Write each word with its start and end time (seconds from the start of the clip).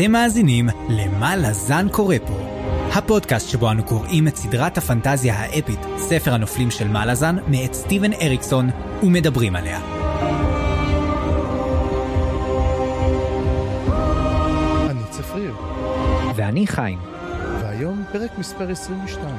אתם 0.00 0.12
מאזינים 0.12 0.68
ל"מה 0.88 1.36
לזן 1.36 1.88
קורא 1.88 2.16
פה", 2.26 2.38
הפודקאסט 2.92 3.48
שבו 3.48 3.70
אנו 3.70 3.84
קוראים 3.84 4.28
את 4.28 4.36
סדרת 4.36 4.78
הפנטזיה 4.78 5.34
האפית, 5.34 5.78
ספר 5.98 6.34
הנופלים 6.34 6.70
של 6.70 6.88
מלאזן, 6.88 7.36
מאת 7.48 7.74
סטיבן 7.74 8.12
אריקסון, 8.12 8.70
ומדברים 9.02 9.56
עליה. 9.56 9.80
אני 14.90 15.02
צפריר, 15.10 15.54
ואני 16.36 16.66
חיים. 16.66 16.98
והיום 17.62 18.04
פרק 18.12 18.38
מספר 18.38 18.70
22, 18.70 19.36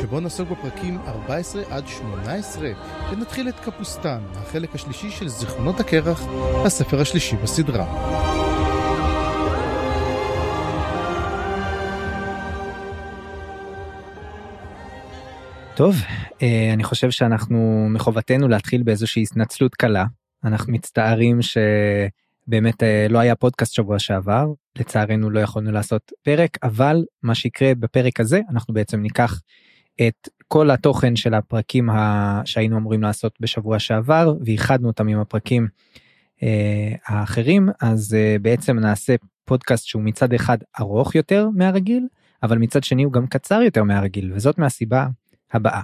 שבו 0.00 0.20
נעסוק 0.20 0.48
בפרקים 0.50 0.98
14 1.06 1.62
עד 1.70 1.84
18, 1.88 2.68
ונתחיל 3.12 3.48
את 3.48 3.60
קפוסטן, 3.60 4.20
החלק 4.34 4.74
השלישי 4.74 5.10
של 5.10 5.28
זיכרונות 5.28 5.80
הקרח, 5.80 6.22
הספר 6.64 7.00
השלישי 7.00 7.36
בסדרה. 7.36 8.43
טוב, 15.76 15.96
אה, 16.42 16.70
אני 16.72 16.84
חושב 16.84 17.10
שאנחנו 17.10 17.86
מחובתנו 17.90 18.48
להתחיל 18.48 18.82
באיזושהי 18.82 19.22
התנצלות 19.22 19.74
קלה. 19.74 20.04
אנחנו 20.44 20.72
מצטערים 20.72 21.38
שבאמת 21.42 22.82
אה, 22.82 23.06
לא 23.10 23.18
היה 23.18 23.34
פודקאסט 23.34 23.74
שבוע 23.74 23.98
שעבר, 23.98 24.46
לצערנו 24.78 25.30
לא 25.30 25.40
יכולנו 25.40 25.72
לעשות 25.72 26.12
פרק, 26.22 26.58
אבל 26.62 27.04
מה 27.22 27.34
שיקרה 27.34 27.74
בפרק 27.74 28.20
הזה, 28.20 28.40
אנחנו 28.50 28.74
בעצם 28.74 29.00
ניקח 29.00 29.40
את 30.08 30.28
כל 30.48 30.70
התוכן 30.70 31.16
של 31.16 31.34
הפרקים 31.34 31.90
ה... 31.90 32.42
שהיינו 32.44 32.76
אמורים 32.76 33.02
לעשות 33.02 33.34
בשבוע 33.40 33.78
שעבר, 33.78 34.34
ואיחדנו 34.44 34.88
אותם 34.88 35.08
עם 35.08 35.20
הפרקים 35.20 35.68
אה, 36.42 36.92
האחרים, 37.06 37.68
אז 37.80 38.14
אה, 38.14 38.36
בעצם 38.42 38.78
נעשה 38.78 39.14
פודקאסט 39.44 39.86
שהוא 39.86 40.02
מצד 40.02 40.32
אחד 40.32 40.58
ארוך 40.80 41.14
יותר 41.14 41.48
מהרגיל, 41.54 42.06
אבל 42.42 42.58
מצד 42.58 42.84
שני 42.84 43.02
הוא 43.02 43.12
גם 43.12 43.26
קצר 43.26 43.62
יותר 43.62 43.82
מהרגיל, 43.82 44.32
וזאת 44.34 44.58
מהסיבה 44.58 45.06
הבאה. 45.54 45.80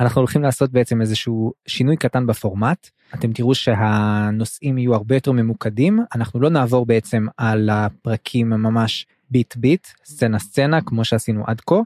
אנחנו 0.00 0.20
הולכים 0.20 0.42
לעשות 0.42 0.72
בעצם 0.72 1.00
איזשהו 1.00 1.52
שינוי 1.66 1.96
קטן 1.96 2.26
בפורמט. 2.26 2.88
אתם 3.14 3.32
תראו 3.32 3.54
שהנושאים 3.54 4.78
יהיו 4.78 4.94
הרבה 4.94 5.14
יותר 5.14 5.32
ממוקדים. 5.32 6.00
אנחנו 6.14 6.40
לא 6.40 6.50
נעבור 6.50 6.86
בעצם 6.86 7.26
על 7.36 7.70
הפרקים 7.72 8.50
ממש 8.50 9.06
ביט 9.30 9.56
ביט 9.56 9.86
סצנה 10.04 10.38
סצנה 10.38 10.80
כמו 10.80 11.04
שעשינו 11.04 11.44
עד 11.46 11.60
כה 11.60 11.76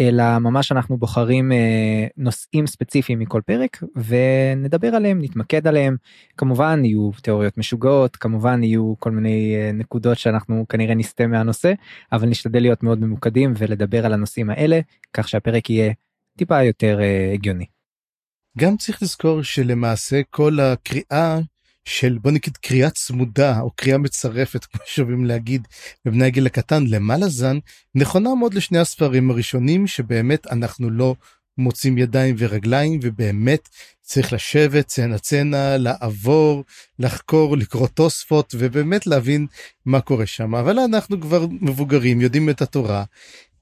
אלא 0.00 0.38
ממש 0.38 0.72
אנחנו 0.72 0.96
בוחרים 0.96 1.52
אה, 1.52 2.06
נושאים 2.16 2.66
ספציפיים 2.66 3.18
מכל 3.18 3.40
פרק 3.46 3.82
ונדבר 3.96 4.94
עליהם 4.94 5.18
נתמקד 5.22 5.66
עליהם. 5.66 5.96
כמובן 6.36 6.84
יהיו 6.84 7.10
תיאוריות 7.22 7.58
משוגעות 7.58 8.16
כמובן 8.16 8.62
יהיו 8.62 8.94
כל 8.98 9.10
מיני 9.10 9.56
אה, 9.56 9.70
נקודות 9.72 10.18
שאנחנו 10.18 10.64
כנראה 10.68 10.94
נסטה 10.94 11.26
מהנושא 11.26 11.72
אבל 12.12 12.28
נשתדל 12.28 12.60
להיות 12.60 12.82
מאוד 12.82 13.00
ממוקדים 13.00 13.54
ולדבר 13.58 14.06
על 14.06 14.12
הנושאים 14.12 14.50
האלה 14.50 14.80
כך 15.12 15.28
שהפרק 15.28 15.70
יהיה 15.70 15.92
טיפה 16.36 16.62
יותר 16.62 16.98
uh, 17.00 17.34
הגיוני. 17.34 17.66
גם 18.58 18.76
צריך 18.76 19.02
לזכור 19.02 19.42
שלמעשה 19.42 20.20
כל 20.30 20.60
הקריאה 20.60 21.38
של 21.84 22.18
בוא 22.18 22.30
נגיד 22.30 22.56
קריאה 22.56 22.90
צמודה 22.90 23.60
או 23.60 23.70
קריאה 23.70 23.98
מצרפת 23.98 24.64
כמו 24.70 24.80
שאוהבים 24.86 25.24
להגיד 25.24 25.68
בבני 26.04 26.24
הגיל 26.24 26.46
הקטן 26.46 26.84
למעלה 26.86 27.28
זן 27.28 27.58
נכונה 27.94 28.34
מאוד 28.34 28.54
לשני 28.54 28.78
הספרים 28.78 29.30
הראשונים 29.30 29.86
שבאמת 29.86 30.46
אנחנו 30.46 30.90
לא 30.90 31.14
מוצאים 31.58 31.98
ידיים 31.98 32.34
ורגליים 32.38 33.00
ובאמת 33.02 33.68
צריך 34.02 34.32
לשבת 34.32 34.86
צנע 34.86 35.18
צנע 35.18 35.76
לעבור 35.78 36.64
לחקור 36.98 37.56
לקרוא 37.56 37.88
תוספות 37.88 38.54
ובאמת 38.58 39.06
להבין 39.06 39.46
מה 39.86 40.00
קורה 40.00 40.26
שם 40.26 40.54
אבל 40.54 40.78
אנחנו 40.78 41.20
כבר 41.20 41.46
מבוגרים 41.60 42.20
יודעים 42.20 42.50
את 42.50 42.62
התורה 42.62 43.04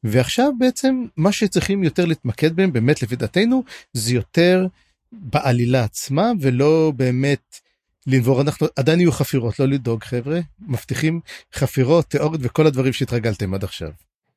ועכשיו 0.04 0.53
בעצם 0.59 1.04
מה 1.16 1.32
שצריכים 1.32 1.84
יותר 1.84 2.04
להתמקד 2.04 2.56
בהם 2.56 2.72
באמת 2.72 3.03
לפי 3.03 3.16
דעתנו 3.16 3.62
זה 3.92 4.15
יותר 4.15 4.66
בעלילה 5.12 5.84
עצמה 5.84 6.32
ולא 6.41 6.92
באמת 6.97 7.60
לנבור. 8.06 8.41
אנחנו 8.41 8.66
עדיין 8.76 9.00
יהיו 9.00 9.12
חפירות 9.12 9.59
לא 9.60 9.66
לדאוג 9.66 10.04
חבר'ה. 10.04 10.41
מבטיחים 10.69 11.20
חפירות 11.54 12.04
תיאוריות 12.04 12.41
וכל 12.44 12.66
הדברים 12.66 12.93
שהתרגלתם 12.93 13.54
עד 13.54 13.64
עכשיו. 13.64 13.91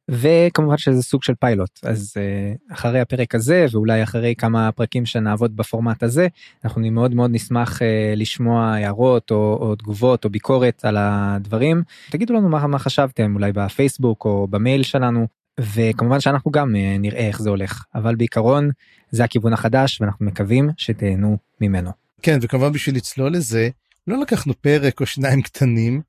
וכמובן 0.09 0.77
שזה 0.77 1.01
סוג 1.01 1.23
של 1.23 1.33
פיילוט. 1.39 1.79
אז 1.83 2.13
uh, 2.17 2.73
אחרי 2.73 2.99
הפרק 2.99 3.35
הזה 3.35 3.65
ואולי 3.71 4.03
אחרי 4.03 4.35
כמה 4.37 4.71
פרקים 4.71 5.05
שנעבוד 5.05 5.55
בפורמט 5.55 6.03
הזה 6.03 6.27
אנחנו 6.65 6.81
מאוד 6.91 7.15
מאוד 7.15 7.31
נשמח 7.33 7.81
uh, 7.81 7.85
לשמוע 8.15 8.65
הערות 8.65 9.31
או, 9.31 9.57
או 9.61 9.75
תגובות 9.75 10.25
או 10.25 10.29
ביקורת 10.29 10.85
על 10.85 10.95
הדברים. 10.99 11.83
תגידו 12.09 12.33
לנו 12.33 12.49
מה, 12.49 12.67
מה 12.67 12.79
חשבתם 12.79 13.35
אולי 13.35 13.51
בפייסבוק 13.51 14.25
או 14.25 14.47
במייל 14.49 14.83
שלנו 14.83 15.27
וכמובן 15.59 16.19
שאנחנו 16.19 16.51
גם 16.51 16.75
אה, 16.75 16.97
נראה 16.99 17.27
איך 17.27 17.41
זה 17.41 17.49
הולך 17.49 17.83
אבל 17.95 18.15
בעיקרון 18.15 18.69
זה 19.11 19.23
הכיוון 19.23 19.53
החדש 19.53 20.01
ואנחנו 20.01 20.25
מקווים 20.25 20.69
שתהנו 20.77 21.37
ממנו. 21.61 21.91
כן 22.21 22.39
וכמובן 22.41 22.71
בשביל 22.71 22.95
לצלול 22.95 23.33
לזה 23.33 23.69
לא 24.07 24.21
לקחנו 24.21 24.53
פרק 24.61 25.01
או 25.01 25.05
שניים 25.05 25.41
קטנים 25.41 26.01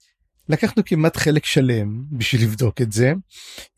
לקחנו 0.49 0.83
כמעט 0.87 1.17
חלק 1.17 1.45
שלם 1.45 2.05
בשביל 2.13 2.43
לבדוק 2.43 2.81
את 2.81 2.93
זה 2.93 3.13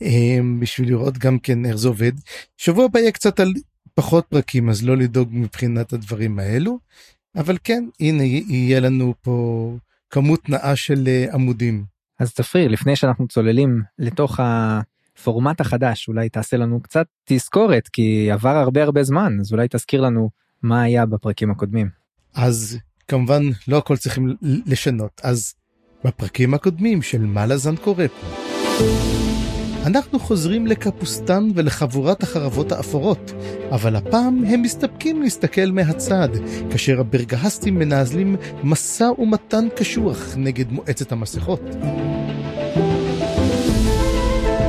אה, 0.02 0.38
בשביל 0.60 0.88
לראות 0.88 1.18
גם 1.18 1.38
כן 1.38 1.66
איך 1.66 1.76
זה 1.76 1.88
עובד 1.88 2.12
שבוע 2.56 2.84
הבא 2.84 2.98
יהיה 2.98 3.12
קצת 3.12 3.40
על 3.40 3.52
פחות 3.94 4.26
פרקים 4.28 4.68
אז 4.68 4.84
לא 4.84 4.96
לדאוג 4.96 5.28
מבחינת 5.32 5.92
הדברים 5.92 6.38
האלו 6.38 6.78
אבל 7.36 7.56
כן 7.64 7.84
הנה 8.00 8.24
יהיה 8.24 8.80
לנו 8.80 9.14
פה 9.22 9.76
כמות 10.10 10.48
נאה 10.48 10.76
של 10.76 11.08
אה, 11.08 11.26
עמודים. 11.32 11.84
אז 12.18 12.34
תפריר 12.34 12.68
לפני 12.68 12.96
שאנחנו 12.96 13.28
צוללים 13.28 13.82
לתוך 13.98 14.40
ה... 14.40 14.80
הפורמט 15.18 15.60
החדש 15.60 16.08
אולי 16.08 16.28
תעשה 16.28 16.56
לנו 16.56 16.80
קצת 16.82 17.06
תזכורת 17.24 17.88
כי 17.88 18.30
עבר 18.30 18.56
הרבה 18.56 18.82
הרבה 18.82 19.02
זמן 19.02 19.36
אז 19.40 19.52
אולי 19.52 19.66
תזכיר 19.70 20.00
לנו 20.00 20.30
מה 20.62 20.82
היה 20.82 21.06
בפרקים 21.06 21.50
הקודמים. 21.50 21.88
אז 22.34 22.78
כמובן 23.08 23.42
לא 23.68 23.78
הכל 23.78 23.96
צריכים 23.96 24.36
לשנות 24.42 25.20
אז 25.24 25.54
בפרקים 26.04 26.54
הקודמים 26.54 27.02
של 27.02 27.26
מה 27.26 27.46
לזן 27.46 27.76
קורה 27.76 28.06
פה. 28.08 28.26
אנחנו 29.86 30.18
חוזרים 30.18 30.66
לקפוסטן 30.66 31.48
ולחבורת 31.54 32.22
החרבות 32.22 32.72
האפורות, 32.72 33.32
אבל 33.70 33.96
הפעם 33.96 34.44
הם 34.44 34.62
מסתפקים 34.62 35.22
להסתכל 35.22 35.66
מהצד, 35.72 36.28
כאשר 36.70 37.00
הברגהסטים 37.00 37.74
מנהלים 37.78 38.36
משא 38.64 39.04
ומתן 39.18 39.68
קשוח 39.76 40.34
נגד 40.36 40.72
מועצת 40.72 41.12
המסכות. 41.12 41.60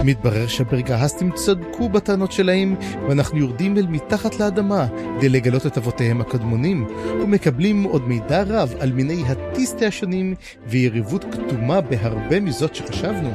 מתברר 0.04 0.48
שהברגהסטים 0.48 1.32
צדקו 1.32 1.90
בטענות 1.90 2.32
שלהם, 2.32 2.76
ואנחנו 3.08 3.38
יורדים 3.38 3.78
אל 3.78 3.88
מתחת 3.88 4.40
לאדמה 4.40 4.88
כדי 5.18 5.30
לגלות 5.30 5.66
את 5.66 5.78
אבותיהם 5.78 6.22
הקדמונים, 6.22 6.88
ומקבלים 7.22 7.84
עוד 7.84 8.08
מידע 8.08 8.44
רב 8.48 8.74
על 8.80 8.92
מיני 8.92 9.24
הטיסטה 9.28 9.86
השונים 9.86 10.36
ויריבות 10.68 11.26
כתומה 11.32 11.82
בהרבה 11.82 12.40
מזאת 12.40 12.76
שחשבנו. 12.76 13.32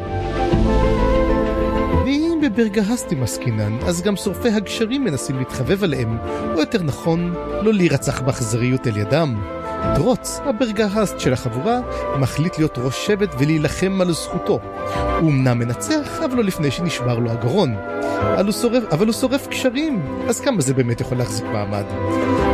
ואם 2.05 2.39
בברגהסטים 2.43 3.23
עסקינן, 3.23 3.79
אז 3.87 4.03
גם 4.03 4.17
שורפי 4.17 4.49
הגשרים 4.49 5.05
מנסים 5.05 5.39
להתחבב 5.39 5.85
עליהם, 5.85 6.19
או 6.55 6.61
יותר 6.61 6.83
נכון, 6.83 7.35
לא 7.63 7.75
להירצח 7.75 8.21
באכזריות 8.21 8.87
על 8.87 8.97
ידם. 8.97 9.43
דרוץ, 9.95 10.41
הברגהסט 10.45 11.21
של 11.21 11.33
החבורה, 11.33 11.81
מחליט 12.19 12.59
להיות 12.59 12.79
ראש 12.79 13.07
שבט 13.07 13.35
ולהילחם 13.39 14.01
על 14.01 14.13
זכותו. 14.13 14.61
הוא 15.21 15.31
אמנם 15.31 15.59
מנצח, 15.59 16.21
אבל 16.25 16.37
לא 16.37 16.45
לפני 16.45 16.71
שנשבר 16.71 17.19
לו 17.19 17.31
הגרון. 17.31 17.75
אבל 18.35 18.45
הוא 18.45 18.53
שורף, 18.53 18.85
אבל 18.93 19.07
הוא 19.07 19.15
שורף 19.15 19.47
קשרים, 19.47 20.03
אז 20.29 20.41
כמה 20.41 20.61
זה 20.61 20.75
באמת 20.75 21.01
יכול 21.01 21.19
להחזיק 21.19 21.45
מעמד? 21.45 21.85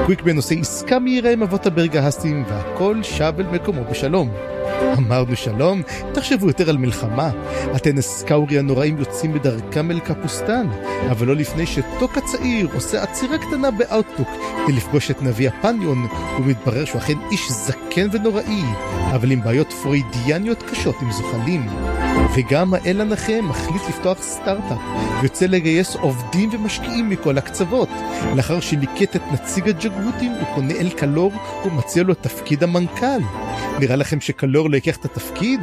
קוויקבן 0.05 0.37
עושה 0.37 0.55
עסקה 0.55 0.99
מהירה 0.99 1.31
עם 1.31 1.43
אבות 1.43 1.67
הברגהסטים, 1.67 2.45
והכל 2.49 3.03
שב 3.03 3.35
אל 3.39 3.47
מקומו 3.47 3.85
בשלום. 3.91 4.31
אמרנו 4.99 5.37
שלום, 5.37 5.83
תחשבו 6.13 6.47
יותר 6.47 6.71
על 6.71 6.77
מלחמה. 6.77 7.31
הטנס 7.75 8.07
סקאורי 8.07 8.59
הנוראים 8.59 8.99
יוצאים 8.99 9.33
בדרכם 9.33 9.91
אל 9.91 10.01
קפוסטן, 10.01 10.67
אבל 11.11 11.27
לא 11.27 11.37
לפני 11.37 11.67
שטוק 11.67 12.19
הצעיר 12.19 12.69
עושה 12.75 13.03
עצירה 13.03 13.39
קטנה 13.39 13.71
באאוטלוק 13.71 14.29
כדי 14.67 14.77
לפגוש 14.77 15.11
את 15.11 15.23
נביא 15.23 15.49
הפניון, 15.49 16.07
ומתברר 16.39 16.85
שהוא 16.85 16.99
אכן 16.99 17.19
איש 17.31 17.51
זקן 17.51 18.09
ונוראי, 18.13 18.63
אבל 19.15 19.31
עם 19.31 19.43
בעיות 19.43 19.73
פרוידיאניות 19.73 20.63
קשות 20.63 20.97
עם 21.03 21.13
זוחלים. 21.13 21.67
וגם 22.37 22.75
האל 22.75 23.01
הנכה 23.01 23.41
מחליט 23.41 23.83
לפתוח 23.89 24.23
סטארט-אפ, 24.23 24.79
ויוצא 25.21 25.47
לגייס 25.47 25.97
עובדים 25.97 26.51
ומשקיעים 26.53 27.11
מכל 27.11 27.39
הקצוות. 27.39 27.89
לאחר 28.37 28.61
שליקט 28.61 29.17
את 29.17 29.23
נציג 29.33 29.69
הג'גהותים, 29.69 30.33
הוא 30.33 30.47
פונה 30.55 30.75
אל 30.75 30.91
קלור 30.91 31.33
ומציע 31.67 32.03
לו 32.03 32.15
תפקיד 32.15 32.63
המנכ"ל. 32.63 33.21
נראה 33.81 33.97
לכם 33.97 34.21
שקלור 34.21 34.71
לא 34.71 34.75
ייקח 34.75 34.97
את 34.97 35.05
התפקיד? 35.05 35.61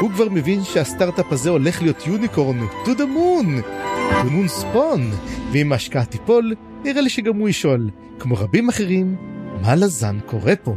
הוא 0.00 0.10
כבר 0.10 0.28
מבין 0.28 0.64
שהסטארט-אפ 0.64 1.32
הזה 1.32 1.50
הולך 1.50 1.82
להיות 1.82 2.06
יוניקורן, 2.06 2.58
to 2.84 2.88
the 2.88 3.06
moon! 3.16 3.62
to 4.10 4.26
moon 4.26 4.48
ספון! 4.48 5.10
ואם 5.52 5.72
ההשקעה 5.72 6.04
תיפול, 6.04 6.54
נראה 6.84 7.00
לי 7.00 7.08
שגם 7.08 7.36
הוא 7.36 7.48
ישאול, 7.48 7.90
כמו 8.18 8.34
רבים 8.34 8.68
אחרים, 8.68 9.16
מה 9.62 9.74
לזן 9.74 10.18
קורה 10.26 10.56
פה? 10.56 10.74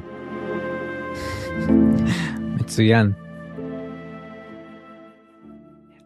מצוין. 2.59 3.24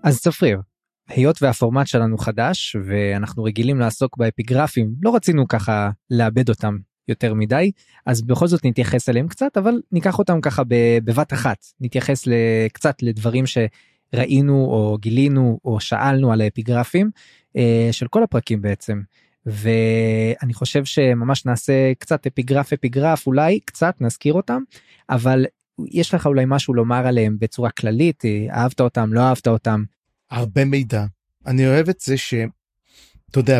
אז 0.03 0.21
צפריר, 0.21 0.61
היות 1.07 1.41
והפורמט 1.41 1.87
שלנו 1.87 2.17
חדש 2.17 2.75
ואנחנו 2.85 3.43
רגילים 3.43 3.79
לעסוק 3.79 4.17
באפיגרפים, 4.17 4.93
לא 5.01 5.15
רצינו 5.15 5.47
ככה 5.47 5.89
לאבד 6.09 6.49
אותם 6.49 6.77
יותר 7.07 7.33
מדי, 7.33 7.71
אז 8.05 8.21
בכל 8.21 8.47
זאת 8.47 8.65
נתייחס 8.65 9.09
אליהם 9.09 9.27
קצת, 9.27 9.57
אבל 9.57 9.81
ניקח 9.91 10.19
אותם 10.19 10.41
ככה 10.41 10.63
בבת 11.03 11.33
אחת, 11.33 11.57
נתייחס 11.81 12.27
קצת 12.73 12.95
לדברים 13.01 13.43
שראינו 13.45 14.65
או 14.65 14.97
גילינו 15.01 15.59
או 15.65 15.79
שאלנו 15.79 16.31
על 16.31 16.41
האפיגרפים 16.41 17.09
אה, 17.57 17.89
של 17.91 18.07
כל 18.07 18.23
הפרקים 18.23 18.61
בעצם. 18.61 19.01
ואני 19.45 20.53
חושב 20.53 20.85
שממש 20.85 21.45
נעשה 21.45 21.93
קצת 21.99 22.27
אפיגרף 22.27 22.73
אפיגרף 22.73 23.27
אולי 23.27 23.59
קצת 23.59 23.95
נזכיר 23.99 24.33
אותם 24.33 24.61
אבל 25.09 25.45
יש 25.91 26.13
לך 26.13 26.25
אולי 26.25 26.43
משהו 26.47 26.73
לומר 26.73 27.07
עליהם 27.07 27.37
בצורה 27.39 27.69
כללית 27.69 28.23
אהבת 28.51 28.81
אותם 28.81 29.13
לא 29.13 29.21
אהבת 29.21 29.47
אותם. 29.47 29.83
הרבה 30.31 30.65
מידע 30.65 31.05
אני 31.45 31.67
אוהב 31.67 31.89
את 31.89 31.99
זה 31.99 32.17
שאתה 32.17 33.39
יודע 33.39 33.59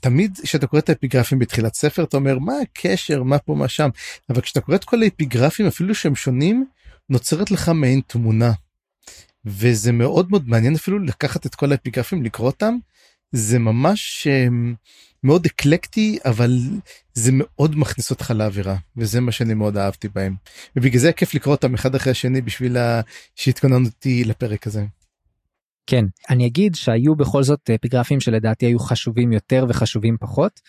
תמיד 0.00 0.38
כשאתה 0.42 0.66
קורא 0.66 0.80
את 0.80 0.88
האפיגרפים 0.88 1.38
בתחילת 1.38 1.74
ספר 1.74 2.04
אתה 2.04 2.16
אומר 2.16 2.38
מה 2.38 2.52
הקשר 2.62 3.22
מה 3.22 3.38
פה 3.38 3.54
מה 3.54 3.68
שם 3.68 3.88
אבל 4.30 4.40
כשאתה 4.40 4.60
קורא 4.60 4.76
את 4.76 4.84
כל 4.84 5.02
האפיגרפים 5.02 5.66
אפילו 5.66 5.94
שהם 5.94 6.14
שונים 6.14 6.66
נוצרת 7.08 7.50
לך 7.50 7.68
מעין 7.68 8.00
תמונה. 8.06 8.52
וזה 9.44 9.92
מאוד 9.92 10.30
מאוד 10.30 10.48
מעניין 10.48 10.74
אפילו 10.74 10.98
לקחת 10.98 11.46
את 11.46 11.54
כל 11.54 11.72
האפיגרפים 11.72 12.22
לקרוא 12.22 12.46
אותם 12.46 12.76
זה 13.36 13.58
ממש 13.58 14.26
אמ, 14.26 14.74
מאוד 15.22 15.46
אקלקטי 15.46 16.18
אבל 16.24 16.58
זה 17.14 17.30
מאוד 17.34 17.78
מכניס 17.78 18.10
אותך 18.10 18.32
לאווירה 18.36 18.76
וזה 18.96 19.20
מה 19.20 19.32
שאני 19.32 19.54
מאוד 19.54 19.76
אהבתי 19.76 20.08
בהם 20.08 20.34
ובגלל 20.76 21.00
זה 21.00 21.12
כיף 21.12 21.34
לקרוא 21.34 21.54
אותם 21.54 21.74
אחד 21.74 21.94
אחרי 21.94 22.10
השני 22.10 22.40
בשביל 22.40 22.76
שהתכוננתי 23.34 24.24
לפרק 24.24 24.66
הזה. 24.66 24.84
כן, 25.86 26.04
אני 26.30 26.46
אגיד 26.46 26.74
שהיו 26.74 27.16
בכל 27.16 27.42
זאת 27.42 27.70
אפיגרפים 27.74 28.20
שלדעתי 28.20 28.66
היו 28.66 28.78
חשובים 28.78 29.32
יותר 29.32 29.66
וחשובים 29.68 30.16
פחות, 30.20 30.60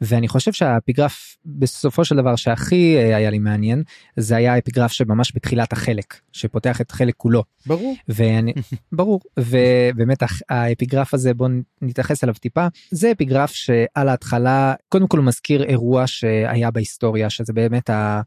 ואני 0.00 0.28
חושב 0.28 0.52
שהאפיגרף 0.52 1.36
בסופו 1.44 2.04
של 2.04 2.16
דבר 2.16 2.36
שהכי 2.36 2.96
אה, 2.96 3.16
היה 3.16 3.30
לי 3.30 3.38
מעניין, 3.38 3.82
זה 4.16 4.36
היה 4.36 4.58
אפיגרף 4.58 4.92
שממש 4.92 5.32
בתחילת 5.34 5.72
החלק, 5.72 6.20
שפותח 6.32 6.80
את 6.80 6.90
חלק 6.90 7.14
כולו. 7.16 7.42
ברור. 7.66 7.96
ואני, 8.08 8.52
ברור, 8.92 9.20
ובאמת 9.38 10.18
האפיגרף 10.48 11.14
הזה 11.14 11.34
בוא 11.34 11.48
נתייחס 11.82 12.24
אליו 12.24 12.34
טיפה, 12.34 12.66
זה 12.90 13.12
אפיגרף 13.12 13.52
שעל 13.52 14.08
ההתחלה, 14.08 14.74
קודם 14.88 15.06
כל 15.06 15.18
הוא 15.18 15.26
מזכיר 15.26 15.64
אירוע 15.64 16.06
שהיה 16.06 16.70
בהיסטוריה, 16.70 17.30
שזה 17.30 17.52
באמת 17.52 17.90
ה... 17.90 18.20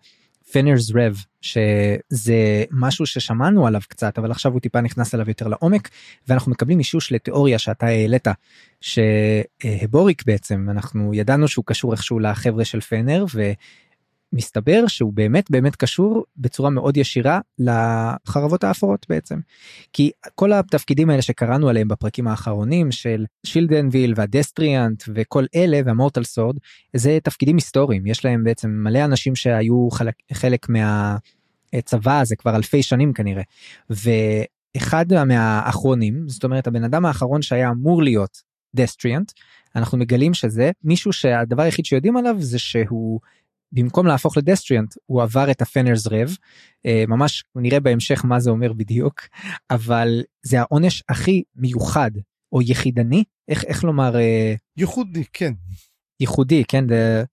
פנרס 0.52 0.92
רב 0.96 1.24
שזה 1.42 2.64
משהו 2.72 3.06
ששמענו 3.06 3.68
עליו 3.68 3.82
קצת 3.88 4.18
אבל 4.18 4.32
עכשיו 4.32 4.52
הוא 4.52 4.60
טיפה 4.60 4.82
נכנס 4.82 5.16
אליו 5.16 5.30
יותר 5.30 5.48
לעומק 5.48 5.90
ואנחנו 6.28 6.52
מקבלים 6.52 6.80
אישוש 6.80 7.12
לתיאוריה 7.12 7.60
שאתה 7.60 7.86
העלית 7.86 8.28
שהבוריק 8.82 10.24
בעצם 10.26 10.68
אנחנו 10.70 11.14
ידענו 11.14 11.48
שהוא 11.48 11.66
קשור 11.66 11.92
איכשהו 11.92 12.20
לחבר'ה 12.20 12.66
של 12.66 12.82
פנר 12.82 13.26
מסתבר 14.34 14.88
שהוא 14.88 15.14
באמת 15.14 15.52
באמת 15.52 15.76
קשור 15.76 16.26
בצורה 16.38 16.70
מאוד 16.70 16.98
ישירה 16.98 17.40
לחרבות 17.60 18.64
האפורות 18.64 19.06
בעצם. 19.10 19.40
כי 19.94 20.12
כל 20.36 20.54
התפקידים 20.54 21.10
האלה 21.10 21.22
שקראנו 21.22 21.70
עליהם 21.70 21.88
בפרקים 21.88 22.28
האחרונים 22.28 22.92
של 22.92 23.26
shield 23.46 23.83
anvil 23.83 24.14
וה 24.16 24.32
destriant 24.32 25.04
וכל 25.16 25.46
אלה 25.56 25.82
וה 25.86 25.95
mortal 25.95 26.24
sword 26.24 26.58
זה 26.94 27.18
תפקידים 27.24 27.56
היסטוריים 27.56 28.08
יש 28.08 28.26
להם 28.26 28.44
בעצם 28.44 28.70
מלא 28.70 29.06
אנשים 29.06 29.36
שהיו 29.36 29.90
חלק, 29.92 30.16
חלק 30.34 30.68
מהצבא 30.70 32.20
הזה 32.20 32.36
כבר 32.36 32.56
אלפי 32.56 32.84
שנים 32.84 33.14
כנראה. 33.14 33.44
ואחד 33.90 35.06
מהאחרונים 35.26 36.30
זאת 36.30 36.44
אומרת 36.44 36.68
הבן 36.68 36.84
אדם 36.84 37.06
האחרון 37.06 37.42
שהיה 37.42 37.70
אמור 37.70 38.04
להיות 38.04 38.42
destriant 38.76 39.32
אנחנו 39.76 39.98
מגלים 39.98 40.34
שזה 40.34 40.72
מישהו 40.84 41.14
שהדבר 41.14 41.64
היחיד 41.64 41.86
שיודעים 41.86 42.18
עליו 42.18 42.36
זה 42.40 42.60
שהוא 42.60 43.20
במקום 43.72 44.08
להפוך 44.08 44.38
לדסטריאנט 44.38 44.94
הוא 45.06 45.22
עבר 45.22 45.52
את 45.52 45.62
הפנרס 45.62 46.08
רב 46.08 46.36
אה, 46.86 47.04
ממש 47.08 47.44
נראה 47.56 47.80
בהמשך 47.80 48.26
מה 48.26 48.40
זה 48.40 48.50
אומר 48.50 48.74
בדיוק 48.74 49.22
אבל 49.72 50.24
זה 50.44 50.60
העונש 50.60 51.04
הכי 51.10 51.44
מיוחד 51.56 52.12
או 52.52 52.62
יחידני 52.62 53.24
איך 53.48 53.66
איך 53.66 53.84
לומר 53.84 54.16
אה, 54.16 54.54
ייחודי 54.78 55.24
כן 55.34 55.54
ייחודי 56.20 56.64
כן 56.68 56.90
זה, 56.90 57.24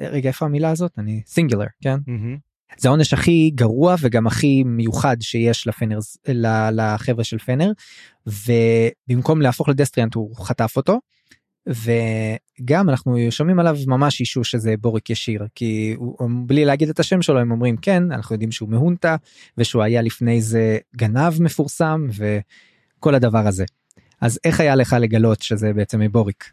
רגע 0.00 0.28
איפה 0.28 0.44
המילה 0.44 0.70
הזאת 0.70 0.98
אני 0.98 1.22
סינגולר 1.26 1.66
כן 1.82 1.96
mm-hmm. 1.96 2.52
זה 2.78 2.88
העונש 2.88 3.12
הכי 3.12 3.50
גרוע 3.54 3.94
וגם 4.00 4.26
הכי 4.26 4.64
מיוחד 4.64 5.16
שיש 5.20 5.66
לפנרס 5.66 6.16
לחבר'ה 6.72 7.24
של 7.24 7.38
פנר 7.38 7.72
ובמקום 8.26 9.42
להפוך 9.42 9.68
לדסטריאנט 9.68 10.14
הוא 10.14 10.36
חטף 10.36 10.76
אותו. 10.76 10.98
וגם 11.66 12.90
אנחנו 12.90 13.16
שומעים 13.30 13.58
עליו 13.58 13.76
ממש 13.86 14.20
אישו 14.20 14.44
שזה 14.44 14.74
בוריק 14.80 15.10
ישיר 15.10 15.46
כי 15.54 15.94
הוא 15.98 16.30
בלי 16.46 16.64
להגיד 16.64 16.88
את 16.88 17.00
השם 17.00 17.22
שלו 17.22 17.38
הם 17.38 17.50
אומרים 17.50 17.76
כן 17.76 18.12
אנחנו 18.12 18.34
יודעים 18.34 18.52
שהוא 18.52 18.68
מהונטה 18.68 19.16
ושהוא 19.58 19.82
היה 19.82 20.02
לפני 20.02 20.42
זה 20.42 20.78
גנב 20.96 21.42
מפורסם 21.42 22.06
וכל 22.98 23.14
הדבר 23.14 23.46
הזה. 23.46 23.64
אז 24.20 24.38
איך 24.44 24.60
היה 24.60 24.74
לך 24.74 24.96
לגלות 25.00 25.42
שזה 25.42 25.72
בעצם 25.72 26.00
בוריק? 26.12 26.50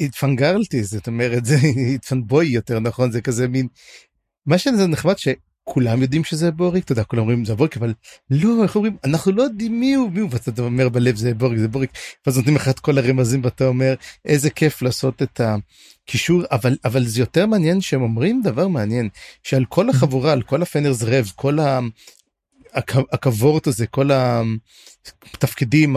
התפנגרלתי 0.00 0.84
זאת 0.84 1.06
אומרת 1.06 1.44
זה 1.44 1.56
התפנבוי 1.94 2.46
יותר 2.46 2.80
נכון 2.80 3.12
זה 3.12 3.20
כזה 3.20 3.48
מין 3.48 3.66
מה 4.46 4.58
שזה 4.58 4.86
נחמד 4.86 5.18
כולם 5.64 6.02
יודעים 6.02 6.24
שזה 6.24 6.50
בוריק 6.50 6.84
אתה 6.84 6.92
יודע 6.92 7.04
כולם 7.04 7.22
אומרים 7.22 7.44
זה 7.44 7.54
בוריק 7.54 7.76
אבל 7.76 7.94
לא 8.30 8.62
איך 8.62 8.76
אומרים 8.76 8.96
אנחנו 9.04 9.32
לא 9.32 9.42
יודעים 9.42 9.80
מי 9.80 9.94
הוא 9.94 10.10
מי 10.10 10.20
הוא 10.20 10.30
ואתה 10.32 10.62
אומר 10.62 10.88
בלב 10.88 11.16
זה 11.16 11.34
בוריק 11.34 11.58
זה 11.58 11.68
בוריק 11.68 11.90
ואז 12.26 12.36
נותנים 12.36 12.56
לך 12.56 12.68
את 12.68 12.80
כל 12.80 12.98
הרמזים 12.98 13.40
ואתה 13.44 13.66
אומר 13.66 13.94
איזה 14.24 14.50
כיף 14.50 14.82
לעשות 14.82 15.22
את 15.22 15.40
הקישור 15.40 16.42
אבל 16.50 16.76
אבל 16.84 17.04
זה 17.04 17.20
יותר 17.20 17.46
מעניין 17.46 17.80
שהם 17.80 18.02
אומרים 18.02 18.40
דבר 18.44 18.68
מעניין 18.68 19.08
שעל 19.42 19.64
כל 19.64 19.90
החבורה 19.90 20.32
על 20.32 20.42
כל 20.42 20.62
הפנרס 20.62 21.02
רב 21.02 21.32
כל 21.36 21.58
הכבורט 23.12 23.66
הזה 23.66 23.86
כל 23.86 24.10
התפקידים 25.34 25.96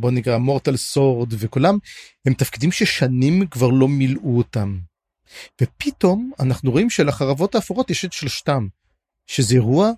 בוא 0.00 0.10
נקרא 0.10 0.38
מורטל 0.38 0.76
סורד 0.76 1.28
וכולם 1.38 1.78
הם 2.26 2.34
תפקידים 2.34 2.72
ששנים 2.72 3.46
כבר 3.46 3.68
לא 3.68 3.88
מילאו 3.88 4.38
אותם. 4.38 4.78
ופתאום 5.62 6.32
אנחנו 6.40 6.70
רואים 6.70 6.90
שלחרבות 6.90 7.54
האפורות 7.54 7.90
יש 7.90 8.04
את 8.04 8.12
שלושתם, 8.12 8.66
שזה 9.28 9.54
אירוע 9.54 9.90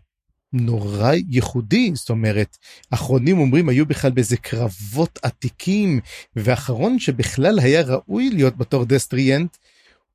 נורא 0.53 1.13
ייחודי, 1.29 1.93
זאת 1.95 2.11
אומרת, 2.11 2.57
אחרונים 2.91 3.39
אומרים 3.39 3.69
היו 3.69 3.87
בכלל 3.87 4.11
באיזה 4.11 4.37
קרבות 4.37 5.19
עתיקים, 5.23 6.01
ואחרון 6.37 6.99
שבכלל 6.99 7.59
היה 7.59 7.83
ראוי 7.83 8.31
להיות 8.31 8.57
בתור 8.57 8.85
דסטריאנט, 8.85 9.57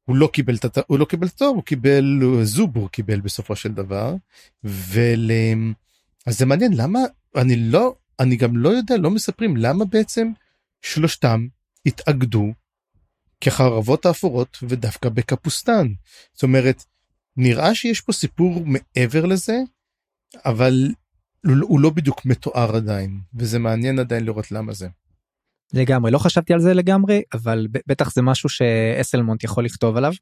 הוא 0.06 0.16
לא 0.16 0.30
קיבל 0.34 0.56
את 0.56 0.78
הוא 0.88 1.00
לא 1.00 1.06
קיבל 1.06 1.30
תואר, 1.30 1.50
הוא 1.50 1.64
קיבל 1.64 2.22
זובור 2.44 2.90
קיבל 2.90 3.20
בסופו 3.22 3.56
של 3.56 3.72
דבר, 3.72 4.16
ול... 4.64 5.32
אז 6.26 6.38
זה 6.38 6.46
מעניין 6.46 6.74
למה 6.74 7.00
אני 7.36 7.56
לא 7.56 7.96
אני 8.20 8.36
גם 8.36 8.58
לא 8.58 8.70
יודע 8.70 8.98
לא 8.98 9.12
מספרים 9.12 9.58
למה 9.58 9.86
בעצם 9.86 10.32
שלושתם 10.82 11.48
התאגדו 11.86 12.54
כחרבות 13.42 14.06
האפורות 14.06 14.58
ודווקא 14.64 15.10
בקפוסטן. 15.10 15.88
זאת 16.34 16.44
אומרת, 16.44 16.84
נראה 17.38 17.76
שיש 17.76 18.02
פה 18.02 18.14
סיפור 18.14 18.64
מעבר 18.66 19.26
לזה, 19.26 19.60
אבל 20.46 20.92
הוא 21.46 21.80
לא 21.80 21.90
בדיוק 21.90 22.26
מתואר 22.26 22.76
עדיין, 22.76 23.20
וזה 23.36 23.60
מעניין 23.60 24.00
עדיין 24.00 24.26
לראות 24.26 24.52
למה 24.52 24.74
זה. 24.74 24.88
לגמרי 25.74 26.12
לא 26.12 26.18
חשבתי 26.18 26.54
על 26.54 26.60
זה 26.60 26.74
לגמרי 26.74 27.22
אבל 27.34 27.68
בטח 27.88 28.14
זה 28.14 28.22
משהו 28.22 28.50
שאסלמונט 28.50 29.44
יכול 29.44 29.66
לכתוב 29.66 29.98
עליו 29.98 30.14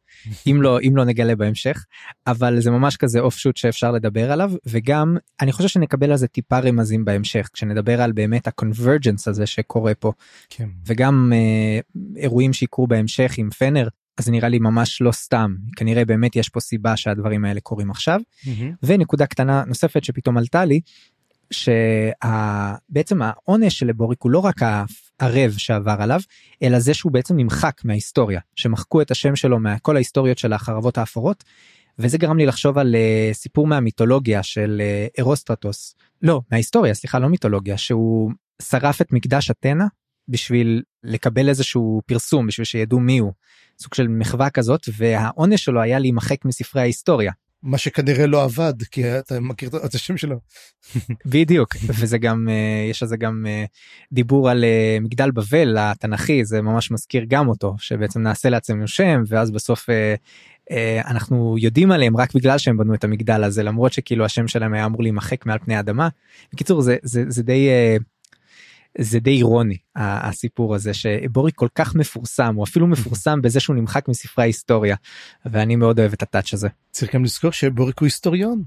אם 0.48 0.62
לא 0.62 0.79
אם 0.82 0.93
לא 0.96 1.05
נגלה 1.05 1.36
בהמשך 1.36 1.86
אבל 2.27 2.60
זה 2.60 2.72
ממש 2.72 2.98
כזה 2.98 3.20
אוף 3.20 3.38
שוט 3.38 3.58
שאפשר 3.58 3.91
לדבר 3.91 4.32
עליו 4.32 4.51
וגם 4.65 5.17
אני 5.41 5.51
חושב 5.51 5.67
שנקבל 5.70 6.12
על 6.12 6.17
זה 6.17 6.27
טיפה 6.27 6.60
רמזים 6.60 7.05
בהמשך 7.05 7.50
כשנדבר 7.53 8.01
על 8.01 8.12
באמת 8.12 8.48
הקונברג'נס 8.48 9.27
הזה 9.27 9.46
שקורה 9.46 9.93
פה 9.93 10.12
כן. 10.50 10.70
וגם 10.86 11.34
אה, 11.36 11.79
אירועים 12.15 12.53
שיקרו 12.53 12.88
בהמשך 12.88 13.34
עם 13.38 13.50
פנר 13.50 13.88
אז 14.17 14.29
נראה 14.29 14.50
לי 14.50 14.60
ממש 14.60 15.01
לא 15.01 15.12
סתם 15.12 15.55
כנראה 15.75 16.05
באמת 16.05 16.36
יש 16.36 16.50
פה 16.50 16.60
סיבה 16.60 16.98
שהדברים 16.98 17.46
האלה 17.46 17.62
קורים 17.62 17.91
עכשיו 17.91 18.20
mm-hmm. 18.20 18.50
ונקודה 18.84 19.25
קטנה 19.25 19.63
נוספת 19.67 20.03
שפתאום 20.03 20.38
עלתה 20.38 20.65
לי 20.65 20.82
שבעצם 21.51 23.22
העונש 23.22 23.79
של 23.79 23.88
לבוריק 23.88 24.22
הוא 24.22 24.32
לא 24.32 24.39
רק 24.39 24.62
הערב 24.63 25.51
שעבר 25.58 25.96
עליו 26.00 26.20
אלא 26.63 26.79
זה 26.79 26.93
שהוא 26.93 27.12
בעצם 27.12 27.38
נמחק 27.38 27.82
מההיסטוריה 27.84 28.39
שמחקו 28.55 29.01
את 29.01 29.12
השם 29.12 29.36
שלו 29.36 29.60
מכל 29.60 29.96
ההיסטוריות 29.96 30.38
של 30.38 30.53
החרבות 30.53 30.98
האפורות. 30.98 31.43
וזה 32.00 32.17
גרם 32.17 32.38
לי 32.38 32.46
לחשוב 32.46 32.77
על 32.77 32.96
uh, 32.96 33.34
סיפור 33.34 33.67
מהמיתולוגיה 33.67 34.43
של 34.43 34.82
uh, 34.82 35.13
אירוסטרטוס 35.17 35.96
לא 36.22 36.41
מההיסטוריה 36.51 36.93
סליחה 36.93 37.20
לא 37.20 37.29
מיתולוגיה 37.29 37.77
שהוא 37.77 38.32
שרף 38.62 39.01
את 39.01 39.13
מקדש 39.13 39.51
אתנה 39.51 39.88
בשביל 40.27 40.82
לקבל 41.03 41.50
איזשהו 41.50 42.01
פרסום 42.06 42.48
בשביל 42.48 42.65
שידעו 42.65 43.00
מי 43.00 43.18
הוא 43.18 43.34
סוג 43.80 43.94
של 43.94 44.08
מחווה 44.08 44.50
כזאת 44.50 44.89
והעונש 44.98 45.63
שלו 45.63 45.82
היה 45.82 46.00
להימחק 46.00 46.46
מספרי 46.46 46.82
ההיסטוריה 46.82 47.32
מה 47.63 47.77
שכנראה 47.77 48.27
לא 48.27 48.44
עבד 48.44 48.74
כי 48.92 49.20
אתה 49.20 49.39
מכיר 49.39 49.70
את 49.86 49.96
השם 49.96 50.18
שלו. 50.18 50.39
בדיוק 51.25 51.75
וזה 51.88 52.18
גם 52.18 52.48
אה, 52.50 52.89
יש 52.89 53.03
על 53.03 53.10
זה 53.10 53.18
גם 53.18 53.46
אה, 53.48 53.65
דיבור 54.12 54.50
על 54.50 54.63
אה, 54.63 54.98
מגדל 55.01 55.32
בבל 55.32 55.77
התנכי 55.80 56.46
זה 56.46 56.62
ממש 56.62 56.92
מזכיר 56.92 57.25
גם 57.27 57.48
אותו 57.48 57.75
שבעצם 57.77 58.22
נעשה 58.22 58.50
לעצמנו 58.50 58.88
שם 58.88 59.24
ואז 59.27 59.51
בסוף 59.51 59.89
אנחנו 61.06 61.56
יודעים 61.60 61.92
עליהם 61.92 62.18
רק 62.18 62.36
בגלל 62.36 62.58
שהם 62.58 62.77
בנו 62.77 62.94
את 62.94 63.03
המגדל 63.03 63.44
הזה 63.44 63.63
למרות 63.63 63.94
שכאילו 63.94 64.25
השם 64.25 64.48
שלהם 64.48 64.74
היה 64.74 64.86
אמור 64.86 65.03
להימחק 65.03 65.46
מעל 65.46 65.60
פני 65.60 65.75
האדמה. 65.75 66.10
בקיצור 66.53 66.82
זה 66.82 66.98
זה 67.03 67.24
זה 67.27 67.44
די 67.44 67.70
זה 68.97 69.19
די 69.19 69.31
אירוני 69.38 69.77
הסיפור 69.95 70.75
הזה 70.75 70.93
שבוריק 70.93 71.55
כל 71.55 71.67
כך 71.75 71.95
מפורסם 71.95 72.55
הוא 72.55 72.63
אפילו 72.63 72.88
מפורסם 72.88 73.41
בזה 73.41 73.59
שהוא 73.59 73.75
נמחק 73.75 74.07
מספרי 74.07 74.43
ההיסטוריה 74.43 74.95
ואני 75.45 75.75
מאוד 75.75 76.00
אוהב 76.00 76.13
את 76.13 76.23
הטאץ' 76.23 76.53
הזה. 76.53 76.67
צריך 76.91 77.15
גם 77.15 77.23
לזכור 77.23 77.51
שבוריק 77.51 78.00
הוא 78.00 78.05
היסטוריון 78.05 78.63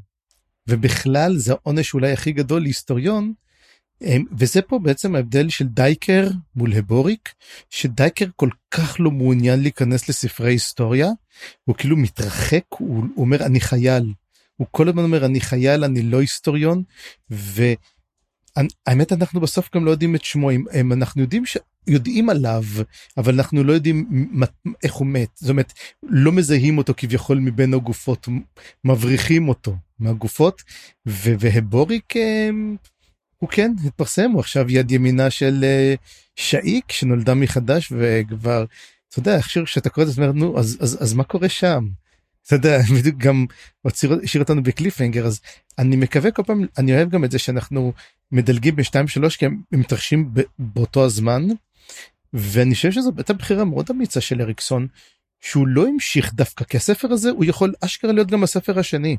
ובכלל 0.68 1.36
זה 1.36 1.52
העונש 1.52 1.94
אולי 1.94 2.12
הכי 2.12 2.32
גדול 2.32 2.62
להיסטוריון 2.62 3.32
וזה 4.38 4.62
פה 4.62 4.78
בעצם 4.78 5.14
ההבדל 5.14 5.48
של 5.48 5.66
דייקר 5.66 6.28
מול 6.56 6.72
הבוריק 6.72 7.34
שדייקר 7.70 8.26
כל 8.36 8.48
כך 8.70 8.96
לא 9.00 9.10
מעוניין 9.10 9.60
להיכנס 9.62 10.08
לספרי 10.08 10.50
היסטוריה 10.50 11.08
הוא 11.64 11.76
כאילו 11.76 11.96
מתרחק 11.96 12.64
הוא, 12.68 13.04
הוא 13.14 13.24
אומר 13.24 13.46
אני 13.46 13.60
חייל 13.60 14.12
הוא 14.56 14.66
כל 14.70 14.88
הזמן 14.88 15.02
אומר 15.02 15.26
אני 15.26 15.40
חייל 15.40 15.84
אני 15.84 16.02
לא 16.02 16.20
היסטוריון. 16.20 16.82
ו... 17.30 17.62
האמת 18.86 19.12
אנחנו 19.12 19.40
בסוף 19.40 19.74
גם 19.74 19.84
לא 19.84 19.90
יודעים 19.90 20.14
את 20.14 20.24
שמו 20.24 20.50
אם 20.50 20.92
אנחנו 20.92 21.22
יודעים 21.22 21.42
שיודעים 21.46 22.30
עליו 22.30 22.64
אבל 23.16 23.34
אנחנו 23.34 23.64
לא 23.64 23.72
יודעים 23.72 24.30
איך 24.82 24.94
הוא 24.94 25.06
מת 25.06 25.28
זאת 25.34 25.50
אומרת 25.50 25.72
לא 26.02 26.32
מזהים 26.32 26.78
אותו 26.78 26.94
כביכול 26.96 27.38
מבין 27.38 27.74
הגופות 27.74 28.28
מבריחים 28.84 29.48
אותו 29.48 29.76
מהגופות 29.98 30.62
והבוריק 31.06 32.14
הוא 33.38 33.48
כן 33.48 33.72
התפרסם 33.84 34.30
הוא 34.30 34.40
עכשיו 34.40 34.70
יד 34.70 34.90
ימינה 34.90 35.30
של 35.30 35.64
אה, 35.64 35.94
שאיק 36.36 36.92
שנולדה 36.92 37.34
מחדש 37.34 37.92
וכבר 37.92 38.64
אתה 39.08 39.18
יודע 39.18 39.36
איך 39.36 39.50
שאתה 39.50 39.90
קורא 39.90 40.06
את 40.06 40.10
זה 40.12 40.32
נו 40.32 40.58
אז 40.58 40.78
אז 40.80 41.02
אז 41.02 41.14
מה 41.14 41.24
קורה 41.24 41.48
שם. 41.48 41.88
אתה 42.46 42.54
יודע, 42.54 42.78
בדיוק 42.98 43.16
גם 43.16 43.46
השאיר 43.84 44.42
אותנו 44.42 44.62
בקליפהנגר 44.62 45.26
אז 45.26 45.40
אני 45.78 45.96
מקווה 45.96 46.30
כל 46.30 46.42
פעם 46.42 46.66
אני 46.78 46.94
אוהב 46.94 47.10
גם 47.10 47.24
את 47.24 47.30
זה 47.30 47.38
שאנחנו 47.38 47.92
מדלגים 48.32 48.76
בשתיים 48.76 49.08
שלוש 49.08 49.36
כי 49.36 49.46
הם 49.46 49.62
מתרחשים 49.72 50.32
באותו 50.58 51.04
הזמן. 51.04 51.42
ואני 52.32 52.74
חושב 52.74 52.92
שזו 52.92 53.12
הייתה 53.16 53.32
בחירה 53.32 53.64
מאוד 53.64 53.86
אמיצה 53.90 54.20
של 54.20 54.42
אריקסון 54.42 54.86
שהוא 55.40 55.66
לא 55.66 55.86
המשיך 55.86 56.34
דווקא 56.34 56.64
כי 56.64 56.76
הספר 56.76 57.12
הזה 57.12 57.30
הוא 57.30 57.44
יכול 57.44 57.74
אשכרה 57.80 58.12
להיות 58.12 58.28
גם 58.28 58.42
הספר 58.42 58.78
השני. 58.78 59.16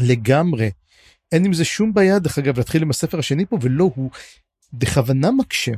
לגמרי. 0.00 0.70
אין 1.32 1.44
עם 1.44 1.52
זה 1.52 1.64
שום 1.64 1.94
בעיה 1.94 2.18
דרך 2.18 2.38
אגב 2.38 2.58
להתחיל 2.58 2.82
עם 2.82 2.90
הספר 2.90 3.18
השני 3.18 3.46
פה 3.46 3.58
ולא 3.62 3.90
הוא 3.94 4.10
בכוונה 4.72 5.30
מקשה. 5.30 5.72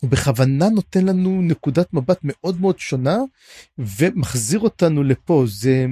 הוא 0.00 0.10
בכוונה 0.10 0.68
נותן 0.68 1.04
לנו 1.04 1.42
נקודת 1.42 1.94
מבט 1.94 2.18
מאוד 2.22 2.60
מאוד 2.60 2.78
שונה 2.78 3.16
ומחזיר 3.78 4.60
אותנו 4.60 5.02
לפה 5.02 5.44
זה 5.48 5.86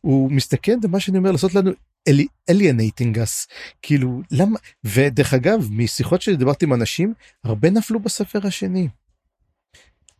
הוא 0.00 0.32
מסתכל 0.32 0.72
במה 0.82 1.00
שאני 1.00 1.18
אומר 1.18 1.32
לעשות 1.32 1.54
לנו 1.54 1.70
alienating 2.50 3.18
us 3.18 3.46
כאילו 3.82 4.22
למה 4.30 4.58
ודרך 4.84 5.34
אגב 5.34 5.68
משיחות 5.70 6.22
שדיברתי 6.22 6.64
עם 6.64 6.74
אנשים 6.74 7.14
הרבה 7.44 7.70
נפלו 7.70 8.00
בספר 8.00 8.46
השני. 8.46 8.88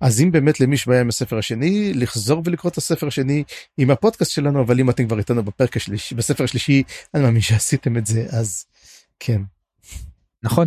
אז 0.00 0.20
אם 0.20 0.32
באמת 0.32 0.60
למי 0.60 0.76
שבעיה 0.76 1.00
עם 1.00 1.08
הספר 1.08 1.38
השני 1.38 1.94
לחזור 1.94 2.42
ולקרוא 2.44 2.72
את 2.72 2.76
הספר 2.76 3.06
השני 3.06 3.44
עם 3.78 3.90
הפודקאסט 3.90 4.32
שלנו 4.32 4.62
אבל 4.62 4.80
אם 4.80 4.90
אתם 4.90 5.06
כבר 5.06 5.18
איתנו 5.18 5.42
בפרק 5.42 5.76
השלישי 5.76 6.14
בספר 6.14 6.44
השלישי 6.44 6.82
אני 7.14 7.22
מאמין 7.22 7.40
שעשיתם 7.40 7.96
את 7.96 8.06
זה 8.06 8.26
אז 8.30 8.64
כן. 9.18 9.42
נכון 10.42 10.66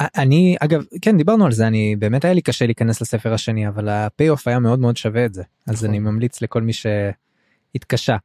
אני 0.00 0.56
אגב 0.60 0.84
כן 1.02 1.16
דיברנו 1.16 1.46
על 1.46 1.52
זה 1.52 1.66
אני 1.66 1.96
באמת 1.96 2.24
היה 2.24 2.34
לי 2.34 2.42
קשה 2.42 2.66
להיכנס 2.66 3.00
לספר 3.00 3.34
השני 3.34 3.68
אבל 3.68 3.88
ה 3.88 3.98
pay 3.98 4.28
off 4.28 4.48
היה 4.48 4.58
מאוד 4.58 4.78
מאוד 4.78 4.96
שווה 4.96 5.24
את 5.24 5.34
זה 5.34 5.42
אז 5.66 5.74
נכון. 5.74 5.88
אני 5.88 5.98
ממליץ 5.98 6.42
לכל 6.42 6.62
מי 6.62 6.72
שהתקשה. 6.72 8.16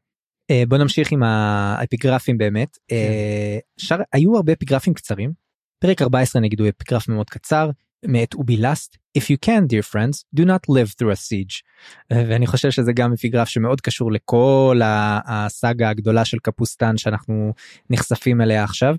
אה, 0.52 0.64
בוא 0.68 0.78
נמשיך 0.78 1.12
עם 1.12 1.24
האפיגרפים 1.24 2.38
באמת 2.38 2.78
כן. 2.88 2.96
אה, 2.96 3.58
שר, 3.78 3.98
היו 4.14 4.36
הרבה 4.36 4.54
אפיגרפים 4.54 4.94
קצרים 4.94 5.32
פרק 5.80 6.02
14 6.02 6.42
נגיד 6.42 6.60
הוא 6.60 6.70
אפיגרף 6.70 7.08
מאוד 7.08 7.30
קצר 7.30 7.70
מאת 8.06 8.34
אובילסט 8.34 8.98
If 9.18 9.22
you 9.22 9.38
can 9.46 9.68
dear 9.68 9.84
friends 9.94 10.26
do 10.36 10.46
not 10.46 10.64
live 10.70 10.90
through 10.98 11.12
a 11.12 11.20
siege 11.28 11.64
ואני 12.12 12.48
חושב 12.48 12.72
שזה 12.72 12.94
גם 12.94 13.14
אפיגרף 13.14 13.48
שמאוד 13.48 13.82
קשור 13.82 14.12
לכל 14.12 14.82
הסאגה 15.26 15.90
הגדולה 15.90 16.26
של 16.26 16.40
קפוסטן 16.40 16.98
שאנחנו 16.98 17.54
נחשפים 17.90 18.42
אליה 18.42 18.64
עכשיו 18.64 18.96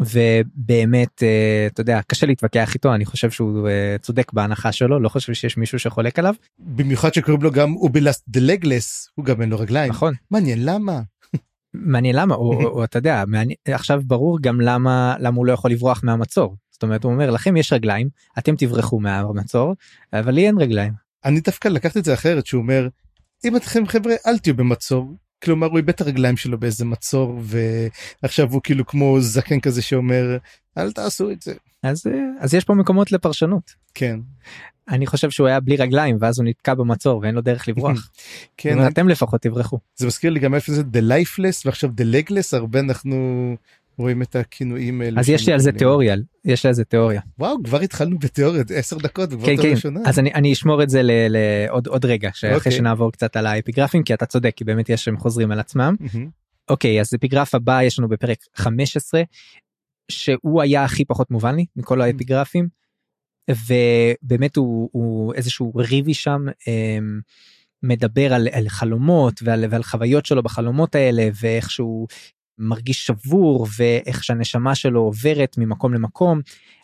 ובאמת 0.00 1.22
אה, 1.22 1.66
אתה 1.66 1.80
יודע 1.80 2.00
קשה 2.06 2.26
להתווכח 2.26 2.74
איתו 2.74 2.94
אני 2.94 3.04
חושב 3.04 3.30
שהוא 3.30 3.68
אה, 3.68 3.96
צודק 4.00 4.32
בהנחה 4.32 4.72
שלו 4.72 5.00
לא 5.00 5.08
חושב 5.08 5.34
שיש 5.34 5.56
מישהו 5.56 5.78
שחולק 5.78 6.18
עליו. 6.18 6.34
במיוחד 6.58 7.14
שקוראים 7.14 7.42
לו 7.42 7.50
גם 7.50 7.76
אובילסט 7.76 8.24
דלגלס 8.28 9.10
הוא 9.14 9.24
גם 9.24 9.42
אין 9.42 9.50
לו 9.50 9.58
רגליים 9.58 9.92
נכון 9.92 10.14
מעניין 10.30 10.64
למה. 10.64 11.00
מעניין 11.74 12.16
למה 12.16 12.34
או, 12.34 12.52
או, 12.52 12.68
או 12.68 12.84
אתה 12.84 12.98
יודע 12.98 13.24
מעניין, 13.26 13.56
עכשיו 13.68 14.02
ברור 14.06 14.38
גם 14.40 14.60
למה 14.60 15.16
למה 15.18 15.36
הוא 15.36 15.46
לא 15.46 15.52
יכול 15.52 15.70
לברוח 15.70 16.00
מהמצור 16.04 16.56
זאת 16.70 16.82
אומרת 16.82 17.04
הוא 17.04 17.12
אומר 17.12 17.30
לכם 17.30 17.56
יש 17.56 17.72
רגליים 17.72 18.08
אתם 18.38 18.56
תברחו 18.56 19.00
מהמצור 19.00 19.74
אבל 20.12 20.34
לי 20.34 20.46
אין 20.46 20.58
רגליים. 20.58 20.92
אני 21.24 21.40
דווקא 21.40 21.68
לקחתי 21.68 21.98
את 21.98 22.04
זה 22.04 22.14
אחרת 22.14 22.46
שהוא 22.46 22.62
אומר 22.62 22.88
אם 23.44 23.56
אתכם 23.56 23.86
חבר'ה 23.86 24.14
אל 24.26 24.38
תהיו 24.38 24.56
במצור 24.56 25.16
כלומר 25.46 25.66
הוא 25.66 25.76
איבד 25.76 25.88
את 25.88 26.00
הרגליים 26.00 26.36
שלו 26.36 26.58
באיזה 26.58 26.84
מצור 26.84 27.40
ועכשיו 28.22 28.52
הוא 28.52 28.60
כאילו 28.64 28.86
כמו 28.86 29.20
זקן 29.20 29.60
כזה 29.60 29.82
שאומר 29.82 30.36
אל 30.78 30.92
תעשו 30.92 31.30
את 31.30 31.42
זה. 31.42 31.54
אז 31.82 32.06
אז 32.38 32.54
יש 32.54 32.64
פה 32.64 32.74
מקומות 32.74 33.12
לפרשנות. 33.12 33.74
כן. 33.94 34.20
אני 34.88 35.06
חושב 35.06 35.30
שהוא 35.30 35.46
היה 35.46 35.60
בלי 35.60 35.76
רגליים 35.76 36.16
ואז 36.20 36.38
הוא 36.38 36.48
נתקע 36.48 36.74
במצור 36.74 37.20
ואין 37.22 37.34
לו 37.34 37.40
דרך 37.40 37.68
לברוח. 37.68 38.10
כן. 38.56 38.86
אתם 38.86 39.08
לפחות 39.08 39.42
תברחו. 39.42 39.78
זה 39.96 40.06
מזכיר 40.06 40.30
לי 40.30 40.40
גם 40.40 40.54
איפה 40.54 40.72
זה 40.72 40.82
the 40.82 41.02
lifeless 41.10 41.62
ועכשיו 41.64 41.90
the 41.90 42.04
legless 42.14 42.56
הרבה 42.56 42.80
אנחנו 42.80 43.56
רואים 43.98 44.22
את 44.22 44.36
הכינויים 44.36 45.00
האלה. 45.00 45.20
אז 45.20 45.28
יש 45.28 45.46
לי 45.46 45.52
על 45.52 45.58
זה 45.58 45.72
תיאוריה, 45.72 46.16
יש 46.44 46.64
לי 46.64 46.68
על 46.68 46.74
זה 46.74 46.84
תיאוריה. 46.84 47.20
וואו, 47.38 47.62
כבר 47.64 47.80
התחלנו 47.80 48.18
בתיאוריות, 48.18 48.70
10 48.70 48.98
דקות, 48.98 49.30
כבר 49.30 49.46
כן, 49.46 49.56
כן. 49.62 49.70
ראשונה. 49.70 50.00
אז 50.06 50.18
אני, 50.18 50.34
אני 50.34 50.52
אשמור 50.52 50.82
את 50.82 50.90
זה 50.90 51.00
לעוד 51.04 51.86
עוד 51.86 52.04
רגע, 52.04 52.28
okay. 52.28 52.54
אוקיי. 52.54 52.72
שנעבור 52.72 53.12
קצת 53.12 53.36
על 53.36 53.46
האפיגרפים, 53.46 54.02
כי 54.02 54.14
אתה 54.14 54.26
צודק, 54.26 54.52
כי 54.56 54.64
באמת 54.64 54.88
יש 54.88 55.04
שהם 55.04 55.18
חוזרים 55.18 55.52
על 55.52 55.60
עצמם. 55.60 55.94
אוקיי, 56.68 57.00
אז 57.00 57.14
אפיגרף 57.14 57.54
הבא 57.54 57.82
יש 57.82 57.98
לנו 57.98 58.08
בפרק 58.08 58.38
15, 58.54 59.22
שהוא 60.08 60.62
היה 60.62 60.84
הכי 60.84 61.04
פחות 61.04 61.30
מובן 61.30 61.54
לי 61.54 61.66
מכל 61.76 62.00
האפיגרפים, 62.00 62.68
ובאמת 63.50 64.56
הוא, 64.56 64.88
הוא 64.92 65.34
איזשהו 65.34 65.72
ריבי 65.74 66.14
שם. 66.14 66.44
אמ, 66.66 67.20
מדבר 67.82 68.34
על, 68.34 68.48
על 68.52 68.68
חלומות 68.68 69.40
ועל, 69.42 69.64
ועל 69.70 69.82
חוויות 69.82 70.26
שלו 70.26 70.42
בחלומות 70.42 70.94
האלה 70.94 71.28
ואיך 71.40 71.70
שהוא 71.70 72.08
מרגיש 72.58 73.06
שבור 73.06 73.66
ואיך 73.76 74.24
שהנשמה 74.24 74.74
שלו 74.74 75.00
עוברת 75.00 75.54
ממקום 75.58 75.94
למקום. 75.94 76.40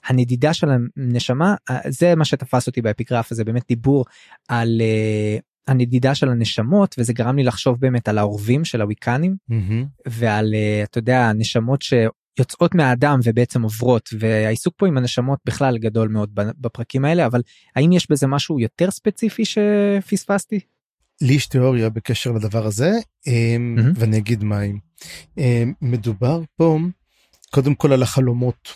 הנדידה 0.07 0.55
של 0.55 0.69
הנשמה 0.97 1.55
זה 1.89 2.15
מה 2.15 2.25
שתפס 2.25 2.67
אותי 2.67 2.83
באפיגרף 2.83 3.33
הזה 3.33 3.45
באמת 3.45 3.63
דיבור 3.69 4.05
על 4.49 4.81
uh, 4.81 5.43
הנדידה 5.69 6.15
של 6.15 6.29
הנשמות 6.29 6.95
וזה 6.99 7.13
גרם 7.13 7.37
לי 7.37 7.45
לחשוב 7.45 7.81
באמת 7.81 8.09
על 8.09 8.19
העורבים 8.19 8.65
של 8.65 8.81
הוויקנים 8.81 9.37
mm-hmm. 9.51 9.87
ועל 10.07 10.55
uh, 10.55 10.85
אתה 10.91 10.99
יודע 10.99 11.29
הנשמות 11.29 11.83
שיוצאות 11.83 12.75
מהאדם 12.75 13.19
ובעצם 13.25 13.63
עוברות 13.63 14.09
והעיסוק 14.19 14.75
פה 14.77 14.87
עם 14.87 14.99
הנשמות 14.99 15.39
בכלל 15.45 15.79
גדול 15.79 16.09
מאוד 16.09 16.31
בפרקים 16.35 17.05
האלה 17.05 17.27
אבל 17.27 17.41
האם 17.77 17.93
יש 17.93 18.11
בזה 18.11 18.27
משהו 18.27 18.61
יותר 18.61 18.91
ספציפי 18.91 19.43
שפספסתי? 19.45 20.61
לי 21.23 21.33
יש 21.33 21.47
תיאוריה 21.47 21.91
בקשר 21.91 22.33
לדבר 22.33 22.67
הזה 22.67 22.91
mm-hmm. 23.27 23.81
ואני 23.95 24.19
אגיד 24.19 24.45
מים. 24.45 24.79
מדובר 25.83 26.43
פה 26.57 26.79
קודם 27.51 27.75
כל 27.75 27.93
על 27.93 28.03
החלומות. 28.03 28.69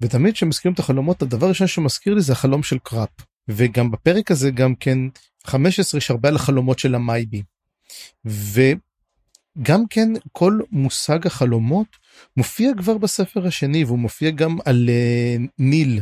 ותמיד 0.00 0.34
כשמזכירים 0.34 0.74
את 0.74 0.78
החלומות 0.78 1.22
הדבר 1.22 1.46
הראשון 1.46 1.66
שמזכיר 1.66 2.14
לי 2.14 2.20
זה 2.20 2.32
החלום 2.32 2.62
של 2.62 2.78
קראפ 2.78 3.08
וגם 3.48 3.90
בפרק 3.90 4.30
הזה 4.30 4.50
גם 4.50 4.74
כן 4.74 4.98
15 5.46 5.98
יש 5.98 6.10
הרבה 6.10 6.28
על 6.28 6.36
החלומות 6.36 6.78
של 6.78 6.94
המייבי. 6.94 7.42
וגם 8.24 9.86
כן 9.90 10.08
כל 10.32 10.60
מושג 10.70 11.26
החלומות 11.26 11.86
מופיע 12.36 12.70
כבר 12.76 12.98
בספר 12.98 13.46
השני 13.46 13.84
והוא 13.84 13.98
מופיע 13.98 14.30
גם 14.30 14.58
על 14.64 14.88
uh, 14.88 15.46
ניל 15.58 16.00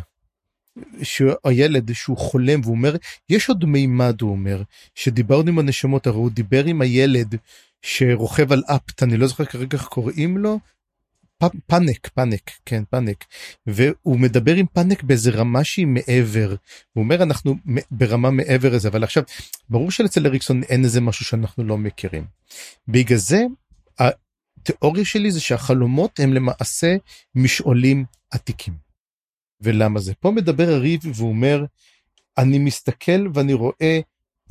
שהילד 1.02 1.93
שהוא 1.93 2.17
חולם 2.17 2.61
והוא 2.62 2.75
אומר 2.75 2.97
יש 3.29 3.49
עוד 3.49 3.64
מימד 3.64 4.21
הוא 4.21 4.31
אומר 4.31 4.62
שדיברנו 4.95 5.49
עם 5.49 5.59
הנשמות 5.59 6.07
הרי 6.07 6.17
הוא 6.17 6.31
דיבר 6.31 6.64
עם 6.64 6.81
הילד 6.81 7.35
שרוכב 7.83 8.52
על 8.52 8.62
אפט 8.67 9.02
אני 9.02 9.17
לא 9.17 9.26
זוכר 9.26 9.45
כרגע 9.45 9.79
איך 9.79 9.87
קוראים 9.87 10.38
לו. 10.38 10.59
פאנק 11.67 12.09
פאנק 12.09 12.50
כן 12.67 12.83
פאנק 12.91 13.25
והוא 13.67 14.21
מדבר 14.21 14.55
עם 14.55 14.67
פאנק 14.67 15.02
באיזה 15.02 15.31
רמה 15.31 15.64
שהיא 15.64 15.87
מעבר 15.87 16.55
הוא 16.93 17.05
אומר 17.05 17.23
אנחנו 17.23 17.55
ברמה 17.91 18.31
מעבר 18.31 18.75
לזה 18.75 18.88
אבל 18.88 19.05
עכשיו 19.05 19.23
ברור 19.69 19.91
שאצל 19.91 20.26
אריקסון 20.26 20.62
אין 20.62 20.85
איזה 20.85 21.00
משהו 21.00 21.25
שאנחנו 21.25 21.64
לא 21.64 21.79
מכירים. 21.79 22.25
בגלל 22.88 23.19
זה 23.19 23.43
התיאוריה 23.99 25.05
שלי 25.05 25.31
זה 25.31 25.41
שהחלומות 25.41 26.21
הם 26.21 26.33
למעשה 26.33 26.97
משעולים 27.35 28.05
עתיקים. 28.31 28.82
ולמה 29.62 30.00
זה? 30.00 30.14
פה 30.14 30.31
מדבר 30.31 30.69
הריב 30.69 31.00
והוא 31.14 31.28
אומר, 31.28 31.64
אני 32.38 32.59
מסתכל 32.59 33.28
ואני 33.35 33.52
רואה, 33.52 34.00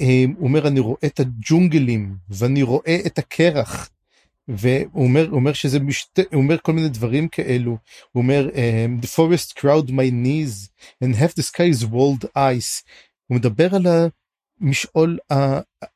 אה, 0.02 0.26
הוא 0.38 0.48
אומר, 0.48 0.68
אני 0.68 0.80
רואה 0.80 1.00
את 1.06 1.20
הג'ונגלים 1.20 2.16
ואני 2.30 2.64
רואה 2.64 2.98
את 3.06 3.20
הקרח. 3.20 3.90
והוא 4.48 5.04
אומר, 5.04 5.30
אומר 5.32 5.54
שזה 5.54 5.80
משת... 5.80 6.20
הוא 6.20 6.42
אומר 6.42 6.58
כל 6.58 6.74
מיני 6.74 6.90
דברים 6.90 7.28
כאלו. 7.28 7.78
הוא 8.12 8.24
אומר, 8.24 8.50
um, 8.50 9.06
the 9.06 9.08
forest 9.08 9.60
crowd 9.60 9.90
my 9.90 10.12
knees 10.12 10.70
and 11.04 11.16
half 11.16 11.36
the 11.40 11.44
sky 11.44 11.80
is 11.80 11.84
walled 11.84 12.26
ice. 12.38 12.84
הוא 13.28 13.38
מדבר 13.38 13.76
על 13.76 13.86
המשעול 14.62 15.18
ה... 15.32 15.36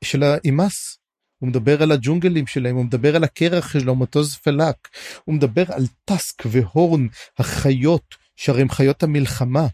של 0.04 0.24
האימאס. 0.24 0.98
הוא 1.40 1.50
מדבר 1.50 1.84
על 1.84 1.92
הג'ונגלים 1.92 2.48
שלהם, 2.48 2.76
הוא 2.76 2.86
מדבר 2.86 3.16
על 3.16 3.24
הקרח 3.24 3.72
שלו, 3.74 3.96
מטוז 3.96 4.36
פלק. 4.36 4.76
הוא 5.26 5.36
מדבר 5.36 5.64
על 5.68 5.86
טסק 6.06 6.44
והורן, 6.46 7.08
החיות, 7.38 8.16
שהרי 8.36 8.62
הם 8.62 8.70
חיות 8.70 9.04
המלחמה. 9.04 9.68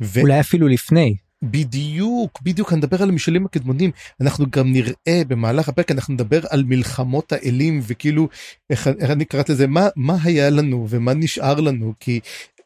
ו... 0.00 0.20
אולי 0.20 0.40
אפילו 0.40 0.68
לפני. 0.68 1.16
בדיוק 1.42 2.42
בדיוק 2.42 2.72
אני 2.72 2.78
מדבר 2.78 3.02
על 3.02 3.08
המשלים 3.08 3.46
הקדמונים. 3.46 3.90
אנחנו 4.20 4.46
גם 4.50 4.72
נראה 4.72 5.22
במהלך 5.28 5.68
הפרק 5.68 5.90
אנחנו 5.90 6.14
נדבר 6.14 6.40
על 6.50 6.64
מלחמות 6.64 7.32
האלים 7.32 7.80
וכאילו 7.86 8.28
איך, 8.70 8.88
איך 8.98 9.10
אני 9.10 9.24
קראת 9.24 9.48
לזה? 9.48 9.66
מה 9.66 9.88
מה 9.96 10.16
היה 10.22 10.50
לנו 10.50 10.86
ומה 10.88 11.14
נשאר 11.14 11.60
לנו? 11.60 11.94
כי 12.00 12.20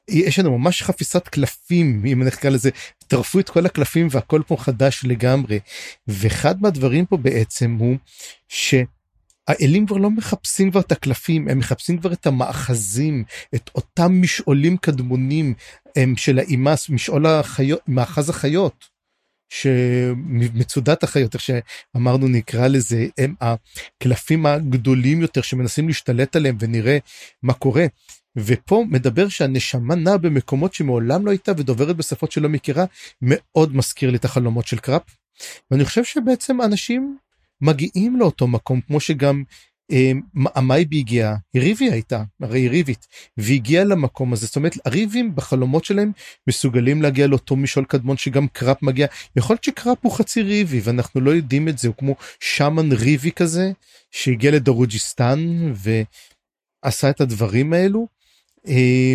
יש 0.09 0.38
לנו 0.38 0.59
ממש 0.59 0.83
חפיסת 0.83 1.29
קלפים 1.29 2.03
אם 2.07 2.23
אני 2.23 2.31
אקרא 2.31 2.50
לזה. 2.50 2.71
טרפו 3.09 3.41
את 3.41 3.50
כל 3.50 3.67
הקלפים 3.67 4.09
והכל 4.11 4.43
פה 4.47 4.57
חדש 4.57 5.00
לגמרי. 5.05 5.59
ואחד 6.09 6.62
מהדברים 6.62 7.07
פה 7.07 7.17
בעצם 7.17 7.76
הוא 7.79 7.97
ש... 8.49 8.75
האלים 9.49 9.87
כבר 9.87 9.97
לא 9.97 10.11
מחפשים 10.11 10.71
כבר 10.71 10.81
את 10.81 10.93
הקלפים 10.93 11.49
הם 11.49 11.59
מחפשים 11.59 11.99
כבר 11.99 12.13
את 12.13 12.27
המאחזים 12.27 13.25
את 13.55 13.71
אותם 13.75 14.23
משעולים 14.23 14.77
קדמונים 14.77 15.55
של 16.17 16.39
האימאס 16.39 16.89
משעול 16.89 17.27
החיות 17.27 17.81
מאחז 17.89 18.31
החיות. 18.31 18.95
שמצודת 19.49 21.03
החיות 21.03 21.35
איך 21.35 21.43
שאמרנו 21.43 22.29
נקרא 22.29 22.67
לזה 22.67 23.07
הם 23.19 23.35
הקלפים 23.41 24.47
הגדולים 24.47 25.21
יותר 25.21 25.41
שמנסים 25.41 25.89
להשתלט 25.89 26.37
עליהם 26.37 26.57
ונראה 26.61 26.99
מה 27.43 27.53
קורה. 27.53 27.87
ופה 28.37 28.85
מדבר 28.91 29.29
שהנשמה 29.29 29.95
נעה 29.95 30.19
במקומות 30.19 30.75
שמעולם 30.75 31.27
לא 31.27 31.31
הייתה 31.31 31.53
ודוברת 31.57 31.97
בשפות 31.97 32.33
שלא 32.33 32.49
מכירה 32.49 32.85
מאוד 33.23 33.77
מזכיר 33.77 34.11
לי 34.11 34.17
את 34.17 34.25
החלומות 34.25 34.67
של 34.67 34.79
קראפ. 34.79 35.03
ואני 35.71 35.85
חושב 35.85 36.05
שבעצם 36.05 36.63
אנשים 36.63 37.17
מגיעים 37.64 38.16
לאותו 38.16 38.47
מקום 38.47 38.80
כמו 38.80 39.00
שגם 39.00 39.42
המהייבי 40.54 40.99
הגיעה, 40.99 41.37
ריבי 41.56 41.90
הייתה, 41.90 42.23
הרי 42.40 42.68
ריבית, 42.68 43.06
והגיעה 43.37 43.85
למקום 43.85 44.33
הזה, 44.33 44.47
זאת 44.47 44.56
אומרת 44.56 44.73
הריבים 44.85 45.35
בחלומות 45.35 45.85
שלהם 45.85 46.12
מסוגלים 46.47 47.02
להגיע 47.02 47.26
לאותו 47.26 47.56
משעול 47.56 47.85
קדמון 47.85 48.16
שגם 48.16 48.49
קראפ 48.49 48.83
מגיע, 48.83 49.06
יכול 49.37 49.54
להיות 49.54 49.64
שקראפ 49.64 49.99
הוא 50.02 50.12
חצי 50.12 50.42
ריבי 50.42 50.80
ואנחנו 50.85 51.21
לא 51.21 51.30
יודעים 51.30 51.68
את 51.68 51.78
זה, 51.78 51.88
הוא 51.88 51.97
כמו 51.97 52.14
שאמאן 52.40 52.93
ריבי 52.92 53.33
כזה 53.33 53.73
שהגיע 54.11 54.50
לדרוג'יסטן 54.50 55.73
ועשה 55.75 57.11
את 57.11 57.21
הדברים 57.21 57.73
האלו. 57.73 58.06
אה, 58.68 59.14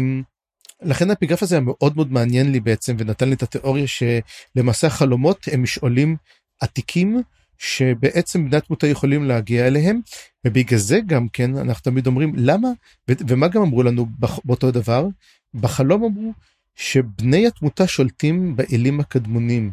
לכן 0.82 1.10
האפיגרף 1.10 1.44
הזה 1.44 1.56
היה 1.56 1.62
מאוד 1.62 1.96
מאוד 1.96 2.12
מעניין 2.12 2.51
לי 2.51 2.60
בעצם 2.60 2.96
ונתן 3.00 3.29
לי 3.29 3.36
את 3.36 3.44
התיאוריה 3.44 3.86
שלמעשה 3.88 4.88
החלומות 4.88 5.47
הם 5.52 5.63
משעולים 5.63 6.15
עתיקים 6.62 7.21
שבעצם 7.60 8.45
בני 8.45 8.58
התמותה 8.58 8.88
יכולים 8.88 9.24
להגיע 9.24 9.67
אליהם 9.67 10.00
ובגלל 10.45 10.80
זה 10.80 11.00
גם 11.06 11.30
כן 11.30 11.58
אנחנו 11.58 11.84
תמיד 11.84 12.08
אומרים 12.08 12.34
למה 12.36 12.67
ומה 13.08 13.48
גם 13.48 13.62
אמרו 13.62 13.84
לנו 13.84 14.06
באותו 14.45 14.72
דבר 14.72 15.08
בחלום 15.54 16.04
אמרו 16.04 16.34
שבני 16.76 17.48
התמותה 17.48 17.88
שולטים 17.88 18.56
באלים 18.56 19.00
הקדמונים. 19.00 19.72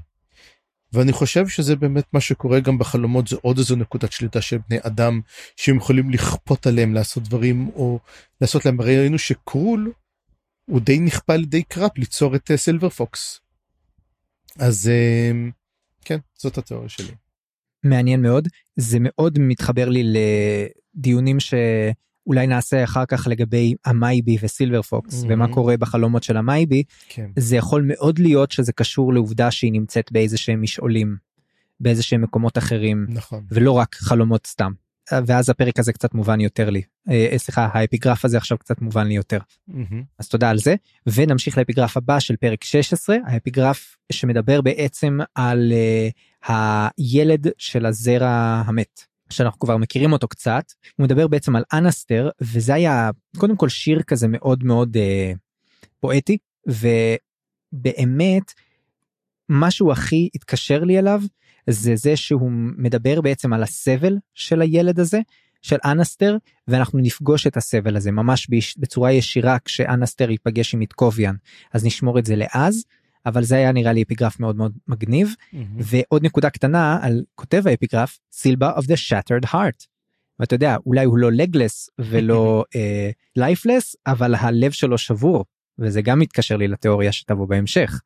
ואני 0.92 1.12
חושב 1.12 1.48
שזה 1.48 1.76
באמת 1.76 2.04
מה 2.12 2.20
שקורה 2.20 2.60
גם 2.60 2.78
בחלומות 2.78 3.28
זה 3.28 3.36
עוד 3.42 3.58
איזו 3.58 3.76
נקודת 3.76 4.12
שליטה 4.12 4.40
של 4.40 4.58
בני 4.68 4.78
אדם 4.82 5.20
שהם 5.56 5.76
יכולים 5.76 6.10
לכפות 6.10 6.66
עליהם 6.66 6.94
לעשות 6.94 7.22
דברים 7.22 7.68
או 7.68 7.98
לעשות 8.40 8.64
להם 8.64 8.80
הרי 8.80 8.98
ראינו 8.98 9.18
שקרול 9.18 9.92
הוא 10.64 10.80
די 10.80 10.98
נכפה 10.98 11.34
על 11.34 11.42
ידי 11.42 11.62
קראפ 11.62 11.98
ליצור 11.98 12.36
את 12.36 12.50
סילבר 12.56 12.88
פוקס. 12.88 13.40
אז 14.58 14.88
אה, 14.88 15.32
כן 16.04 16.18
זאת 16.38 16.58
התיאוריה 16.58 16.88
שלי. 16.88 17.25
מעניין 17.88 18.22
מאוד 18.22 18.48
זה 18.76 18.98
מאוד 19.00 19.38
מתחבר 19.38 19.88
לי 19.88 20.12
לדיונים 20.96 21.40
שאולי 21.40 22.46
נעשה 22.46 22.84
אחר 22.84 23.06
כך 23.06 23.26
לגבי 23.30 23.74
המייבי 23.84 24.36
וסילבר 24.42 24.82
פוקס 24.82 25.22
mm-hmm. 25.22 25.26
ומה 25.28 25.48
קורה 25.48 25.76
בחלומות 25.76 26.22
של 26.22 26.36
המייבי 26.36 26.82
כן. 27.08 27.30
זה 27.36 27.56
יכול 27.56 27.82
מאוד 27.86 28.18
להיות 28.18 28.50
שזה 28.50 28.72
קשור 28.72 29.12
לעובדה 29.12 29.50
שהיא 29.50 29.72
נמצאת 29.72 30.12
באיזה 30.12 30.38
שהם 30.38 30.62
משעולים 30.62 31.16
באיזה 31.80 32.02
שהם 32.02 32.22
מקומות 32.22 32.58
אחרים 32.58 33.06
נכון 33.08 33.44
ולא 33.50 33.72
רק 33.72 33.94
חלומות 33.94 34.46
סתם. 34.46 34.72
ואז 35.26 35.50
הפרק 35.50 35.78
הזה 35.78 35.92
קצת 35.92 36.14
מובן 36.14 36.40
יותר 36.40 36.70
לי 36.70 36.82
אה, 37.08 37.28
אה, 37.32 37.38
סליחה 37.38 37.68
האפיגרף 37.72 38.24
הזה 38.24 38.36
עכשיו 38.36 38.58
קצת 38.58 38.80
מובן 38.80 39.06
לי 39.06 39.14
יותר 39.14 39.38
mm-hmm. 39.70 40.02
אז 40.18 40.28
תודה 40.28 40.50
על 40.50 40.58
זה 40.58 40.74
ונמשיך 41.06 41.58
לאפיגרף 41.58 41.96
הבא 41.96 42.20
של 42.20 42.36
פרק 42.36 42.64
16 42.64 43.16
האפיגרף 43.26 43.96
שמדבר 44.12 44.60
בעצם 44.60 45.18
על 45.34 45.72
uh, 45.72 46.12
הילד 46.48 47.46
של 47.58 47.86
הזרע 47.86 48.62
המת 48.66 49.00
שאנחנו 49.30 49.58
כבר 49.58 49.76
מכירים 49.76 50.12
אותו 50.12 50.28
קצת. 50.28 50.64
הוא 50.96 51.04
מדבר 51.04 51.28
בעצם 51.28 51.56
על 51.56 51.62
אנסטר 51.72 52.28
וזה 52.40 52.74
היה 52.74 53.10
קודם 53.36 53.56
כל 53.56 53.68
שיר 53.68 54.02
כזה 54.02 54.26
מאוד 54.28 54.64
מאוד 54.64 54.96
uh, 54.96 55.36
פואטי 56.00 56.38
ובאמת 56.66 58.52
משהו 59.48 59.92
הכי 59.92 60.28
התקשר 60.34 60.84
לי 60.84 60.98
אליו 60.98 61.22
זה 61.70 61.96
זה 61.96 62.16
שהוא 62.16 62.50
מדבר 62.76 63.20
בעצם 63.20 63.52
על 63.52 63.62
הסבל 63.62 64.16
של 64.34 64.62
הילד 64.62 65.00
הזה 65.00 65.20
של 65.62 65.76
אנסטר 65.84 66.36
ואנחנו 66.68 66.98
נפגוש 66.98 67.46
את 67.46 67.56
הסבל 67.56 67.96
הזה 67.96 68.12
ממש 68.12 68.46
בצורה 68.78 69.12
ישירה 69.12 69.58
כשאנסטר 69.64 70.30
ייפגש 70.30 70.74
עם 70.74 70.80
איטקוביאן 70.80 71.34
אז 71.72 71.84
נשמור 71.84 72.18
את 72.18 72.26
זה 72.26 72.36
לאז 72.36 72.84
אבל 73.26 73.44
זה 73.44 73.56
היה 73.56 73.72
נראה 73.72 73.92
לי 73.92 74.02
אפיגרף 74.02 74.40
מאוד 74.40 74.56
מאוד 74.56 74.72
מגניב 74.88 75.28
mm-hmm. 75.28 75.56
ועוד 75.78 76.24
נקודה 76.24 76.50
קטנה 76.50 76.98
על 77.02 77.24
כותב 77.34 77.62
האפיגרף 77.66 78.18
סילבה 78.32 78.72
of 78.76 78.82
the 78.82 78.96
shattered 79.08 79.46
heart. 79.46 79.86
ואתה 80.40 80.54
יודע 80.54 80.76
אולי 80.86 81.04
הוא 81.04 81.18
לא 81.18 81.32
legless 81.32 81.90
ולא 81.98 82.64
lifeless 83.36 83.94
uh, 83.94 83.98
אבל 84.12 84.34
הלב 84.34 84.70
שלו 84.70 84.98
שבור 84.98 85.44
וזה 85.78 86.02
גם 86.02 86.18
מתקשר 86.18 86.56
לי 86.56 86.68
לתיאוריה 86.68 87.12
שתבוא 87.12 87.48
בהמשך. 87.48 88.00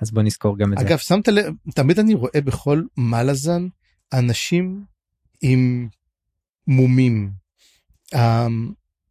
אז 0.00 0.10
בוא 0.10 0.22
נזכור 0.22 0.58
גם 0.58 0.72
את 0.72 0.78
אגב, 0.78 0.88
זה. 0.88 0.94
אגב 0.94 0.98
שמת 0.98 1.28
לב 1.28 1.52
תמיד 1.74 1.98
אני 1.98 2.14
רואה 2.14 2.40
בכל 2.44 2.82
מלאזן 2.96 3.68
אנשים 4.12 4.84
עם 5.42 5.88
מומים. 6.66 7.30
Um, 8.14 8.18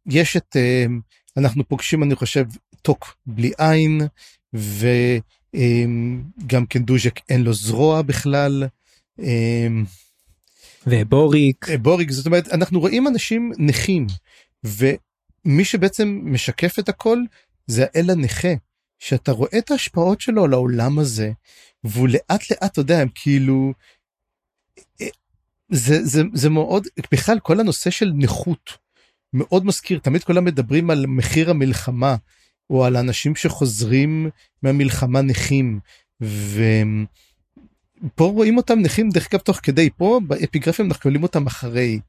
יש 0.06 0.36
את 0.36 0.56
um, 0.56 0.92
אנחנו 1.36 1.68
פוגשים 1.68 2.02
אני 2.02 2.14
חושב 2.14 2.44
טוק 2.82 3.16
בלי 3.26 3.52
עין 3.58 4.00
וגם 4.54 5.20
um, 5.56 6.66
כן 6.68 6.82
דוז'ק 6.82 7.20
אין 7.28 7.42
לו 7.42 7.54
זרוע 7.54 8.02
בכלל. 8.02 8.64
Um, 9.20 9.24
ובוריק 10.86 11.66
בוריק 11.82 12.10
זאת 12.10 12.26
אומרת 12.26 12.48
אנחנו 12.48 12.80
רואים 12.80 13.06
אנשים 13.06 13.52
נכים 13.58 14.06
ומי 14.64 15.64
שבעצם 15.64 16.20
משקף 16.24 16.78
את 16.78 16.88
הכל 16.88 17.18
זה 17.66 17.84
האל 17.84 18.10
הנכה 18.10 18.48
שאתה 18.98 19.32
רואה 19.32 19.58
את 19.58 19.70
ההשפעות 19.70 20.20
שלו 20.20 20.44
על 20.44 20.52
העולם 20.52 20.98
הזה 20.98 21.30
והוא 21.84 22.08
לאט 22.08 22.50
לאט 22.50 22.72
אתה 22.72 22.80
יודע 22.80 22.98
הם 22.98 23.08
כאילו 23.14 23.72
אה, 25.00 25.06
זה 25.68 26.04
זה 26.04 26.22
זה 26.34 26.50
מאוד 26.50 26.86
בכלל 27.12 27.38
כל 27.40 27.60
הנושא 27.60 27.90
של 27.90 28.12
נכות 28.14 28.70
מאוד 29.32 29.64
מזכיר 29.66 29.98
תמיד 29.98 30.24
כולם 30.24 30.44
מדברים 30.44 30.90
על 30.90 31.06
מחיר 31.06 31.50
המלחמה 31.50 32.16
או 32.70 32.84
על 32.84 32.96
אנשים 32.96 33.36
שחוזרים 33.36 34.30
מהמלחמה 34.62 35.22
נכים 35.22 35.80
ופה 36.20 37.04
רואים 38.18 38.56
אותם 38.56 38.78
נכים 38.78 39.10
דרך 39.10 39.28
אגב 39.34 39.40
תוך 39.40 39.60
כדי 39.62 39.90
פה 39.96 40.20
באפיגרפים 40.26 40.86
אנחנו 40.86 41.10
רואים 41.10 41.22
אותם 41.22 41.46
אחרי. 41.46 42.00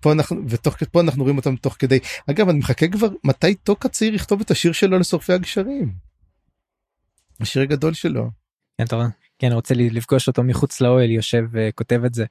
פה 0.00 0.12
אנחנו 0.12 0.42
ותוך 0.48 0.76
פה 0.92 1.00
אנחנו 1.00 1.22
רואים 1.22 1.36
אותם 1.36 1.56
תוך 1.56 1.76
כדי 1.78 1.98
אגב 2.30 2.48
אני 2.48 2.58
מחכה 2.58 2.88
כבר 2.88 3.08
מתי 3.24 3.54
טוק 3.54 3.86
הצעיר 3.86 4.14
יכתוב 4.14 4.40
את 4.40 4.50
השיר 4.50 4.72
שלו 4.72 4.98
לשורפי 4.98 5.32
הגשרים. 5.32 5.92
השיר 7.40 7.62
הגדול 7.62 7.94
שלו. 7.94 8.43
כן, 8.78 8.84
אתה? 8.84 9.06
כן, 9.38 9.52
רוצה 9.52 9.74
לפגוש 9.74 10.28
אותו 10.28 10.42
מחוץ 10.42 10.80
לאוהל 10.80 11.10
יושב 11.10 11.44
וכותב 11.52 12.04
את 12.04 12.14
זה. 12.14 12.24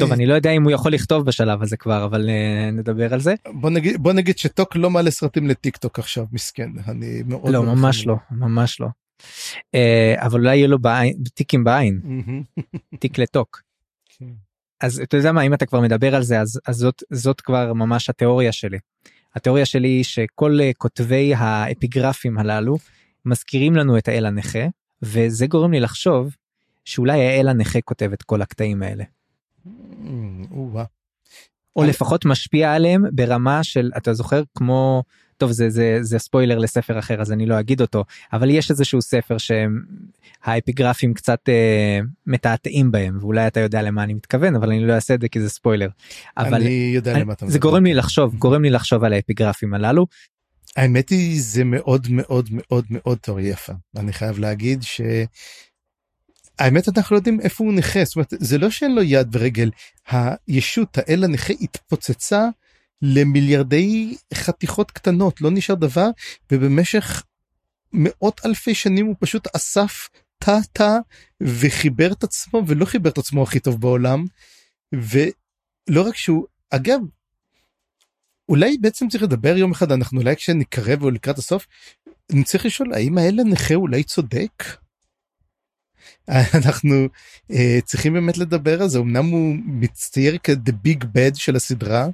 טוב 0.00 0.12
אני 0.12 0.26
לא 0.26 0.34
יודע 0.34 0.50
אם 0.50 0.62
הוא 0.62 0.72
יכול 0.72 0.92
לכתוב 0.92 1.26
בשלב 1.26 1.62
הזה 1.62 1.76
כבר 1.76 2.04
אבל 2.04 2.28
uh, 2.28 2.74
נדבר 2.74 3.14
על 3.14 3.20
זה. 3.20 3.34
בוא 3.52 3.70
נגיד 3.70 4.02
בוא 4.02 4.12
נגיד 4.12 4.38
שטוק 4.38 4.76
לא 4.76 4.90
מעלה 4.90 5.10
סרטים 5.10 5.48
לטיק 5.48 5.76
טוק 5.76 5.98
עכשיו 5.98 6.26
מסכן 6.32 6.70
אני 6.88 7.22
מאוד 7.26 7.52
לא 7.52 7.62
ממש 7.62 8.06
לא 8.06 8.16
ממש 8.30 8.80
לא. 8.80 8.86
Uh, 9.76 10.26
אבל 10.26 10.40
אולי 10.40 10.56
יהיה 10.56 10.68
לו 10.68 10.78
בעין, 10.78 11.14
טיקים 11.34 11.64
בעין 11.64 12.00
תיק 13.00 13.18
לטוק. 13.18 13.62
כן. 14.18 14.24
אז 14.80 15.00
אתה 15.00 15.16
יודע 15.16 15.32
מה 15.32 15.42
אם 15.42 15.54
אתה 15.54 15.66
כבר 15.66 15.80
מדבר 15.80 16.14
על 16.14 16.22
זה 16.22 16.40
אז, 16.40 16.60
אז 16.66 16.76
זאת 16.76 17.02
זאת 17.12 17.40
כבר 17.40 17.72
ממש 17.72 18.10
התיאוריה 18.10 18.52
שלי. 18.52 18.78
התיאוריה 19.34 19.66
שלי 19.66 19.88
היא 19.88 20.04
שכל 20.04 20.58
uh, 20.60 20.74
כותבי 20.78 21.34
האפיגרפים 21.34 22.38
הללו 22.38 22.76
מזכירים 23.24 23.76
לנו 23.76 23.98
את 23.98 24.08
האל 24.08 24.26
הנכה 24.26 24.66
וזה 25.02 25.46
גורם 25.46 25.72
לי 25.72 25.80
לחשוב 25.80 26.36
שאולי 26.84 27.26
האל 27.26 27.48
הנכה 27.48 27.80
כותב 27.80 28.10
את 28.12 28.22
כל 28.22 28.42
הקטעים 28.42 28.82
האלה. 28.82 29.04
Mm. 29.66 29.68
או 31.76 31.84
לפחות 31.84 32.24
משפיע 32.24 32.72
עליהם 32.74 33.04
ברמה 33.12 33.64
של 33.64 33.90
אתה 33.96 34.14
זוכר 34.14 34.42
כמו 34.54 35.02
טוב 35.36 35.52
זה 35.52 35.70
זה 35.70 35.98
זה 36.00 36.18
ספוילר 36.18 36.58
לספר 36.58 36.98
אחר 36.98 37.20
אז 37.20 37.32
אני 37.32 37.46
לא 37.46 37.60
אגיד 37.60 37.80
אותו 37.80 38.04
אבל 38.32 38.50
יש 38.50 38.70
איזשהו 38.70 39.02
ספר 39.02 39.36
שהאפיגרפים 39.38 41.14
קצת 41.14 41.48
אה, 41.48 42.00
מתעתעים 42.26 42.90
בהם 42.90 43.18
ואולי 43.20 43.46
אתה 43.46 43.60
יודע 43.60 43.82
למה 43.82 44.02
אני 44.02 44.14
מתכוון 44.14 44.56
אבל 44.56 44.68
אני 44.68 44.86
לא 44.86 44.92
אעשה 44.92 45.14
את 45.14 45.20
זה 45.20 45.28
כי 45.28 45.40
זה 45.40 45.48
ספוילר. 45.48 45.88
אבל 46.36 46.54
אני 46.54 46.92
יודע 46.94 47.18
למה 47.18 47.32
אתה 47.32 47.46
זה 47.46 47.58
גורם 47.58 47.84
לי 47.84 47.94
לחשוב 47.94 48.34
גורם 48.34 48.62
לי 48.62 48.70
לחשוב 48.70 49.04
על 49.04 49.12
האפיגרפים 49.12 49.74
הללו. 49.74 50.06
האמת 50.76 51.08
היא 51.08 51.42
זה 51.42 51.64
מאוד 51.64 52.06
מאוד 52.10 52.48
מאוד 52.50 52.84
מאוד 52.90 53.18
תיאוריה 53.18 53.50
יפה. 53.50 53.72
אני 53.96 54.12
חייב 54.12 54.38
להגיד 54.38 54.82
ש... 54.82 55.00
האמת 56.58 56.88
אנחנו 56.88 57.14
לא 57.14 57.18
יודעים 57.18 57.40
איפה 57.40 57.64
הוא 57.64 57.72
נכה. 57.72 58.04
זאת 58.04 58.16
אומרת 58.16 58.34
זה 58.38 58.58
לא 58.58 58.70
שאין 58.70 58.94
לו 58.94 59.02
יד 59.02 59.36
ורגל. 59.36 59.70
הישות 60.10 60.98
האל 60.98 61.24
הנכה 61.24 61.52
התפוצצה 61.60 62.48
למיליארדי 63.02 64.16
חתיכות 64.34 64.90
קטנות. 64.90 65.40
לא 65.40 65.50
נשאר 65.50 65.74
דבר 65.74 66.08
ובמשך 66.52 67.22
מאות 67.92 68.40
אלפי 68.44 68.74
שנים 68.74 69.06
הוא 69.06 69.14
פשוט 69.20 69.48
אסף 69.56 70.08
תא 70.38 70.58
תא 70.72 70.98
וחיבר 71.40 72.12
את 72.12 72.24
עצמו 72.24 72.62
ולא 72.66 72.84
חיבר 72.84 73.10
את 73.10 73.18
עצמו 73.18 73.42
הכי 73.42 73.60
טוב 73.60 73.80
בעולם. 73.80 74.24
ולא 74.92 76.02
רק 76.08 76.16
שהוא 76.16 76.46
אגב 76.70 77.00
אולי 78.50 78.78
בעצם 78.80 79.08
צריך 79.08 79.22
לדבר 79.22 79.56
יום 79.56 79.72
אחד 79.72 79.92
אנחנו 79.92 80.20
אולי 80.20 80.36
כשנקרב 80.36 81.02
או 81.02 81.10
לקראת 81.10 81.38
הסוף 81.38 81.66
נצטרך 82.32 82.66
לשאול 82.66 82.94
האם 82.94 83.18
האל 83.18 83.40
הנכה 83.40 83.74
אולי 83.74 84.02
צודק. 84.02 84.64
אנחנו 86.58 87.08
uh, 87.52 87.54
צריכים 87.84 88.12
באמת 88.12 88.38
לדבר 88.38 88.82
על 88.82 88.88
זה 88.88 88.98
אמנם 88.98 89.26
הוא 89.26 89.56
מצטייר 89.64 90.38
כ-the 90.42 90.72
big 90.86 91.04
bad 91.04 91.34
של 91.34 91.56
הסדרה 91.56 92.06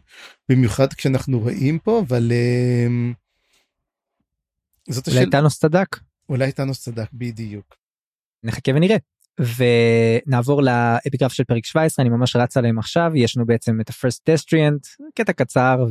במיוחד 0.48 0.92
כשאנחנו 0.92 1.38
רואים 1.40 1.78
פה 1.78 2.02
אבל 2.08 2.32
uh, 2.32 3.14
זאת 4.92 5.08
אולי 5.08 5.18
השאל... 5.18 5.30
טאנוס 5.30 5.58
צדק 5.58 5.96
אולי 6.28 6.52
טאנוס 6.52 6.80
צדק 6.82 7.08
בדיוק. 7.12 7.76
נחכה 8.42 8.72
ונראה 8.74 8.96
ונעבור 9.40 10.62
לאפיגרף 10.62 11.32
של 11.32 11.44
פרק 11.44 11.64
17 11.64 12.02
אני 12.02 12.10
ממש 12.10 12.36
רץ 12.36 12.56
עליהם 12.56 12.78
עכשיו 12.78 13.10
יש 13.14 13.36
לנו 13.36 13.46
בעצם 13.46 13.80
את 13.80 13.90
ה-first 13.90 14.20
destriant 14.30 15.04
קטע 15.14 15.32
קצר 15.32 15.86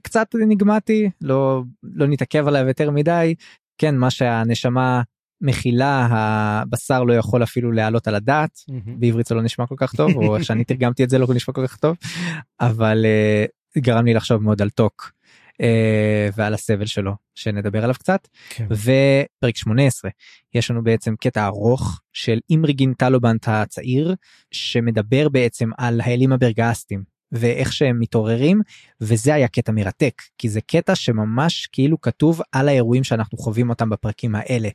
וקצת 0.00 0.26
נגמתי 0.48 1.10
לא 1.20 1.62
לא 1.82 2.06
נתעכב 2.06 2.48
עליו 2.48 2.66
יותר 2.66 2.90
מדי 2.90 3.34
כן 3.78 3.96
מה 3.96 4.10
שהנשמה 4.10 5.02
מכילה 5.40 6.08
הבשר 6.10 7.02
לא 7.02 7.12
יכול 7.12 7.42
אפילו 7.42 7.72
להעלות 7.72 8.08
על 8.08 8.14
הדעת 8.14 8.50
mm-hmm. 8.50 8.90
בעברית 8.98 9.26
זה 9.26 9.34
לא 9.34 9.42
נשמע 9.42 9.66
כל 9.66 9.74
כך 9.78 9.94
טוב 9.94 10.16
או 10.16 10.36
שאני 10.44 10.64
תרגמתי 10.64 11.04
את 11.04 11.10
זה 11.10 11.18
לא 11.18 11.26
נשמע 11.34 11.54
כל 11.54 11.66
כך 11.66 11.76
טוב 11.76 11.96
אבל 12.60 13.04
uh, 13.76 13.80
גרם 13.80 14.04
לי 14.04 14.14
לחשוב 14.14 14.42
מאוד 14.42 14.62
על 14.62 14.70
טוק 14.70 15.12
ועל 16.36 16.54
הסבל 16.54 16.86
שלו 16.86 17.12
שנדבר 17.34 17.84
עליו 17.84 17.94
קצת 17.94 18.28
כן. 18.48 18.66
ופרק 18.70 19.56
18 19.56 20.10
יש 20.54 20.70
לנו 20.70 20.84
בעצם 20.84 21.14
קטע 21.16 21.46
ארוך 21.46 22.00
של 22.12 22.38
אימריגין 22.50 22.94
טלובנט 22.94 23.48
הצעיר 23.48 24.14
שמדבר 24.50 25.28
בעצם 25.28 25.70
על 25.78 26.00
האלים 26.04 26.32
הברגסטים 26.32 27.02
ואיך 27.32 27.72
שהם 27.72 28.00
מתעוררים 28.00 28.60
וזה 29.00 29.34
היה 29.34 29.48
קטע 29.48 29.72
מרתק 29.72 30.22
כי 30.38 30.48
זה 30.48 30.60
קטע 30.60 30.94
שממש 30.94 31.68
כאילו 31.72 32.00
כתוב 32.00 32.40
על 32.52 32.68
האירועים 32.68 33.04
שאנחנו 33.04 33.38
חווים 33.38 33.70
אותם 33.70 33.90
בפרקים 33.90 34.34
האלה. 34.34 34.68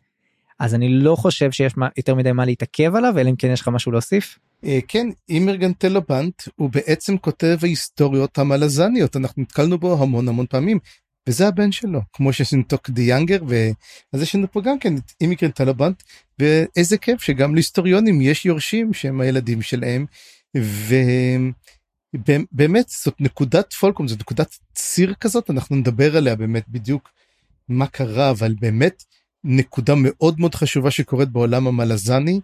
אז 0.60 0.76
אני 0.76 0.90
לא 0.90 1.16
חושב 1.16 1.52
שיש 1.52 1.78
מה, 1.78 1.88
יותר 1.98 2.16
מדי 2.16 2.32
מה 2.32 2.46
להתעכב 2.46 2.96
עליו 2.96 3.20
אלא 3.20 3.30
אם 3.30 3.36
כן 3.36 3.48
יש 3.48 3.62
לך 3.62 3.68
משהו 3.68 3.92
להוסיף. 3.92 4.40
אה, 4.66 4.80
כן 4.88 5.08
אימרגן 5.30 5.74
טלובנט 5.74 6.44
הוא 6.56 6.70
בעצם 6.70 7.18
כותב 7.18 7.58
ההיסטוריות 7.62 8.38
המלזניות 8.38 9.16
אנחנו 9.16 9.42
נתקלנו 9.42 9.78
בו 9.78 10.04
המון 10.04 10.28
המון 10.28 10.46
פעמים 10.50 10.80
וזה 11.28 11.48
הבן 11.48 11.72
שלו 11.72 12.00
כמו 12.14 12.34
שיש 12.34 12.54
לנו 12.54 12.64
טוק 12.64 12.90
די 12.90 13.02
יאנגר 13.02 13.40
ואז 13.48 14.22
יש 14.22 14.36
לנו 14.36 14.52
פה 14.52 14.62
גם 14.62 14.80
כן 14.80 14.98
את 14.98 15.12
אימרגן 15.22 15.52
טלובנט 15.52 16.04
ואיזה 16.40 16.98
כיף 16.98 17.22
שגם 17.22 17.56
להיסטוריונים 17.56 18.22
יש 18.22 18.46
יורשים 18.46 18.94
שהם 18.94 19.22
הילדים 19.22 19.62
שלהם. 19.62 20.06
ובאמת 22.14 22.90
זאת 22.90 23.16
נקודת 23.20 23.74
פולקום 23.74 24.08
זאת 24.08 24.20
נקודת 24.20 24.58
ציר 24.74 25.14
כזאת 25.20 25.50
אנחנו 25.50 25.76
נדבר 25.76 26.18
עליה 26.18 26.36
באמת 26.36 26.70
בדיוק 26.70 27.10
מה 27.70 27.88
קרה 27.88 28.30
אבל 28.30 28.56
באמת 28.60 29.04
נקודה 29.44 29.94
מאוד 29.98 30.40
מאוד 30.40 30.56
חשובה 30.56 30.92
שקורית 30.92 31.30
בעולם 31.30 31.68
המלזני 31.68 32.40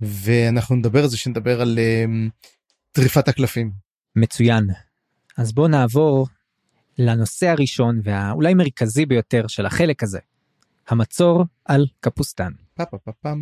ואנחנו 0.00 0.76
נדבר 0.76 1.02
על 1.02 1.08
זה 1.08 1.16
שנדבר 1.16 1.60
על 1.60 1.78
uh, 1.78 2.30
טריפת 2.92 3.28
הקלפים. 3.28 3.72
מצוין. 4.16 4.66
אז 5.36 5.52
בוא 5.52 5.68
נעבור 5.68 6.26
לנושא 6.98 7.46
הראשון 7.46 8.00
והאולי 8.04 8.54
מרכזי 8.54 9.06
ביותר 9.06 9.46
של 9.48 9.66
החלק 9.66 10.02
הזה. 10.02 10.18
המצור 10.88 11.44
על 11.64 11.86
קפוסטן. 12.00 12.52
פה 12.74 12.84
פה 12.84 12.98
פה 13.20 13.34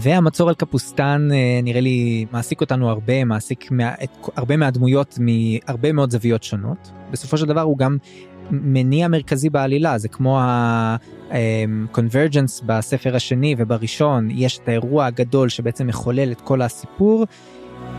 והמצור 0.00 0.48
על 0.48 0.54
קפוסטן 0.54 1.28
אה, 1.32 1.60
נראה 1.62 1.80
לי 1.80 2.26
מעסיק 2.32 2.60
אותנו 2.60 2.90
הרבה, 2.90 3.24
מעסיק 3.24 3.70
מה, 3.70 3.94
את, 4.04 4.10
הרבה 4.36 4.56
מהדמויות 4.56 5.18
מהרבה 5.20 5.92
מאוד 5.92 6.10
זוויות 6.10 6.42
שונות. 6.42 6.90
בסופו 7.10 7.38
של 7.38 7.46
דבר 7.46 7.60
הוא 7.60 7.78
גם 7.78 7.96
מניע 8.50 9.08
מרכזי 9.08 9.50
בעלילה, 9.50 9.98
זה 9.98 10.08
כמו 10.08 10.40
ה-convergence 10.40 12.62
אמ, 12.62 12.66
בספר 12.66 13.16
השני 13.16 13.54
ובראשון, 13.58 14.28
יש 14.30 14.58
את 14.58 14.68
האירוע 14.68 15.06
הגדול 15.06 15.48
שבעצם 15.48 15.86
מחולל 15.86 16.32
את 16.32 16.40
כל 16.40 16.62
הסיפור. 16.62 17.26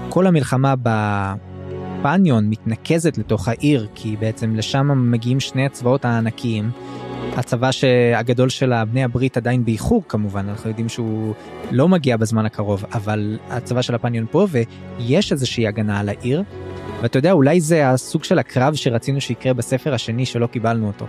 כל 0.09 0.27
המלחמה 0.27 0.73
בפניון 0.83 2.49
מתנקזת 2.49 3.17
לתוך 3.17 3.47
העיר, 3.47 3.87
כי 3.95 4.15
בעצם 4.19 4.55
לשם 4.55 5.11
מגיעים 5.11 5.39
שני 5.39 5.65
הצבאות 5.65 6.05
הענקיים. 6.05 6.71
הצבא 7.37 7.69
הגדול 8.15 8.49
של 8.49 8.73
הבני 8.73 9.03
הברית 9.03 9.37
עדיין 9.37 9.65
באיחור 9.65 10.03
כמובן 10.07 10.49
אנחנו 10.49 10.69
יודעים 10.69 10.89
שהוא 10.89 11.33
לא 11.71 11.87
מגיע 11.87 12.17
בזמן 12.17 12.45
הקרוב 12.45 12.85
אבל 12.93 13.39
הצבא 13.49 13.81
של 13.81 13.95
הפניון 13.95 14.25
פה 14.31 14.47
ויש 14.49 15.31
איזושהי 15.31 15.67
הגנה 15.67 15.99
על 15.99 16.09
העיר. 16.09 16.43
ואתה 17.01 17.17
יודע 17.17 17.31
אולי 17.31 17.61
זה 17.61 17.89
הסוג 17.89 18.23
של 18.23 18.39
הקרב 18.39 18.75
שרצינו 18.75 19.21
שיקרה 19.21 19.53
בספר 19.53 19.93
השני 19.93 20.25
שלא 20.25 20.47
קיבלנו 20.47 20.87
אותו. 20.87 21.05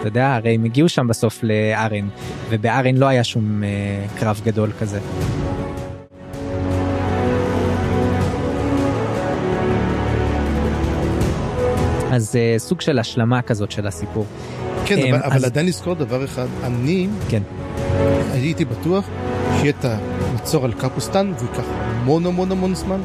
אתה 0.00 0.08
יודע 0.08 0.34
הרי 0.34 0.54
הם 0.54 0.64
הגיעו 0.64 0.88
שם 0.88 1.08
בסוף 1.08 1.40
לארן 1.42 2.08
ובארן 2.50 2.96
לא 2.96 3.06
היה 3.06 3.24
שום 3.24 3.62
uh, 3.62 4.18
קרב 4.18 4.40
גדול 4.44 4.72
כזה. 4.80 5.00
אז 12.10 12.34
uh, 12.34 12.58
סוג 12.58 12.80
של 12.80 12.98
השלמה 12.98 13.42
כזאת 13.42 13.70
של 13.70 13.86
הסיפור. 13.86 14.26
כן, 14.86 14.98
אבל, 14.98 15.20
אז... 15.22 15.32
אבל 15.32 15.44
עדיין 15.44 15.66
לזכור 15.66 15.94
דבר 15.94 16.24
אחד, 16.24 16.46
אני 16.64 17.08
כן. 17.28 17.42
הייתי 18.32 18.64
בטוח 18.64 19.04
שיהיה 19.58 19.72
את 19.80 19.84
המצור 19.84 20.64
על 20.64 20.72
קפוסטן 20.72 21.32
והוא 21.38 21.48
ייקח 21.50 21.64
המון 21.68 22.26
המון 22.26 22.52
המון 22.52 22.74
זמן 22.74 23.00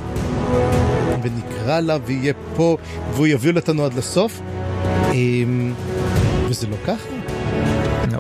ונקרא 1.21 1.79
לה 1.79 1.97
ויהיה 2.05 2.33
פה 2.55 2.77
והוא 3.13 3.27
יביא 3.27 3.51
אותנו 3.55 3.85
עד 3.85 3.93
לסוף 3.93 4.41
אמ, 5.13 5.73
וזה 6.49 6.67
לא 6.67 6.75
ככה. 6.85 7.09
לא. 8.11 8.19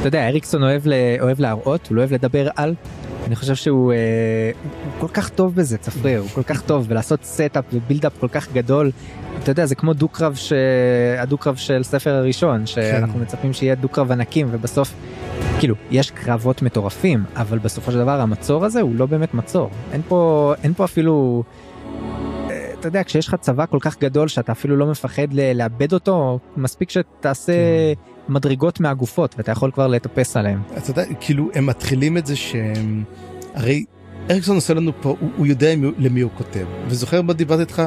אתה 0.00 0.08
יודע 0.08 0.28
אריקסון 0.28 0.62
אוהב, 0.62 0.82
אוהב 1.20 1.40
להראות 1.40 1.86
הוא 1.88 1.96
לא 1.96 2.00
אוהב 2.00 2.12
לדבר 2.12 2.48
על 2.56 2.74
אני 3.26 3.36
חושב 3.36 3.54
שהוא 3.54 3.92
אה, 3.92 4.50
כל 4.98 5.08
כך 5.08 5.28
טוב 5.28 5.54
בזה 5.54 5.78
צפריר 5.78 6.20
הוא 6.20 6.28
כל 6.28 6.42
כך 6.42 6.62
טוב 6.62 6.86
ולעשות 6.88 7.24
setup 7.24 7.64
ו 7.72 7.76
build-up 7.76 8.12
כל 8.20 8.28
כך 8.28 8.52
גדול 8.52 8.90
אתה 9.42 9.50
יודע 9.50 9.66
זה 9.66 9.74
כמו 9.74 9.92
דו 9.92 10.08
קרב 10.08 10.34
שהדו 10.34 11.38
קרב 11.38 11.56
של 11.56 11.82
ספר 11.82 12.14
הראשון 12.14 12.66
שאנחנו 12.66 13.14
כן. 13.14 13.20
מצפים 13.20 13.52
שיהיה 13.52 13.74
דו 13.74 13.88
קרב 13.88 14.12
ענקים 14.12 14.48
ובסוף 14.50 14.94
כאילו 15.58 15.74
יש 15.90 16.10
קרבות 16.10 16.62
מטורפים 16.62 17.24
אבל 17.36 17.58
בסופו 17.58 17.92
של 17.92 17.98
דבר 17.98 18.20
המצור 18.20 18.64
הזה 18.64 18.80
הוא 18.80 18.94
לא 18.94 19.06
באמת 19.06 19.34
מצור 19.34 19.70
אין 19.92 20.02
פה 20.08 20.54
אין 20.62 20.74
פה 20.74 20.84
אפילו. 20.84 21.42
אה, 22.50 22.70
אתה 22.80 22.88
יודע 22.88 23.04
כשיש 23.04 23.28
לך 23.28 23.36
צבא 23.40 23.66
כל 23.66 23.78
כך 23.80 23.98
גדול 23.98 24.28
שאתה 24.28 24.52
אפילו 24.52 24.76
לא 24.76 24.86
מפחד 24.86 25.32
לאבד 25.32 25.92
אותו 25.92 26.38
מספיק 26.56 26.90
שתעשה 26.90 27.52
כן. 27.52 28.15
מדרגות 28.28 28.80
מהגופות 28.80 29.34
ואתה 29.38 29.52
יכול 29.52 29.70
כבר 29.70 29.86
לטפס 29.86 30.36
עליהם. 30.36 30.62
אתה 30.76 30.90
יודע 30.90 31.04
כאילו 31.20 31.50
הם 31.54 31.66
מתחילים 31.66 32.16
את 32.16 32.26
זה 32.26 32.36
שהם 32.36 33.04
הרי 33.54 33.84
אריקסון 34.30 34.54
עושה 34.54 34.74
לנו 34.74 34.92
פה 35.02 35.16
הוא, 35.20 35.30
הוא 35.36 35.46
יודע 35.46 35.74
למי 35.98 36.20
הוא 36.20 36.30
כותב 36.34 36.66
וזוכר 36.88 37.22
מה 37.22 37.32
דיברתי 37.32 37.60
איתך 37.60 37.82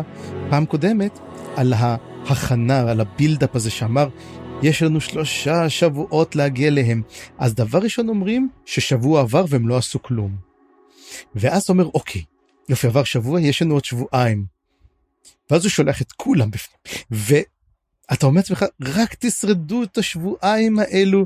פעם 0.49 0.65
קודמת 0.65 1.19
על 1.55 1.73
ההכנה, 1.73 2.91
על 2.91 3.01
הבילדאפ 3.01 3.55
הזה 3.55 3.69
שאמר, 3.69 4.09
יש 4.61 4.83
לנו 4.83 5.01
שלושה 5.01 5.69
שבועות 5.69 6.35
להגיע 6.35 6.67
אליהם. 6.67 7.01
אז 7.37 7.55
דבר 7.55 7.79
ראשון 7.79 8.09
אומרים 8.09 8.49
ששבוע 8.65 9.21
עבר 9.21 9.45
והם 9.49 9.67
לא 9.67 9.77
עשו 9.77 10.01
כלום. 10.01 10.35
ואז 11.35 11.69
אומר, 11.69 11.85
אוקיי, 11.93 12.23
יופי, 12.69 12.87
עבר 12.87 13.03
שבוע, 13.03 13.41
יש 13.41 13.61
לנו 13.61 13.73
עוד 13.73 13.85
שבועיים. 13.85 14.45
ואז 15.49 15.63
הוא 15.63 15.69
שולח 15.69 16.01
את 16.01 16.11
כולם 16.11 16.51
בפנים. 16.51 16.79
ואתה 18.09 18.25
אומר 18.25 18.37
לעצמך, 18.37 18.65
רק 18.81 19.15
תשרדו 19.19 19.83
את 19.83 19.97
השבועיים 19.97 20.79
האלו, 20.79 21.25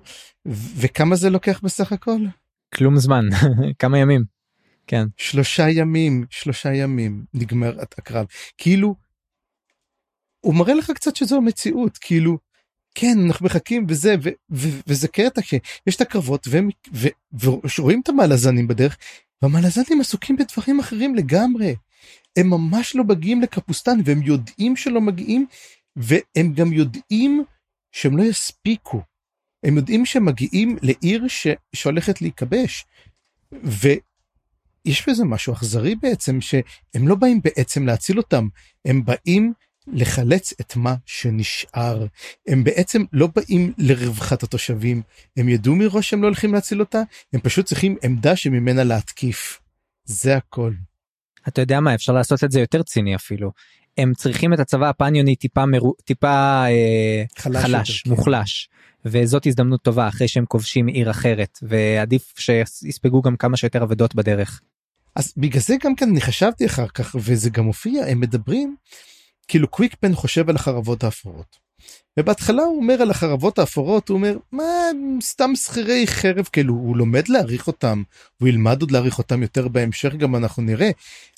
וכמה 0.76 1.16
זה 1.16 1.30
לוקח 1.30 1.60
בסך 1.64 1.92
הכל? 1.92 2.20
כלום 2.76 2.98
זמן, 2.98 3.26
כמה 3.80 3.98
ימים. 3.98 4.24
כן. 4.88 5.06
שלושה 5.18 5.70
ימים, 5.70 6.26
שלושה 6.30 6.74
ימים, 6.74 7.26
נגמר 7.34 7.80
הקרב. 7.82 8.26
כאילו, 8.58 8.96
הוא 10.40 10.56
מראה 10.56 10.74
לך 10.74 10.92
קצת 10.92 11.16
שזו 11.16 11.38
המציאות, 11.38 11.98
כאילו, 11.98 12.38
כן, 12.96 13.18
אנחנו 13.28 13.46
מחכים 13.46 13.86
וזה, 13.90 14.16
ו- 14.24 14.30
ו- 14.52 14.80
וזה 14.88 15.08
קטע 15.08 15.42
שיש 15.42 15.96
את 15.96 16.02
הקרבות, 16.02 16.48
והם, 16.50 16.70
ו- 16.94 17.44
ורואים 17.80 18.02
את 18.04 18.10
המלזנים 18.10 18.68
בדרך, 18.68 18.98
והמלזנים 19.42 20.02
עסוקים 20.02 20.36
בדברים 20.36 20.80
אחרים 20.80 21.16
לגמרי. 21.16 21.76
הם 22.38 22.50
ממש 22.50 22.96
לא 22.96 23.04
מגיעים 23.04 23.42
לקפוסטן, 23.42 24.00
והם 24.06 24.22
יודעים 24.22 24.76
שלא 24.76 25.02
מגיעים, 25.02 25.46
והם 25.96 26.54
גם 26.54 26.74
יודעים 26.74 27.44
שהם 27.92 28.18
לא 28.18 28.24
יספיקו. 28.24 29.02
הם 29.64 29.78
יודעים 29.78 30.06
שהם 30.06 30.26
מגיעים 30.26 30.78
לעיר 30.82 31.28
ש- 31.28 31.48
שהולכת 31.76 32.22
להיכבש. 32.22 32.86
ויש 33.52 35.10
בזה 35.10 35.26
משהו 35.26 35.54
אכזרי 35.54 35.96
בעצם, 35.96 36.42
שהם 36.42 37.08
לא 37.08 37.16
באים 37.16 37.42
בעצם 37.44 37.86
להציל 37.86 38.18
אותם, 38.18 38.48
הם 38.86 39.06
באים 39.06 39.54
לחלץ 39.88 40.54
את 40.62 40.76
מה 40.76 40.96
שנשאר. 41.06 42.06
הם 42.48 42.64
בעצם 42.64 43.04
לא 43.14 43.28
באים 43.36 43.74
לרווחת 43.78 44.44
התושבים, 44.44 45.02
הם 45.38 45.50
ידעו 45.50 45.76
מראש 45.76 46.10
שהם 46.10 46.22
לא 46.22 46.28
הולכים 46.28 46.54
להציל 46.54 46.80
אותה, 46.80 47.02
הם 47.34 47.40
פשוט 47.40 47.66
צריכים 47.66 47.96
עמדה 48.04 48.36
שממנה 48.36 48.84
להתקיף. 48.84 49.60
זה 50.06 50.38
הכל. 50.38 50.74
אתה 51.48 51.62
יודע 51.62 51.80
מה 51.80 51.96
אפשר 51.96 52.14
לעשות 52.14 52.44
את 52.44 52.52
זה 52.52 52.60
יותר 52.60 52.84
ציני 52.84 53.16
אפילו. 53.16 53.52
הם 53.98 54.14
צריכים 54.14 54.54
את 54.54 54.60
הצבא 54.60 54.90
הפניוני 54.90 55.36
טיפה 55.36 55.66
מרו... 55.66 55.94
טיפה 56.04 56.64
אה, 56.68 57.24
חלש, 57.38 57.64
חלש 57.64 57.90
יותר, 57.90 58.02
כן. 58.04 58.10
מוחלש. 58.10 58.70
כן. 59.04 59.10
וזאת 59.10 59.46
הזדמנות 59.46 59.82
טובה 59.82 60.08
אחרי 60.08 60.28
שהם 60.28 60.46
כובשים 60.46 60.88
עיר 60.88 61.12
אחרת 61.12 61.60
ועדיף 61.62 62.34
שיספגו 62.40 63.22
גם 63.22 63.36
כמה 63.36 63.58
שיותר 63.58 63.84
אבדות 63.84 64.16
בדרך. 64.16 64.62
אז 65.16 65.34
בגלל 65.38 65.62
זה 65.62 65.76
גם 65.84 65.96
כן 65.96 66.10
אני 66.10 66.22
חשבתי 66.22 66.66
אחר 66.66 66.88
כך 66.88 67.16
וזה 67.20 67.50
גם 67.50 67.64
מופיע 67.64 68.06
הם 68.06 68.20
מדברים 68.20 68.76
כאילו 69.48 69.68
קוויקפן 69.68 70.16
חושב 70.16 70.50
על 70.50 70.56
החרבות 70.56 71.04
האפורות. 71.04 71.58
ובהתחלה 72.20 72.64
הוא 72.64 72.78
אומר 72.78 73.02
על 73.02 73.12
החרבות 73.12 73.60
האפורות 73.60 74.10
הוא 74.10 74.16
אומר 74.16 74.38
מה 74.52 74.64
סתם 75.22 75.56
שכירי 75.56 76.08
חרב 76.08 76.50
כאילו 76.52 76.74
הוא 76.74 76.98
לומד 76.98 77.28
להעריך 77.28 77.68
אותם 77.68 78.04
הוא 78.40 78.50
ילמד 78.50 78.82
עוד 78.82 78.92
להעריך 78.92 79.18
אותם 79.18 79.42
יותר 79.42 79.68
בהמשך 79.68 80.14
גם 80.14 80.36
אנחנו 80.36 80.64
נראה 80.64 80.90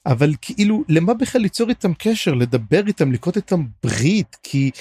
אבל 0.06 0.34
כאילו 0.42 0.84
למה 0.90 1.14
בכלל 1.14 1.42
ליצור 1.42 1.70
איתם 1.70 1.94
קשר 1.94 2.34
לדבר 2.34 2.88
איתם 2.88 3.12
לקרות 3.12 3.38
איתם 3.38 3.66
ברית 3.84 4.38
כי 4.44 4.72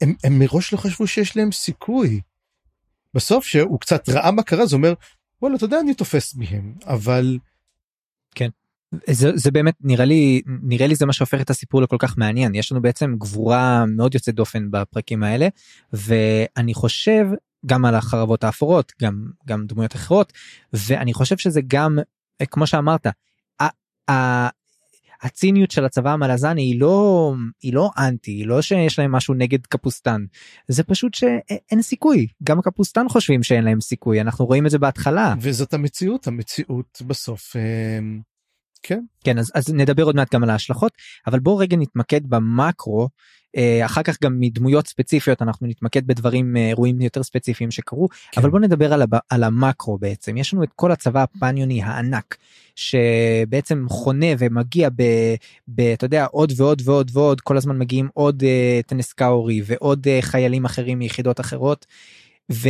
הם, 0.00 0.14
הם 0.24 0.38
מראש 0.38 0.72
לא 0.72 0.78
חשבו 0.78 1.06
שיש 1.06 1.36
להם 1.36 1.52
סיכוי. 1.52 2.20
בסוף 3.14 3.44
שהוא 3.44 3.80
קצת 3.80 4.08
ראה 4.08 4.30
מה 4.30 4.42
קרה 4.42 4.66
זה 4.66 4.76
אומר 4.76 4.94
וואלה 5.42 5.56
אתה 5.56 5.64
יודע 5.64 5.80
אני 5.80 5.94
תופס 5.94 6.34
מהם 6.34 6.74
אבל. 6.86 7.38
כן. 8.34 8.48
זה, 9.10 9.30
זה 9.34 9.50
באמת 9.50 9.74
נראה 9.80 10.04
לי 10.04 10.42
נראה 10.46 10.86
לי 10.86 10.94
זה 10.94 11.06
מה 11.06 11.12
שהופך 11.12 11.40
את 11.40 11.50
הסיפור 11.50 11.82
לכל 11.82 11.96
כך 11.98 12.18
מעניין. 12.18 12.54
יש 12.54 12.72
לנו 12.72 12.82
בעצם 12.82 13.14
גבורה 13.18 13.84
מאוד 13.86 14.14
יוצאת 14.14 14.34
דופן 14.34 14.70
בפרקים 14.70 15.22
האלה 15.22 15.48
ואני 15.92 16.74
חושב 16.74 17.26
גם 17.66 17.84
על 17.84 17.94
החרבות 17.94 18.44
האפורות 18.44 18.92
גם 19.02 19.26
גם 19.46 19.66
דמויות 19.66 19.94
אחרות 19.94 20.32
ואני 20.72 21.12
חושב 21.12 21.36
שזה 21.36 21.60
גם 21.66 21.98
כמו 22.50 22.66
שאמרת 22.66 23.06
הציניות 25.22 25.70
של 25.70 25.84
הצבא 25.84 26.12
המלזני 26.12 26.62
היא 26.62 26.80
לא 26.80 27.34
היא 27.62 27.74
לא 27.74 27.90
אנטי 27.98 28.30
היא 28.30 28.46
לא 28.46 28.62
שיש 28.62 28.98
להם 28.98 29.12
משהו 29.12 29.34
נגד 29.34 29.66
קפוסטן. 29.66 30.24
זה 30.68 30.82
פשוט 30.82 31.14
שאין 31.14 31.82
סיכוי. 31.82 32.26
גם 32.42 32.60
קפוסטן 32.62 33.08
חושבים 33.08 33.42
שאין 33.42 33.64
להם 33.64 33.80
סיכוי 33.80 34.20
אנחנו 34.20 34.46
רואים 34.46 34.66
את 34.66 34.70
זה 34.70 34.78
בהתחלה. 34.78 35.34
וזאת 35.40 35.74
המציאות 35.74 36.26
המציאות 36.26 37.02
בסוף. 37.06 37.56
כן 38.86 39.00
כן 39.24 39.38
אז, 39.38 39.52
אז 39.54 39.74
נדבר 39.74 40.02
עוד 40.02 40.16
מעט 40.16 40.34
גם 40.34 40.42
על 40.42 40.50
ההשלכות 40.50 40.92
אבל 41.26 41.38
בואו 41.38 41.56
רגע 41.56 41.76
נתמקד 41.76 42.20
במקרו 42.28 43.08
אה, 43.56 43.84
אחר 43.84 44.02
כך 44.02 44.16
גם 44.22 44.40
מדמויות 44.40 44.86
ספציפיות 44.86 45.42
אנחנו 45.42 45.66
נתמקד 45.66 46.06
בדברים 46.06 46.56
אה, 46.56 46.68
אירועים 46.68 47.00
יותר 47.00 47.22
ספציפיים 47.22 47.70
שקרו 47.70 48.08
כן. 48.08 48.40
אבל 48.40 48.50
בוא 48.50 48.60
נדבר 48.60 48.92
על, 48.92 49.02
הב, 49.02 49.10
על 49.30 49.44
המקרו 49.44 49.98
בעצם 49.98 50.36
יש 50.36 50.54
לנו 50.54 50.62
את 50.62 50.68
כל 50.76 50.92
הצבא 50.92 51.22
הפניוני 51.22 51.82
הענק 51.82 52.36
שבעצם 52.76 53.84
חונה 53.88 54.26
ומגיע 54.38 54.88
ב, 54.96 55.02
ב 55.68 55.80
אתה 55.80 56.04
יודע 56.04 56.24
עוד 56.24 56.52
ועוד 56.56 56.82
ועוד 56.84 57.10
ועוד 57.14 57.40
כל 57.40 57.56
הזמן 57.56 57.78
מגיעים 57.78 58.08
עוד 58.14 58.42
uh, 58.42 58.86
טנסקאורי 58.86 59.62
ועוד 59.64 60.06
uh, 60.06 60.22
חיילים 60.22 60.64
אחרים 60.64 60.98
מיחידות 60.98 61.40
אחרות. 61.40 61.86
ו... 62.52 62.68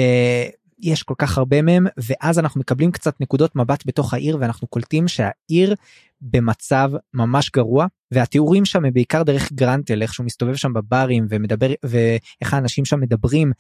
יש 0.85 1.03
כל 1.03 1.14
כך 1.18 1.38
הרבה 1.38 1.62
מהם 1.62 1.87
ואז 1.97 2.38
אנחנו 2.38 2.61
מקבלים 2.61 2.92
קצת 2.92 3.20
נקודות 3.20 3.57
מבט 3.57 3.83
בתוך 3.87 4.14
העיר 4.14 4.37
ואנחנו 4.40 4.66
קולטים 4.66 5.09
שהעיר 5.09 5.75
במצב 6.20 6.90
ממש 7.14 7.51
גרוע 7.51 7.87
והתיאורים 8.11 8.64
שם 8.64 8.85
הם 8.85 8.92
בעיקר 8.92 9.23
דרך 9.23 9.53
גרנטל 9.53 10.03
איך 10.03 10.14
שהוא 10.14 10.27
מסתובב 10.27 10.55
שם 10.55 10.73
בברים 10.73 11.27
ומדבר 11.31 11.73
ואיך 11.83 12.55
האנשים 12.55 12.85
שם 12.85 13.01
מדברים. 13.01 13.53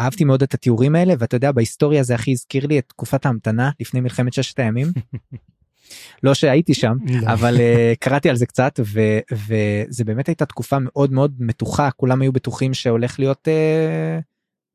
אהבתי 0.00 0.24
מאוד 0.24 0.42
את 0.42 0.54
התיאורים 0.54 0.94
האלה 0.94 1.14
ואתה 1.18 1.36
יודע 1.36 1.52
בהיסטוריה 1.52 2.02
זה 2.02 2.14
הכי 2.14 2.32
הזכיר 2.32 2.66
לי 2.66 2.78
את 2.78 2.84
תקופת 2.88 3.26
ההמתנה 3.26 3.70
לפני 3.80 4.00
מלחמת 4.00 4.32
ששת 4.32 4.58
הימים. 4.58 4.86
לא 6.22 6.34
שהייתי 6.34 6.74
שם 6.74 6.96
לא. 7.06 7.32
אבל 7.32 7.56
uh, 7.56 7.96
קראתי 8.00 8.30
על 8.30 8.36
זה 8.36 8.46
קצת 8.46 8.80
ו, 8.84 9.00
וזה 9.32 10.04
באמת 10.04 10.26
הייתה 10.28 10.46
תקופה 10.46 10.76
מאוד 10.80 11.12
מאוד 11.12 11.34
מתוחה 11.38 11.90
כולם 11.90 12.22
היו 12.22 12.32
בטוחים 12.32 12.74
שהולך 12.74 13.18
להיות 13.18 13.48
uh, 13.48 14.22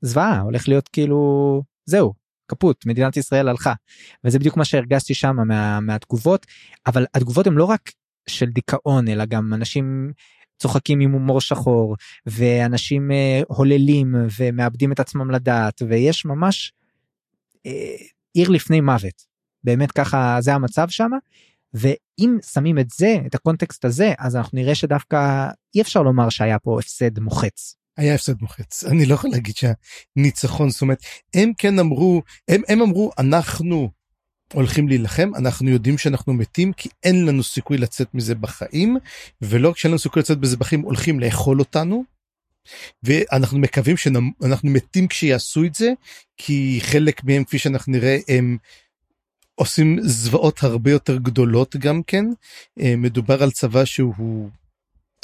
זוועה 0.01 0.41
הולך 0.41 0.67
להיות 0.67 0.87
כאילו 0.87 1.61
זהו 1.85 2.13
קפוט 2.47 2.85
מדינת 2.85 3.17
ישראל 3.17 3.47
הלכה. 3.47 3.73
וזה 4.23 4.39
בדיוק 4.39 4.57
מה 4.57 4.65
שהרגשתי 4.65 5.13
שם 5.13 5.35
מה, 5.47 5.79
מהתגובות. 5.79 6.45
אבל 6.87 7.05
התגובות 7.13 7.47
הן 7.47 7.53
לא 7.53 7.65
רק 7.65 7.91
של 8.29 8.45
דיכאון 8.45 9.07
אלא 9.07 9.25
גם 9.25 9.53
אנשים 9.53 10.13
צוחקים 10.59 10.99
עם 10.99 11.11
הומור 11.11 11.41
שחור 11.41 11.95
ואנשים 12.25 13.11
אה, 13.11 13.41
הוללים 13.47 14.15
ומאבדים 14.39 14.91
את 14.91 14.99
עצמם 14.99 15.31
לדעת 15.31 15.81
ויש 15.87 16.25
ממש 16.25 16.73
אה, 17.65 17.95
עיר 18.33 18.49
לפני 18.49 18.81
מוות. 18.81 19.33
באמת 19.63 19.91
ככה 19.91 20.37
זה 20.39 20.53
המצב 20.53 20.89
שם 20.89 21.09
ואם 21.73 22.37
שמים 22.53 22.79
את 22.79 22.89
זה 22.89 23.17
את 23.25 23.35
הקונטקסט 23.35 23.85
הזה 23.85 24.13
אז 24.19 24.35
אנחנו 24.35 24.57
נראה 24.57 24.75
שדווקא 24.75 25.47
אי 25.75 25.81
אפשר 25.81 26.01
לומר 26.01 26.29
שהיה 26.29 26.59
פה 26.59 26.79
הפסד 26.79 27.19
מוחץ. 27.19 27.75
היה 27.97 28.15
הפסד 28.15 28.41
מוחץ 28.41 28.83
אני 28.91 29.05
לא 29.05 29.13
יכול 29.13 29.29
להגיד 29.29 29.55
שהניצחון 29.55 30.69
זאת 30.69 30.81
אומרת 30.81 31.03
הם 31.33 31.51
כן 31.57 31.79
אמרו 31.79 32.21
הם, 32.47 32.61
הם 32.67 32.81
אמרו 32.81 33.11
אנחנו 33.17 33.89
הולכים 34.53 34.87
להילחם 34.87 35.31
אנחנו 35.35 35.69
יודעים 35.69 35.97
שאנחנו 35.97 36.33
מתים 36.33 36.73
כי 36.73 36.89
אין 37.03 37.25
לנו 37.25 37.43
סיכוי 37.43 37.77
לצאת 37.77 38.07
מזה 38.13 38.35
בחיים 38.35 38.97
ולא 39.41 39.73
כשאין 39.73 39.91
לנו 39.91 39.99
סיכוי 39.99 40.21
לצאת 40.21 40.37
מזה 40.37 40.57
בחיים 40.57 40.81
הולכים 40.81 41.19
לאכול 41.19 41.59
אותנו. 41.59 42.03
ואנחנו 43.03 43.59
מקווים 43.59 43.97
שאנחנו 43.97 44.69
מתים 44.69 45.07
כשיעשו 45.07 45.63
את 45.63 45.75
זה 45.75 45.91
כי 46.37 46.79
חלק 46.81 47.23
מהם 47.23 47.43
כפי 47.43 47.59
שאנחנו 47.59 47.91
נראה 47.91 48.17
הם 48.27 48.57
עושים 49.55 49.97
זוועות 50.01 50.63
הרבה 50.63 50.91
יותר 50.91 51.17
גדולות 51.17 51.75
גם 51.75 52.03
כן 52.07 52.25
אה, 52.79 52.95
מדובר 52.97 53.43
על 53.43 53.51
צבא 53.51 53.85
שהוא 53.85 54.49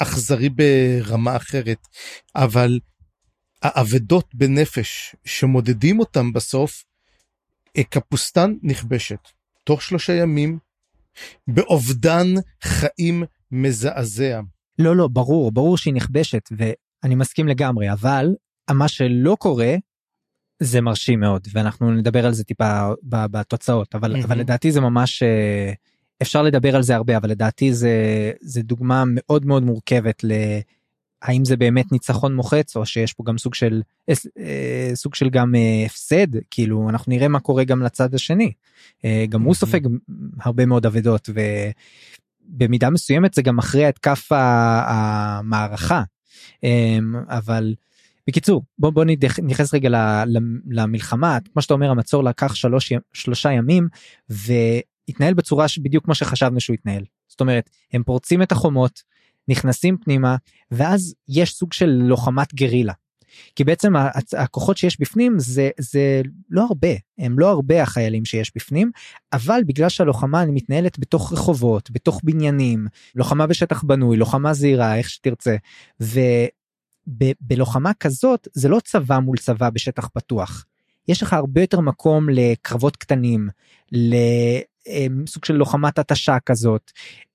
אכזרי 0.02 0.48
ברמה 0.48 1.36
אחרת, 1.36 1.88
אבל 2.36 2.80
האבדות 3.62 4.34
בנפש 4.34 5.16
שמודדים 5.24 5.98
אותם 5.98 6.32
בסוף, 6.32 6.84
אה, 7.76 7.84
קפוסטן 7.84 8.54
נכבשת 8.62 9.28
תוך 9.64 9.82
שלושה 9.82 10.12
ימים 10.12 10.58
באובדן 11.46 12.26
חיים 12.62 13.24
מזעזע. 13.50 14.40
לא 14.78 14.96
לא 14.96 15.08
ברור 15.08 15.52
ברור 15.52 15.76
שהיא 15.76 15.94
נכבשת 15.94 16.48
ואני 16.56 17.14
מסכים 17.14 17.48
לגמרי 17.48 17.92
אבל 17.92 18.26
מה 18.70 18.88
שלא 18.88 19.36
קורה 19.38 19.74
זה 20.62 20.80
מרשים 20.80 21.20
מאוד 21.20 21.48
ואנחנו 21.52 21.90
נדבר 21.94 22.26
על 22.26 22.32
זה 22.32 22.44
טיפה 22.44 22.88
בתוצאות 23.02 23.94
אבל 23.94 24.16
mm-hmm. 24.16 24.24
אבל 24.24 24.38
לדעתי 24.38 24.72
זה 24.72 24.80
ממש 24.80 25.22
אה, 25.22 25.72
אפשר 26.22 26.42
לדבר 26.42 26.76
על 26.76 26.82
זה 26.82 26.96
הרבה 26.96 27.16
אבל 27.16 27.30
לדעתי 27.30 27.72
זה 27.72 27.92
זה 28.40 28.62
דוגמה 28.62 29.04
מאוד 29.06 29.46
מאוד 29.46 29.62
מורכבת 29.62 30.24
להאם 30.24 31.44
זה 31.44 31.56
באמת 31.56 31.92
ניצחון 31.92 32.34
מוחץ 32.34 32.76
או 32.76 32.86
שיש 32.86 33.12
פה 33.12 33.24
גם 33.26 33.38
סוג 33.38 33.54
של 33.54 33.82
אה, 34.38 34.90
סוג 34.94 35.14
של 35.14 35.30
גם 35.30 35.54
אה, 35.54 35.86
הפסד 35.86 36.26
כאילו 36.50 36.88
אנחנו 36.88 37.10
נראה 37.12 37.28
מה 37.28 37.40
קורה 37.40 37.64
גם 37.64 37.82
לצד 37.82 38.14
השני. 38.14 38.52
אה, 39.04 39.24
גם 39.28 39.42
הוא 39.42 39.54
סופג 39.54 39.80
הרבה 40.40 40.66
מאוד 40.66 40.86
אבדות 40.86 41.28
ובמידה 42.50 42.90
מסוימת 42.90 43.34
זה 43.34 43.42
גם 43.42 43.58
אחרי 43.58 43.88
את 43.88 43.98
כף 43.98 44.28
המערכה. 44.32 46.02
אבל 47.28 47.74
בקיצור 48.26 48.62
בוא 48.78 48.90
בוא 48.90 49.04
נתייחס 49.04 49.74
רגע 49.74 49.88
למלחמה. 50.70 51.38
כמו 51.52 51.62
שאתה 51.62 51.74
אומר 51.74 51.90
המצור 51.90 52.24
לקח 52.24 52.54
שלוש 52.54 52.92
שלושה 53.12 53.52
ימים 53.52 53.88
והתנהל 55.10 55.34
בצורה 55.34 55.68
שבדיוק 55.68 56.04
כמו 56.04 56.14
שחשבנו 56.14 56.60
שהוא 56.60 56.74
התנהל 56.74 57.04
זאת 57.28 57.40
אומרת 57.40 57.70
הם 57.92 58.02
פורצים 58.02 58.42
את 58.42 58.52
החומות 58.52 59.02
נכנסים 59.48 59.96
פנימה 59.96 60.36
ואז 60.70 61.14
יש 61.28 61.54
סוג 61.54 61.72
של 61.72 61.90
לוחמת 61.90 62.54
גרילה. 62.54 62.92
כי 63.56 63.64
בעצם 63.64 63.92
הכוחות 64.38 64.76
שיש 64.76 65.00
בפנים 65.00 65.38
זה 65.38 65.70
זה 65.78 66.22
לא 66.50 66.62
הרבה 66.62 66.88
הם 67.18 67.38
לא 67.38 67.50
הרבה 67.50 67.82
החיילים 67.82 68.24
שיש 68.24 68.52
בפנים 68.56 68.90
אבל 69.32 69.60
בגלל 69.66 69.88
שהלוחמה 69.88 70.46
מתנהלת 70.46 70.98
בתוך 70.98 71.32
רחובות 71.32 71.90
בתוך 71.90 72.20
בניינים 72.24 72.86
לוחמה 73.14 73.46
בשטח 73.46 73.82
בנוי 73.82 74.16
לוחמה 74.16 74.54
זהירה 74.54 74.96
איך 74.96 75.10
שתרצה. 75.10 75.56
ובלוחמה 77.06 77.94
כזאת 77.94 78.48
זה 78.52 78.68
לא 78.68 78.80
צבא 78.80 79.18
מול 79.18 79.36
צבא 79.36 79.70
בשטח 79.70 80.08
פתוח. 80.08 80.66
יש 81.08 81.22
לך 81.22 81.32
הרבה 81.32 81.60
יותר 81.60 81.80
מקום 81.80 82.28
לקרבות 82.28 82.96
קטנים 82.96 83.48
אמ, 84.88 85.26
סוג 85.26 85.44
של 85.44 85.54
לוחמת 85.54 85.98
התשה 85.98 86.38
כזאת 86.46 86.90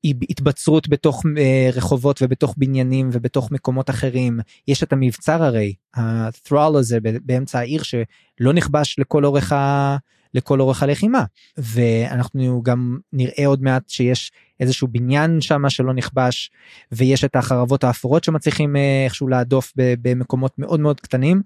התבצרות 0.06 0.90
בתוך 0.90 1.24
אה, 1.38 1.70
רחובות 1.74 2.20
ובתוך 2.22 2.56
בניינים 2.58 3.10
ובתוך 3.12 3.52
מקומות 3.52 3.90
אחרים 3.90 4.40
יש 4.68 4.84
את 4.84 4.94
המבצר 4.94 5.44
הרי 5.44 5.74
ה-thrall 5.96 6.78
הזה 6.78 6.98
באמצע 7.02 7.60
העיר 7.60 7.84
שלא 7.84 8.54
נכבש 8.54 8.96
לכל 9.00 9.26
אורך 9.26 9.52
ה... 9.52 9.98
לכל 10.34 10.62
אורך 10.62 10.84
הלחימה 10.84 11.24
ואנחנו 11.58 12.62
גם 12.64 12.98
נראה 13.14 13.48
עוד 13.48 13.64
מעט 13.64 13.90
שיש 13.90 14.32
איזשהו 14.60 14.88
בניין 14.88 15.42
שם 15.42 15.70
שלא 15.70 15.94
נכבש 15.94 16.52
ויש 16.92 17.26
את 17.26 17.36
החרבות 17.36 17.84
האפורות 17.84 18.24
שמצליחים 18.24 18.76
אה, 18.76 19.04
איכשהו 19.06 19.28
להדוף 19.28 19.74
במקומות 19.76 20.60
מאוד 20.60 20.80
מאוד 20.80 21.00
קטנים. 21.00 21.42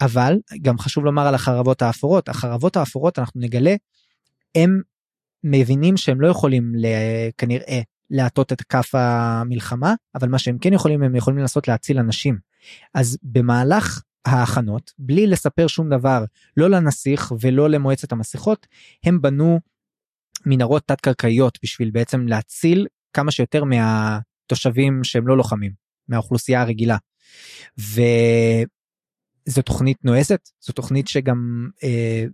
אבל 0.00 0.34
גם 0.62 0.78
חשוב 0.78 1.04
לומר 1.04 1.26
על 1.26 1.34
החרבות 1.34 1.82
האפורות 1.82 2.28
החרבות 2.28 2.76
האפורות 2.76 3.18
אנחנו 3.18 3.40
נגלה 3.40 3.74
הם 4.54 4.80
מבינים 5.44 5.96
שהם 5.96 6.20
לא 6.20 6.28
יכולים 6.28 6.72
כנראה 7.38 7.80
להטות 8.10 8.52
את 8.52 8.62
כף 8.62 8.90
המלחמה 8.94 9.94
אבל 10.14 10.28
מה 10.28 10.38
שהם 10.38 10.58
כן 10.58 10.72
יכולים 10.72 11.02
הם 11.02 11.16
יכולים 11.16 11.38
לנסות 11.38 11.68
להציל 11.68 11.98
אנשים. 11.98 12.38
אז 12.94 13.18
במהלך 13.22 14.02
ההכנות 14.26 14.92
בלי 14.98 15.26
לספר 15.26 15.66
שום 15.66 15.90
דבר 15.90 16.24
לא 16.56 16.70
לנסיך 16.70 17.32
ולא 17.40 17.70
למועצת 17.70 18.12
המסכות 18.12 18.66
הם 19.04 19.22
בנו 19.22 19.60
מנהרות 20.46 20.82
תת 20.86 21.00
קרקעיות 21.00 21.58
בשביל 21.62 21.90
בעצם 21.90 22.26
להציל 22.26 22.86
כמה 23.12 23.30
שיותר 23.30 23.64
מהתושבים 23.64 25.04
שהם 25.04 25.26
לא 25.26 25.36
לוחמים 25.36 25.72
מהאוכלוסייה 26.08 26.60
הרגילה. 26.60 26.96
וזו 29.48 29.62
תוכנית 29.62 30.04
נועזת 30.04 30.48
זו 30.60 30.72
תוכנית 30.72 31.08
שגם 31.08 31.68
אה, 31.84 32.24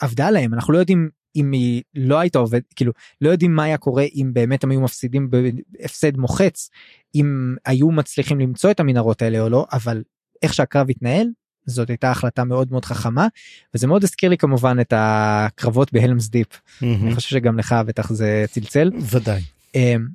עבדה 0.00 0.30
להם. 0.30 0.54
אנחנו 0.54 0.72
לא 0.72 0.78
יודעים 0.78 1.08
אם 1.36 1.52
היא 1.52 1.82
לא 1.94 2.18
הייתה 2.18 2.38
עובד 2.38 2.60
כאילו 2.76 2.92
לא 3.20 3.30
יודעים 3.30 3.54
מה 3.54 3.64
היה 3.64 3.76
קורה 3.76 4.04
אם 4.14 4.30
באמת 4.32 4.64
הם 4.64 4.70
היו 4.70 4.80
מפסידים 4.80 5.30
בהפסד 5.30 6.16
מוחץ 6.16 6.70
אם 7.14 7.56
היו 7.66 7.90
מצליחים 7.90 8.40
למצוא 8.40 8.70
את 8.70 8.80
המנהרות 8.80 9.22
האלה 9.22 9.40
או 9.40 9.48
לא 9.48 9.66
אבל 9.72 10.02
איך 10.42 10.54
שהקרב 10.54 10.90
התנהל 10.90 11.26
זאת 11.66 11.88
הייתה 11.88 12.10
החלטה 12.10 12.44
מאוד 12.44 12.70
מאוד 12.70 12.84
חכמה 12.84 13.26
וזה 13.74 13.86
מאוד 13.86 14.04
הזכיר 14.04 14.30
לי 14.30 14.38
כמובן 14.38 14.80
את 14.80 14.92
הקרבות 14.96 15.92
בהלמס 15.92 16.28
דיפ. 16.28 16.52
mm-hmm. 16.52 16.84
אני 17.02 17.14
חושב 17.14 17.28
שגם 17.28 17.58
לך 17.58 17.74
בטח 17.86 18.12
זה 18.12 18.44
צלצל. 18.50 18.90
ודאי. 19.00 19.42
אמ, 19.74 20.06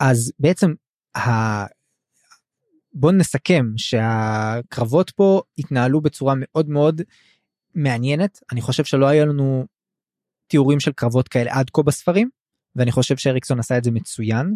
אז 0.00 0.32
בעצם 0.38 0.74
ה... 1.16 1.77
בוא 2.98 3.12
נסכם 3.12 3.66
שהקרבות 3.76 5.10
פה 5.10 5.42
התנהלו 5.58 6.00
בצורה 6.00 6.34
מאוד 6.36 6.68
מאוד 6.68 7.02
מעניינת 7.74 8.40
אני 8.52 8.60
חושב 8.60 8.84
שלא 8.84 9.06
היה 9.06 9.24
לנו 9.24 9.66
תיאורים 10.46 10.80
של 10.80 10.92
קרבות 10.92 11.28
כאלה 11.28 11.54
עד 11.54 11.70
כה 11.70 11.82
בספרים 11.82 12.28
ואני 12.76 12.92
חושב 12.92 13.16
שאריקסון 13.16 13.58
עשה 13.58 13.78
את 13.78 13.84
זה 13.84 13.90
מצוין. 13.90 14.54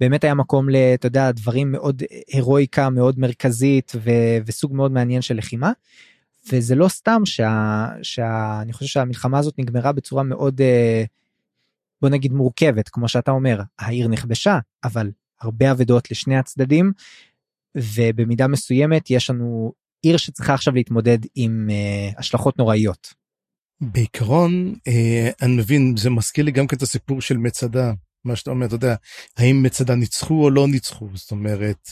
באמת 0.00 0.24
היה 0.24 0.34
מקום 0.34 0.66
אתה 0.94 1.06
יודע 1.06 1.32
דברים 1.32 1.72
מאוד 1.72 2.02
הירואיקה 2.28 2.90
מאוד 2.90 3.18
מרכזית 3.18 3.92
ו- 3.94 4.38
וסוג 4.46 4.74
מאוד 4.74 4.92
מעניין 4.92 5.22
של 5.22 5.36
לחימה. 5.36 5.72
וזה 6.52 6.74
לא 6.74 6.88
סתם 6.88 7.22
שה... 7.24 7.86
שה... 8.02 8.62
חושב 8.72 8.90
שהמלחמה 8.90 9.38
הזאת 9.38 9.54
נגמרה 9.58 9.92
בצורה 9.92 10.22
מאוד 10.22 10.60
אה, 10.60 11.04
בוא 12.02 12.08
נגיד 12.08 12.32
מורכבת 12.32 12.88
כמו 12.88 13.08
שאתה 13.08 13.30
אומר 13.30 13.60
העיר 13.78 14.08
נכבשה 14.08 14.58
אבל 14.84 15.10
הרבה 15.40 15.70
אבדות 15.70 16.10
לשני 16.10 16.36
הצדדים 16.36 16.92
ובמידה 17.76 18.46
מסוימת 18.46 19.10
יש 19.10 19.30
לנו 19.30 19.72
עיר 20.02 20.16
שצריכה 20.16 20.54
עכשיו 20.54 20.74
להתמודד 20.74 21.18
עם 21.34 21.68
uh, 21.70 22.18
השלכות 22.18 22.58
נוראיות. 22.58 23.14
בעיקרון 23.80 24.74
אה, 24.88 25.30
אני 25.42 25.56
מבין 25.56 25.94
זה 25.96 26.10
מזכיר 26.10 26.44
לי 26.44 26.50
גם 26.50 26.66
כן 26.66 26.76
את 26.76 26.82
הסיפור 26.82 27.20
של 27.20 27.36
מצדה 27.36 27.92
מה 28.24 28.36
שאתה 28.36 28.50
אומר 28.50 28.66
אתה 28.66 28.74
יודע 28.74 28.94
האם 29.36 29.62
מצדה 29.62 29.94
ניצחו 29.94 30.44
או 30.44 30.50
לא 30.50 30.68
ניצחו 30.68 31.08
זאת 31.14 31.30
אומרת 31.30 31.90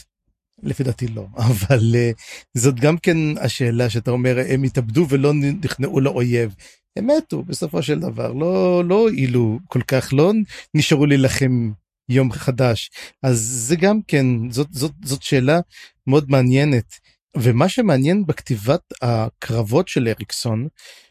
לפי 0.63 0.83
דעתי 0.83 1.07
לא 1.07 1.27
אבל 1.49 1.95
אה, 1.95 2.11
זאת 2.53 2.79
גם 2.79 2.97
כן 2.97 3.17
השאלה 3.41 3.89
שאתה 3.89 4.11
אומר 4.11 4.37
הם 4.49 4.63
התאבדו 4.63 5.05
ולא 5.09 5.33
נכנעו 5.63 5.99
לאויב. 5.99 6.55
הם 6.97 7.07
מתו 7.07 7.43
בסופו 7.43 7.83
של 7.83 7.99
דבר 7.99 8.33
לא 8.33 8.83
לא 8.85 8.95
הועילו 8.95 9.59
כל 9.67 9.81
כך 9.81 10.09
לא 10.13 10.31
נשארו 10.73 11.05
להילחם 11.05 11.71
יום 12.09 12.31
חדש. 12.31 12.91
אז 13.23 13.39
זה 13.39 13.75
גם 13.75 13.99
כן 14.07 14.25
זאת 14.49 14.67
זאת 14.71 14.91
זאת 15.03 15.23
שאלה 15.23 15.59
מאוד 16.07 16.29
מעניינת. 16.29 16.99
ומה 17.37 17.69
שמעניין 17.69 18.25
בכתיבת 18.25 18.81
הקרבות 19.01 19.87
של 19.87 20.07
אריקסון 20.07 20.67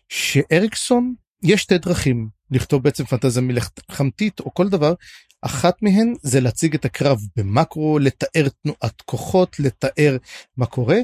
שאריקסון 0.09 1.15
יש 1.43 1.63
שתי 1.63 1.79
דרכים 1.79 2.29
לכתוב 2.51 2.83
בעצם 2.83 3.05
פנטזיה 3.05 3.43
מלחמתית 3.43 4.41
או 4.41 4.55
כל 4.55 4.69
דבר. 4.69 4.95
אחת 5.43 5.83
מהן 5.83 6.15
זה 6.23 6.41
להציג 6.41 6.75
את 6.75 6.85
הקרב 6.85 7.19
במקרו 7.37 7.99
לתאר 7.99 8.49
תנועת 8.63 9.03
כוחות 9.05 9.61
לתאר 9.61 10.17
מה 10.57 10.67
קורה 10.67 10.99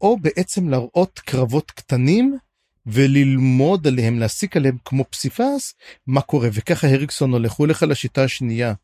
או 0.00 0.16
בעצם 0.16 0.68
להראות 0.68 1.18
קרבות 1.18 1.70
קטנים 1.70 2.38
וללמוד 2.86 3.86
עליהם 3.86 4.18
להסיק 4.18 4.56
עליהם 4.56 4.76
כמו 4.84 5.04
פסיפס 5.10 5.74
מה 6.06 6.20
קורה. 6.20 6.48
וככה 6.52 6.88
הריקסון 6.88 7.32
הולך 7.32 7.52
הוא 7.52 7.64
הולך 7.64 7.82
על 7.82 7.92
השיטה 7.92 8.24
השנייה 8.24 8.74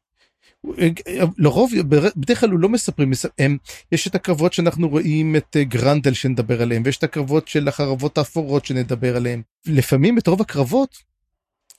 לרוב 1.38 1.72
בדרך 2.16 2.40
כלל 2.40 2.50
הוא 2.50 2.58
לא 2.58 2.68
מספרים 2.68 3.12
הם 3.38 3.56
יש 3.92 4.06
את 4.06 4.14
הקרבות 4.14 4.52
שאנחנו 4.52 4.88
רואים 4.88 5.36
את 5.36 5.56
אה, 5.56 5.64
גרנדל 5.64 6.12
שנדבר 6.12 6.62
עליהם 6.62 6.82
ויש 6.84 6.96
את 6.96 7.04
הקרבות 7.04 7.48
של 7.48 7.68
החרבות 7.68 8.18
האפורות 8.18 8.66
שנדבר 8.66 9.16
עליהם. 9.16 9.42
לפעמים 9.66 10.18
את 10.18 10.26
רוב 10.26 10.40
הקרבות 10.40 10.96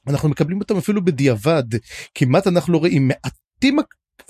אנחנו 0.07 0.29
מקבלים 0.29 0.59
אותם 0.59 0.77
אפילו 0.77 1.05
בדיעבד. 1.05 1.63
כמעט 2.15 2.47
אנחנו 2.47 2.73
לא 2.73 2.77
רואים 2.77 3.07
מעטים 3.07 3.79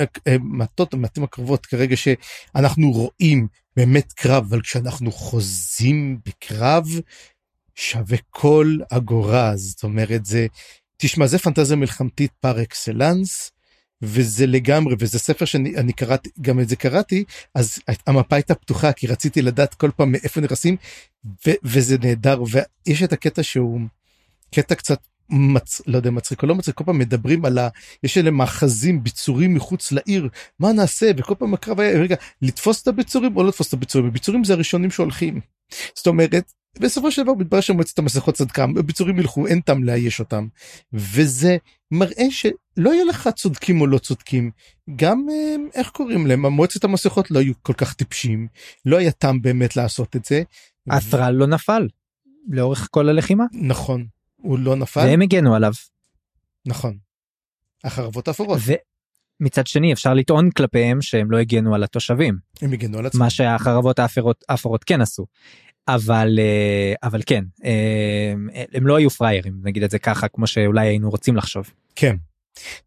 אה, 0.02 0.38
מעטות 0.40 0.94
מעטים 0.94 1.24
הקרבות 1.24 1.66
כרגע 1.66 1.96
שאנחנו 1.96 2.92
רואים 2.92 3.48
באמת 3.76 4.14
קרב 4.14 4.46
אבל 4.50 4.62
כשאנחנו 4.62 5.12
חוזים 5.12 6.20
בקרב 6.26 6.88
שווה 7.76 8.18
כל 8.30 8.78
אגורה. 8.90 9.58
זאת 9.58 9.84
אומרת 9.84 10.26
זה 10.26 10.48
תשמע 10.98 11.28
זה 11.28 11.40
פנטזיה 11.40 11.78
מלחמתית 11.78 12.32
פר 12.40 12.62
אקסלנס. 12.62 13.52
וזה 14.02 14.48
לגמרי 14.48 14.96
וזה 15.00 15.20
ספר 15.20 15.46
שאני 15.46 15.94
קראתי 15.94 16.30
גם 16.42 16.60
את 16.60 16.70
זה 16.70 16.76
קראתי 16.76 17.24
אז 17.56 17.80
המפה 18.08 18.36
הייתה 18.36 18.56
פתוחה 18.56 18.94
כי 18.94 19.08
רציתי 19.08 19.42
לדעת 19.42 19.74
כל 19.74 19.92
פעם 19.96 20.12
מאיפה 20.12 20.42
נכנסים 20.42 20.78
וזה 21.64 21.98
נהדר 21.98 22.44
ויש 22.52 23.04
את 23.04 23.14
הקטע 23.14 23.44
שהוא 23.44 23.80
קטע 24.56 24.76
קצת 24.76 25.08
מצ... 25.30 25.82
לא 25.88 25.98
יודע 25.98 26.12
מצחיק 26.12 26.44
או 26.44 26.48
לא 26.48 26.56
מצחיק 26.56 26.76
כל 26.76 26.84
פעם 26.84 27.00
מדברים 27.00 27.46
על 27.46 27.58
ה... 27.58 27.70
יש 28.04 28.18
אלה 28.18 28.32
מאחזים 28.32 29.04
ביצורים 29.04 29.54
מחוץ 29.54 29.92
לעיר 29.92 30.30
מה 30.60 30.74
נעשה 30.74 31.12
וכל 31.18 31.36
פעם 31.36 31.54
הקרב 31.54 31.80
היה 31.80 32.00
רגע 32.00 32.16
לתפוס 32.42 32.82
את 32.82 32.88
הביצורים 32.88 33.38
או 33.38 33.44
לא 33.44 33.50
לתפוס 33.50 33.68
את 33.68 33.74
הביצורים 33.74 34.08
הביצורים 34.08 34.44
זה 34.44 34.54
הראשונים 34.54 34.92
שהולכים. 34.92 35.40
זאת 35.96 36.08
אומרת 36.08 36.52
בסופו 36.80 37.12
של 37.12 37.24
דבר 37.24 37.34
מתברר 37.34 37.62
שמועצת 37.62 38.00
המסכות 38.00 38.36
צדקה 38.36 38.64
הביצורים 38.64 39.20
ילכו 39.20 39.48
אין 39.48 39.62
טעם 39.62 39.84
לאייש 39.84 40.20
אותם 40.20 40.48
וזה 40.94 41.58
מראה 41.92 42.26
שלא 42.32 42.94
יהיה 42.94 43.06
לך 43.06 43.30
צודקים 43.36 43.82
או 43.82 43.88
לא 43.88 43.98
צודקים 43.98 44.52
גם 44.96 45.26
אה, 45.32 45.56
איך 45.74 45.90
קוראים 45.90 46.28
להם 46.28 46.46
מועצת 46.46 46.84
המסכות 46.84 47.32
לא 47.32 47.40
היו 47.40 47.54
כל 47.62 47.74
כך 47.74 47.94
טיפשים 47.94 48.48
לא 48.86 48.98
היה 48.98 49.12
טעם 49.12 49.42
באמת 49.42 49.76
לעשות 49.76 50.16
את 50.16 50.26
זה. 50.26 50.44
אסטרל 50.90 51.32
לא 51.32 51.48
נפל 51.48 51.88
לאורך 52.48 52.88
כל 52.92 53.10
הלחימה 53.10 53.44
נכון 53.54 54.06
הוא 54.36 54.60
לא 54.60 54.76
נפל 54.76 55.00
והם 55.00 55.22
הגנו 55.22 55.56
עליו. 55.56 55.72
נכון. 56.66 56.98
החרבות 57.84 58.30
אפורות. 58.30 58.60
מצד 59.40 59.68
שני 59.68 59.94
אפשר 59.94 60.14
לטעון 60.14 60.52
כלפיהם 60.52 61.02
שהם 61.02 61.32
לא 61.32 61.38
הגנו 61.38 61.76
על 61.76 61.84
התושבים. 61.84 62.38
הם 62.62 62.74
הגנו 62.74 62.98
על 62.98 63.06
עצמם. 63.06 63.22
מה 63.22 63.30
שהחרבות 63.30 64.00
האפורות, 64.00 64.44
האפורות 64.50 64.84
כן 64.84 65.02
עשו. 65.02 65.26
אבל 65.88 66.40
אה, 66.40 66.94
אבל 67.04 67.22
כן 67.26 67.44
אה, 67.66 68.34
הם 68.74 68.88
לא 68.88 68.98
היו 68.98 69.10
פריירים 69.10 69.54
נגיד 69.64 69.84
את 69.84 69.92
זה 69.92 70.00
ככה 70.00 70.28
כמו 70.28 70.48
שאולי 70.48 70.88
היינו 70.88 71.10
רוצים 71.10 71.36
לחשוב. 71.36 71.72
כן. 71.96 72.16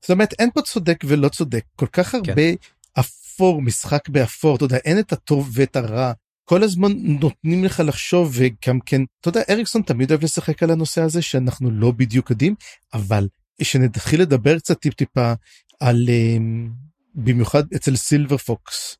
זאת 0.01 0.11
אומרת 0.11 0.35
אין 0.39 0.51
פה 0.55 0.63
צודק 0.63 1.05
ולא 1.05 1.29
צודק 1.29 1.65
כל 1.77 1.87
כך 1.87 2.11
כן. 2.11 2.17
הרבה 2.19 2.35
כן. 2.35 3.01
אפור, 3.01 3.63
משחק 3.63 4.09
באפור, 4.09 4.57
אתה 4.57 4.65
יודע, 4.65 4.77
אין 4.77 4.99
את 4.99 5.13
הטוב 5.13 5.51
ואת 5.53 5.77
הרע. 5.77 6.13
כל 6.45 6.63
הזמן 6.63 6.93
נותנים 6.97 7.65
לך 7.65 7.83
לחשוב 7.87 8.33
וגם 8.35 8.81
כן, 8.81 9.03
אתה 9.21 9.29
יודע, 9.29 9.43
אריקסון 9.51 9.83
תמיד 9.83 10.11
אוהב 10.11 10.25
לשחק 10.25 10.63
על 10.63 10.71
הנושא 10.71 11.03
הזה 11.03 11.23
שאנחנו 11.23 11.71
לא 11.71 11.91
בדיוק 11.91 12.31
יודעים, 12.31 12.55
אבל 12.95 13.29
שנתחיל 13.63 14.21
לדבר 14.23 14.59
קצת 14.59 14.81
טיפ 14.81 14.95
טיפה 14.95 15.33
על, 15.81 16.07
אמ, 16.09 16.71
במיוחד 17.15 17.73
אצל 17.77 17.97
סילבר 17.97 18.37
פוקס, 18.37 18.97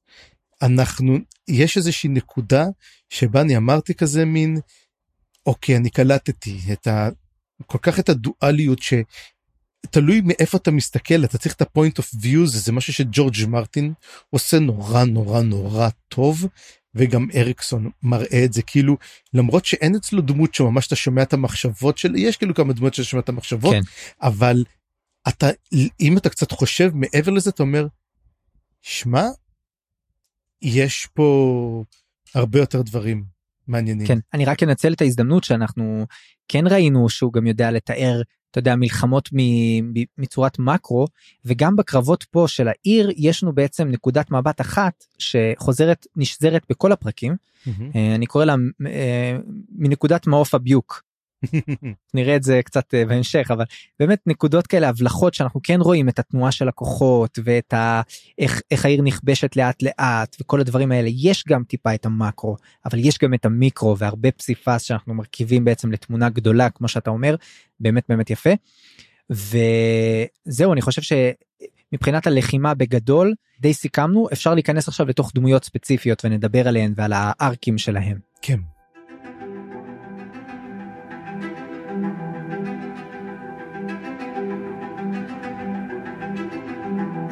אנחנו, 0.63 1.19
יש 1.49 1.77
איזושהי 1.77 2.11
נקודה 2.11 2.67
שבה 3.11 3.41
אני 3.41 3.57
אמרתי 3.57 3.95
כזה 3.95 4.25
מין, 4.25 4.57
אוקיי, 5.47 5.77
אני 5.77 5.91
קלטתי 5.91 6.59
את 6.73 6.87
ה... 6.87 7.09
כל 7.67 7.79
כך 7.83 7.99
את 7.99 8.09
הדואליות 8.09 8.83
ש... 8.83 8.95
תלוי 9.91 10.21
מאיפה 10.25 10.59
אתה 10.59 10.71
מסתכל 10.71 11.25
אתה 11.25 11.39
צריך 11.39 11.55
את 11.55 11.63
ה 11.63 11.69
point 11.69 11.99
of 11.99 12.15
view 12.15 12.45
זה 12.45 12.73
משהו 12.73 12.93
שג'ורג' 12.93 13.47
מרטין 13.49 13.93
עושה 14.31 14.59
נורא 14.59 15.05
נורא 15.05 15.43
נורא 15.43 15.89
טוב 16.09 16.47
וגם 16.95 17.27
אריקסון 17.35 17.91
מראה 18.03 18.45
את 18.45 18.53
זה 18.53 18.63
כאילו 18.63 18.97
למרות 19.35 19.65
שאין 19.65 19.97
אצלו 19.97 20.23
דמות 20.23 20.55
שממש 20.55 20.87
אתה 20.87 20.97
שומע 20.97 21.23
את 21.23 21.33
המחשבות 21.33 21.99
של 21.99 22.17
יש 22.17 22.37
כאילו 22.37 22.55
כמה 22.55 22.73
דמות 22.73 22.95
ששומע 22.95 23.23
את 23.23 23.29
המחשבות 23.29 23.75
כן. 23.75 23.81
אבל 24.23 24.65
אתה 25.29 25.47
אם 26.01 26.19
אתה 26.19 26.29
קצת 26.29 26.53
חושב 26.53 26.91
מעבר 26.95 27.33
לזה 27.33 27.51
אתה 27.51 27.63
אומר 27.63 27.87
שמע 28.83 29.25
יש 30.63 31.09
פה 31.15 31.85
הרבה 32.35 32.59
יותר 32.59 32.83
דברים 32.83 33.25
מעניינים. 33.69 34.07
כן, 34.07 34.19
אני 34.35 34.45
רק 34.45 34.63
אנצל 34.63 34.93
את 34.93 35.01
ההזדמנות 35.01 35.45
שאנחנו 35.45 36.07
כן 36.49 36.67
ראינו 36.67 37.09
שהוא 37.09 37.33
גם 37.33 37.47
יודע 37.47 37.71
לתאר 37.71 38.23
אתה 38.51 38.59
יודע 38.59 38.77
מלחמות 38.77 39.29
מצורת 40.19 40.59
מקרו 40.59 41.07
וגם 41.45 41.77
בקרבות 41.77 42.25
פה 42.25 42.45
של 42.49 42.69
העיר 42.69 43.11
יש 43.17 43.43
לנו 43.43 43.53
בעצם 43.53 43.89
נקודת 43.89 44.31
מבט 44.31 44.61
אחת 44.61 45.05
שחוזרת 45.19 46.07
נשזרת 46.17 46.63
בכל 46.71 46.93
הפרקים 46.93 47.37
mm-hmm. 47.67 47.71
אני 48.15 48.27
קורא 48.27 48.45
לה 48.45 48.55
אה, 48.87 49.39
מנקודת 49.79 50.27
מעוף 50.27 50.55
הביוק 50.55 51.03
נראה 52.15 52.37
את 52.37 52.43
זה 52.43 52.61
קצת 52.65 52.95
אה, 52.95 53.05
בהמשך 53.05 53.51
אבל 53.51 53.65
באמת 53.99 54.19
נקודות 54.27 54.67
כאלה 54.67 54.89
הבלחות 54.89 55.35
שאנחנו 55.35 55.61
כן 55.63 55.81
רואים 55.81 56.09
את 56.09 56.19
התנועה 56.19 56.53
של 56.53 56.69
הכוחות 56.69 57.39
ואת 57.45 57.75
ה... 57.75 58.03
איך, 58.39 58.61
איך 58.71 58.85
העיר 58.85 59.03
נכבשת 59.03 59.57
לאט 59.57 59.83
לאט 59.83 60.37
וכל 60.41 60.61
הדברים 60.61 60.93
האלה 60.93 61.09
יש 61.13 61.45
גם 61.49 61.65
טיפה 61.65 61.95
את 61.95 62.07
המקרו 62.07 62.57
אבל 62.85 62.99
יש 62.99 63.19
גם 63.19 63.35
את 63.35 63.45
המיקרו 63.45 63.99
והרבה 63.99 64.31
פסיפס 64.31 64.83
שאנחנו 64.83 65.15
מרכיבים 65.15 65.65
בעצם 65.65 65.93
לתמונה 65.93 66.29
גדולה 66.29 66.71
כמו 66.71 66.89
שאתה 66.89 67.11
אומר 67.11 67.37
באמת 67.81 68.05
באמת 68.09 68.31
יפה. 68.31 68.51
וזהו 69.31 70.73
אני 70.73 70.83
חושב 70.83 71.03
שמבחינת 71.93 72.27
הלחימה 72.27 72.75
בגדול 72.75 73.35
די 73.61 73.75
סיכמנו 73.75 74.29
אפשר 74.33 74.55
להיכנס 74.55 74.89
עכשיו 74.89 75.07
לתוך 75.07 75.33
דמויות 75.35 75.65
ספציפיות 75.65 76.25
ונדבר 76.25 76.69
עליהן 76.69 76.93
ועל 76.97 77.13
הארקים 77.15 77.79
שלהם. 77.79 78.19
כן. 78.43 78.59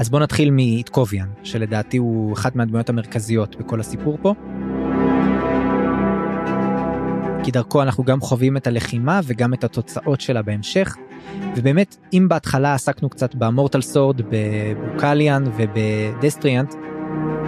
אז 0.05 0.11
בוא 0.11 0.21
נתחיל 0.21 0.51
מאיטקוביאן, 0.51 1.29
שלדעתי 1.43 1.97
הוא 1.97 2.33
אחת 2.33 2.57
מהדמויות 2.57 2.89
המרכזיות 2.89 3.57
בכל 3.57 3.81
הסיפור 3.81 4.19
פה. 4.23 4.35
כי 7.45 7.51
דרכו 7.51 7.83
אנחנו 7.83 8.05
גם 8.05 8.21
חווים 8.21 8.57
את 8.57 8.67
הלחימה 8.67 9.21
וגם 9.25 9.55
את 9.55 9.65
התוצאות 9.65 10.21
שלה 10.21 10.43
בהמשך. 10.43 10.97
ובאמת, 11.57 11.97
אם 12.13 12.27
בהתחלה 12.29 12.75
עסקנו 12.75 13.09
קצת 13.09 13.35
במורטל 13.35 13.81
סורד, 13.81 14.21
בבוקליאן 14.31 15.45
ובדסטריאנט, 15.57 16.75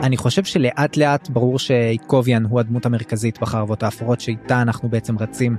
אני 0.02 0.16
חושב 0.16 0.44
שלאט 0.44 0.96
לאט 0.96 1.28
ברור 1.28 1.58
שאיטקוביאן 1.58 2.44
הוא 2.44 2.60
הדמות 2.60 2.86
המרכזית 2.86 3.40
בחרבות 3.40 3.82
האפורות 3.82 4.20
שאיתה 4.20 4.62
אנחנו 4.62 4.88
בעצם 4.88 5.18
רצים. 5.18 5.56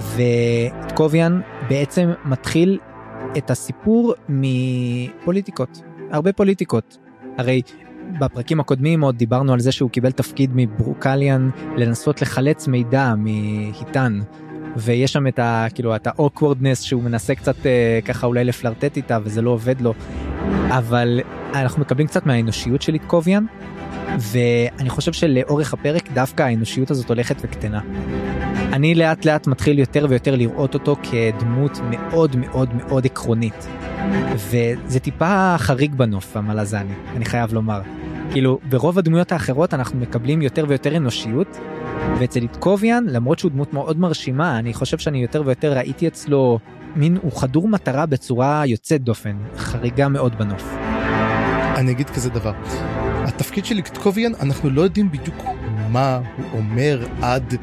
ואיטקוביאן 0.00 1.40
בעצם 1.68 2.10
מתחיל 2.24 2.78
את 3.36 3.50
הסיפור 3.50 4.14
מפוליטיקות. 4.28 5.95
הרבה 6.10 6.32
פוליטיקות. 6.32 6.98
הרי 7.38 7.62
בפרקים 8.18 8.60
הקודמים 8.60 9.00
עוד 9.00 9.16
דיברנו 9.16 9.52
על 9.52 9.60
זה 9.60 9.72
שהוא 9.72 9.90
קיבל 9.90 10.10
תפקיד 10.10 10.50
מברוקליאן 10.54 11.50
לנסות 11.76 12.22
לחלץ 12.22 12.68
מידע 12.68 13.14
מהיטן. 13.16 14.20
ויש 14.76 15.12
שם 15.12 15.26
את 15.26 15.38
ה... 15.38 15.66
כאילו 15.74 15.96
את 15.96 16.06
ה 16.06 16.12
awkwardness 16.12 16.82
שהוא 16.82 17.02
מנסה 17.02 17.34
קצת 17.34 17.66
אה, 17.66 17.98
ככה 18.04 18.26
אולי 18.26 18.44
לפלרטט 18.44 18.96
איתה 18.96 19.18
וזה 19.22 19.42
לא 19.42 19.50
עובד 19.50 19.80
לו. 19.80 19.94
אבל 20.68 21.20
אנחנו 21.54 21.80
מקבלים 21.80 22.06
קצת 22.06 22.26
מהאנושיות 22.26 22.82
של 22.82 22.94
איטקוביאן 22.94 23.46
ואני 24.18 24.90
חושב 24.90 25.12
שלאורך 25.12 25.72
הפרק 25.72 26.12
דווקא 26.12 26.42
האנושיות 26.42 26.90
הזאת 26.90 27.08
הולכת 27.08 27.36
וקטנה. 27.40 27.80
אני 28.56 28.94
לאט 28.94 29.24
לאט 29.24 29.46
מתחיל 29.46 29.78
יותר 29.78 30.06
ויותר 30.08 30.36
לראות 30.36 30.74
אותו 30.74 30.96
כדמות 31.02 31.80
מאוד 31.90 32.36
מאוד 32.36 32.74
מאוד 32.74 33.06
עקרונית. 33.06 33.68
וזה 34.36 35.00
טיפה 35.00 35.54
חריג 35.58 35.94
בנוף 35.94 36.36
המלזני, 36.36 36.94
אני 37.16 37.24
חייב 37.24 37.52
לומר. 37.52 37.80
כאילו, 38.30 38.58
ברוב 38.68 38.98
הדמויות 38.98 39.32
האחרות 39.32 39.74
אנחנו 39.74 39.98
מקבלים 39.98 40.42
יותר 40.42 40.64
ויותר 40.68 40.96
אנושיות, 40.96 41.58
ואצל 42.18 42.42
איטקוביאן, 42.42 43.04
למרות 43.08 43.38
שהוא 43.38 43.50
דמות 43.50 43.74
מאוד 43.74 43.98
מרשימה, 43.98 44.58
אני 44.58 44.74
חושב 44.74 44.98
שאני 44.98 45.22
יותר 45.22 45.42
ויותר 45.46 45.72
ראיתי 45.72 46.08
אצלו 46.08 46.58
מין, 46.96 47.18
הוא 47.22 47.32
חדור 47.40 47.68
מטרה 47.68 48.06
בצורה 48.06 48.62
יוצאת 48.66 49.02
דופן, 49.02 49.36
חריגה 49.56 50.08
מאוד 50.08 50.38
בנוף. 50.38 50.74
אני 51.76 51.90
אגיד 51.90 52.10
כזה 52.10 52.30
דבר, 52.30 52.52
התפקיד 53.24 53.64
של 53.64 53.76
איטקוביאן, 53.76 54.32
אנחנו 54.40 54.70
לא 54.70 54.82
יודעים 54.82 55.10
בדיוק 55.10 55.36
מה 55.88 56.20
הוא 56.36 56.60
אומר 56.60 57.06
עד 57.22 57.54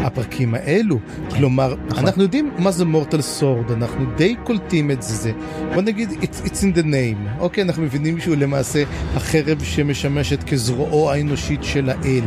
הפרקים 0.00 0.54
האלו. 0.54 0.98
כן, 1.30 1.36
כלומר, 1.36 1.74
נכון. 1.88 2.04
אנחנו 2.04 2.22
יודעים 2.22 2.50
מה 2.58 2.70
זה 2.70 2.84
מורטל 2.84 3.20
סורד, 3.20 3.70
אנחנו 3.70 4.04
די 4.16 4.34
קולטים 4.44 4.90
את 4.90 5.02
זה. 5.02 5.32
בוא 5.74 5.82
נגיד, 5.82 6.10
it's, 6.10 6.46
it's 6.46 6.60
in 6.62 6.78
the 6.78 6.82
name. 6.82 7.40
אוקיי, 7.40 7.64
אנחנו 7.64 7.82
מבינים 7.82 8.20
שהוא 8.20 8.36
למעשה 8.36 8.82
החרב 9.14 9.62
שמשמשת 9.62 10.42
כזרועו 10.42 11.10
האנושית 11.10 11.64
של 11.64 11.90
האל. 11.90 12.24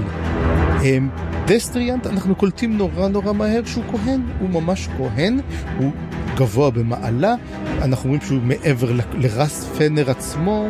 דסטריאנט, 1.45 2.07
אנחנו 2.07 2.35
קולטים 2.35 2.77
נורא 2.77 3.07
נורא 3.07 3.33
מהר 3.33 3.65
שהוא 3.65 3.83
כהן, 3.91 4.21
הוא 4.39 4.49
ממש 4.49 4.87
כהן, 4.97 5.39
הוא 5.79 5.91
גבוה 6.35 6.71
במעלה, 6.71 7.35
אנחנו 7.81 8.09
רואים 8.09 8.21
שהוא 8.21 8.41
מעבר 8.43 8.91
לרת'פנר 9.13 10.11
עצמו, 10.11 10.67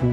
הוא 0.00 0.12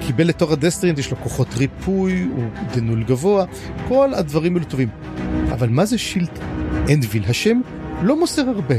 קיבל 0.00 0.30
את 0.30 0.38
תואר 0.38 0.52
הדסטריאנט, 0.52 0.98
יש 0.98 1.10
לו 1.10 1.16
כוחות 1.16 1.48
ריפוי, 1.56 2.28
הוא 2.36 2.44
דנול 2.74 3.04
גבוה, 3.04 3.44
כל 3.88 4.14
הדברים 4.14 4.54
האלו 4.56 4.66
טובים. 4.66 4.88
אבל 5.52 5.68
מה 5.68 5.84
זה 5.84 5.98
Shield 5.98 6.38
Anvil? 6.92 7.24
השם 7.28 7.60
לא 8.02 8.20
מוסר 8.20 8.48
הרבה. 8.48 8.74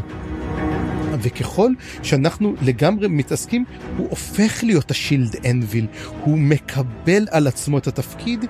וככל 1.21 1.71
שאנחנו 2.03 2.55
לגמרי 2.61 3.07
מתעסקים, 3.07 3.65
הוא 3.97 4.09
הופך 4.09 4.63
להיות 4.63 4.91
השילד 4.91 5.35
אנוויל, 5.45 5.87
הוא 6.23 6.37
מקבל 6.37 7.27
על 7.31 7.47
עצמו 7.47 7.77
את 7.77 7.87
התפקיד, 7.87 8.45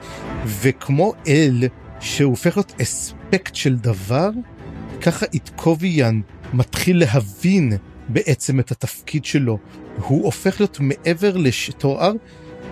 וכמו 0.45 1.13
אל 1.27 1.63
שהוא 1.99 2.29
הופך 2.29 2.57
להיות 2.57 2.73
אספקט 2.81 3.55
של 3.55 3.75
דבר, 3.75 4.29
ככה 5.01 5.25
איטקוביאן 5.33 6.21
מתחיל 6.53 6.99
להבין 6.99 7.73
בעצם 8.09 8.59
את 8.59 8.71
התפקיד 8.71 9.25
שלו. 9.25 9.57
הוא 9.97 10.25
הופך 10.25 10.59
להיות 10.59 10.79
מעבר 10.79 11.37
לתואר, 11.37 12.11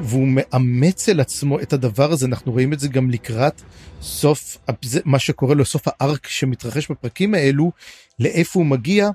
והוא 0.02 0.28
מאמץ 0.28 1.10
אל 1.10 1.20
עצמו 1.20 1.60
את 1.60 1.74
הדבר 1.74 2.12
הזה, 2.12 2.26
אנחנו 2.26 2.52
רואים 2.52 2.74
את 2.74 2.80
זה 2.80 2.88
גם 2.88 3.10
לקראת 3.10 3.62
סוף, 4.02 4.58
מה 5.06 5.20
שקורה 5.20 5.56
לו, 5.56 5.66
סוף 5.66 5.82
הארק 5.86 6.28
שמתרחש 6.28 6.92
בפרקים 6.92 7.34
האלו, 7.34 7.72
לאיפה 8.20 8.60
הוא 8.60 8.66
מגיע, 8.66 9.10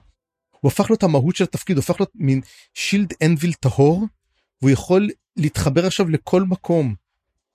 הוא 0.64 0.68
הפך 0.68 0.90
להיות 0.90 1.02
המהות 1.02 1.36
של 1.36 1.44
התפקיד, 1.44 1.76
הוא 1.76 1.82
הפך 1.82 2.00
להיות 2.00 2.12
מין 2.14 2.40
שילד 2.74 3.12
אנביל 3.24 3.52
טהור, 3.52 4.04
והוא 4.62 4.70
יכול 4.70 5.10
להתחבר 5.36 5.86
עכשיו 5.86 6.08
לכל 6.08 6.42
מקום. 6.42 6.94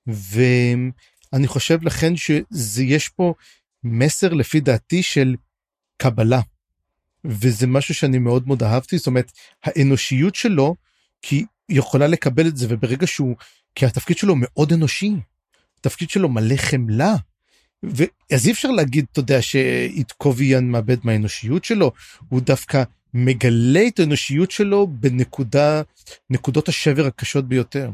ואני 0.07 1.47
חושב 1.47 1.83
לכן 1.83 2.13
שיש 2.15 3.09
פה 3.09 3.33
מסר 3.83 4.33
לפי 4.33 4.59
דעתי 4.59 5.03
של 5.03 5.35
קבלה. 5.97 6.41
וזה 7.25 7.67
משהו 7.67 7.93
שאני 7.93 8.19
מאוד 8.19 8.47
מאוד 8.47 8.63
אהבתי, 8.63 8.97
זאת 8.97 9.07
אומרת, 9.07 9.31
האנושיות 9.63 10.35
שלו, 10.35 10.75
כי 11.21 11.45
היא 11.67 11.77
יכולה 11.77 12.07
לקבל 12.07 12.47
את 12.47 12.57
זה, 12.57 12.67
וברגע 12.69 13.07
שהוא, 13.07 13.35
כי 13.75 13.85
התפקיד 13.85 14.17
שלו 14.17 14.35
מאוד 14.37 14.73
אנושי, 14.73 15.11
התפקיד 15.79 16.09
שלו 16.09 16.29
מלא 16.29 16.55
חמלה. 16.55 17.15
אז 18.33 18.47
אי 18.47 18.51
אפשר 18.51 18.71
להגיד, 18.71 19.05
אתה 19.11 19.19
יודע, 19.19 19.41
שאיטקוביאן 19.41 20.65
מאבד 20.65 20.97
מהאנושיות 21.03 21.65
שלו, 21.65 21.91
הוא 22.29 22.41
דווקא 22.41 22.83
מגלה 23.13 23.87
את 23.87 23.99
האנושיות 23.99 24.51
שלו 24.51 24.87
בנקודה, 24.87 25.81
נקודות 26.29 26.67
השבר 26.67 27.05
הקשות 27.05 27.45
ביותר. 27.47 27.89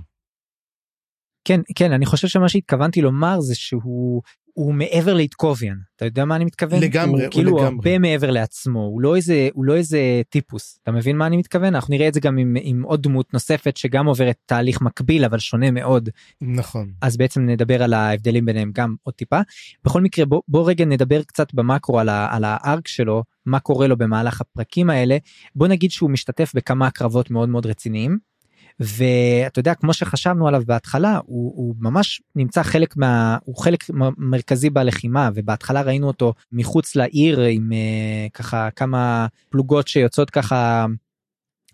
כן, 1.48 1.60
כן, 1.76 1.92
אני 1.92 2.06
חושב 2.06 2.28
שמה 2.28 2.50
שהתכוונתי 2.50 3.02
לומר 3.02 3.40
זה 3.40 3.56
שהוא 3.56 4.22
הוא 4.56 4.74
מעבר 4.74 5.14
לאיטקוביאן 5.14 5.78
אתה 5.96 6.06
יודע 6.06 6.26
מה 6.26 6.36
אני 6.36 6.46
מתכוון 6.46 6.80
לגמרי, 6.80 7.24
הוא 7.24 7.32
כאילו 7.32 7.52
לגמרי. 7.52 7.66
הרבה 7.66 8.00
מעבר 8.00 8.32
לעצמו 8.32 8.80
הוא 8.80 9.02
לא 9.02 9.16
איזה 9.16 9.50
הוא 9.54 9.66
לא 9.66 9.76
איזה 9.76 10.22
טיפוס 10.30 10.80
אתה 10.84 10.92
מבין 10.92 11.18
מה 11.18 11.28
אני 11.28 11.38
מתכוון 11.38 11.76
אנחנו 11.76 11.94
נראה 11.94 12.08
את 12.08 12.14
זה 12.14 12.20
גם 12.20 12.38
עם, 12.38 12.58
עם 12.62 12.84
עוד 12.84 13.04
דמות 13.04 13.34
נוספת 13.34 13.78
שגם 13.78 14.06
עוברת 14.06 14.36
תהליך 14.46 14.82
מקביל 14.82 15.26
אבל 15.26 15.40
שונה 15.40 15.72
מאוד 15.72 16.10
נכון. 16.42 16.92
אז 17.02 17.18
בעצם 17.18 17.42
נדבר 17.46 17.84
על 17.84 17.94
ההבדלים 17.94 18.46
ביניהם 18.46 18.72
גם 18.74 18.96
עוד 19.04 19.14
טיפה. 19.14 19.40
בכל 19.86 20.02
מקרה 20.02 20.26
בוא, 20.26 20.42
בוא 20.48 20.70
רגע 20.70 20.86
נדבר 20.86 21.24
קצת 21.24 21.54
במקרו 21.54 22.00
על, 22.00 22.10
ה, 22.10 22.28
על 22.36 22.44
הארק 22.44 22.88
שלו 22.88 23.24
מה 23.46 23.60
קורה 23.60 23.88
לו 23.88 23.98
במהלך 23.98 24.42
הפרקים 24.42 24.90
האלה 24.90 25.18
בוא 25.56 25.68
נגיד 25.68 25.92
שהוא 25.92 26.10
משתתף 26.10 26.52
בכמה 26.56 26.92
קרבות 26.92 27.32
מאוד 27.32 27.50
מאוד 27.50 27.66
רציניים. 27.66 28.35
ואתה 28.80 29.60
יודע 29.60 29.76
כמו 29.76 29.94
שחשבנו 29.94 30.48
עליו 30.48 30.62
בהתחלה 30.66 31.20
הוא, 31.26 31.54
הוא 31.56 31.76
ממש 31.80 32.22
נמצא 32.36 32.64
חלק 32.64 32.98
מה 32.98 33.38
הוא 33.44 33.58
חלק 33.58 33.84
מרכזי 34.18 34.70
בלחימה 34.70 35.30
ובהתחלה 35.36 35.82
ראינו 35.82 36.08
אותו 36.08 36.34
מחוץ 36.52 36.96
לעיר 36.96 37.42
עם 37.42 37.72
uh, 37.72 38.32
ככה 38.34 38.70
כמה 38.72 39.28
פלוגות 39.50 39.88
שיוצאות 39.88 40.30
ככה 40.30 40.86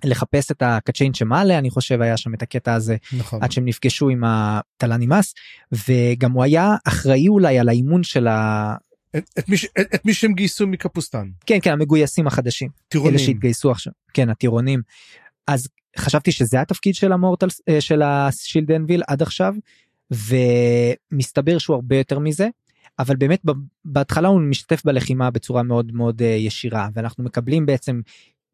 לחפש 0.03 0.51
את 0.51 0.61
הקצ'יין 0.65 1.13
שמעלה 1.13 1.57
אני 1.57 1.69
חושב 1.69 2.01
היה 2.01 2.17
שם 2.17 2.33
את 2.33 2.41
הקטע 2.41 2.73
הזה 2.73 2.95
נכון. 3.17 3.43
עד 3.43 3.51
שהם 3.51 3.65
נפגשו 3.65 4.09
עם 4.09 4.23
הטלנימאס 4.25 5.33
וגם 5.71 6.31
הוא 6.31 6.43
היה 6.43 6.75
אחראי 6.87 7.27
אולי 7.27 7.59
על 7.59 7.69
האימון 7.69 8.03
של 8.03 8.27
ה... 8.27 8.75
את, 9.17 9.29
את, 9.39 9.49
מי, 9.49 9.55
את, 9.81 9.95
את 9.95 10.05
מי 10.05 10.13
שהם 10.13 10.33
גייסו 10.33 10.67
מקפוסטן. 10.67 11.29
כן 11.45 11.57
כן 11.61 11.71
המגויסים 11.71 12.27
החדשים 12.27 12.69
טירונים. 12.87 13.13
אלה 13.13 13.25
שהתגייסו 13.25 13.71
עכשיו 13.71 13.93
כן 14.13 14.29
הטירונים 14.29 14.81
אז 15.47 15.67
חשבתי 15.97 16.31
שזה 16.31 16.61
התפקיד 16.61 16.95
של 16.95 17.11
המורטל 17.11 17.47
אה, 17.69 17.81
של 17.81 18.01
השילד 18.01 18.71
אנביל 18.71 19.03
עד 19.07 19.21
עכשיו 19.21 19.53
ומסתבר 20.11 21.57
שהוא 21.57 21.75
הרבה 21.75 21.97
יותר 21.97 22.19
מזה 22.19 22.47
אבל 22.99 23.15
באמת 23.15 23.41
בהתחלה 23.85 24.27
הוא 24.27 24.41
משתתף 24.41 24.85
בלחימה 24.85 25.31
בצורה 25.31 25.63
מאוד 25.63 25.91
מאוד 25.91 26.21
אה, 26.21 26.27
ישירה 26.27 26.89
ואנחנו 26.93 27.23
מקבלים 27.23 27.65
בעצם 27.65 28.01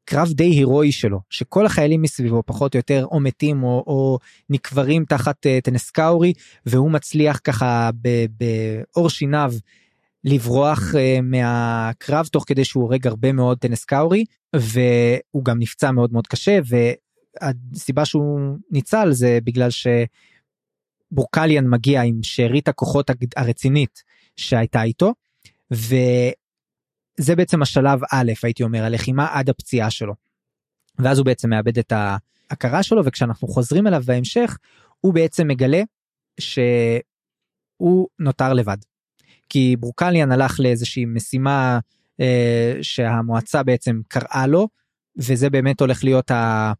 קרב 0.10 0.32
די 0.32 0.44
הירואי 0.44 0.92
שלו 0.92 1.20
שכל 1.30 1.66
החיילים 1.66 2.02
מסביבו 2.02 2.44
פחות 2.46 2.74
או 2.74 2.78
יותר 2.80 3.06
או 3.12 3.20
מתים 3.20 3.64
או, 3.64 3.84
או 3.88 4.20
נקברים 4.50 5.06
תחת 5.06 5.46
uh, 5.46 5.50
טנסקאורי 5.64 6.34
והוא 6.66 6.92
מצליח 6.92 7.40
ככה 7.44 7.90
בעור 8.94 9.10
שיניו 9.10 9.54
לברוח 10.30 10.80
uh, 10.80 11.22
מהקרב 11.24 12.28
תוך 12.32 12.44
כדי 12.48 12.66
שהוא 12.66 12.84
הורג 12.84 13.08
הרבה 13.08 13.32
מאוד 13.32 13.58
טנסקאורי 13.58 14.26
והוא 14.56 15.46
גם 15.46 15.60
נפצע 15.60 15.92
מאוד 15.92 16.14
מאוד 16.14 16.28
קשה 16.28 16.60
והסיבה 17.42 18.06
שהוא 18.06 18.40
ניצל 18.72 19.12
זה 19.12 19.40
בגלל 19.44 19.70
שבורקליאן 21.12 21.70
מגיע 21.70 22.02
עם 22.02 22.20
שארית 22.24 22.68
הכוחות 22.68 23.12
הרצינית 23.36 24.04
שהייתה 24.36 24.84
איתו. 24.84 25.14
וזה 25.72 27.36
בעצם 27.36 27.62
השלב 27.62 28.00
א' 28.12 28.32
הייתי 28.44 28.64
אומר 28.64 28.84
הלחימה 28.84 29.28
עד 29.32 29.50
הפציעה 29.50 29.90
שלו. 29.90 30.14
ואז 31.00 31.18
הוא 31.18 31.26
בעצם 31.26 31.50
מאבד 31.50 31.80
את 31.80 31.94
ההכרה 32.50 32.84
שלו 32.84 33.06
וכשאנחנו 33.06 33.48
חוזרים 33.48 33.88
אליו 33.88 34.02
בהמשך 34.06 34.58
הוא 35.02 35.14
בעצם 35.14 35.48
מגלה 35.48 35.82
שהוא 36.40 38.08
נותר 38.20 38.54
לבד. 38.54 38.78
כי 39.50 39.76
ברוקליאן 39.80 40.32
הלך 40.32 40.60
לאיזושהי 40.60 41.06
משימה 41.06 41.80
אה, 42.20 42.74
שהמועצה 42.82 43.64
בעצם 43.64 44.02
קראה 44.08 44.48
לו 44.48 44.68
וזה 45.18 45.50
באמת 45.50 45.82
הולך 45.82 46.04
להיות 46.04 46.32
ה... 46.32 46.74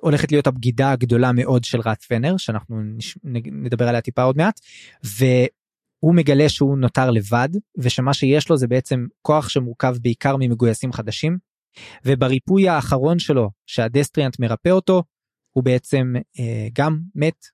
הולכת 0.00 0.32
להיות 0.32 0.46
הבגידה 0.46 0.92
הגדולה 0.92 1.32
מאוד 1.32 1.64
של 1.64 1.80
רת 1.80 2.02
פנר 2.02 2.36
שאנחנו 2.36 2.82
נש... 2.82 3.18
נדבר 3.64 3.88
עליה 3.88 4.00
טיפה 4.00 4.22
עוד 4.22 4.36
מעט 4.36 4.60
והוא 5.04 6.14
מגלה 6.14 6.48
שהוא 6.48 6.78
נותר 6.78 7.10
לבד 7.10 7.48
ושמה 7.78 8.14
שיש 8.14 8.50
לו 8.50 8.56
זה 8.56 8.66
בעצם 8.66 9.06
כוח 9.22 9.48
שמורכב 9.48 9.96
בעיקר 10.02 10.36
ממגויסים 10.36 10.92
חדשים 10.92 11.38
ובריפוי 12.04 12.68
האחרון 12.68 13.18
שלו 13.18 13.50
שהדסטריאנט 13.66 14.40
מרפא 14.40 14.68
אותו 14.68 15.02
הוא 15.50 15.64
בעצם 15.64 16.14
אה, 16.38 16.68
גם 16.72 16.98
מת. 17.14 17.46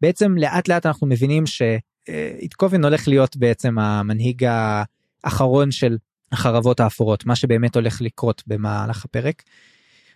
בעצם 0.00 0.36
לאט 0.38 0.68
לאט 0.68 0.86
אנחנו 0.86 1.06
מבינים 1.06 1.44
שאיתקובן 2.06 2.84
הולך 2.84 3.08
להיות 3.08 3.36
בעצם 3.36 3.78
המנהיג 3.78 4.46
האחרון 5.24 5.70
של 5.70 5.96
החרבות 6.32 6.80
האפורות 6.80 7.26
מה 7.26 7.36
שבאמת 7.36 7.74
הולך 7.74 8.00
לקרות 8.00 8.42
במהלך 8.46 9.04
הפרק. 9.04 9.42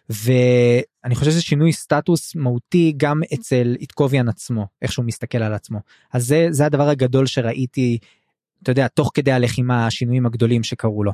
ואני 0.08 1.14
חושב 1.14 1.30
שזה 1.30 1.42
שינוי 1.42 1.72
סטטוס 1.72 2.34
מהותי 2.34 2.94
גם 2.96 3.20
אצל 3.34 3.76
איתקוביאן 3.80 4.28
עצמו 4.28 4.66
איך 4.82 4.92
שהוא 4.92 5.04
מסתכל 5.04 5.38
על 5.38 5.54
עצמו 5.54 5.78
אז 6.12 6.26
זה 6.26 6.46
זה 6.50 6.66
הדבר 6.66 6.88
הגדול 6.88 7.26
שראיתי 7.26 7.98
אתה 8.62 8.70
יודע 8.70 8.88
תוך 8.88 9.10
כדי 9.14 9.32
הלחימה 9.32 9.86
השינויים 9.86 10.26
הגדולים 10.26 10.62
שקרו 10.62 11.04
לו. 11.04 11.12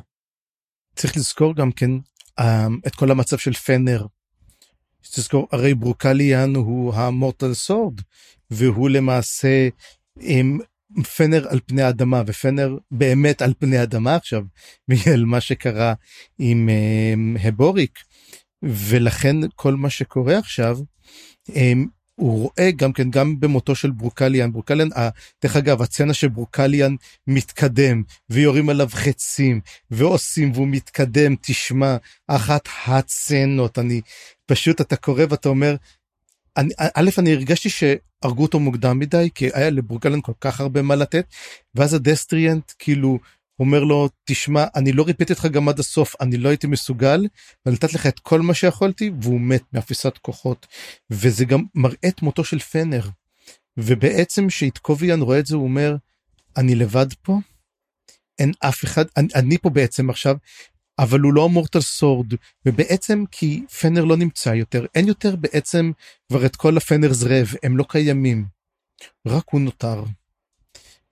צריך 0.95 1.17
לזכור 1.17 1.55
גם 1.55 1.71
כן 1.71 1.91
אה, 2.39 2.67
את 2.87 2.95
כל 2.95 3.11
המצב 3.11 3.37
של 3.37 3.53
פנר. 3.53 4.05
לזכור 5.17 5.47
הרי 5.51 5.73
ברוקליאן 5.73 6.55
הוא 6.55 6.93
המורטל 6.93 7.53
סורד 7.53 8.01
והוא 8.51 8.89
למעשה 8.89 9.67
עם 10.19 10.59
פנר 11.15 11.47
על 11.49 11.59
פני 11.65 11.81
האדמה 11.81 12.23
ופנר 12.27 12.77
באמת 12.91 13.41
על 13.41 13.53
פני 13.59 13.77
האדמה 13.77 14.15
עכשיו 14.15 14.43
בגלל 14.89 15.25
מה 15.25 15.41
שקרה 15.41 15.93
עם 16.39 16.69
um, 16.69 17.39
הבוריק. 17.47 17.99
ולכן 18.63 19.35
כל 19.55 19.75
מה 19.75 19.89
שקורה 19.89 20.37
עכשיו 20.37 20.77
um, 21.49 21.53
הוא 22.19 22.41
רואה 22.41 22.71
גם 22.71 22.93
כן 22.93 23.09
גם 23.09 23.39
במותו 23.39 23.75
של 23.75 23.91
ברוקליאן 23.91 24.51
ברוקליאן 24.51 24.89
אה, 24.97 25.09
דרך 25.43 25.55
אגב 25.55 25.81
הסצנה 25.81 26.13
שברוקליאן 26.13 26.95
מתקדם 27.27 28.03
ויורים 28.29 28.69
עליו 28.69 28.89
חצים 28.91 29.61
ועושים 29.91 30.51
והוא 30.51 30.67
מתקדם. 30.67 31.35
תשמע 31.41 31.97
אחת 32.27 32.69
הסצנות 32.87 33.79
אני 33.79 34.01
פשוט 34.45 34.81
אתה 34.81 34.95
קורא 34.95 35.23
ואתה 35.29 35.49
אומר 35.49 35.75
אני, 36.57 36.73
א' 36.95 37.09
אני 37.17 37.33
הרגשתי 37.33 37.69
שהרגו 37.69 38.43
אותו 38.43 38.59
מוקדם 38.59 38.99
מדי 38.99 39.29
כי 39.35 39.49
היה 39.53 39.69
לברוקליאן 39.69 40.21
כל 40.21 40.31
כך 40.41 40.59
הרבה 40.59 40.81
מה 40.81 40.95
לתת 40.95 41.25
ואז 41.75 41.93
הדסטריאנט 41.93 42.71
כאילו 42.79 43.19
אומר 43.59 43.83
לו 43.83 44.09
תשמע 44.23 44.65
אני 44.75 44.91
לא 44.91 45.03
ריפאתי 45.03 45.33
אותך 45.33 45.45
גם 45.45 45.69
עד 45.69 45.79
הסוף 45.79 46.15
אני 46.21 46.37
לא 46.37 46.49
הייתי 46.49 46.67
מסוגל 46.67 47.27
ונתת 47.65 47.93
לך 47.93 48.07
את 48.07 48.19
כל 48.19 48.41
מה 48.41 48.53
שיכולתי 48.53 49.11
והוא 49.21 49.41
מת 49.41 49.63
מאפיסת 49.73 50.17
כוחות. 50.17 50.67
וזה 51.09 51.45
גם 51.45 51.63
מראה 51.75 52.07
את 52.07 52.21
מותו 52.21 52.43
של 52.43 52.59
פנר. 52.59 53.01
ובעצם 53.77 54.49
שאיתקוביאן 54.49 55.21
רואה 55.21 55.39
את 55.39 55.45
זה 55.45 55.55
הוא 55.55 55.63
אומר 55.63 55.95
אני 56.57 56.75
לבד 56.75 57.13
פה? 57.21 57.39
אין 58.39 58.51
אף 58.59 58.83
אחד 58.83 59.05
אני, 59.17 59.27
אני 59.35 59.57
פה 59.57 59.69
בעצם 59.69 60.09
עכשיו 60.09 60.35
אבל 60.99 61.19
הוא 61.19 61.33
לא 61.33 61.45
המורטל 61.45 61.81
סורד 61.81 62.33
ובעצם 62.65 63.23
כי 63.31 63.63
פנר 63.81 64.03
לא 64.03 64.17
נמצא 64.17 64.49
יותר. 64.49 64.85
אין 64.95 65.07
יותר 65.07 65.35
בעצם 65.35 65.91
כבר 66.27 66.45
את 66.45 66.55
כל 66.55 66.77
הפנרס 66.77 67.23
רב 67.23 67.47
הם 67.63 67.77
לא 67.77 67.85
קיימים. 67.89 68.45
רק 69.27 69.43
הוא 69.51 69.61
נותר. 69.61 70.03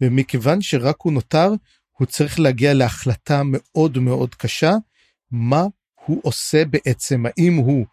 ומכיוון 0.01 0.61
שרק 0.61 0.95
הוא 1.01 1.13
נותר 1.13 1.49
הוא 1.97 2.07
צריך 2.07 2.39
להגיע 2.39 2.73
להחלטה 2.73 3.41
מאוד 3.45 3.97
מאוד 3.97 4.35
קשה 4.35 4.71
מה 5.31 5.63
הוא 6.05 6.21
עושה 6.23 6.65
בעצם? 6.65 7.23
האם 7.25 7.55
הוא 7.55 7.85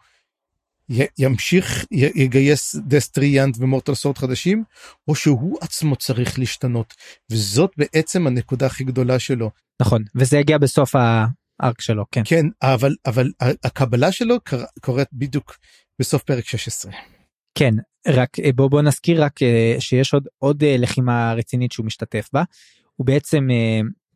ימשיך 1.17 1.85
יגייס 1.91 2.75
דסטריאנט 2.75 3.55
ומורטל 3.59 3.95
סורד 3.95 4.17
חדשים 4.17 4.63
או 5.07 5.15
שהוא 5.15 5.57
עצמו 5.61 5.95
צריך 5.95 6.39
להשתנות? 6.39 6.93
וזאת 7.29 7.71
בעצם 7.77 8.27
הנקודה 8.27 8.65
הכי 8.65 8.83
גדולה 8.83 9.19
שלו. 9.19 9.51
נכון 9.81 10.03
וזה 10.15 10.39
הגיע 10.39 10.57
בסוף 10.57 10.95
הארק 11.63 11.81
שלו 11.81 12.05
כן. 12.11 12.21
כן 12.25 12.45
אבל 12.61 12.95
אבל 13.05 13.31
הקבלה 13.63 14.11
שלו 14.11 14.35
קורית 14.81 15.07
בדיוק 15.13 15.57
בסוף 15.99 16.23
פרק 16.23 16.45
16 16.45 16.91
כן 17.55 17.73
רק 18.07 18.39
אה, 18.39 18.49
בוא 18.55 18.69
בוא 18.69 18.81
נזכיר 18.81 19.23
רק 19.23 19.43
אה, 19.43 19.75
שיש 19.79 20.13
עוד 20.13 20.27
עוד 20.39 20.63
אה, 20.63 20.75
לחימה 20.77 21.33
רצינית 21.33 21.71
שהוא 21.71 21.85
משתתף 21.85 22.29
בה. 22.33 22.43
הוא 22.95 23.07
בעצם 23.07 23.47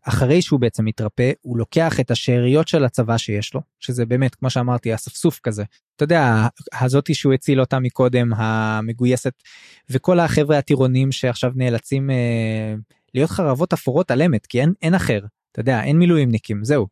אחרי 0.08 0.42
שהוא 0.42 0.60
בעצם 0.60 0.86
מתרפא 0.86 1.32
הוא 1.42 1.58
לוקח 1.58 2.00
את 2.00 2.12
השאריות 2.12 2.68
של 2.68 2.86
הצבא 2.86 3.18
שיש 3.18 3.54
לו 3.54 3.62
שזה 3.80 4.06
באמת 4.06 4.36
כמו 4.36 4.50
שאמרתי 4.50 4.96
אספסוף 4.96 5.40
כזה. 5.40 5.64
אתה 5.96 6.04
יודע 6.04 6.48
הזאתי 6.82 7.14
שהוא 7.14 7.34
הציל 7.34 7.60
אותה 7.60 7.80
מקודם 7.80 8.34
המגויסת 8.34 9.34
וכל 9.90 10.20
החבר'ה 10.20 10.58
הטירונים 10.58 11.12
שעכשיו 11.12 11.52
נאלצים 11.56 12.10
אה, 12.10 12.74
להיות 13.14 13.30
חרבות 13.30 13.74
אפורות 13.74 14.12
על 14.12 14.22
אמת 14.22 14.46
כי 14.46 14.62
אין 14.62 14.74
אין 14.82 14.94
אחר. 14.94 15.20
אתה 15.52 15.60
יודע 15.60 15.84
אין 15.84 15.98
מילואימניקים 15.98 16.64
זהו 16.64 16.88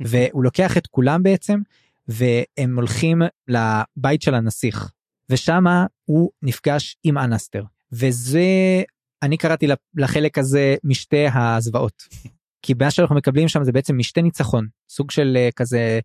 והוא 0.00 0.44
לוקח 0.44 0.76
את 0.76 0.86
כולם 0.86 1.22
בעצם 1.22 1.60
והם 2.08 2.76
הולכים 2.76 3.22
לבית 3.48 4.22
של 4.22 4.34
הנסיך 4.34 4.90
ושמה 5.30 5.86
הוא 6.04 6.30
נפגש 6.42 6.96
עם 7.04 7.18
אנסטר 7.18 7.64
וזה 7.92 8.42
אני 9.22 9.36
קראתי 9.36 9.66
לחלק 9.96 10.38
הזה 10.38 10.76
משתי 10.84 11.26
הזוועות. 11.34 12.02
כי 12.62 12.74
מה 12.80 12.90
שאנחנו 12.90 13.16
מקבלים 13.16 13.48
שם 13.48 13.64
זה 13.64 13.72
בעצם 13.72 13.98
משתה 13.98 14.22
ניצחון 14.22 14.66
סוג 14.88 15.10
של 15.10 15.36
uh, 15.36 15.52
כזה 15.52 16.00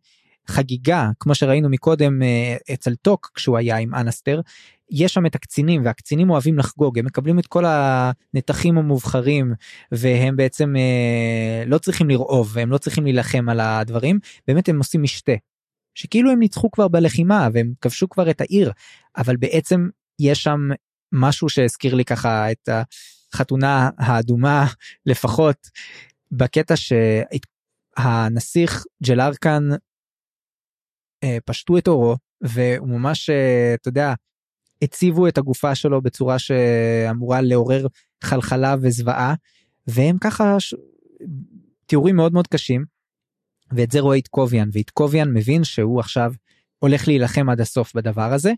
חגיגה 0.47 1.09
כמו 1.19 1.35
שראינו 1.35 1.69
מקודם 1.69 2.23
אה, 2.23 2.55
אצל 2.73 2.95
טוק 2.95 3.31
כשהוא 3.35 3.57
היה 3.57 3.77
עם 3.77 3.95
אנסטר 3.95 4.41
יש 4.91 5.13
שם 5.13 5.25
את 5.25 5.35
הקצינים 5.35 5.85
והקצינים 5.85 6.29
אוהבים 6.29 6.57
לחגוג 6.57 6.99
הם 6.99 7.05
מקבלים 7.05 7.39
את 7.39 7.47
כל 7.47 7.63
הנתחים 7.65 8.77
המובחרים 8.77 9.53
והם 9.91 10.35
בעצם 10.35 10.75
אה, 10.75 11.63
לא 11.65 11.77
צריכים 11.77 12.09
לרעוב 12.09 12.51
והם 12.53 12.71
לא 12.71 12.77
צריכים 12.77 13.03
להילחם 13.03 13.49
על 13.49 13.59
הדברים 13.59 14.19
באמת 14.47 14.69
הם 14.69 14.77
עושים 14.77 15.03
משתה. 15.03 15.33
שכאילו 15.95 16.31
הם 16.31 16.39
ניצחו 16.39 16.71
כבר 16.71 16.87
בלחימה 16.87 17.47
והם 17.53 17.73
כבשו 17.81 18.09
כבר 18.09 18.29
את 18.29 18.41
העיר 18.41 18.71
אבל 19.17 19.37
בעצם 19.37 19.87
יש 20.19 20.43
שם 20.43 20.59
משהו 21.11 21.49
שהזכיר 21.49 21.95
לי 21.95 22.05
ככה 22.05 22.51
את 22.51 22.69
החתונה 23.33 23.89
האדומה 23.97 24.65
לפחות 25.05 25.69
בקטע 26.31 26.73
שהנסיך 27.95 28.83
ג'לארקן 29.07 29.69
פשטו 31.45 31.77
את 31.77 31.87
אורו 31.87 32.15
והוא 32.41 32.89
ממש 32.89 33.29
אה, 33.29 33.73
אתה 33.73 33.87
יודע 33.87 34.13
הציבו 34.81 35.27
את 35.27 35.37
הגופה 35.37 35.75
שלו 35.75 36.01
בצורה 36.01 36.39
שאמורה 36.39 37.41
לעורר 37.41 37.87
חלחלה 38.23 38.75
וזוועה 38.81 39.33
והם 39.87 40.17
ככה 40.17 40.59
ש... 40.59 40.75
תיאורים 41.85 42.15
מאוד 42.15 42.33
מאוד 42.33 42.47
קשים. 42.47 42.85
ואת 43.71 43.91
זה 43.91 43.99
רואה 43.99 44.15
איתקוביאן 44.15 44.69
ואיתקוביאן 44.73 45.33
מבין 45.33 45.63
שהוא 45.63 45.99
עכשיו 45.99 46.33
הולך 46.79 47.07
להילחם 47.07 47.49
עד 47.49 47.61
הסוף 47.61 47.95
בדבר 47.95 48.33
הזה 48.33 48.53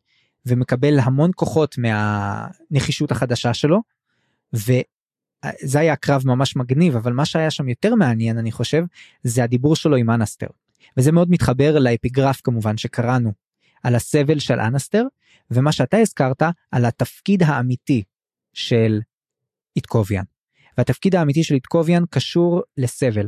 ומקבל 0.45 0.99
המון 0.99 1.31
כוחות 1.35 1.75
מהנחישות 1.77 3.11
החדשה 3.11 3.53
שלו. 3.53 3.81
וזה 4.53 5.79
היה 5.79 5.95
קרב 5.95 6.21
ממש 6.25 6.55
מגניב 6.55 6.95
אבל 6.95 7.13
מה 7.13 7.25
שהיה 7.25 7.51
שם 7.51 7.69
יותר 7.69 7.95
מעניין 7.95 8.37
אני 8.37 8.51
חושב 8.51 8.83
זה 9.23 9.43
הדיבור 9.43 9.75
שלו 9.75 9.95
עם 9.95 10.09
אנסטר. 10.09 10.47
וזה 10.97 11.11
מאוד 11.11 11.31
מתחבר 11.31 11.79
לאפיגרף 11.79 12.41
כמובן 12.41 12.77
שקראנו 12.77 13.31
על 13.83 13.95
הסבל 13.95 14.39
של 14.39 14.59
אנסטר 14.59 15.03
ומה 15.51 15.71
שאתה 15.71 15.97
הזכרת 15.97 16.41
על 16.71 16.85
התפקיד 16.85 17.43
האמיתי 17.43 18.03
של 18.53 19.01
איתקוביאן. 19.75 20.23
והתפקיד 20.77 21.15
האמיתי 21.15 21.43
של 21.43 21.55
איתקוביאן 21.55 22.03
קשור 22.09 22.61
לסבל. 22.77 23.27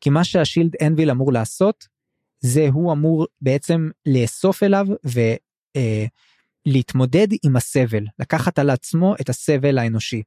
כי 0.00 0.10
מה 0.10 0.24
שהשילד 0.24 0.72
אנביל 0.82 1.10
אמור 1.10 1.32
לעשות 1.32 1.86
זה 2.40 2.68
הוא 2.72 2.92
אמור 2.92 3.26
בעצם 3.40 3.90
לאסוף 4.06 4.62
אליו 4.62 4.86
ולהתמודד 6.66 7.32
אה, 7.32 7.38
עם 7.44 7.56
הסבל 7.56 8.04
לקחת 8.18 8.58
על 8.58 8.70
עצמו 8.70 9.14
את 9.20 9.28
הסבל 9.28 9.78
האנושי. 9.78 10.22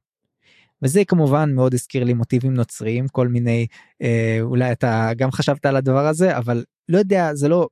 וזה 0.84 1.04
כמובן 1.04 1.54
מאוד 1.54 1.74
הזכיר 1.74 2.04
לי 2.04 2.14
מוטיבים 2.14 2.54
נוצריים 2.54 3.08
כל 3.08 3.28
מיני 3.28 3.66
אה, 4.02 4.38
אולי 4.40 4.72
אתה 4.72 5.10
גם 5.16 5.30
חשבת 5.30 5.66
על 5.66 5.76
הדבר 5.76 6.06
הזה 6.06 6.38
אבל 6.38 6.64
לא 6.88 6.98
יודע 6.98 7.34
זה 7.34 7.48
לא 7.48 7.68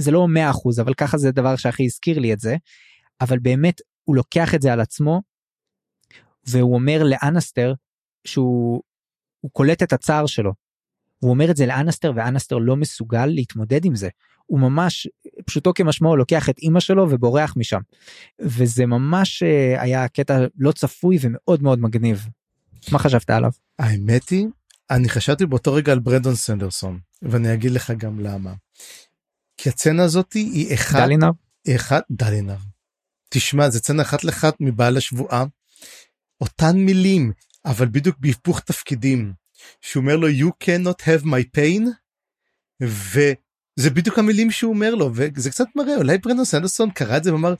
זה 0.00 0.10
לא 0.10 0.26
100% 0.78 0.82
אבל 0.82 0.94
ככה 0.94 1.18
זה 1.18 1.30
דבר 1.30 1.56
שהכי 1.56 1.84
הזכיר 1.84 2.18
לי 2.18 2.32
את 2.32 2.40
זה 2.40 2.56
אבל 3.20 3.38
באמת 3.38 3.80
הוא 4.04 4.16
לוקח 4.16 4.54
את 4.54 4.62
זה 4.62 4.72
על 4.72 4.80
עצמו 4.80 5.22
והוא 6.46 6.74
אומר 6.74 7.02
לאנסטר 7.02 7.74
שהוא 8.26 8.82
קולט 9.52 9.82
את 9.82 9.92
הצער 9.92 10.26
שלו. 10.26 10.52
הוא 11.24 11.30
אומר 11.30 11.50
את 11.50 11.56
זה 11.56 11.66
לאנסטר 11.66 12.12
ואנסטר 12.16 12.58
לא 12.58 12.76
מסוגל 12.76 13.26
להתמודד 13.26 13.84
עם 13.84 13.96
זה. 13.96 14.08
הוא 14.46 14.60
ממש 14.60 15.08
פשוטו 15.46 15.74
כמשמעו 15.74 16.16
לוקח 16.16 16.48
את 16.48 16.58
אימא 16.58 16.80
שלו 16.80 17.10
ובורח 17.10 17.54
משם. 17.56 17.80
וזה 18.40 18.86
ממש 18.86 19.42
אה, 19.42 19.82
היה 19.82 20.08
קטע 20.08 20.38
לא 20.58 20.72
צפוי 20.72 21.18
ומאוד 21.20 21.62
מאוד 21.62 21.78
מגניב. 21.78 22.28
מה 22.92 22.98
חשבת 22.98 23.30
עליו? 23.30 23.50
האמת 23.78 24.28
היא 24.28 24.46
אני 24.90 25.08
חשבתי 25.08 25.46
באותו 25.46 25.72
רגע 25.72 25.92
על 25.92 25.98
ברנדון 25.98 26.34
סנדרסון 26.34 26.98
ואני 27.22 27.54
אגיד 27.54 27.70
לך 27.70 27.90
גם 27.90 28.20
למה. 28.20 28.54
כי 29.56 29.68
הצצנה 29.68 30.02
הזאת 30.02 30.32
היא 30.32 30.74
אחד 30.74 30.98
דלינר 30.98 31.30
אחד 31.74 32.00
דלינר. 32.10 32.56
תשמע 33.28 33.70
זה 33.70 33.80
צצנה 33.80 34.02
אחת 34.02 34.24
לאחת 34.24 34.54
מבעל 34.60 34.96
השבועה. 34.96 35.44
אותן 36.40 36.76
מילים 36.76 37.32
אבל 37.64 37.86
בדיוק 37.86 38.16
בהיפוך 38.18 38.60
תפקידים. 38.60 39.43
שהוא 39.80 40.00
אומר 40.00 40.16
לו 40.16 40.28
you 40.28 40.50
cannot 40.64 41.02
have 41.02 41.24
my 41.24 41.58
pain. 41.58 41.82
וזה 42.80 43.90
בדיוק 43.90 44.18
המילים 44.18 44.50
שהוא 44.50 44.72
אומר 44.72 44.94
לו 44.94 45.10
וזה 45.14 45.50
קצת 45.50 45.66
מראה 45.76 45.96
אולי 45.96 46.18
ברנדון 46.18 46.44
סנדרסון 46.44 46.90
קרא 46.90 47.16
את 47.16 47.24
זה 47.24 47.32
ואמר 47.32 47.54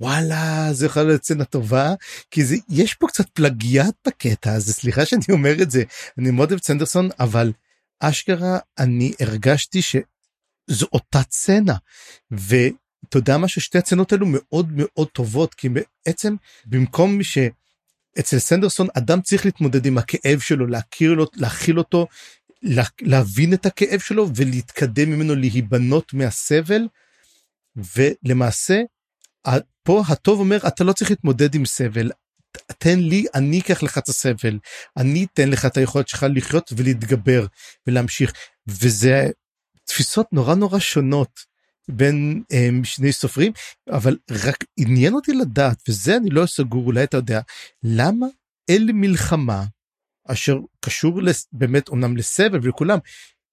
וואלה 0.00 0.68
זה 0.72 0.86
יכול 0.86 1.02
להיות 1.02 1.24
סצנה 1.24 1.44
טובה 1.44 1.94
כי 2.30 2.44
זה 2.44 2.56
יש 2.68 2.94
פה 2.94 3.06
קצת 3.06 3.28
פלגיאט 3.28 3.94
בקטע 4.06 4.52
הזה 4.52 4.72
סליחה 4.72 5.06
שאני 5.06 5.24
אומר 5.30 5.62
את 5.62 5.70
זה 5.70 5.82
אני 6.18 6.30
מאוד 6.30 6.50
אוהב 6.50 6.62
סנדרסון 6.62 7.08
אבל 7.20 7.52
אשכרה 8.00 8.58
אני 8.78 9.12
הרגשתי 9.20 9.82
שזו 9.82 10.86
אותה 10.92 11.20
סצנה 11.30 11.74
ואתה 12.30 13.16
יודע 13.18 13.38
מה 13.38 13.48
ששתי 13.48 13.78
הצנות 13.78 14.12
האלו 14.12 14.26
מאוד 14.26 14.68
מאוד 14.72 15.08
טובות 15.08 15.54
כי 15.54 15.68
בעצם 15.68 16.34
במקום 16.66 17.22
ש... 17.22 17.38
אצל 18.18 18.38
סנדרסון 18.38 18.86
אדם 18.98 19.20
צריך 19.20 19.44
להתמודד 19.44 19.86
עם 19.86 19.98
הכאב 19.98 20.38
שלו 20.38 20.66
להכיר 20.66 21.14
לו 21.14 21.26
להכיל 21.34 21.78
אותו 21.78 22.06
לה, 22.62 22.84
להבין 23.00 23.54
את 23.54 23.66
הכאב 23.66 24.00
שלו 24.00 24.28
ולהתקדם 24.36 25.10
ממנו 25.10 25.34
להיבנות 25.34 26.14
מהסבל. 26.14 26.82
ולמעשה 27.76 28.80
פה 29.82 30.02
הטוב 30.08 30.40
אומר 30.40 30.58
אתה 30.66 30.84
לא 30.84 30.92
צריך 30.92 31.10
להתמודד 31.10 31.54
עם 31.54 31.64
סבל. 31.64 32.10
תן 32.78 32.98
לי 32.98 33.26
אני 33.34 33.60
אקח 33.60 33.82
לך 33.82 33.98
את 33.98 34.08
הסבל. 34.08 34.58
אני 34.96 35.26
אתן 35.32 35.48
לך 35.48 35.66
את 35.66 35.76
היכולת 35.76 36.08
שלך 36.08 36.26
לחיות 36.34 36.72
ולהתגבר 36.76 37.46
ולהמשיך. 37.86 38.32
וזה 38.68 39.30
תפיסות 39.84 40.32
נורא 40.32 40.54
נורא 40.54 40.78
שונות 40.78 41.49
בין 41.90 42.42
um, 42.52 42.84
שני 42.84 43.12
סופרים 43.12 43.52
אבל 43.90 44.16
רק 44.30 44.64
עניין 44.76 45.14
אותי 45.14 45.32
לדעת 45.32 45.82
וזה 45.88 46.16
אני 46.16 46.30
לא 46.30 46.46
סגור 46.46 46.86
אולי 46.86 47.04
אתה 47.04 47.16
יודע 47.16 47.40
למה 47.82 48.26
אל 48.70 48.90
מלחמה 48.92 49.64
אשר 50.26 50.58
קשור 50.80 51.22
לס, 51.22 51.48
באמת 51.52 51.88
אומנם 51.88 52.16
לסבל 52.16 52.58
ולכולם 52.62 52.98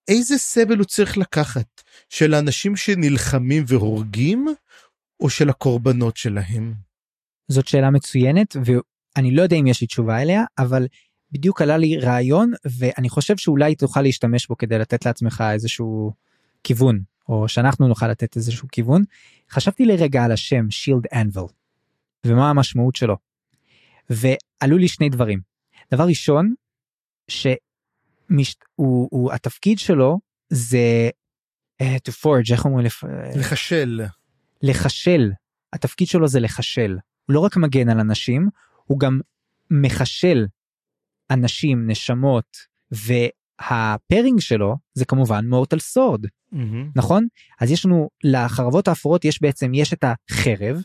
איזה 0.08 0.38
סבל 0.38 0.78
הוא 0.78 0.86
צריך 0.86 1.18
לקחת 1.18 1.82
של 2.10 2.34
האנשים 2.34 2.76
שנלחמים 2.76 3.64
והורגים 3.68 4.48
או 5.20 5.30
של 5.30 5.50
הקורבנות 5.50 6.18
שלהם. 6.18 6.74
זאת 7.48 7.68
שאלה 7.68 7.90
מצוינת 7.90 8.56
ואני 8.66 9.32
לא 9.32 9.42
יודע 9.42 9.56
אם 9.56 9.68
יש 9.68 9.82
לי 9.82 9.88
תשובה 9.88 10.22
אליה 10.22 10.44
אבל 10.58 10.88
בדיוק 11.32 11.62
עלה 11.62 11.78
לי 11.78 11.98
רעיון 11.98 12.52
ואני 12.66 13.10
חושב 13.10 13.38
שאולי 13.38 13.76
תוכל 13.76 14.02
להשתמש 14.02 14.48
בו 14.48 14.58
כדי 14.58 14.80
לתת 14.80 15.06
לעצמך 15.06 15.44
איזשהו 15.54 16.14
כיוון 16.64 17.00
או 17.30 17.48
שאנחנו 17.48 17.88
נוכל 17.88 18.08
לתת 18.08 18.36
איזשהו 18.36 18.68
כיוון. 18.72 19.04
חשבתי 19.52 19.86
לרגע 19.86 20.24
על 20.24 20.32
השם 20.32 20.72
שילד 20.72 21.04
אנבל 21.14 21.44
ומה 22.26 22.50
המשמעות 22.50 22.96
שלו. 22.96 23.18
ועלו 24.10 24.78
לי 24.78 24.88
שני 24.88 25.10
דברים. 25.10 25.40
דבר 25.94 26.04
ראשון 26.08 26.54
שהוא 27.40 29.34
התפקיד 29.34 29.80
שלו 29.80 30.20
זה 30.50 31.10
uh, 31.84 31.86
to 32.10 32.12
forge 32.12 32.52
איך 32.52 32.66
אומרים? 32.66 32.86
לפ... 32.86 33.04
לחשל. 33.36 34.02
לחשל. 34.62 35.32
התפקיד 35.74 36.08
שלו 36.08 36.28
זה 36.28 36.40
לחשל. 36.40 36.98
הוא 37.26 37.34
לא 37.34 37.40
רק 37.40 37.58
מגן 37.58 37.90
על 37.90 38.00
אנשים 38.00 38.50
הוא 38.86 39.00
גם 39.00 39.20
מחשל 39.72 40.46
אנשים 41.32 41.90
נשמות 41.90 42.58
והפרינג 43.62 44.40
שלו 44.40 44.76
זה 44.94 45.06
כמובן 45.06 45.48
מורטל 45.48 45.80
סורד 45.80 46.26
mm-hmm. 46.26 46.58
נכון 46.96 47.28
אז 47.62 47.72
יש 47.72 47.86
לנו 47.86 48.10
לחרבות 48.24 48.88
האפורות 48.88 49.26
יש 49.26 49.42
בעצם 49.42 49.74
יש 49.74 49.94
את 49.94 50.04
החרב 50.04 50.82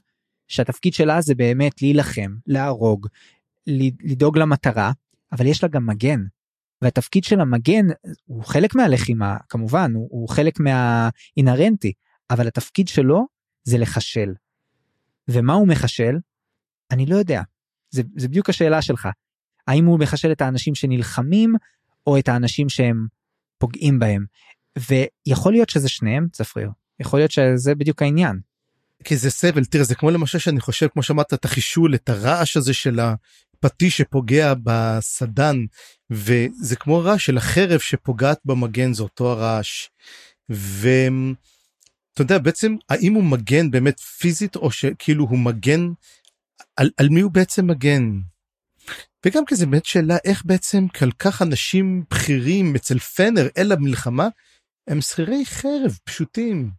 שהתפקיד 0.49 0.95
שלה 0.95 1.21
זה 1.21 1.35
באמת 1.35 1.83
להילחם 1.83 2.35
להרוג 2.47 3.07
לדאוג 4.05 4.39
למטרה 4.39 4.93
אבל 5.33 5.47
יש 5.47 5.63
לה 5.63 5.69
גם 5.69 5.87
מגן 5.87 6.21
והתפקיד 6.83 7.25
של 7.25 7.41
המגן 7.41 7.87
הוא 8.25 8.45
חלק 8.45 8.75
מהלחימה 8.75 9.37
כמובן 9.49 9.93
הוא, 9.95 10.09
הוא 10.11 10.29
חלק 10.29 10.61
מהאינהרנטי 10.61 11.93
אבל 12.31 12.47
התפקיד 12.47 12.89
שלו 12.89 13.27
זה 13.65 13.79
לחשל. 13.79 14.35
ומה 15.29 15.53
הוא 15.53 15.69
מחשל? 15.69 16.19
אני 16.91 17.07
לא 17.07 17.17
יודע. 17.17 17.43
זה, 17.91 18.03
זה 18.17 18.29
בדיוק 18.29 18.49
השאלה 18.49 18.83
שלך. 18.83 19.09
האם 19.67 19.85
הוא 19.85 19.99
מחשל 19.99 20.33
את 20.33 20.41
האנשים 20.41 20.75
שנלחמים 20.75 21.55
או 22.07 22.19
את 22.19 22.29
האנשים 22.29 22.69
שהם 22.69 23.07
פוגעים 23.59 23.99
בהם. 23.99 24.25
ויכול 24.79 25.53
להיות 25.53 25.71
שזה 25.71 25.89
שניהם 25.89 26.27
צפריר. 26.33 26.71
יכול 27.01 27.19
להיות 27.19 27.31
שזה 27.31 27.75
בדיוק 27.75 28.03
העניין. 28.03 28.41
כי 29.05 29.17
זה 29.17 29.31
סבל 29.31 29.65
תראה 29.65 29.85
זה 29.85 29.95
כמו 29.95 30.11
למשל 30.11 30.39
שאני 30.39 30.61
חושב 30.61 30.89
כמו 30.89 31.03
שאמרת 31.03 31.35
את 31.35 31.45
החישול 31.45 31.95
את 31.95 32.09
הרעש 32.09 32.57
הזה 32.57 32.75
של 32.75 33.01
הפטיש 33.01 33.97
שפוגע 33.97 34.55
בסדן 34.63 35.57
וזה 36.11 36.77
כמו 36.77 36.99
רעש 36.99 37.27
של 37.27 37.37
החרב 37.37 37.81
שפוגעת 37.81 38.39
במגן 38.45 38.93
זה 38.93 39.03
אותו 39.03 39.33
הרעש. 39.33 39.89
ואתה 40.49 42.23
יודע 42.23 42.39
בעצם 42.39 42.77
האם 42.89 43.15
הוא 43.15 43.25
מגן 43.25 43.71
באמת 43.71 44.01
פיזית 44.01 44.57
או 44.57 44.71
שכאילו 44.71 45.25
הוא 45.25 45.39
מגן 45.39 45.89
על, 46.77 46.91
על 46.97 47.09
מי 47.09 47.21
הוא 47.21 47.31
בעצם 47.31 47.67
מגן. 47.67 48.21
וגם 49.27 49.43
כזה 49.47 49.67
באמת 49.67 49.85
שאלה 49.85 50.17
איך 50.25 50.43
בעצם 50.45 50.89
כל 50.89 51.11
כך 51.13 51.43
אנשים 51.43 52.05
בכירים 52.11 52.75
אצל 52.77 52.99
פנר 52.99 53.49
אל 53.59 53.73
המלחמה 53.73 54.29
הם 54.87 55.01
שכירי 55.01 55.47
חרב 55.47 55.99
פשוטים. 56.05 56.71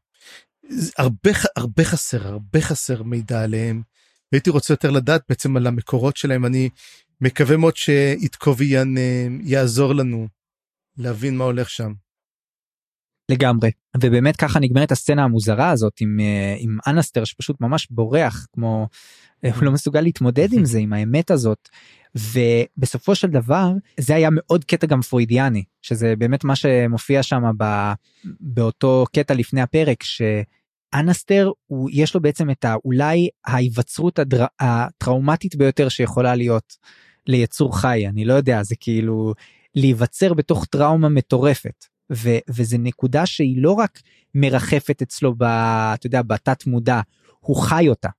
הרבה, 0.97 1.31
הרבה 1.55 1.83
חסר, 1.83 2.27
הרבה 2.27 2.61
חסר 2.61 3.03
מידע 3.03 3.43
עליהם. 3.43 3.81
הייתי 4.31 4.49
רוצה 4.49 4.73
יותר 4.73 4.91
לדעת 4.91 5.21
בעצם 5.29 5.57
על 5.57 5.67
המקורות 5.67 6.17
שלהם. 6.17 6.45
אני 6.45 6.69
מקווה 7.21 7.57
מאוד 7.57 7.75
שאיתקוביאן 7.75 8.97
אה, 8.97 9.27
יעזור 9.43 9.95
לנו 9.95 10.27
להבין 10.97 11.37
מה 11.37 11.43
הולך 11.43 11.69
שם. 11.69 11.93
לגמרי 13.31 13.71
ובאמת 14.01 14.35
ככה 14.35 14.59
נגמרת 14.59 14.91
הסצנה 14.91 15.23
המוזרה 15.23 15.69
הזאת 15.69 15.93
עם 16.01 16.19
אה, 16.19 16.55
עם 16.59 16.77
אנסטר 16.87 17.23
שפשוט 17.23 17.61
ממש 17.61 17.87
בורח 17.91 18.47
כמו 18.53 18.87
אה, 19.45 19.55
הוא 19.55 19.63
לא 19.63 19.71
מסוגל 19.71 20.01
להתמודד 20.01 20.53
עם 20.53 20.65
זה 20.71 20.79
עם 20.79 20.93
האמת 20.93 21.31
הזאת. 21.31 21.69
ובסופו 22.15 23.15
של 23.15 23.27
דבר 23.27 23.71
זה 23.99 24.15
היה 24.15 24.29
מאוד 24.31 24.63
קטע 24.63 24.87
גם 24.87 25.01
פרוידיאני 25.01 25.63
שזה 25.81 26.15
באמת 26.17 26.43
מה 26.43 26.55
שמופיע 26.55 27.23
שם 27.23 27.43
באותו 28.39 29.05
קטע 29.15 29.33
לפני 29.33 29.61
הפרק 29.61 30.03
שאנסטר 30.03 31.51
הוא 31.65 31.89
יש 31.93 32.15
לו 32.15 32.21
בעצם 32.21 32.49
את 32.49 32.65
האולי 32.65 33.29
ההיווצרות 33.45 34.19
הדר... 34.19 34.45
הטראומטית 34.59 35.55
ביותר 35.55 35.89
שיכולה 35.89 36.35
להיות 36.35 36.73
ליצור 37.27 37.79
חי 37.79 38.07
אני 38.07 38.25
לא 38.25 38.33
יודע 38.33 38.63
זה 38.63 38.75
כאילו 38.79 39.33
להיווצר 39.75 40.33
בתוך 40.33 40.65
טראומה 40.65 41.09
מטורפת 41.09 41.85
ו, 42.11 42.29
וזה 42.49 42.77
נקודה 42.77 43.25
שהיא 43.25 43.61
לא 43.61 43.71
רק 43.71 44.01
מרחפת 44.35 45.01
אצלו 45.01 45.35
ב, 45.37 45.43
אתה 45.43 46.07
יודע, 46.07 46.21
בתת 46.21 46.67
מודע, 46.67 47.01
הוא 47.39 47.55
חי 47.55 47.87
אותה. 47.89 48.09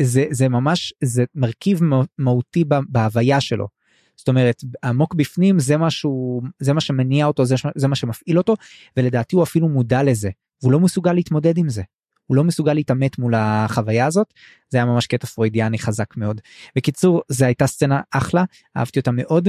זה, 0.00 0.24
זה 0.30 0.48
ממש, 0.48 0.94
זה 1.04 1.24
מרכיב 1.34 1.80
מהותי 2.18 2.64
בהוויה 2.88 3.40
שלו. 3.40 3.68
זאת 4.16 4.28
אומרת, 4.28 4.64
עמוק 4.84 5.14
בפנים 5.14 5.58
זה 5.58 5.76
משהו, 5.76 6.42
זה 6.58 6.72
מה 6.72 6.80
שמניע 6.80 7.26
אותו, 7.26 7.44
זה, 7.44 7.54
זה 7.74 7.88
מה 7.88 7.94
שמפעיל 7.94 8.38
אותו, 8.38 8.54
ולדעתי 8.96 9.36
הוא 9.36 9.42
אפילו 9.42 9.68
מודע 9.68 10.02
לזה, 10.02 10.30
והוא 10.62 10.72
לא 10.72 10.80
מסוגל 10.80 11.12
להתמודד 11.12 11.58
עם 11.58 11.68
זה. 11.68 11.82
הוא 12.26 12.36
לא 12.36 12.44
מסוגל 12.44 12.72
להתעמת 12.72 13.18
מול 13.18 13.34
החוויה 13.36 14.06
הזאת 14.06 14.34
זה 14.70 14.78
היה 14.78 14.84
ממש 14.84 15.06
קטע 15.06 15.26
פרוידיאני 15.26 15.78
חזק 15.78 16.16
מאוד. 16.16 16.40
בקיצור 16.76 17.22
זה 17.28 17.46
הייתה 17.46 17.66
סצנה 17.66 18.00
אחלה 18.10 18.44
אהבתי 18.76 18.98
אותה 18.98 19.10
מאוד 19.10 19.48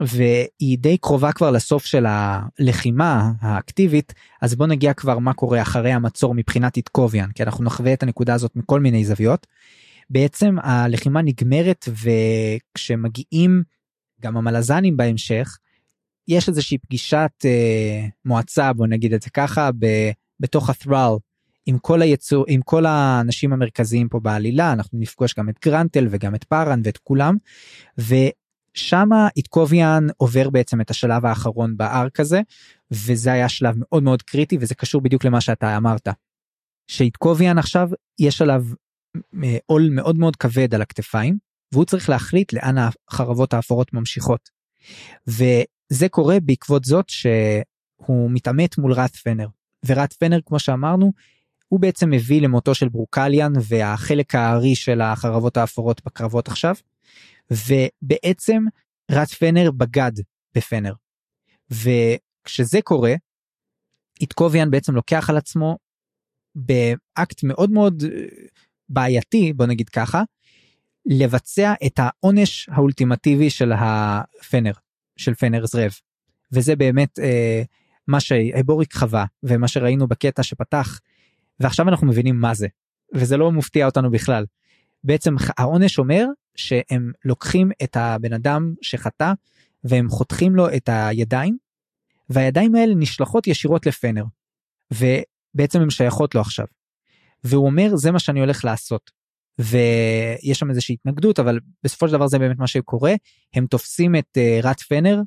והיא 0.00 0.78
די 0.78 0.98
קרובה 0.98 1.32
כבר 1.32 1.50
לסוף 1.50 1.84
של 1.84 2.06
הלחימה 2.08 3.32
האקטיבית 3.40 4.14
אז 4.42 4.54
בוא 4.54 4.66
נגיע 4.66 4.92
כבר 4.92 5.18
מה 5.18 5.34
קורה 5.34 5.62
אחרי 5.62 5.92
המצור 5.92 6.34
מבחינת 6.34 6.76
איתקוביאן 6.76 7.32
כי 7.32 7.42
אנחנו 7.42 7.64
נחווה 7.64 7.92
את 7.92 8.02
הנקודה 8.02 8.34
הזאת 8.34 8.56
מכל 8.56 8.80
מיני 8.80 9.04
זוויות. 9.04 9.46
בעצם 10.10 10.56
הלחימה 10.62 11.22
נגמרת 11.22 11.88
וכשמגיעים 11.88 13.62
גם 14.20 14.36
המלזנים 14.36 14.96
בהמשך 14.96 15.58
יש 16.28 16.48
איזושהי 16.48 16.78
פגישת 16.78 17.30
אה, 17.44 18.06
מועצה 18.24 18.72
בוא 18.72 18.86
נגיד 18.86 19.14
את 19.14 19.22
זה 19.22 19.30
ככה 19.30 19.70
ב, 19.78 19.86
בתוך 20.40 20.70
הת'רל 20.70 21.16
עם 21.66 21.78
כל 21.78 22.02
היצור 22.02 22.44
עם 22.48 22.62
כל 22.62 22.86
האנשים 22.86 23.52
המרכזיים 23.52 24.08
פה 24.08 24.20
בעלילה 24.20 24.72
אנחנו 24.72 24.98
נפגוש 24.98 25.34
גם 25.34 25.48
את 25.48 25.54
גרנטל 25.64 26.06
וגם 26.10 26.34
את 26.34 26.44
פארן 26.44 26.80
ואת 26.84 26.98
כולם. 26.98 27.36
שמה 28.78 29.28
איתקוביאן 29.36 30.06
עובר 30.16 30.50
בעצם 30.50 30.80
את 30.80 30.90
השלב 30.90 31.26
האחרון 31.26 31.76
בארק 31.76 32.20
הזה 32.20 32.40
וזה 32.90 33.32
היה 33.32 33.48
שלב 33.48 33.74
מאוד 33.78 34.02
מאוד 34.02 34.22
קריטי 34.22 34.56
וזה 34.60 34.74
קשור 34.74 35.00
בדיוק 35.00 35.24
למה 35.24 35.40
שאתה 35.40 35.76
אמרת. 35.76 36.08
שאיתקוביאן 36.86 37.58
עכשיו 37.58 37.88
יש 38.18 38.42
עליו 38.42 38.64
אה, 39.44 39.56
עול 39.66 39.88
מאוד 39.90 40.16
מאוד 40.16 40.36
כבד 40.36 40.74
על 40.74 40.82
הכתפיים 40.82 41.38
והוא 41.72 41.84
צריך 41.84 42.08
להחליט 42.08 42.52
לאן 42.52 42.76
החרבות 43.08 43.54
האפורות 43.54 43.92
ממשיכות. 43.92 44.48
וזה 45.26 46.08
קורה 46.10 46.40
בעקבות 46.40 46.84
זאת 46.84 47.08
שהוא 47.08 48.30
מתעמת 48.30 48.78
מול 48.78 48.92
ראט 48.92 49.16
פנר 49.16 49.48
וראט 49.86 50.12
פנר 50.12 50.38
כמו 50.46 50.58
שאמרנו 50.58 51.12
הוא 51.68 51.80
בעצם 51.80 52.10
מביא 52.10 52.42
למותו 52.42 52.74
של 52.74 52.88
ברוקליאן 52.88 53.52
והחלק 53.68 54.34
הארי 54.34 54.74
של 54.74 55.00
החרבות 55.00 55.56
האפורות 55.56 56.00
בקרבות 56.06 56.48
עכשיו. 56.48 56.74
ובעצם 57.50 58.64
רץ 59.10 59.34
פנר 59.34 59.70
בגד 59.70 60.12
בפנר. 60.54 60.92
וכשזה 61.70 62.78
קורה, 62.84 63.14
איתקוביאן 64.20 64.70
בעצם 64.70 64.94
לוקח 64.94 65.30
על 65.30 65.36
עצמו 65.36 65.78
באקט 66.54 67.42
מאוד 67.42 67.70
מאוד 67.70 68.02
אה, 68.02 68.26
בעייתי 68.88 69.52
בוא 69.52 69.66
נגיד 69.66 69.88
ככה 69.88 70.22
לבצע 71.06 71.74
את 71.86 71.98
העונש 71.98 72.68
האולטימטיבי 72.68 73.50
של 73.50 73.72
הפנר 73.72 74.72
של 75.16 75.34
פנר 75.34 75.66
זרב 75.66 75.92
וזה 76.52 76.76
באמת 76.76 77.18
אה, 77.18 77.62
מה 78.06 78.20
שהבוריק 78.20 78.94
חווה 78.94 79.24
ומה 79.42 79.68
שראינו 79.68 80.08
בקטע 80.08 80.42
שפתח 80.42 81.00
ועכשיו 81.60 81.88
אנחנו 81.88 82.06
מבינים 82.06 82.40
מה 82.40 82.54
זה 82.54 82.68
וזה 83.14 83.36
לא 83.36 83.52
מופתיע 83.52 83.86
אותנו 83.86 84.10
בכלל. 84.10 84.44
בעצם 85.04 85.34
העונש 85.58 85.98
אומר 85.98 86.26
שהם 86.58 87.12
לוקחים 87.24 87.70
את 87.82 87.96
הבן 87.96 88.32
אדם 88.32 88.74
שחטא 88.82 89.32
והם 89.84 90.08
חותכים 90.08 90.56
לו 90.56 90.74
את 90.76 90.88
הידיים 90.92 91.56
והידיים 92.30 92.74
האלה 92.74 92.94
נשלחות 92.94 93.46
ישירות 93.46 93.86
לפנר 93.86 94.24
ובעצם 94.90 95.80
הן 95.80 95.90
שייכות 95.90 96.34
לו 96.34 96.40
עכשיו. 96.40 96.66
והוא 97.44 97.66
אומר 97.66 97.96
זה 97.96 98.10
מה 98.10 98.18
שאני 98.18 98.40
הולך 98.40 98.64
לעשות. 98.64 99.18
ויש 99.58 100.58
שם 100.58 100.70
איזושהי 100.70 100.92
התנגדות 100.94 101.38
אבל 101.38 101.60
בסופו 101.82 102.08
של 102.08 102.12
דבר 102.12 102.26
זה 102.26 102.38
באמת 102.38 102.58
מה 102.58 102.66
שקורה 102.66 103.14
הם 103.54 103.66
תופסים 103.66 104.16
את 104.16 104.38
uh, 104.38 104.66
רת 104.66 104.80
פנר 104.80 105.20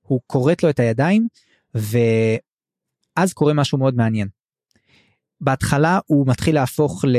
הוא 0.00 0.20
כורת 0.26 0.62
לו 0.62 0.70
את 0.70 0.80
הידיים 0.80 1.28
ואז 1.74 3.32
קורה 3.32 3.52
משהו 3.54 3.78
מאוד 3.78 3.94
מעניין. 3.94 4.28
בהתחלה 5.44 5.98
הוא 6.06 6.26
מתחיל 6.26 6.54
להפוך 6.54 7.04
ל... 7.08 7.16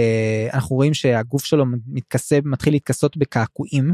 אנחנו 0.53 0.75
רואים 0.75 0.93
שהגוף 0.93 1.45
שלו 1.45 1.65
מתכסה 1.87 2.39
מתחיל 2.43 2.73
להתכסות 2.73 3.17
בקעקועים 3.17 3.93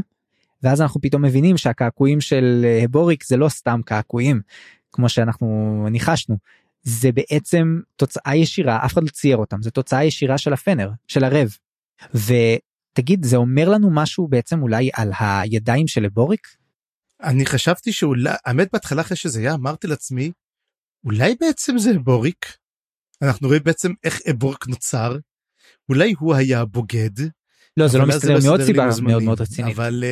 ואז 0.62 0.80
אנחנו 0.80 1.00
פתאום 1.00 1.22
מבינים 1.22 1.56
שהקעקועים 1.56 2.20
של 2.20 2.66
הבוריק 2.84 3.24
זה 3.24 3.36
לא 3.36 3.48
סתם 3.48 3.80
קעקועים 3.84 4.40
כמו 4.92 5.08
שאנחנו 5.08 5.86
ניחשנו 5.90 6.36
זה 6.82 7.12
בעצם 7.12 7.80
תוצאה 7.96 8.36
ישירה 8.36 8.84
אף 8.84 8.92
אחד 8.92 9.02
לא 9.02 9.08
צייר 9.08 9.36
אותם 9.36 9.62
זה 9.62 9.70
תוצאה 9.70 10.04
ישירה 10.04 10.38
של 10.38 10.52
הפנר 10.52 10.90
של 11.08 11.24
הרב. 11.24 11.56
ותגיד 12.14 13.24
זה 13.24 13.36
אומר 13.36 13.68
לנו 13.68 13.90
משהו 13.90 14.28
בעצם 14.28 14.62
אולי 14.62 14.90
על 14.94 15.12
הידיים 15.18 15.86
של 15.86 16.04
הבוריק? 16.04 16.48
אני 17.22 17.46
חשבתי 17.46 17.92
שאולי 17.92 18.30
האמת 18.44 18.68
בהתחלה 18.72 19.02
אחרי 19.02 19.16
שזה 19.16 19.40
היה 19.40 19.54
אמרתי 19.54 19.86
לעצמי 19.86 20.32
אולי 21.04 21.34
בעצם 21.40 21.78
זה 21.78 21.98
בוריק 21.98 22.56
אנחנו 23.22 23.48
רואים 23.48 23.62
בעצם 23.64 23.92
איך 24.04 24.20
אבורק 24.30 24.68
נוצר 24.68 25.16
אולי 25.88 26.14
הוא 26.18 26.34
היה 26.34 26.60
הבוגד. 26.60 27.10
לא 27.76 27.88
זה 27.88 27.98
לא 27.98 28.06
מסתדר 28.06 28.38
מעוד 28.44 28.62
סיבה 28.62 28.88
מאוד 29.02 29.22
מאוד 29.22 29.40
רצינית. 29.40 29.76
אבל 29.76 30.04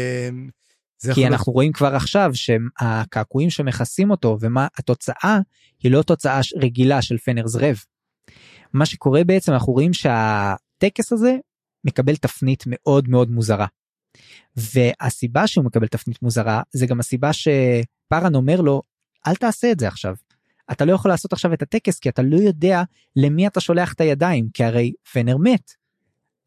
זה 0.98 1.14
כי 1.14 1.26
אנחנו 1.26 1.52
רואים 1.52 1.72
כבר 1.72 1.94
עכשיו 1.94 2.30
שהקעקועים 2.34 3.50
שמכסים 3.50 4.11
אותו 4.11 4.36
ומה 4.40 4.66
התוצאה 4.78 5.38
היא 5.82 5.92
לא 5.92 6.02
תוצאה 6.02 6.40
רגילה 6.56 7.02
של 7.02 7.18
פנר 7.18 7.46
זרב. 7.46 7.76
מה 8.72 8.86
שקורה 8.86 9.24
בעצם 9.24 9.52
אנחנו 9.52 9.72
רואים 9.72 9.92
שהטקס 9.92 11.12
הזה 11.12 11.36
מקבל 11.84 12.16
תפנית 12.16 12.64
מאוד 12.66 13.08
מאוד 13.08 13.30
מוזרה. 13.30 13.66
והסיבה 14.56 15.46
שהוא 15.46 15.64
מקבל 15.64 15.86
תפנית 15.86 16.22
מוזרה 16.22 16.62
זה 16.72 16.86
גם 16.86 17.00
הסיבה 17.00 17.30
שפארן 17.32 18.34
אומר 18.34 18.61
לו 18.61 18.82
אל 19.26 19.34
תעשה 19.34 19.72
את 19.72 19.80
זה 19.80 19.88
עכשיו 19.88 20.14
אתה 20.72 20.84
לא 20.84 20.92
יכול 20.92 21.10
לעשות 21.10 21.32
עכשיו 21.32 21.52
את 21.52 21.62
הטקס 21.62 21.98
כי 21.98 22.08
אתה 22.08 22.22
לא 22.22 22.36
יודע 22.36 22.82
למי 23.16 23.46
אתה 23.46 23.60
שולח 23.60 23.92
את 23.92 24.00
הידיים 24.00 24.48
כי 24.54 24.64
הרי 24.64 24.92
פנר 25.12 25.36
מת. 25.36 25.70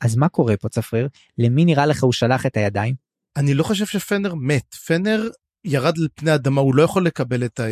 אז 0.02 0.16
מה 0.16 0.30
קורה 0.30 0.58
פה 0.58 0.70
צפריר 0.70 1.08
למי 1.38 1.66
נראה 1.66 1.86
לך 1.86 2.04
הוא 2.04 2.14
שלח 2.14 2.46
את 2.46 2.58
הידיים? 2.58 2.96
אני 3.36 3.54
לא 3.54 3.64
חושב 3.64 3.86
שפנר 3.86 4.34
מת 4.36 4.74
פנר 4.74 5.30
ירד 5.66 5.98
על 5.98 6.08
פני 6.16 6.36
אדמה 6.36 6.62
הוא 6.62 6.76
לא 6.76 6.84
יכול 6.84 7.06
לקבל 7.06 7.46
את 7.46 7.60
ה... 7.60 7.64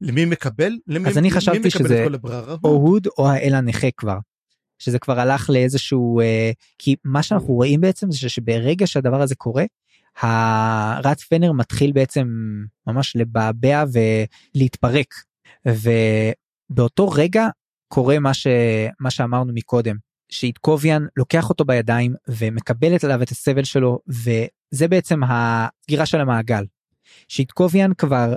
למי 0.00 0.24
מקבל? 0.24 0.72
למי, 0.86 1.08
אז 1.08 1.18
אני 1.18 1.30
חשבתי 1.30 1.70
שזה 1.70 2.06
או 2.64 2.68
הוד 2.68 3.06
או 3.18 3.28
האל 3.28 3.54
הנכה 3.54 3.90
כבר. 3.96 4.18
שזה 4.78 4.98
כבר 4.98 5.20
הלך 5.20 5.50
לאיזשהו 5.50 6.20
אה, 6.20 6.50
כי 6.78 6.96
מה 7.04 7.22
שאנחנו 7.22 7.54
רואים 7.54 7.80
בעצם 7.80 8.10
זה 8.10 8.28
שברגע 8.28 8.86
שהדבר 8.86 9.22
הזה 9.22 9.34
קורה 9.34 9.64
הרץ 10.20 11.24
פנר 11.24 11.52
מתחיל 11.52 11.92
בעצם 11.92 12.28
ממש 12.86 13.16
לבעבע 13.16 13.84
ולהתפרק 13.92 15.14
ובאותו 15.66 17.08
רגע 17.08 17.48
קורה 17.88 18.18
מה, 18.18 18.34
ש... 18.34 18.46
מה 19.00 19.10
שאמרנו 19.10 19.52
מקודם, 19.54 19.96
שאיתקוביאן 20.28 21.06
לוקח 21.16 21.48
אותו 21.48 21.64
בידיים 21.64 22.14
ומקבלת 22.28 23.04
עליו 23.04 23.22
את 23.22 23.30
הסבל 23.30 23.64
שלו 23.64 23.98
וזה 24.08 24.88
בעצם 24.88 25.20
הסגירה 25.24 26.06
של 26.06 26.20
המעגל. 26.20 26.64
שאיתקוביאן 27.28 27.94
כבר 27.94 28.34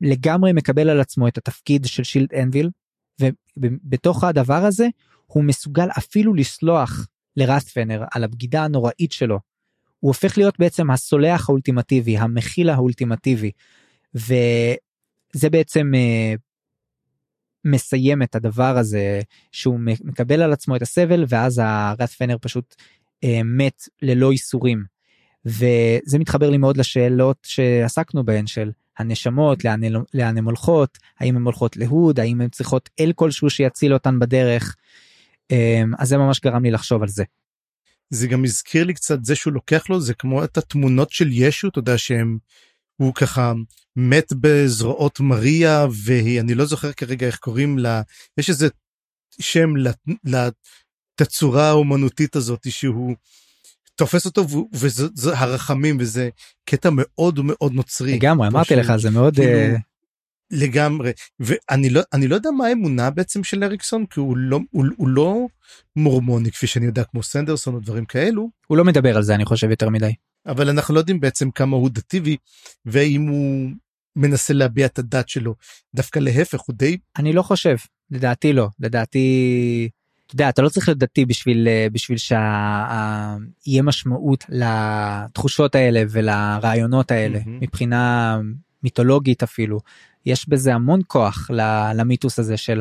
לגמרי 0.00 0.52
מקבל 0.52 0.88
על 0.88 1.00
עצמו 1.00 1.28
את 1.28 1.38
התפקיד 1.38 1.84
של 1.84 2.04
שילד 2.04 2.34
אנביל 2.34 2.70
ובתוך 3.56 4.24
הדבר 4.24 4.64
הזה 4.64 4.88
הוא 5.26 5.44
מסוגל 5.44 5.88
אפילו 5.98 6.34
לסלוח 6.34 7.06
לרספנר 7.36 8.04
על 8.12 8.24
הבגידה 8.24 8.64
הנוראית 8.64 9.12
שלו. 9.12 9.38
הוא 10.00 10.08
הופך 10.08 10.38
להיות 10.38 10.58
בעצם 10.58 10.90
הסולח 10.90 11.48
האולטימטיבי 11.48 12.18
המכיל 12.18 12.70
האולטימטיבי 12.70 13.50
וזה 15.34 15.50
בעצם 15.50 15.92
אה, 15.94 16.34
מסיים 17.64 18.22
את 18.22 18.34
הדבר 18.34 18.78
הזה 18.78 19.20
שהוא 19.52 19.80
מקבל 19.80 20.42
על 20.42 20.52
עצמו 20.52 20.76
את 20.76 20.82
הסבל 20.82 21.24
ואז 21.28 21.60
הרת 21.64 22.10
פנר 22.10 22.36
פשוט 22.40 22.74
אה, 23.24 23.40
מת 23.44 23.82
ללא 24.02 24.32
ייסורים. 24.32 24.84
וזה 25.44 26.18
מתחבר 26.18 26.50
לי 26.50 26.58
מאוד 26.58 26.76
לשאלות 26.76 27.38
שעסקנו 27.42 28.24
בהן 28.24 28.46
של 28.46 28.70
הנשמות 28.98 29.64
לאן, 29.64 29.80
לאן 30.14 30.38
הן 30.38 30.44
הולכות 30.44 30.98
האם 31.18 31.36
הן 31.36 31.42
הולכות 31.42 31.76
להוד 31.76 32.20
האם 32.20 32.40
הן 32.40 32.48
צריכות 32.48 32.90
אל 33.00 33.12
כלשהו 33.14 33.50
שיציל 33.50 33.94
אותן 33.94 34.18
בדרך. 34.18 34.76
אה, 35.50 35.82
אז 35.98 36.08
זה 36.08 36.16
ממש 36.16 36.40
גרם 36.40 36.62
לי 36.62 36.70
לחשוב 36.70 37.02
על 37.02 37.08
זה. 37.08 37.24
זה 38.10 38.26
גם 38.26 38.44
הזכיר 38.44 38.84
לי 38.84 38.94
קצת 38.94 39.24
זה 39.24 39.34
שהוא 39.34 39.52
לוקח 39.52 39.90
לו 39.90 40.00
זה 40.00 40.14
כמו 40.14 40.44
את 40.44 40.58
התמונות 40.58 41.10
של 41.10 41.28
ישו 41.32 41.68
אתה 41.68 41.78
יודע 41.78 41.98
שהם 41.98 42.38
הוא 42.96 43.14
ככה 43.14 43.52
מת 43.96 44.32
בזרועות 44.40 45.20
מריה 45.20 45.86
והיא 46.04 46.40
אני 46.40 46.54
לא 46.54 46.64
זוכר 46.64 46.92
כרגע 46.92 47.26
איך 47.26 47.36
קוראים 47.36 47.78
לה 47.78 48.02
יש 48.38 48.50
איזה 48.50 48.68
שם 49.40 49.70
לתצורה 50.24 51.68
האומנותית 51.68 52.36
הזאת 52.36 52.70
שהוא 52.70 53.14
תופס 53.96 54.26
אותו 54.26 54.46
וזה 54.72 55.38
הרחמים 55.38 55.96
וזה 56.00 56.28
קטע 56.64 56.88
מאוד 56.92 57.40
מאוד 57.42 57.72
נוצרי. 57.72 58.14
לגמרי 58.14 58.48
אמרתי 58.48 58.76
לך 58.76 58.96
זה 58.96 59.10
מאוד 59.10 59.34
כאילו, 59.34 59.76
uh... 59.76 59.80
לגמרי 60.54 61.12
ואני 61.40 61.90
לא 61.90 62.00
אני 62.12 62.28
לא 62.28 62.34
יודע 62.34 62.50
מה 62.50 62.66
האמונה 62.66 63.10
בעצם 63.10 63.44
של 63.44 63.64
אריקסון 63.64 64.06
כי 64.06 64.20
הוא 64.20 64.36
לא 64.36 64.60
הוא, 64.70 64.84
הוא 64.96 65.08
לא 65.08 65.46
מורמוני 65.96 66.50
כפי 66.50 66.66
שאני 66.66 66.86
יודע 66.86 67.04
כמו 67.04 67.22
סנדרסון 67.22 67.74
או 67.74 67.80
דברים 67.80 68.04
כאלו. 68.04 68.50
הוא 68.66 68.78
לא 68.78 68.84
מדבר 68.84 69.16
על 69.16 69.22
זה 69.22 69.34
אני 69.34 69.44
חושב 69.44 69.70
יותר 69.70 69.88
מדי. 69.88 70.12
אבל 70.46 70.68
אנחנו 70.68 70.94
לא 70.94 70.98
יודעים 70.98 71.20
בעצם 71.20 71.50
כמה 71.50 71.76
הוא 71.76 71.90
דתי 71.92 72.36
ואם 72.86 73.22
הוא 73.28 73.70
מנסה 74.16 74.54
להביע 74.54 74.86
את 74.86 74.98
הדת 74.98 75.28
שלו 75.28 75.54
דווקא 75.94 76.18
להפך 76.18 76.60
הוא 76.60 76.74
די 76.76 76.96
אני 77.18 77.32
לא 77.32 77.42
חושב 77.42 77.76
לדעתי 78.10 78.52
לא 78.52 78.68
לדעתי. 78.80 79.88
אתה 80.26 80.34
יודע 80.34 80.48
אתה 80.48 80.62
לא 80.62 80.68
צריך 80.68 80.88
להיות 80.88 80.98
דתי 80.98 81.24
בשביל 81.24 81.68
בשביל 81.92 82.18
שיהיה 82.18 83.82
משמעות 83.82 84.44
לתחושות 84.48 85.74
האלה 85.74 86.02
ולרעיונות 86.10 87.10
האלה 87.10 87.38
mm-hmm. 87.38 87.48
מבחינה 87.60 88.38
מיתולוגית 88.84 89.42
אפילו 89.42 89.80
יש 90.26 90.48
בזה 90.48 90.74
המון 90.74 91.00
כוח 91.06 91.50
למיתוס 91.94 92.38
הזה 92.38 92.56
של 92.56 92.80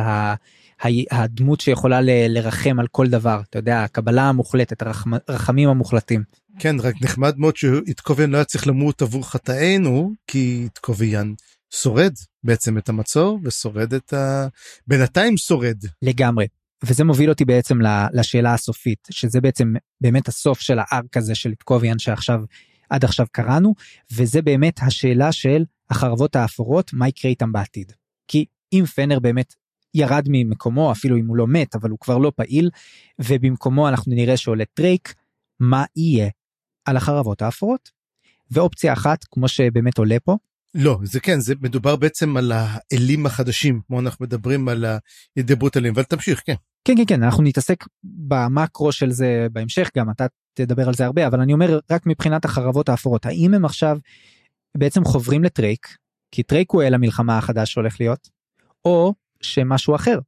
הדמות 1.11 1.61
שיכולה 1.61 1.99
לרחם 2.03 2.79
על 2.79 2.87
כל 2.87 3.07
דבר 3.07 3.41
אתה 3.49 3.59
יודע 3.59 3.83
הקבלה 3.83 4.29
המוחלטת 4.29 4.83
הרחמים 5.27 5.69
המוחלטים. 5.69 6.23
כן 6.59 6.75
רק 6.79 6.95
נחמד 7.01 7.37
מאוד 7.37 7.55
שאיתקוביאן 7.55 8.29
לא 8.29 8.37
היה 8.37 8.45
צריך 8.45 8.67
למות 8.67 9.01
עבור 9.01 9.29
חטאינו 9.29 10.11
כי 10.27 10.61
איתקוביאן 10.63 11.33
שורד 11.73 12.13
בעצם 12.43 12.77
את 12.77 12.89
המצור 12.89 13.39
ושורד 13.43 13.93
את 13.93 14.13
ה... 14.13 14.47
בינתיים 14.87 15.37
שורד. 15.37 15.77
לגמרי. 16.01 16.47
וזה 16.85 17.03
מוביל 17.03 17.29
אותי 17.29 17.45
בעצם 17.45 17.79
לשאלה 18.13 18.53
הסופית 18.53 19.07
שזה 19.11 19.41
בעצם 19.41 19.73
באמת 20.01 20.27
הסוף 20.27 20.59
של 20.59 20.79
ה 20.79 20.89
arc 20.89 21.17
הזה 21.17 21.35
של 21.35 21.49
איתקוביאן 21.49 21.99
שעכשיו 21.99 22.39
עד 22.89 23.03
עכשיו 23.03 23.25
קראנו 23.31 23.73
וזה 24.13 24.41
באמת 24.41 24.79
השאלה 24.81 25.31
של 25.31 25.63
החרבות 25.93 26.35
האפורות 26.35 26.93
מה 26.93 27.07
יקרה 27.07 27.29
איתם 27.29 27.51
בעתיד. 27.51 27.91
כי 28.27 28.45
אם 28.73 28.85
פנר 28.85 29.19
באמת 29.19 29.53
ירד 29.93 30.25
ממקומו 30.29 30.91
אפילו 30.91 31.17
אם 31.17 31.27
הוא 31.27 31.37
לא 31.37 31.47
מת 31.47 31.75
אבל 31.75 31.89
הוא 31.89 31.99
כבר 31.99 32.17
לא 32.17 32.31
פעיל 32.35 32.69
ובמקומו 33.19 33.89
אנחנו 33.89 34.15
נראה 34.15 34.37
שעולה 34.37 34.63
טרייק 34.73 35.13
מה 35.59 35.85
יהיה 35.95 36.29
על 36.85 36.97
החרבות 36.97 37.41
האפורות. 37.41 38.03
ואופציה 38.51 38.93
אחת 38.93 39.23
כמו 39.31 39.47
שבאמת 39.47 39.97
עולה 39.97 40.17
פה. 40.23 40.37
לא 40.75 40.99
זה 41.03 41.19
כן 41.19 41.39
זה 41.39 41.53
מדובר 41.61 41.95
בעצם 41.95 42.37
על 42.37 42.51
האלים 42.55 43.25
החדשים 43.25 43.81
כמו 43.87 43.99
אנחנו 43.99 44.25
מדברים 44.25 44.69
על 44.69 44.85
ההידברות 44.85 45.75
עליהם 45.75 45.93
אבל 45.93 46.03
תמשיך 46.03 46.41
כן. 46.45 46.53
כן 46.85 46.93
כן 46.97 47.05
כן 47.07 47.23
אנחנו 47.23 47.43
נתעסק 47.43 47.83
במקרו 48.03 48.91
של 48.91 49.11
זה 49.11 49.47
בהמשך 49.51 49.89
גם 49.97 50.09
אתה 50.09 50.25
תדבר 50.53 50.87
על 50.87 50.93
זה 50.93 51.05
הרבה 51.05 51.27
אבל 51.27 51.41
אני 51.41 51.53
אומר 51.53 51.79
רק 51.91 52.05
מבחינת 52.05 52.45
החרבות 52.45 52.89
האפורות 52.89 53.25
האם 53.25 53.53
הם 53.53 53.65
עכשיו 53.65 53.97
בעצם 54.77 55.03
חוברים 55.03 55.43
לטרייק 55.43 55.97
כי 56.31 56.43
טרייק 56.43 56.71
הוא 56.71 56.83
אל 56.83 56.93
המלחמה 56.93 57.37
החדש 57.37 57.73
שהולך 57.73 57.99
להיות 57.99 58.29
או 58.85 59.13
שמשהו 59.41 59.95
אחר. 59.95 60.19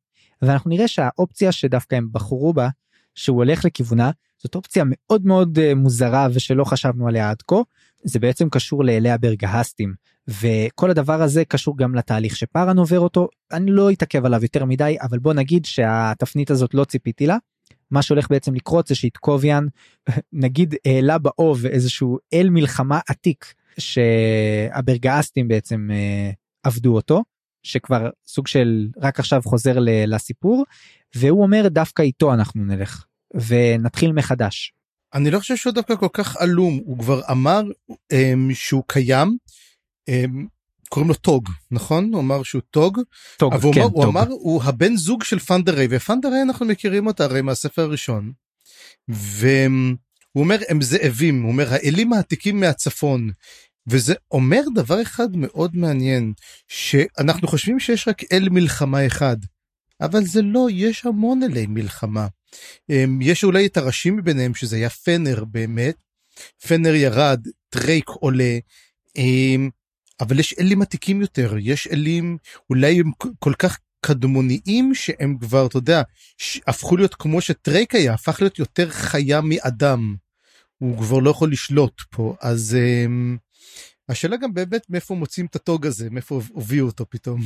ואנחנו 0.41 0.69
נראה 0.69 0.87
שהאופציה 0.87 1.51
שדווקא 1.51 1.95
הם 1.95 2.07
בחרו 2.11 2.53
בה 2.53 2.69
שהוא 3.15 3.37
הולך 3.37 3.65
לכיוונה 3.65 4.11
זאת 4.43 4.55
אופציה 4.55 4.83
מאוד 4.87 5.25
מאוד 5.25 5.59
אה, 5.59 5.75
מוזרה 5.75 6.27
ושלא 6.33 6.63
חשבנו 6.63 7.07
עליה 7.07 7.29
עד 7.29 7.41
כה 7.41 7.55
זה 8.03 8.19
בעצם 8.19 8.49
קשור 8.49 8.83
לאלי 8.83 9.09
הברגהסטים 9.09 9.93
וכל 10.27 10.91
הדבר 10.91 11.21
הזה 11.21 11.45
קשור 11.45 11.77
גם 11.77 11.95
לתהליך 11.95 12.35
שפארן 12.35 12.77
עובר 12.77 12.99
אותו. 12.99 13.27
אני 13.51 13.71
לא 13.71 13.91
אתעכב 13.91 14.25
עליו 14.25 14.43
יותר 14.43 14.65
מדי 14.65 14.97
אבל 15.01 15.19
בוא 15.19 15.33
נגיד 15.33 15.65
שהתפנית 15.65 16.51
הזאת 16.51 16.73
לא 16.73 16.85
ציפיתי 16.85 17.27
לה. 17.27 17.37
מה 17.91 18.01
שהולך 18.01 18.29
בעצם 18.29 18.53
לקרות 18.53 18.87
זה 18.87 18.95
שאיתקוביאן 18.95 19.65
נגיד 20.33 20.75
העלה 20.85 21.17
באוב 21.17 21.65
איזשהו 21.65 22.17
אל 22.33 22.49
מלחמה 22.49 22.99
עתיק 23.07 23.53
שהברגהסטים 23.80 25.47
בעצם 25.47 25.88
אה, 25.91 26.32
עבדו 26.63 26.95
אותו 26.95 27.23
שכבר 27.63 28.09
סוג 28.28 28.47
של 28.47 28.88
רק 29.01 29.19
עכשיו 29.19 29.41
חוזר 29.45 29.76
לסיפור 30.07 30.65
והוא 31.15 31.43
אומר 31.43 31.67
דווקא 31.67 32.01
איתו 32.01 32.34
אנחנו 32.34 32.65
נלך 32.65 33.05
ונתחיל 33.47 34.11
מחדש. 34.11 34.73
אני 35.13 35.32
לא 35.32 35.39
חושב 35.39 35.55
שהוא 35.55 35.73
דווקא 35.73 35.95
כל 35.95 36.07
כך 36.13 36.38
עלום 36.38 36.80
הוא 36.86 36.99
כבר 36.99 37.21
אמר 37.32 37.61
um, 37.93 38.53
שהוא 38.53 38.84
קיים 38.88 39.38
um, 40.09 40.13
קוראים 40.89 41.09
לו 41.09 41.15
טוג 41.15 41.49
נכון 41.71 42.13
הוא 42.13 42.21
אמר 42.21 42.43
שהוא 42.43 42.61
טוג, 42.71 42.99
טוג 43.38 43.53
אבל 43.53 43.73
כן, 43.73 43.82
הוא, 43.82 43.89
טוג. 43.89 43.95
הוא 43.95 44.05
אמר 44.05 44.28
הוא 44.30 44.63
הבן 44.63 44.95
זוג 44.95 45.23
של 45.23 45.39
פנדרי 45.39 45.88
ופנדרי 45.89 46.41
אנחנו 46.41 46.65
מכירים 46.65 47.07
אותה 47.07 47.23
הרי 47.23 47.41
מהספר 47.41 47.82
הראשון. 47.82 48.32
והוא 49.07 49.95
אומר 50.36 50.57
הם 50.69 50.82
זאבים 50.82 51.41
הוא 51.41 51.51
אומר 51.51 51.67
האלים 51.69 52.13
העתיקים 52.13 52.59
מהצפון 52.59 53.30
וזה 53.88 54.13
אומר 54.31 54.61
דבר 54.75 55.01
אחד 55.01 55.36
מאוד 55.36 55.75
מעניין 55.75 56.33
שאנחנו 56.67 57.47
חושבים 57.47 57.79
שיש 57.79 58.07
רק 58.07 58.21
אל 58.31 58.49
מלחמה 58.49 59.05
אחד 59.07 59.38
אבל 60.01 60.25
זה 60.25 60.41
לא 60.41 60.67
יש 60.71 61.05
המון 61.05 61.43
אלי 61.43 61.65
מלחמה. 61.65 62.27
אמ, 62.89 63.19
יש 63.21 63.43
אולי 63.43 63.65
את 63.65 63.77
הראשים 63.77 64.17
מביניהם 64.17 64.55
שזה 64.55 64.75
היה 64.75 64.89
פנר 64.89 65.43
באמת 65.45 65.95
פנר 66.67 66.93
ירד 66.95 67.47
טרייק 67.69 68.09
עולה 68.09 68.57
אמ, 69.17 69.69
אבל 70.21 70.39
יש 70.39 70.55
אלים 70.59 70.81
עתיקים 70.81 71.21
יותר 71.21 71.55
יש 71.59 71.88
אלים 71.88 72.38
אולי 72.69 72.99
הם 72.99 73.11
כל 73.39 73.53
כך 73.59 73.79
קדמוניים 74.05 74.95
שהם 74.95 75.38
כבר 75.41 75.65
אתה 75.65 75.77
יודע 75.77 76.01
הפכו 76.67 76.97
להיות 76.97 77.15
כמו 77.15 77.41
שטרייק 77.41 77.95
היה 77.95 78.13
הפך 78.13 78.41
להיות 78.41 78.59
יותר 78.59 78.89
חיה 78.89 79.41
מאדם. 79.41 80.15
הוא 80.77 80.97
כבר 80.97 81.19
לא 81.19 81.29
יכול 81.29 81.51
לשלוט 81.51 82.01
פה 82.09 82.36
אז 82.41 82.77
um, 82.77 83.38
השאלה 84.09 84.37
גם 84.37 84.53
באמת 84.53 84.89
מאיפה 84.89 85.15
מוצאים 85.15 85.45
את 85.45 85.55
הטוג 85.55 85.85
הזה 85.85 86.09
מאיפה 86.09 86.41
הביאו 86.55 86.85
אותו 86.85 87.05
פתאום. 87.09 87.41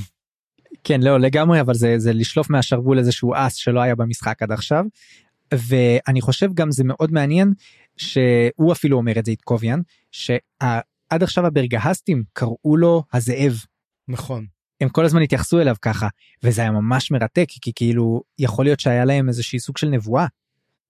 כן 0.84 1.02
לא 1.02 1.20
לגמרי 1.20 1.62
אבל 1.62 1.74
זה 1.74 1.96
זה 1.98 2.14
לשלוף 2.14 2.50
מהשרוול 2.50 3.00
איזשהו 3.00 3.34
אס 3.36 3.56
שלא 3.56 3.80
היה 3.80 3.96
במשחק 3.96 4.42
עד 4.42 4.52
עכשיו. 4.52 4.86
ואני 5.54 6.22
חושב 6.22 6.54
גם 6.54 6.72
זה 6.72 6.84
מאוד 6.84 7.12
מעניין 7.12 7.54
שהוא 7.98 8.72
אפילו 8.72 8.98
אומר 8.98 9.20
את 9.20 9.26
זה 9.26 9.32
איתקוביאן 9.32 9.80
שעד 10.12 11.24
עכשיו 11.24 11.46
הברגהסטים 11.46 12.24
קראו 12.34 12.78
לו 12.78 13.04
הזאב. 13.14 13.54
נכון. 14.08 14.46
הם 14.82 14.90
כל 14.90 15.06
הזמן 15.06 15.22
התייחסו 15.22 15.62
אליו 15.62 15.76
ככה 15.82 16.08
וזה 16.44 16.62
היה 16.62 16.72
ממש 16.72 17.12
מרתק 17.12 17.46
כי 17.48 17.72
כאילו 17.76 18.22
יכול 18.40 18.66
להיות 18.66 18.80
שהיה 18.80 19.06
להם 19.06 19.28
איזושהי 19.28 19.60
סוג 19.60 19.78
של 19.78 19.88
נבואה. 19.88 20.26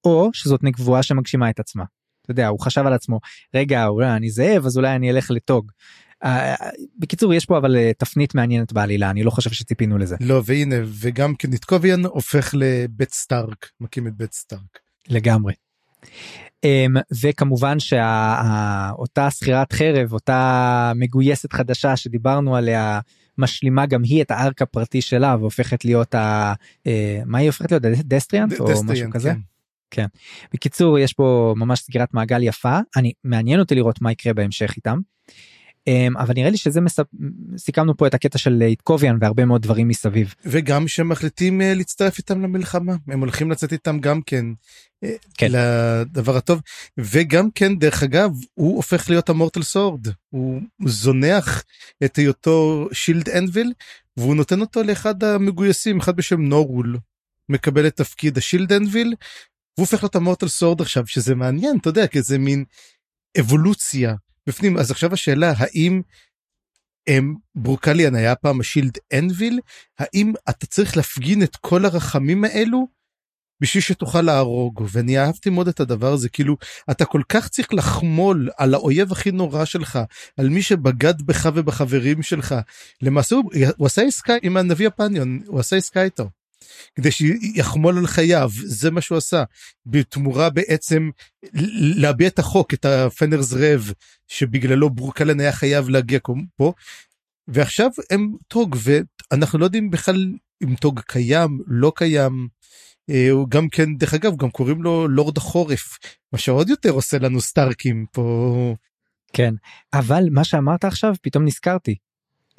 או 0.04 0.30
שזאת 0.34 0.64
נבואה 0.64 1.04
שמגשימה 1.04 1.50
את 1.50 1.60
עצמה. 1.60 1.84
אתה 2.32 2.42
יודע 2.42 2.48
הוא 2.48 2.60
חשב 2.60 2.86
על 2.86 2.94
עצמו 2.94 3.20
רגע 3.56 3.88
אולי 3.88 4.12
אני 4.12 4.30
זאב 4.30 4.66
אז 4.66 4.78
אולי 4.78 4.96
אני 4.96 5.12
אלך 5.12 5.32
לטוג. 5.32 5.72
Uh, 6.26 6.28
בקיצור 7.00 7.34
יש 7.34 7.46
פה 7.46 7.58
אבל 7.58 7.76
uh, 7.76 7.94
תפנית 7.98 8.36
מעניינת 8.36 8.74
בעלילה 8.74 9.10
אני 9.10 9.24
לא 9.24 9.32
חושב 9.32 9.50
שציפינו 9.50 9.98
לזה. 9.98 10.16
לא 10.20 10.42
והנה 10.46 10.76
וגם 10.86 11.36
כן 11.36 11.53
איטקוביאן 11.53 12.06
הופך 12.06 12.54
לבית 12.54 13.14
סטארק 13.14 13.70
מקים 13.82 14.08
את 14.08 14.16
בית 14.16 14.34
סטארק. 14.34 14.80
לגמרי. 15.10 15.54
Um, 16.66 17.02
וכמובן 17.22 17.80
שאותה 17.80 19.32
שכירת 19.32 19.74
חרב 19.74 20.14
אותה 20.14 20.92
מגויסת 20.96 21.54
חדשה 21.54 21.96
שדיברנו 21.96 22.56
עליה 22.56 23.00
משלימה 23.38 23.86
גם 23.86 24.04
היא 24.04 24.22
את 24.22 24.32
ה 24.32 24.39
arc 24.39 24.62
הפרטי 24.62 25.02
שלה 25.02 25.36
והופכת 25.40 25.86
להיות 25.86 26.16
ה... 26.16 26.54
uh, 26.88 26.90
מה 27.26 27.38
היא 27.38 27.50
הופכת 27.50 27.72
להיות 27.72 27.84
דסטריאנט 27.84 28.60
או 28.60 28.84
משהו 28.84 29.12
כזה. 29.12 29.34
כן. 29.34 29.40
כן. 29.92 30.06
בקיצור 30.54 31.00
יש 31.00 31.14
פה 31.14 31.54
ממש 31.58 31.80
סגירת 31.80 32.14
מעגל 32.14 32.44
יפה 32.44 32.80
אני 32.96 33.12
מעניין 33.24 33.60
אותי 33.60 33.76
לראות 33.76 34.02
מה 34.02 34.12
יקרה 34.12 34.34
בהמשך 34.34 34.74
איתם. 34.76 35.00
אמ, 35.88 36.18
אבל 36.18 36.34
נראה 36.36 36.50
לי 36.50 36.58
שזה 36.58 36.82
מספ... 36.82 37.06
סיכמנו 37.58 37.98
פה 37.98 38.08
את 38.08 38.14
הקטע 38.14 38.38
של 38.38 38.62
איתקוביאן 38.62 39.18
והרבה 39.22 39.46
מאוד 39.46 39.62
דברים 39.62 39.88
מסביב. 39.88 40.34
וגם 40.46 40.88
שמחליטים 40.88 41.62
אה, 41.62 41.74
להצטרף 41.74 42.18
איתם 42.18 42.42
למלחמה 42.42 42.96
הם 43.08 43.20
הולכים 43.20 43.52
לצאת 43.52 43.72
איתם 43.72 44.00
גם 44.00 44.22
כן, 44.22 44.46
אה, 45.04 45.16
כן. 45.38 45.48
לדבר 45.52 46.38
הטוב 46.38 46.62
וגם 46.98 47.52
כן 47.56 47.76
דרך 47.76 48.04
אגב 48.04 48.32
הוא 48.54 48.76
הופך 48.76 49.10
להיות 49.10 49.30
המורטל 49.30 49.64
סורד 49.64 50.08
הוא 50.30 50.62
זונח 50.86 51.64
את 52.04 52.16
היותו 52.16 52.88
שילד 52.92 53.30
אנביל 53.30 53.74
והוא 54.18 54.36
נותן 54.36 54.62
אותו 54.62 54.84
לאחד 54.84 55.24
המגויסים 55.24 56.00
אחד 56.00 56.16
בשם 56.16 56.42
נורול 56.42 56.98
מקבל 57.50 57.88
את 57.88 57.96
תפקיד 57.96 58.38
השילד 58.38 58.74
אנביל 58.74 59.14
והוא 59.80 59.86
הופך 59.86 60.04
להיות 60.04 60.16
המורטל 60.16 60.48
סורד 60.48 60.82
עכשיו 60.82 61.08
שזה 61.08 61.36
מעניין 61.36 61.78
אתה 61.78 61.90
יודע 61.90 62.08
כי 62.08 62.22
זה 62.22 62.38
מין 62.38 62.66
אבולוציה 63.40 64.16
בפנים. 64.48 64.78
אז 64.78 64.92
עכשיו 64.92 65.14
השאלה 65.14 65.54
האם 65.58 66.02
הם 67.08 67.36
ברוקליאן 67.56 68.16
היה 68.16 68.36
פעם 68.36 68.60
השילד 68.60 68.98
אנביל 69.14 69.60
האם 70.00 70.34
אתה 70.50 70.66
צריך 70.66 70.98
להפגין 70.98 71.44
את 71.44 71.56
כל 71.56 71.86
הרחמים 71.86 72.44
האלו 72.44 72.88
בשביל 73.62 73.84
שתוכל 73.84 74.22
להרוג? 74.22 74.82
ואני 74.92 75.20
אהבתי 75.20 75.50
מאוד 75.50 75.68
את 75.68 75.80
הדבר 75.80 76.14
הזה 76.14 76.30
כאילו 76.30 76.58
אתה 76.92 77.06
כל 77.06 77.22
כך 77.30 77.48
צריך 77.48 77.74
לחמול 77.74 78.50
על 78.58 78.74
האויב 78.74 79.12
הכי 79.12 79.32
נורא 79.32 79.66
שלך 79.66 80.00
על 80.38 80.50
מי 80.50 80.62
שבגד 80.62 81.22
בך 81.22 81.50
ובחברים 81.56 82.22
שלך. 82.22 82.56
למעשה 83.02 83.36
הוא, 83.36 83.52
הוא 83.78 83.86
עשה 83.86 84.02
עסקה 84.02 84.34
עם 84.42 84.58
הנביא 84.58 84.88
הפניון 84.88 85.42
הוא 85.48 85.60
עשה 85.60 85.76
עסקה 85.76 86.04
איתו. 86.04 86.30
כדי 86.96 87.12
שיחמול 87.12 87.98
על 87.98 88.08
חייו 88.08 88.50
זה 88.54 88.92
מה 88.92 89.02
שהוא 89.02 89.18
עשה 89.18 89.44
בתמורה 89.86 90.50
בעצם 90.50 91.10
להביע 91.96 92.28
את 92.28 92.40
החוק 92.40 92.74
את 92.74 92.86
הפנרס 92.86 93.54
רב 93.54 93.92
שבגללו 94.28 94.90
ברוקלן 94.90 95.40
היה 95.40 95.52
חייב 95.52 95.90
להגיע 95.90 96.20
פה 96.56 96.74
ועכשיו 97.48 97.90
הם 98.10 98.32
טוג 98.48 98.76
ואנחנו 98.84 99.60
לא 99.60 99.66
יודעים 99.66 99.90
בכלל 99.90 100.34
אם 100.64 100.76
טוג 100.76 101.00
קיים 101.00 101.60
לא 101.68 101.92
קיים. 101.96 102.48
אה, 103.10 103.30
הוא 103.32 103.50
גם 103.50 103.70
כן 103.70 103.96
דרך 103.98 104.14
אגב 104.14 104.36
גם 104.36 104.50
קוראים 104.50 104.84
לו 104.84 105.08
לורד 105.08 105.38
החורף 105.38 105.98
מה 106.34 106.40
שעוד 106.40 106.70
יותר 106.70 106.90
עושה 106.90 107.18
לנו 107.20 107.42
סטארקים 107.42 108.06
פה. 108.12 108.76
כן 109.34 109.54
אבל 109.94 110.24
מה 110.32 110.44
שאמרת 110.44 110.86
עכשיו 110.86 111.14
פתאום 111.22 111.46
נזכרתי 111.46 111.96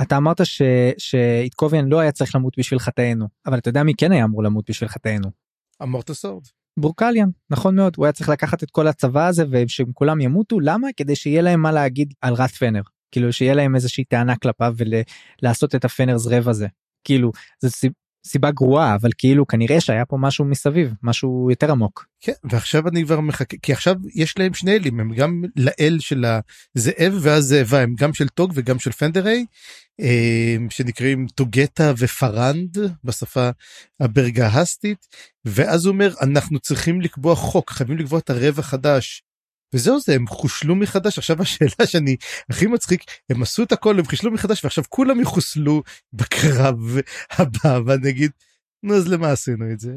אתה 0.03 0.16
אמרת 0.16 0.46
ש... 0.46 0.62
שאיתקוביאן 0.98 1.88
לא 1.88 2.01
היה 2.01 2.12
צריך 2.12 2.34
למות 2.34 2.59
בשביל 2.59 2.78
חטאינו 2.78 3.26
אבל 3.46 3.59
אתה 3.59 3.68
יודע 3.68 3.82
מי 3.82 3.94
כן 3.94 4.12
היה 4.12 4.24
אמור 4.24 4.42
למות 4.42 4.70
בשביל 4.70 4.88
חטאינו. 4.88 5.30
ה 5.80 5.85
Mortal 5.85 6.14
Sword. 6.14 6.43
בורקליאן 6.80 7.28
נכון 7.51 7.76
מאוד 7.76 7.94
הוא 7.96 8.05
היה 8.05 8.12
צריך 8.12 8.28
לקחת 8.28 8.62
את 8.62 8.70
כל 8.70 8.86
הצבא 8.86 9.26
הזה 9.26 9.44
ושהם 9.51 9.92
כולם 9.94 10.20
ימותו 10.20 10.61
למה 10.61 10.88
כדי 10.96 11.16
שיהיה 11.16 11.42
להם 11.42 11.62
מה 11.62 11.72
להגיד 11.72 12.14
על 12.20 12.34
רת'פנר 12.34 12.82
כאילו 13.11 13.32
שיהיה 13.32 13.55
להם 13.55 13.74
איזושהי 13.74 14.05
טענה 14.05 14.36
כלפיו 14.36 14.74
ולעשות 15.42 15.74
את 15.74 15.84
ה 15.84 15.90
Fener's 15.90 16.26
Reve 16.26 16.49
הזה 16.48 16.66
כאילו 17.05 17.32
זה 17.61 17.88
סיבה 18.27 18.51
גרועה 18.51 18.95
אבל 18.95 19.11
כאילו 19.18 19.47
כנראה 19.47 19.81
שהיה 19.81 20.05
פה 20.05 20.16
משהו 20.16 20.45
מסביב 20.45 20.95
משהו 21.03 21.47
יותר 21.51 21.71
עמוק. 21.71 22.07
כן 22.21 22.33
ועכשיו 22.45 22.89
אני 22.89 23.05
כבר 23.05 23.21
מחכה 23.21 23.57
כי 23.62 23.73
עכשיו 23.73 23.95
יש 24.14 24.39
להם 24.39 24.55
שני 24.55 24.77
אלים 24.77 25.01
הם 25.01 25.14
גם 25.14 25.43
לאל 25.57 25.97
של 26.01 26.25
הזאב 26.77 27.18
והזאבה 27.21 27.81
הם 27.81 27.95
גם 27.99 28.14
של 28.14 28.29
טוג 28.29 28.53
וגם 28.55 28.79
של 28.79 28.93
פנדריי 28.93 29.45
אה, 30.01 30.57
שנקראים 30.71 31.27
טוגטה 31.35 31.93
ופרנד 31.99 32.79
בשפה 33.05 33.51
הברגהסטית 34.01 35.07
ואז 35.45 35.87
הוא 35.87 35.93
אומר 35.93 36.14
אנחנו 36.21 36.59
צריכים 36.59 37.01
לקבוע 37.01 37.35
חוק 37.35 37.71
חייבים 37.71 37.99
לקבוע 37.99 38.18
את 38.18 38.31
הרב 38.31 38.59
החדש 38.59 39.23
וזהו 39.75 40.01
זה 40.01 40.14
הם 40.14 40.27
חושלו 40.27 40.77
מחדש 40.77 41.18
עכשיו 41.18 41.43
השאלה 41.43 41.87
שאני 41.87 42.16
הכי 42.51 42.66
מצחיק 42.66 43.05
הם 43.31 43.43
עשו 43.43 43.62
את 43.62 43.73
הכל 43.73 43.99
הם 43.99 44.05
חישלו 44.05 44.31
מחדש 44.31 44.64
ועכשיו 44.64 44.85
כולם 44.89 45.21
יחוסלו 45.21 45.83
בקרב 46.12 46.79
הבא 47.39 47.79
ואני 47.87 48.09
אגיד 48.09 48.31
נו 48.83 48.95
אז 48.95 49.09
למה 49.09 49.31
עשינו 49.31 49.73
את 49.73 49.81
זה. 49.81 49.93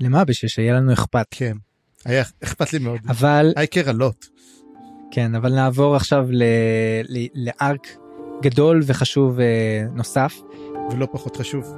למה 0.00 0.24
בשביל 0.24 0.48
שיהיה 0.48 0.74
לנו 0.74 0.92
אכפת 0.92 1.26
כן 1.30 1.56
היה 2.04 2.24
אכפת 2.44 2.72
לי 2.72 2.78
מאוד 2.78 3.00
אבל 3.08 3.52
אייקר 3.56 3.88
עלות. 3.88 4.26
כן 5.10 5.34
אבל 5.34 5.54
נעבור 5.54 5.96
עכשיו 5.96 6.26
ל... 6.30 6.42
ל... 7.08 7.26
לארק 7.34 7.86
גדול 8.42 8.82
וחשוב 8.86 9.40
אה, 9.40 9.84
נוסף 9.94 10.34
ולא 10.92 11.08
פחות 11.12 11.36
חשוב. 11.36 11.76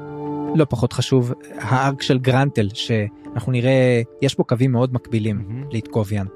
לא 0.57 0.67
פחות 0.71 0.93
חשוב 0.93 1.33
הארק 1.59 2.03
של 2.03 2.19
גרנטל 2.19 2.69
שאנחנו 2.75 3.53
נראה 3.53 4.03
יש 4.23 4.37
בו 4.37 4.45
קווים 4.45 4.73
מאוד 4.73 4.95
מקבילים 4.95 5.41
mm-hmm. 5.41 5.73
לאיתקוביאן. 5.73 6.27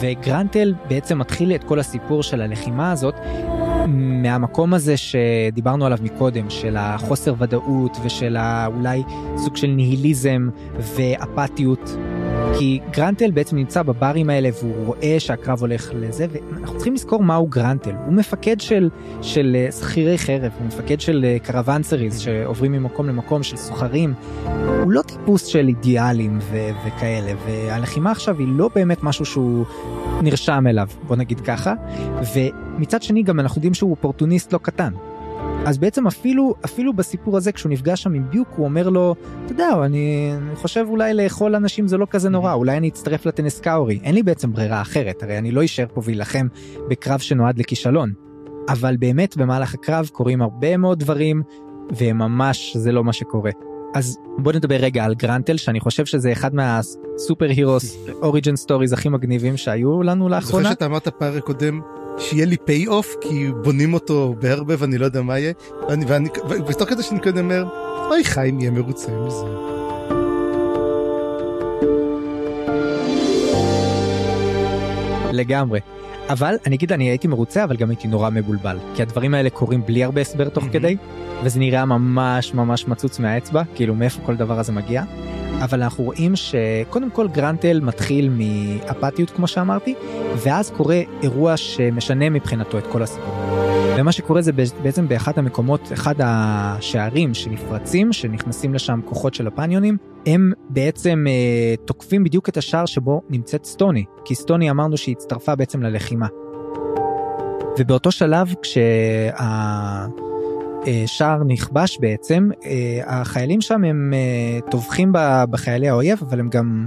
וגרנטל 0.00 0.74
בעצם 0.88 1.18
מתחיל 1.18 1.54
את 1.54 1.64
כל 1.64 1.78
הסיפור 1.78 2.22
של 2.22 2.40
הלחימה 2.40 2.92
הזאת 2.92 3.14
מהמקום 3.88 4.74
הזה 4.74 4.96
שדיברנו 4.96 5.86
עליו 5.86 5.98
מקודם, 6.02 6.50
של 6.50 6.76
החוסר 6.76 7.34
ודאות 7.38 7.96
ושל 8.04 8.36
אולי 8.66 9.02
סוג 9.36 9.56
של 9.56 9.66
ניהיליזם 9.66 10.48
ואפתיות. 10.76 11.90
כי 12.58 12.80
גרנטל 12.90 13.30
בעצם 13.30 13.56
נמצא 13.56 13.82
בברים 13.82 14.30
האלה 14.30 14.48
והוא 14.60 14.86
רואה 14.86 15.16
שהקרב 15.18 15.60
הולך 15.60 15.90
לזה 15.94 16.26
ואנחנו 16.30 16.76
צריכים 16.76 16.94
לזכור 16.94 17.22
מהו 17.22 17.46
גרנטל. 17.46 17.92
הוא 18.06 18.14
מפקד 18.14 18.60
של 18.60 19.56
אה, 19.56 19.72
שכירי 19.72 20.18
חרב 20.18 20.52
הוא 20.58 20.66
מפקד 20.66 21.00
של 21.00 21.36
קרוואנסריז 21.42 22.18
שעוברים 22.18 22.72
ממקום 22.72 23.08
למקום 23.08 23.42
של 23.42 23.56
סוחרים. 23.56 24.14
הוא 24.82 24.92
לא 24.92 25.02
טיפוס 25.02 25.46
של 25.46 25.68
אידיאלים 25.68 26.38
ו- 26.42 26.70
וכאלה 26.86 27.32
והלחימה 27.46 28.10
עכשיו 28.10 28.38
היא 28.38 28.48
לא 28.50 28.70
באמת 28.74 29.02
משהו 29.02 29.24
שהוא 29.24 29.64
נרשם 30.22 30.64
אליו 30.66 30.88
בוא 31.06 31.16
נגיד 31.16 31.40
ככה. 31.40 31.74
ומצד 32.34 33.02
שני 33.02 33.22
גם 33.22 33.40
אנחנו 33.40 33.58
יודעים 33.58 33.74
שהוא 33.74 33.90
אופורטוניסט 33.90 34.52
לא 34.52 34.58
קטן 34.58 34.92
אז 35.66 35.78
בעצם 35.78 36.06
אפילו 36.06 36.54
אפילו 36.64 36.92
בסיפור 36.92 37.36
הזה 37.36 37.52
כשהוא 37.52 37.72
נפגש 37.72 38.02
שם 38.02 38.14
עם 38.14 38.30
ביוק 38.30 38.48
הוא 38.56 38.64
אומר 38.64 38.88
לו 38.88 39.14
אתה 39.44 39.52
יודע 39.52 39.68
אני, 39.84 40.32
אני 40.36 40.56
חושב 40.56 40.86
אולי 40.88 41.14
לאכול 41.14 41.54
אנשים 41.54 41.88
זה 41.88 41.96
לא 41.96 42.06
כזה 42.10 42.28
נורא 42.28 42.54
אולי 42.54 42.76
אני 42.76 42.88
אצטרף 42.88 43.26
לטנסקאורי 43.26 44.00
אין 44.02 44.14
לי 44.14 44.22
בעצם 44.22 44.52
ברירה 44.52 44.80
אחרת 44.80 45.22
הרי 45.22 45.38
אני 45.38 45.50
לא 45.50 45.64
אשאר 45.64 45.86
פה 45.94 46.00
ואילחם 46.04 46.46
בקרב 46.88 47.18
שנועד 47.18 47.58
לכישלון. 47.58 48.12
אבל 48.68 48.96
באמת 48.96 49.36
במהלך 49.36 49.74
הקרב 49.74 50.08
קורים 50.12 50.42
הרבה 50.42 50.76
מאוד 50.76 50.98
דברים 50.98 51.42
וממש 51.96 52.76
זה 52.76 52.92
לא 52.92 53.04
מה 53.04 53.12
שקורה. 53.12 53.50
אז 53.94 54.18
בוא 54.38 54.52
נדבר 54.52 54.76
רגע 54.76 55.04
על 55.04 55.14
גרנטל 55.14 55.56
שאני 55.56 55.80
חושב 55.80 56.06
שזה 56.06 56.32
אחד 56.32 56.54
מה 56.54 57.48
superheroes 57.48 57.96
origin 58.22 58.56
stories 58.56 58.92
הכי 58.92 59.08
מגניבים 59.08 59.56
שהיו 59.56 60.02
לנו 60.02 60.28
לאחרונה. 60.28 60.62
זוכר 60.62 60.74
שאתה 60.74 60.86
אמרת 60.86 61.08
פרק 61.08 61.42
קודם 61.44 61.80
שיהיה 62.18 62.46
לי 62.46 62.56
פיי 62.64 62.86
אוף 62.86 63.14
כי 63.20 63.50
בונים 63.62 63.94
אותו 63.94 64.34
בהרבה 64.38 64.74
ואני 64.78 64.98
לא 64.98 65.04
יודע 65.04 65.22
מה 65.22 65.38
יהיה 65.38 65.52
ואני 65.88 66.04
ואני 66.04 66.28
ותוך 66.66 66.88
כדי 66.88 67.02
שאני 67.02 67.20
קודם 67.20 67.38
אומר 67.38 67.66
אוי 68.10 68.24
חיים 68.24 68.60
יהיה 68.60 68.70
מרוצה 68.70 69.12
מזה. 69.12 69.44
לגמרי. 75.32 75.80
אבל 76.28 76.54
אני 76.66 76.76
אגיד 76.76 76.92
אני 76.92 77.04
הייתי 77.04 77.28
מרוצה 77.28 77.64
אבל 77.64 77.76
גם 77.76 77.90
הייתי 77.90 78.08
נורא 78.08 78.30
מבולבל 78.30 78.78
כי 78.94 79.02
הדברים 79.02 79.34
האלה 79.34 79.50
קורים 79.50 79.82
בלי 79.86 80.04
הרבה 80.04 80.20
הסבר 80.20 80.48
תוך 80.48 80.64
כדי 80.72 80.96
וזה 81.44 81.58
נראה 81.58 81.84
ממש 81.84 82.54
ממש 82.54 82.88
מצוץ 82.88 83.18
מהאצבע 83.18 83.62
כאילו 83.74 83.94
מאיפה 83.94 84.20
כל 84.26 84.36
דבר 84.36 84.58
הזה 84.58 84.72
מגיע. 84.72 85.02
אבל 85.64 85.82
אנחנו 85.82 86.04
רואים 86.04 86.36
שקודם 86.36 87.10
כל 87.10 87.28
גרנטל 87.28 87.80
מתחיל 87.80 88.30
מאפתיות 88.30 89.30
כמו 89.30 89.46
שאמרתי 89.46 89.94
ואז 90.36 90.70
קורה 90.70 91.00
אירוע 91.22 91.56
שמשנה 91.56 92.30
מבחינתו 92.30 92.78
את 92.78 92.86
כל 92.86 93.02
הסיפור. 93.02 93.34
ומה 93.98 94.12
שקורה 94.12 94.42
זה 94.42 94.52
בעצם 94.82 95.08
באחד 95.08 95.38
המקומות 95.38 95.92
אחד 95.92 96.14
השערים 96.18 97.34
שנפרצים 97.34 98.12
שנכנסים 98.12 98.74
לשם 98.74 99.00
כוחות 99.04 99.34
של 99.34 99.46
הפניונים 99.46 99.96
הם 100.26 100.52
בעצם 100.68 101.24
אה, 101.28 101.74
תוקפים 101.84 102.24
בדיוק 102.24 102.48
את 102.48 102.56
השער 102.56 102.86
שבו 102.86 103.22
נמצאת 103.30 103.64
סטוני 103.64 104.04
כי 104.24 104.34
סטוני 104.34 104.70
אמרנו 104.70 104.96
שהיא 104.96 105.14
הצטרפה 105.18 105.54
בעצם 105.54 105.82
ללחימה. 105.82 106.26
ובאותו 107.78 108.10
שלב 108.10 108.54
כשה... 108.62 108.80
אה, 110.86 111.02
שער 111.06 111.44
נכבש 111.44 111.98
בעצם. 112.00 112.48
אה, 112.66 113.00
החיילים 113.06 113.60
שם 113.60 113.84
הם 113.84 114.14
אה, 114.14 114.70
טובחים 114.70 115.12
בחיילי 115.50 115.88
האויב 115.88 116.18
אבל 116.28 116.40
הם 116.40 116.48
גם 116.48 116.86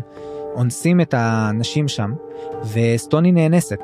אונסים 0.56 1.02
את 1.02 1.14
האנשים 1.14 1.88
שם 1.88 2.14
וסטוני 2.74 3.32
נאנסת. 3.32 3.80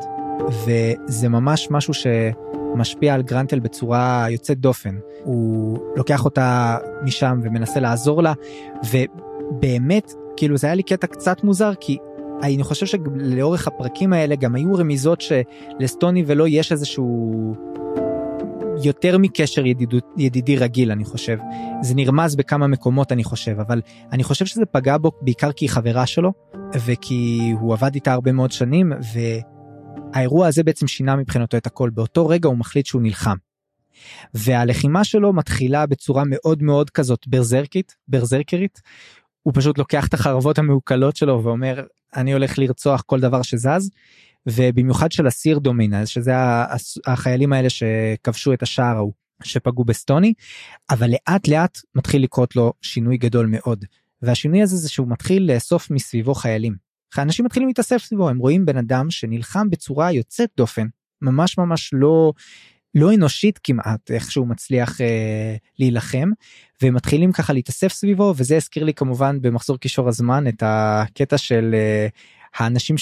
וזה 0.49 1.29
ממש 1.29 1.67
משהו 1.71 1.93
שמשפיע 1.93 3.13
על 3.13 3.21
גרנטל 3.21 3.59
בצורה 3.59 4.25
יוצאת 4.29 4.59
דופן. 4.59 4.95
הוא 5.23 5.79
לוקח 5.95 6.25
אותה 6.25 6.77
משם 7.03 7.39
ומנסה 7.43 7.79
לעזור 7.79 8.23
לה 8.23 8.33
ובאמת 8.91 10.13
כאילו 10.37 10.57
זה 10.57 10.67
היה 10.67 10.75
לי 10.75 10.83
קטע 10.83 11.07
קצת 11.07 11.43
מוזר 11.43 11.71
כי 11.79 11.97
אני 12.43 12.63
חושב 12.63 12.85
שלאורך 12.85 13.67
הפרקים 13.67 14.13
האלה 14.13 14.35
גם 14.35 14.55
היו 14.55 14.73
רמיזות 14.73 15.21
שלסטוני 15.21 16.23
ולא 16.27 16.47
יש 16.47 16.71
איזשהו 16.71 17.55
יותר 18.83 19.17
מקשר 19.17 19.65
ידידות, 19.65 20.03
ידידי 20.17 20.57
רגיל 20.57 20.91
אני 20.91 21.05
חושב. 21.05 21.37
זה 21.81 21.95
נרמז 21.95 22.35
בכמה 22.35 22.67
מקומות 22.67 23.11
אני 23.11 23.23
חושב, 23.23 23.59
אבל 23.59 23.81
אני 24.11 24.23
חושב 24.23 24.45
שזה 24.45 24.65
פגע 24.65 24.97
בו 24.97 25.11
בעיקר 25.21 25.51
כי 25.51 25.65
היא 25.65 25.69
חברה 25.69 26.05
שלו, 26.05 26.33
וכי 26.85 27.53
הוא 27.59 27.73
עבד 27.73 27.95
איתה 27.95 28.13
הרבה 28.13 28.31
מאוד 28.31 28.51
שנים, 28.51 28.91
והאירוע 30.13 30.47
הזה 30.47 30.63
בעצם 30.63 30.87
שינה 30.87 31.15
מבחינתו 31.15 31.57
את 31.57 31.67
הכל. 31.67 31.89
באותו 31.89 32.27
רגע 32.27 32.49
הוא 32.49 32.57
מחליט 32.57 32.85
שהוא 32.85 33.01
נלחם. 33.01 33.35
והלחימה 34.33 35.03
שלו 35.03 35.33
מתחילה 35.33 35.85
בצורה 35.85 36.23
מאוד 36.25 36.63
מאוד 36.63 36.89
כזאת 36.89 37.27
ברזרקית, 37.27 37.95
ברזרקרית. 38.07 38.81
הוא 39.43 39.53
פשוט 39.55 39.77
לוקח 39.77 40.07
את 40.07 40.13
החרבות 40.13 40.59
המעוקלות 40.59 41.15
שלו 41.15 41.43
ואומר 41.43 41.83
אני 42.15 42.33
הולך 42.33 42.59
לרצוח 42.59 43.03
כל 43.05 43.19
דבר 43.19 43.41
שזז. 43.41 43.89
ובמיוחד 44.47 45.11
של 45.11 45.27
הסיר 45.27 45.59
דומינז 45.59 46.07
שזה 46.07 46.31
החיילים 47.05 47.53
האלה 47.53 47.69
שכבשו 47.69 48.53
את 48.53 48.63
השער 48.63 48.95
ההוא 48.95 49.13
שפגעו 49.43 49.85
בסטוני 49.85 50.33
אבל 50.89 51.09
לאט 51.09 51.47
לאט 51.47 51.77
מתחיל 51.95 52.23
לקרות 52.23 52.55
לו 52.55 52.73
שינוי 52.81 53.17
גדול 53.17 53.45
מאוד 53.45 53.85
והשינוי 54.21 54.61
הזה 54.61 54.77
זה 54.77 54.89
שהוא 54.89 55.07
מתחיל 55.09 55.51
לאסוף 55.53 55.91
מסביבו 55.91 56.33
חיילים. 56.33 56.75
אנשים 57.17 57.45
מתחילים 57.45 57.67
להתאסף 57.67 57.97
סביבו 57.97 58.29
הם 58.29 58.37
רואים 58.37 58.65
בן 58.65 58.77
אדם 58.77 59.11
שנלחם 59.11 59.69
בצורה 59.69 60.11
יוצאת 60.11 60.49
דופן 60.57 60.87
ממש 61.21 61.57
ממש 61.57 61.89
לא 61.93 62.33
לא 62.95 63.13
אנושית 63.13 63.59
כמעט 63.63 64.11
איך 64.11 64.31
שהוא 64.31 64.47
מצליח 64.47 65.01
אה, 65.01 65.55
להילחם 65.79 66.29
ומתחילים 66.81 67.31
ככה 67.31 67.53
להתאסף 67.53 67.93
סביבו 67.93 68.33
וזה 68.37 68.55
הזכיר 68.55 68.83
לי 68.83 68.93
כמובן 68.93 69.41
במחזור 69.41 69.77
קישור 69.77 70.07
הזמן 70.07 70.47
את 70.47 70.63
הקטע 70.65 71.37
של 71.37 71.75
אה, 71.75 72.07
האנשים 72.55 72.97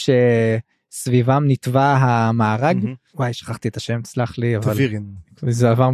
שסביבם 0.96 1.44
נתבע 1.48 1.98
המארג 2.00 2.84
mm-hmm. 2.84 3.16
וואי 3.16 3.34
שכחתי 3.34 3.68
את 3.68 3.78
השם 3.78 4.00
סלח 4.06 4.38
לי 4.38 4.58
אבל 4.58 4.74
תבירין 4.74 5.06
זה 5.50 5.70
עבר 5.70 5.90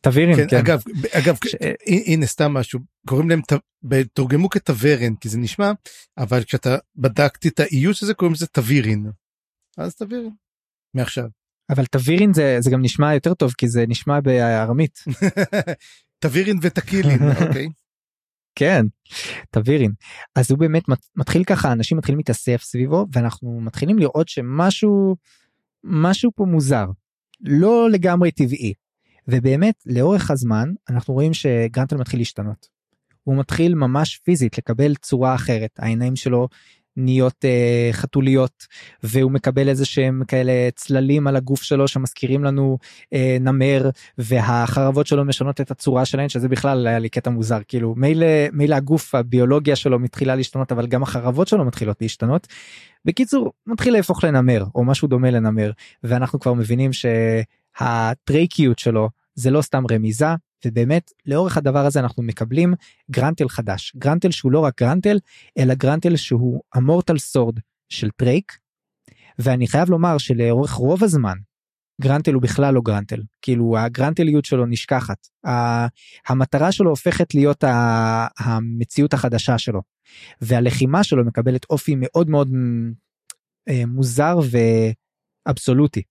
תבירין 0.00 0.36
כן, 0.36 0.48
כן. 0.48 0.56
אגב 0.56 0.82
אגב 1.12 1.36
ש... 1.44 1.54
הנה 2.06 2.26
סתם 2.26 2.52
משהו 2.52 2.80
קוראים 3.06 3.30
להם 3.30 3.40
תורגמו 4.12 4.48
כתוורן 4.48 5.14
כי 5.14 5.28
זה 5.28 5.38
נשמע 5.38 5.72
אבל 6.18 6.44
כשאתה 6.44 6.76
בדקתי 6.96 7.48
את 7.48 7.60
האיוש 7.60 8.02
הזה 8.02 8.14
קוראים 8.14 8.34
לזה 8.34 8.46
תבירין 8.46 9.06
אז 9.78 9.96
תבירין 9.96 10.30
מעכשיו. 10.94 11.28
אבל 11.70 11.86
תבירין 11.86 12.34
זה 12.34 12.56
זה 12.60 12.70
גם 12.70 12.82
נשמע 12.82 13.14
יותר 13.14 13.34
טוב 13.34 13.52
כי 13.58 13.68
זה 13.68 13.84
נשמע 13.88 14.20
בארמית. 14.20 15.04
תבירין 16.22 16.58
ותקילין 16.62 17.18
אוקיי. 17.46 17.68
כן. 18.56 18.86
תבירין 19.50 19.92
אז 20.34 20.50
הוא 20.50 20.58
באמת 20.58 20.82
מתחיל 21.16 21.44
ככה 21.44 21.72
אנשים 21.72 21.98
מתחילים 21.98 22.18
להתאסף 22.18 22.62
סביבו 22.62 23.06
ואנחנו 23.12 23.60
מתחילים 23.60 23.98
לראות 23.98 24.28
שמשהו 24.28 25.16
משהו 25.84 26.30
פה 26.36 26.44
מוזר. 26.44 26.86
לא 27.40 27.90
לגמרי 27.90 28.30
טבעי. 28.30 28.72
ובאמת 29.28 29.74
לאורך 29.86 30.30
הזמן 30.30 30.72
אנחנו 30.88 31.14
רואים 31.14 31.34
שגרנטל 31.34 31.96
מתחיל 31.96 32.20
להשתנות. 32.20 32.66
הוא 33.22 33.36
מתחיל 33.36 33.74
ממש 33.74 34.20
פיזית 34.24 34.58
לקבל 34.58 34.94
צורה 34.94 35.34
אחרת. 35.34 35.70
העיניים 35.78 36.16
שלו 36.16 36.48
נהיות 36.96 37.44
אה, 37.44 37.88
חתוליות 37.92 38.66
והוא 39.02 39.32
מקבל 39.32 39.68
איזה 39.68 39.84
שהם 39.84 40.22
כאלה 40.28 40.52
צללים 40.74 41.26
על 41.26 41.36
הגוף 41.36 41.62
שלו 41.62 41.88
שמזכירים 41.88 42.44
לנו 42.44 42.78
אה, 43.12 43.36
נמר 43.40 43.90
והחרבות 44.18 45.06
שלו 45.06 45.24
משנות 45.24 45.60
את 45.60 45.70
הצורה 45.70 46.04
שלהן 46.04 46.28
שזה 46.28 46.48
בכלל 46.48 46.86
היה 46.86 46.98
לי 46.98 47.08
קטע 47.08 47.30
מוזר 47.30 47.58
כאילו 47.68 47.94
מילא 47.96 48.26
מילא 48.52 48.74
הגוף 48.74 49.14
הביולוגיה 49.14 49.76
שלו 49.76 49.98
מתחילה 49.98 50.34
להשתנות 50.34 50.72
אבל 50.72 50.86
גם 50.86 51.02
החרבות 51.02 51.48
שלו 51.48 51.64
מתחילות 51.64 51.96
להשתנות. 52.00 52.46
בקיצור 53.04 53.52
מתחיל 53.66 53.92
להפוך 53.92 54.24
לנמר 54.24 54.64
או 54.74 54.84
משהו 54.84 55.08
דומה 55.08 55.30
לנמר 55.30 55.70
ואנחנו 56.04 56.40
כבר 56.40 56.54
מבינים 56.54 56.90
שהטרייקיות 56.92 58.78
שלו 58.78 59.10
זה 59.34 59.50
לא 59.50 59.62
סתם 59.62 59.84
רמיזה 59.90 60.26
ובאמת 60.66 61.10
לאורך 61.26 61.56
הדבר 61.56 61.86
הזה 61.86 62.00
אנחנו 62.00 62.22
מקבלים 62.22 62.74
גרנטל 63.10 63.48
חדש 63.48 63.92
גרנטל 63.96 64.30
שהוא 64.30 64.52
לא 64.52 64.60
רק 64.60 64.80
גרנטל 64.80 65.18
אלא 65.58 65.74
גרנטל 65.74 66.16
שהוא 66.16 66.62
ה 66.74 66.80
Mortal 66.80 67.18
Sword 67.18 67.58
של 67.88 68.10
טרייק. 68.10 68.52
ואני 69.38 69.66
חייב 69.66 69.90
לומר 69.90 70.18
שלאורך 70.18 70.72
רוב 70.72 71.04
הזמן 71.04 71.36
גרנטל 72.00 72.32
הוא 72.32 72.42
בכלל 72.42 72.74
לא 72.74 72.80
גרנטל 72.80 73.22
כאילו 73.42 73.78
הגרנטליות 73.78 74.44
שלו 74.44 74.66
נשכחת 74.66 75.28
המטרה 76.28 76.72
שלו 76.72 76.90
הופכת 76.90 77.34
להיות 77.34 77.64
המציאות 78.38 79.14
החדשה 79.14 79.58
שלו 79.58 79.82
והלחימה 80.40 81.04
שלו 81.04 81.24
מקבלת 81.24 81.66
אופי 81.70 81.94
מאוד 81.96 82.30
מאוד 82.30 82.50
אה, 83.68 83.86
מוזר 83.86 84.38
ואבסולוטי. 85.46 86.02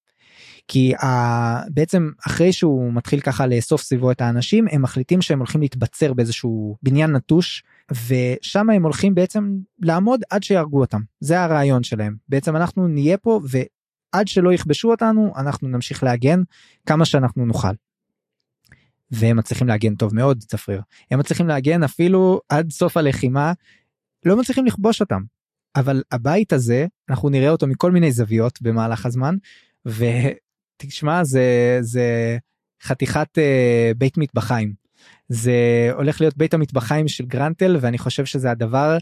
כי 0.67 0.95
ה... 0.95 1.69
בעצם 1.69 2.09
אחרי 2.27 2.53
שהוא 2.53 2.93
מתחיל 2.93 3.19
ככה 3.19 3.47
לאסוף 3.47 3.81
סביבו 3.81 4.11
את 4.11 4.21
האנשים 4.21 4.65
הם 4.71 4.81
מחליטים 4.81 5.21
שהם 5.21 5.39
הולכים 5.39 5.61
להתבצר 5.61 6.13
באיזשהו 6.13 6.77
בניין 6.83 7.11
נטוש 7.11 7.63
ושם 8.07 8.69
הם 8.69 8.83
הולכים 8.83 9.15
בעצם 9.15 9.57
לעמוד 9.79 10.21
עד 10.29 10.43
שיהרגו 10.43 10.79
אותם. 10.79 11.01
זה 11.19 11.41
הרעיון 11.41 11.83
שלהם. 11.83 12.15
בעצם 12.29 12.55
אנחנו 12.55 12.87
נהיה 12.87 13.17
פה 13.17 13.39
ועד 13.49 14.27
שלא 14.27 14.53
יכבשו 14.53 14.91
אותנו 14.91 15.33
אנחנו 15.37 15.67
נמשיך 15.67 16.03
להגן 16.03 16.41
כמה 16.85 17.05
שאנחנו 17.05 17.45
נוכל. 17.45 17.73
והם 19.11 19.37
מצליחים 19.37 19.67
להגן 19.67 19.95
טוב 19.95 20.15
מאוד 20.15 20.43
צפריר 20.43 20.81
הם 21.11 21.19
מצליחים 21.19 21.47
להגן 21.47 21.83
אפילו 21.83 22.41
עד 22.49 22.71
סוף 22.71 22.97
הלחימה 22.97 23.53
לא 24.25 24.37
מצליחים 24.37 24.65
לכבוש 24.65 25.01
אותם. 25.01 25.21
אבל 25.75 26.03
הבית 26.11 26.53
הזה 26.53 26.87
אנחנו 27.09 27.29
נראה 27.29 27.49
אותו 27.49 27.67
מכל 27.67 27.91
מיני 27.91 28.11
זוויות 28.11 28.61
במהלך 28.61 29.05
הזמן 29.05 29.35
תשמע 30.77 31.23
זה 31.23 31.77
זה 31.81 32.37
חתיכת 32.83 33.37
uh, 33.37 33.97
בית 33.97 34.17
מטבחיים 34.17 34.73
זה 35.29 35.89
הולך 35.93 36.21
להיות 36.21 36.37
בית 36.37 36.53
המטבחיים 36.53 37.07
של 37.07 37.25
גרנטל 37.25 37.77
ואני 37.81 37.97
חושב 37.97 38.25
שזה 38.25 38.51
הדבר 38.51 38.97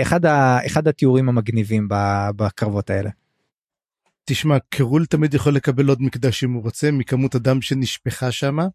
אחד 0.00 0.26
ה, 0.26 0.66
אחד 0.66 0.88
התיאורים 0.88 1.28
המגניבים 1.28 1.88
בקרבות 2.36 2.90
האלה. 2.90 3.10
תשמע 4.24 4.56
קרול 4.68 5.06
תמיד 5.06 5.34
יכול 5.34 5.54
לקבל 5.54 5.88
עוד 5.88 6.02
מקדש 6.02 6.44
אם 6.44 6.52
הוא 6.52 6.62
רוצה 6.62 6.90
מכמות 6.90 7.34
הדם 7.34 7.62
שנשפכה 7.62 8.32
שמה. 8.32 8.66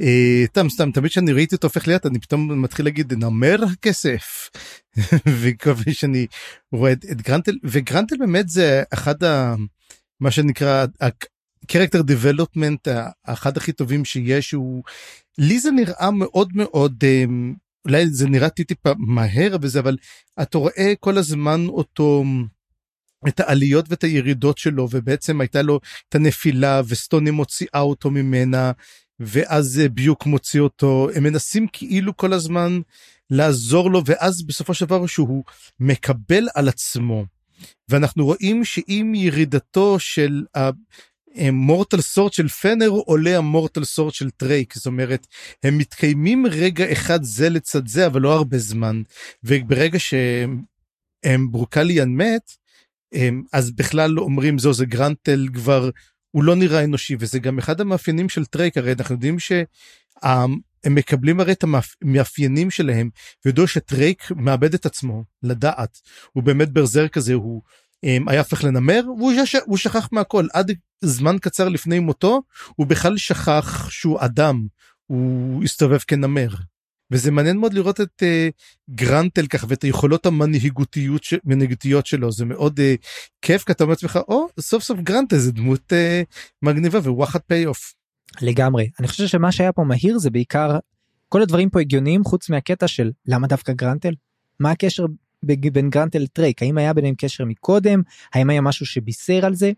אה, 0.00 0.44
סתם 0.46 0.68
סתם 0.68 0.90
תמיד 0.90 1.10
שאני 1.10 1.32
ראיתי 1.32 1.54
אותו 1.54 1.66
הופך 1.66 1.86
ליד 1.86 2.00
אני 2.04 2.20
פתאום 2.20 2.62
מתחיל 2.62 2.86
להגיד 2.86 3.12
נמר 3.12 3.56
הכסף 3.72 4.50
וכבר 5.40 5.92
שאני 5.92 6.26
רואה 6.72 6.92
את, 6.92 7.04
את 7.12 7.22
גרנטל 7.22 7.52
וגרנטל 7.64 8.16
באמת 8.18 8.48
זה 8.48 8.82
אחד 8.92 9.24
ה... 9.24 9.54
מה 10.20 10.30
שנקרא 10.30 10.86
קרקטר 11.66 12.02
דיבלופמנט 12.02 12.88
האחד 13.24 13.56
הכי 13.56 13.72
טובים 13.72 14.04
שיש 14.04 14.52
הוא 14.52 14.82
לי 15.38 15.60
זה 15.60 15.70
נראה 15.70 16.10
מאוד 16.10 16.48
מאוד 16.54 17.04
אמ, 17.04 17.54
אולי 17.84 18.06
זה 18.06 18.28
נראה 18.28 18.48
טיפה 18.48 18.90
מהר 18.98 19.56
וזה 19.62 19.80
אבל 19.80 19.96
אתה 20.42 20.58
רואה 20.58 20.92
כל 21.00 21.18
הזמן 21.18 21.66
אותו 21.68 22.24
את 23.28 23.40
העליות 23.40 23.84
ואת 23.88 24.04
הירידות 24.04 24.58
שלו 24.58 24.88
ובעצם 24.90 25.40
הייתה 25.40 25.62
לו 25.62 25.80
את 26.08 26.14
הנפילה 26.14 26.80
וסטוני 26.88 27.30
מוציאה 27.30 27.80
אותו 27.80 28.10
ממנה 28.10 28.72
ואז 29.20 29.80
אה, 29.80 29.88
ביוק 29.88 30.26
מוציא 30.26 30.60
אותו 30.60 31.08
הם 31.14 31.22
מנסים 31.22 31.66
כאילו 31.72 32.16
כל 32.16 32.32
הזמן 32.32 32.80
לעזור 33.30 33.90
לו 33.90 34.02
ואז 34.06 34.42
בסופו 34.42 34.74
של 34.74 34.84
דבר 34.86 35.06
שהוא 35.06 35.44
מקבל 35.80 36.48
על 36.54 36.68
עצמו. 36.68 37.24
ואנחנו 37.88 38.24
רואים 38.24 38.64
שעם 38.64 39.14
ירידתו 39.14 39.98
של 39.98 40.44
ה 41.34 41.43
Mortal 41.43 42.00
Sword 42.00 42.32
של 42.32 42.48
פנר 42.48 42.88
עולה 42.88 43.38
ה 43.38 43.45
Mortal 43.45 43.84
Sword 43.84 44.14
של 44.14 44.30
טרייק. 44.30 44.74
זאת 44.74 44.86
אומרת 44.86 45.26
הם 45.62 45.78
מתקיימים 45.78 46.46
רגע 46.46 46.92
אחד 46.92 47.22
זה 47.22 47.48
לצד 47.48 47.86
זה 47.86 48.06
אבל 48.06 48.20
לא 48.20 48.32
הרבה 48.32 48.58
זמן. 48.58 49.02
וברגע 49.44 49.98
שהם 49.98 51.52
ברוקליאן 51.52 52.08
מת 52.08 52.52
הם, 53.12 53.42
אז 53.52 53.70
בכלל 53.70 54.18
אומרים 54.18 54.58
זו 54.58 54.72
זה 54.72 54.86
גרנטל 54.86 55.48
כבר 55.54 55.90
הוא 56.30 56.44
לא 56.44 56.56
נראה 56.56 56.84
אנושי. 56.84 57.16
וזה 57.18 57.38
גם 57.38 57.58
אחד 57.58 57.80
המאפיינים 57.80 58.28
של 58.28 58.44
טרייק. 58.44 58.76
הרי 58.76 58.92
אנחנו 58.92 59.14
יודעים 59.14 59.38
שהם 59.38 60.58
מקבלים 60.86 61.40
הרי 61.40 61.52
את 61.52 61.64
המאפיינים 62.02 62.70
שלהם 62.70 63.10
וידוע 63.44 63.66
שטרייק 63.66 64.30
מאבד 64.36 64.74
את 64.74 64.86
עצמו 64.86 65.24
לדעת. 65.42 66.00
הוא 66.32 66.42
באמת 66.42 66.68
berserk 66.68 67.08
כזה 67.08 67.34
הוא 67.34 67.62
היה 68.02 68.40
הפך 68.40 68.64
לנמר 68.64 69.02
והוא. 69.06 69.32
שכח 69.76 70.08
מהכל 70.12 70.46
עד 70.52 70.72
זמן 71.04 71.36
קצר 71.40 71.68
לפני 71.68 71.98
מותו 71.98 72.42
הוא 72.76 72.86
בכלל 72.86 73.16
שכח 73.16 73.90
שהוא 73.90 74.18
אדם 74.20 74.66
הוא 75.06 75.64
הסתובב 75.64 75.98
כנמר. 75.98 76.48
וזה 77.10 77.30
מעניין 77.30 77.58
מאוד 77.58 77.74
לראות 77.74 78.00
את 78.00 78.22
uh, 78.22 78.52
גרנטל 78.90 79.46
ככה 79.46 79.66
ואת 79.70 79.82
היכולות 79.82 80.26
המנהיגותיות 80.26 81.24
ש... 81.24 81.34
מנהיגותיות 81.44 82.06
שלו 82.06 82.32
זה 82.32 82.44
מאוד 82.44 82.80
uh, 82.80 83.06
כיף 83.42 83.64
כי 83.64 83.72
אתה 83.72 83.84
אומר 83.84 83.92
לעצמך 83.92 84.18
או 84.28 84.46
סוף 84.60 84.82
סוף 84.82 85.00
גרנטל 85.00 85.36
זה 85.36 85.52
דמות 85.52 85.92
uh, 85.92 86.26
מגניבה 86.62 86.98
וואחד 86.98 87.40
payoff. 87.40 87.94
לגמרי 88.42 88.90
אני 89.00 89.08
חושב 89.08 89.26
שמה 89.26 89.52
שהיה 89.52 89.72
פה 89.72 89.84
מהיר 89.84 90.18
זה 90.18 90.30
בעיקר 90.30 90.78
כל 91.28 91.42
הדברים 91.42 91.70
פה 91.70 91.80
הגיוניים 91.80 92.24
חוץ 92.24 92.50
מהקטע 92.50 92.88
של 92.88 93.10
למה 93.26 93.46
דווקא 93.46 93.72
גרנטל 93.72 94.14
מה 94.60 94.70
הקשר 94.70 95.06
בין 95.42 95.90
גרנטל 95.90 96.18
לטרייק 96.18 96.62
האם 96.62 96.78
היה 96.78 96.92
ביניהם 96.92 97.14
קשר 97.18 97.44
מקודם 97.44 98.02
האם 98.34 98.50
היה 98.50 98.60
משהו 98.60 98.86
שבישר 98.86 99.46
על 99.46 99.54
זה. 99.54 99.72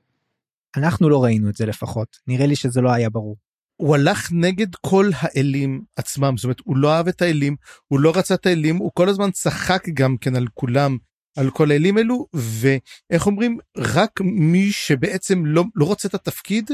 אנחנו 0.76 1.08
לא 1.08 1.24
ראינו 1.24 1.48
את 1.48 1.56
זה 1.56 1.66
לפחות 1.66 2.18
נראה 2.26 2.46
לי 2.46 2.56
שזה 2.56 2.80
לא 2.80 2.92
היה 2.92 3.10
ברור. 3.10 3.36
הוא 3.76 3.94
הלך 3.94 4.28
נגד 4.32 4.74
כל 4.74 5.10
האלים 5.14 5.82
עצמם, 5.96 6.36
זאת 6.36 6.44
אומרת, 6.44 6.60
הוא 6.64 6.76
לא 6.76 6.94
אהב 6.94 7.08
את 7.08 7.22
האלים, 7.22 7.56
הוא 7.88 8.00
לא 8.00 8.12
רצה 8.16 8.34
את 8.34 8.46
האלים, 8.46 8.76
הוא 8.76 8.90
כל 8.94 9.08
הזמן 9.08 9.30
צחק 9.30 9.84
גם 9.94 10.16
כן 10.16 10.36
על 10.36 10.46
כולם, 10.54 10.98
על 11.36 11.50
כל 11.50 11.70
האלים 11.70 11.98
אלו, 11.98 12.26
ואיך 12.34 13.26
אומרים, 13.26 13.58
רק 13.76 14.20
מי 14.22 14.72
שבעצם 14.72 15.46
לא, 15.46 15.64
לא 15.74 15.84
רוצה 15.84 16.08
את 16.08 16.14
התפקיד, 16.14 16.70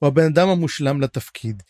הוא 0.00 0.06
הבן 0.06 0.24
אדם 0.24 0.48
המושלם 0.48 1.00
לתפקיד. 1.00 1.62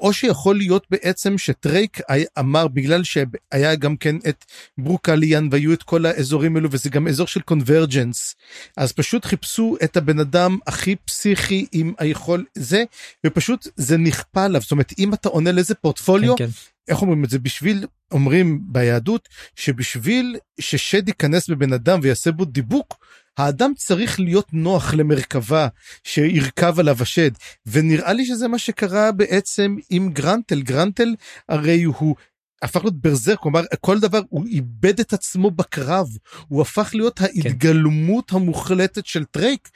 או 0.00 0.12
שיכול 0.12 0.56
להיות 0.56 0.86
בעצם 0.90 1.38
שטרייק 1.38 2.00
אמר 2.38 2.68
בגלל 2.68 3.04
שהיה 3.04 3.74
גם 3.74 3.96
כן 3.96 4.16
את 4.28 4.44
ברוקליאן 4.78 5.48
והיו 5.50 5.72
את 5.72 5.82
כל 5.82 6.06
האזורים 6.06 6.56
האלו 6.56 6.68
וזה 6.72 6.90
גם 6.90 7.08
אזור 7.08 7.26
של 7.26 7.40
convergence 7.40 8.34
אז 8.76 8.92
פשוט 8.92 9.24
חיפשו 9.24 9.76
את 9.84 9.96
הבן 9.96 10.18
אדם 10.18 10.58
הכי 10.66 10.96
פסיכי 10.96 11.66
עם 11.72 11.92
היכול 11.98 12.44
זה 12.54 12.84
ופשוט 13.26 13.68
זה 13.76 13.96
נכפה 13.96 14.44
עליו 14.44 14.60
זאת 14.60 14.70
אומרת 14.70 14.92
אם 14.98 15.14
אתה 15.14 15.28
עונה 15.28 15.52
לאיזה 15.52 15.74
פורטפוליו 15.74 16.36
כן, 16.36 16.46
כן. 16.46 16.50
איך 16.88 17.02
אומרים 17.02 17.24
את 17.24 17.30
זה 17.30 17.38
בשביל 17.38 17.86
אומרים 18.12 18.60
ביהדות 18.62 19.28
שבשביל 19.56 20.36
ששד 20.60 21.08
ייכנס 21.08 21.50
בבן 21.50 21.72
אדם 21.72 22.00
ויעשה 22.02 22.32
בו 22.32 22.44
דיבוק 22.44 23.04
האדם 23.38 23.72
צריך 23.76 24.20
להיות 24.20 24.52
נוח 24.52 24.94
למרכבה 24.94 25.68
שירכב 26.04 26.80
עליו 26.80 26.96
השד 27.00 27.30
ונראה 27.66 28.12
לי 28.12 28.26
שזה 28.26 28.48
מה 28.48 28.58
שקרה 28.58 29.12
בעצם 29.12 29.76
עם 29.90 30.12
גרנטל 30.12 30.62
גרנטל 30.62 31.14
הרי 31.48 31.82
הוא 31.82 32.16
הפך 32.62 32.80
להיות 32.80 33.00
berserk 33.00 33.36
כלומר 33.36 33.60
כל 33.80 34.00
דבר 34.00 34.20
הוא 34.28 34.46
איבד 34.46 35.00
את 35.00 35.12
עצמו 35.12 35.50
בקרב 35.50 36.08
הוא 36.48 36.62
הפך 36.62 36.90
להיות 36.94 37.18
כן. 37.18 37.24
ההתגלמות 37.24 38.32
המוחלטת 38.32 39.06
של 39.06 39.24
טרייק 39.24 39.68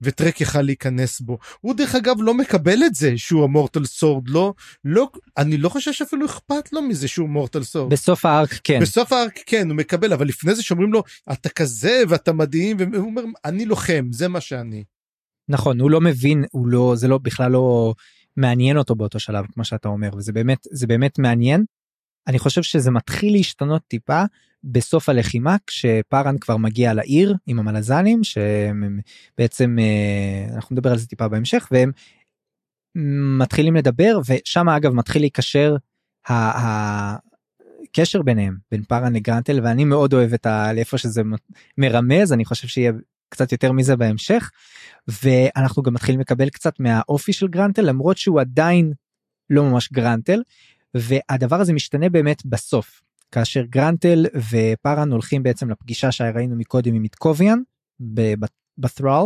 וטרייק 0.00 0.40
יכל 0.40 0.62
להיכנס 0.62 1.20
בו. 1.20 1.38
הוא 1.60 1.74
דרך 1.74 1.94
אגב 1.94 2.16
לא 2.18 2.34
מקבל 2.34 2.78
את 2.86 2.94
זה 2.94 3.12
שהוא 3.16 3.44
ה 3.44 3.50
Mortal 3.50 3.84
Sword, 3.84 4.28
לא, 4.28 4.54
לא, 4.84 5.10
אני 5.36 5.56
לא 5.56 5.68
חושב 5.68 5.92
שאפילו 5.92 6.26
אכפת 6.26 6.72
לו 6.72 6.82
מזה 6.82 7.08
שהוא 7.08 7.28
Mortal 7.28 7.62
Sword. 7.62 7.92
בסוף 7.92 8.24
ה 8.24 8.31
arc 8.31 8.50
כן. 8.64 8.80
בסוף 8.80 9.12
ה 9.12 9.18
arc 9.18 9.38
כן, 9.46 9.68
הוא 9.68 9.76
מקבל, 9.76 10.12
אבל 10.12 10.26
לפני 10.26 10.54
זה 10.54 10.62
שאומרים 10.62 10.92
לו, 10.92 11.02
אתה 11.32 11.48
כזה 11.48 12.02
ואתה 12.08 12.32
מדהים, 12.32 12.76
והוא 12.78 13.06
אומר, 13.06 13.22
אני 13.44 13.64
לוחם, 13.64 14.08
זה 14.12 14.28
מה 14.28 14.40
שאני. 14.40 14.84
נכון, 15.48 15.80
הוא 15.80 15.90
לא 15.90 16.00
מבין, 16.00 16.44
הוא 16.50 16.66
לא, 16.66 16.92
זה 16.96 17.08
לא, 17.08 17.18
בכלל 17.18 17.52
לא 17.52 17.94
מעניין 18.36 18.76
אותו 18.76 18.94
באותו 18.94 19.20
שלב, 19.20 19.44
כמו 19.52 19.64
שאתה 19.64 19.88
אומר, 19.88 20.10
וזה 20.16 20.32
באמת, 20.32 20.66
זה 20.70 20.86
באמת 20.86 21.18
מעניין. 21.18 21.64
אני 22.26 22.38
חושב 22.38 22.62
שזה 22.62 22.90
מתחיל 22.90 23.32
להשתנות 23.32 23.82
טיפה 23.88 24.22
בסוף 24.64 25.08
הלחימה 25.08 25.56
כשפארן 25.66 26.38
כבר 26.38 26.56
מגיע 26.56 26.94
לעיר 26.94 27.34
עם 27.46 27.58
המלזנים 27.58 28.20
שבעצם 28.24 29.76
אה, 29.78 30.54
אנחנו 30.54 30.74
נדבר 30.74 30.90
על 30.90 30.98
זה 30.98 31.06
טיפה 31.06 31.28
בהמשך 31.28 31.68
והם 31.70 31.92
מתחילים 33.38 33.76
לדבר 33.76 34.18
ושם 34.26 34.68
אגב 34.68 34.92
מתחיל 34.92 35.22
להיקשר 35.22 35.76
הקשר 36.26 38.22
ביניהם 38.22 38.56
בין 38.70 38.82
פארן 38.82 39.12
לגרנטל 39.12 39.60
ואני 39.62 39.84
מאוד 39.84 40.12
אוהב 40.12 40.32
את 40.32 40.46
ה... 40.46 40.72
לאיפה 40.72 40.98
שזה 40.98 41.22
מרמז 41.78 42.32
אני 42.32 42.44
חושב 42.44 42.68
שיהיה 42.68 42.92
קצת 43.28 43.52
יותר 43.52 43.72
מזה 43.72 43.96
בהמשך 43.96 44.50
ואנחנו 45.08 45.82
גם 45.82 45.94
מתחילים 45.94 46.20
לקבל 46.20 46.48
קצת 46.48 46.80
מהאופי 46.80 47.32
של 47.32 47.48
גרנטל 47.48 47.82
למרות 47.82 48.18
שהוא 48.18 48.40
עדיין 48.40 48.92
לא 49.50 49.64
ממש 49.64 49.92
גרנטל 49.92 50.42
והדבר 50.94 51.60
הזה 51.60 51.72
משתנה 51.72 52.08
באמת 52.08 52.46
בסוף 52.46 53.02
כאשר 53.34 53.62
גרנטל 53.62 54.26
ופארן 54.50 55.12
הולכים 55.12 55.42
בעצם 55.42 55.70
לפגישה 55.70 56.12
שראינו 56.12 56.56
מקודם 56.56 56.94
עם 56.94 57.02
איטקוביאן 57.02 57.58
בת'רל 58.78 59.24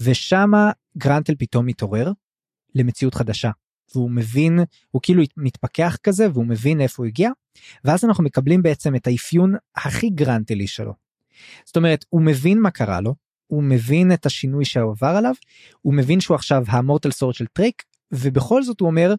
ושמה 0.00 0.70
גרנטל 0.98 1.34
פתאום 1.38 1.66
מתעורר 1.66 2.12
למציאות 2.74 3.14
חדשה 3.14 3.50
והוא 3.94 4.10
מבין 4.10 4.58
הוא 4.90 5.02
כאילו 5.02 5.22
מתפכח 5.36 5.96
כזה 6.02 6.30
והוא 6.32 6.46
מבין 6.46 6.80
איפה 6.80 7.02
הוא 7.02 7.06
הגיע 7.06 7.30
ואז 7.84 8.04
אנחנו 8.04 8.24
מקבלים 8.24 8.62
בעצם 8.62 8.94
את 8.94 9.06
האפיון 9.06 9.54
הכי 9.76 10.10
גרנטלי 10.10 10.66
שלו. 10.66 10.92
זאת 11.64 11.76
אומרת 11.76 12.04
הוא 12.08 12.22
מבין 12.22 12.60
מה 12.60 12.70
קרה 12.70 13.00
לו 13.00 13.14
הוא 13.46 13.62
מבין 13.62 14.12
את 14.12 14.26
השינוי 14.26 14.64
שעבר 14.64 15.14
עליו 15.16 15.34
הוא 15.80 15.94
מבין 15.94 16.20
שהוא 16.20 16.34
עכשיו 16.34 16.64
ה 16.68 16.74
Mortal 16.74 17.10
Sword 17.10 17.34
של 17.34 17.46
טרייק 17.46 17.82
ובכל 18.12 18.62
זאת 18.62 18.80
הוא 18.80 18.88
אומר 18.88 19.14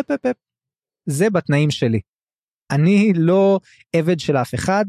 אפ 0.00 0.10
אפ 0.10 0.26
אפ 0.26 0.36
זה 1.06 1.30
בתנאים 1.30 1.70
שלי 1.70 2.00
אני 2.70 3.12
לא 3.16 3.60
עבד 3.92 4.20
של 4.20 4.36
אף 4.36 4.54
אחד 4.54 4.84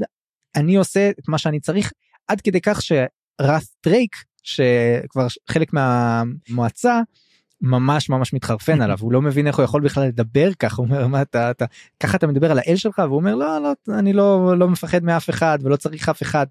אני 0.55 0.75
עושה 0.75 1.09
את 1.09 1.27
מה 1.27 1.37
שאני 1.37 1.59
צריך 1.59 1.91
עד 2.27 2.41
כדי 2.41 2.61
כך 2.61 2.81
שרת' 2.81 3.65
טרייק 3.81 4.15
שכבר 4.43 5.27
חלק 5.49 5.73
מהמועצה 5.73 7.01
ממש 7.61 8.09
ממש 8.09 8.33
מתחרפן 8.33 8.81
עליו. 8.81 8.97
הוא 9.01 9.11
לא 9.11 9.21
מבין 9.21 9.47
איך 9.47 9.57
הוא 9.57 9.63
יכול 9.63 9.81
בכלל 9.81 10.07
לדבר 10.07 10.53
ככה 10.53 10.75
הוא 10.75 10.85
אומר 10.87 11.07
מה 11.07 11.21
אתה 11.21 11.51
אתה 11.51 11.65
ככה 11.99 12.17
אתה 12.17 12.27
מדבר 12.27 12.51
על 12.51 12.59
האל 12.59 12.75
שלך? 12.75 12.99
והוא 12.99 13.15
אומר 13.15 13.35
לא 13.35 13.61
לא 13.61 13.97
אני 13.99 14.13
לא 14.13 14.57
לא 14.57 14.67
מפחד 14.67 15.03
מאף 15.03 15.29
אחד 15.29 15.59
ולא 15.63 15.75
צריך 15.75 16.09
אף 16.09 16.21
אחד. 16.21 16.47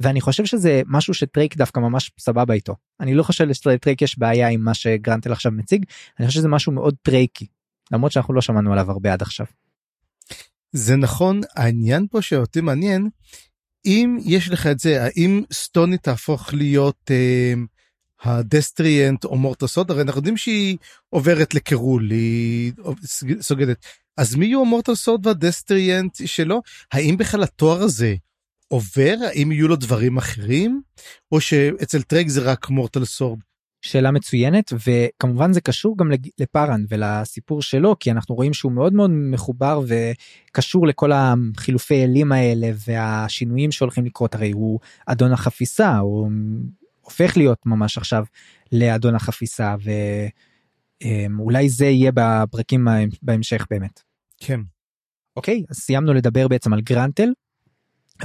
ואני 0.00 0.20
חושב 0.20 0.44
שזה 0.44 0.82
משהו 0.86 1.14
שטרייק 1.14 1.56
דווקא 1.56 1.80
ממש 1.80 2.10
סבבה 2.18 2.54
איתו. 2.54 2.76
אני 3.00 3.14
לא 3.14 3.22
חושב 3.22 3.52
שלטרייק 3.52 4.02
יש 4.02 4.18
בעיה 4.18 4.48
עם 4.48 4.60
מה 4.60 4.74
שגרנטל 4.74 5.32
עכשיו 5.32 5.52
מציג 5.52 5.84
אני 6.18 6.26
חושב 6.26 6.38
שזה 6.40 6.48
משהו 6.48 6.72
מאוד 6.72 6.94
טרייקי 7.02 7.46
למרות 7.92 8.12
שאנחנו 8.12 8.34
לא 8.34 8.40
שמענו 8.40 8.72
עליו 8.72 8.90
הרבה 8.90 9.12
עד 9.12 9.22
עכשיו. 9.22 9.46
זה 10.72 10.96
נכון 10.96 11.40
העניין 11.56 12.06
פה 12.10 12.22
שאותי 12.22 12.60
מעניין 12.60 13.08
אם 13.86 14.18
יש 14.24 14.50
לך 14.50 14.66
את 14.66 14.80
זה 14.80 15.04
האם 15.04 15.42
סטוני 15.52 15.98
תהפוך 15.98 16.54
להיות 16.54 17.10
אה, 17.10 17.54
ה 18.22 18.32
Destriant 18.32 19.24
או 19.24 19.36
Mortal 19.36 19.66
Sword 19.66 19.90
הרי 19.90 20.02
אנחנו 20.02 20.18
יודעים 20.18 20.36
שהיא 20.36 20.76
עוברת 21.08 21.54
לקרול 21.54 22.10
היא 22.10 22.72
סוגדת. 23.40 23.86
אז 24.16 24.34
מי 24.34 24.46
יהיו 24.46 24.60
ה 24.60 24.66
Mortal 24.66 24.99
Sword 24.99 25.26
וה 25.26 25.43
Destriant 25.43 26.20
שלו? 26.26 26.62
האם 26.92 27.16
בכלל 27.16 27.42
התואר 27.42 27.82
הזה 27.82 28.14
עובר? 28.68 29.14
האם 29.26 29.52
יהיו 29.52 29.68
לו 29.68 29.76
דברים 29.76 30.18
אחרים? 30.18 30.82
או 31.32 31.40
שאצל 31.40 32.02
טרק 32.02 32.28
זה 32.28 32.40
רק 32.40 32.70
מורטל 32.70 33.04
סורד 33.04 33.38
שאלה 33.82 34.10
מצוינת 34.10 34.72
וכמובן 34.86 35.52
זה 35.52 35.60
קשור 35.60 35.96
גם 35.98 36.10
לפארן 36.38 36.84
ולסיפור 36.88 37.62
שלו 37.62 37.98
כי 37.98 38.10
אנחנו 38.10 38.34
רואים 38.34 38.52
שהוא 38.52 38.72
מאוד 38.72 38.92
מאוד 38.92 39.10
מחובר 39.10 39.80
וקשור 39.86 40.86
לכל 40.86 41.10
החילופי 41.12 42.04
אלים 42.04 42.32
האלה 42.32 42.70
והשינויים 42.86 43.72
שהולכים 43.72 44.04
לקרות 44.04 44.34
הרי 44.34 44.50
הוא 44.50 44.80
אדון 45.06 45.32
החפיסה 45.32 45.98
הוא 45.98 46.30
הופך 47.00 47.36
להיות 47.36 47.66
ממש 47.66 47.98
עכשיו 47.98 48.24
לאדון 48.72 49.14
החפיסה 49.14 49.74
ואולי 51.02 51.68
זה 51.68 51.86
יהיה 51.86 52.12
בפרקים 52.14 52.88
בהמשך 53.22 53.66
באמת. 53.70 54.00
כן. 54.40 54.60
אוקיי 55.36 55.64
אז 55.70 55.76
סיימנו 55.76 56.14
לדבר 56.14 56.48
בעצם 56.48 56.72
על 56.72 56.80
גרנטל 56.80 57.28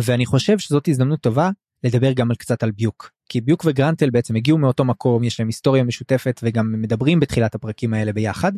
ואני 0.04 0.26
חושב 0.26 0.60
שזאת 0.60 0.88
הזדמנות 0.88 1.22
טובה 1.22 1.50
לדבר 1.84 2.12
גם 2.12 2.30
על 2.30 2.36
קצת 2.36 2.64
על 2.64 2.72
ביוק 2.72 3.12
כי 3.30 3.42
ביוק 3.42 3.64
וגרנטל 3.66 4.10
בעצם 4.10 4.36
הגיעו 4.36 4.58
מאותו 4.58 4.86
מקום 4.86 5.24
יש 5.24 5.40
להם 5.40 5.48
היסטוריה 5.48 5.84
משותפת 5.84 6.40
וגם 6.44 6.82
מדברים 6.82 7.20
בתחילת 7.20 7.56
הפרקים 7.56 7.94
האלה 7.94 8.14
ביחד. 8.14 8.52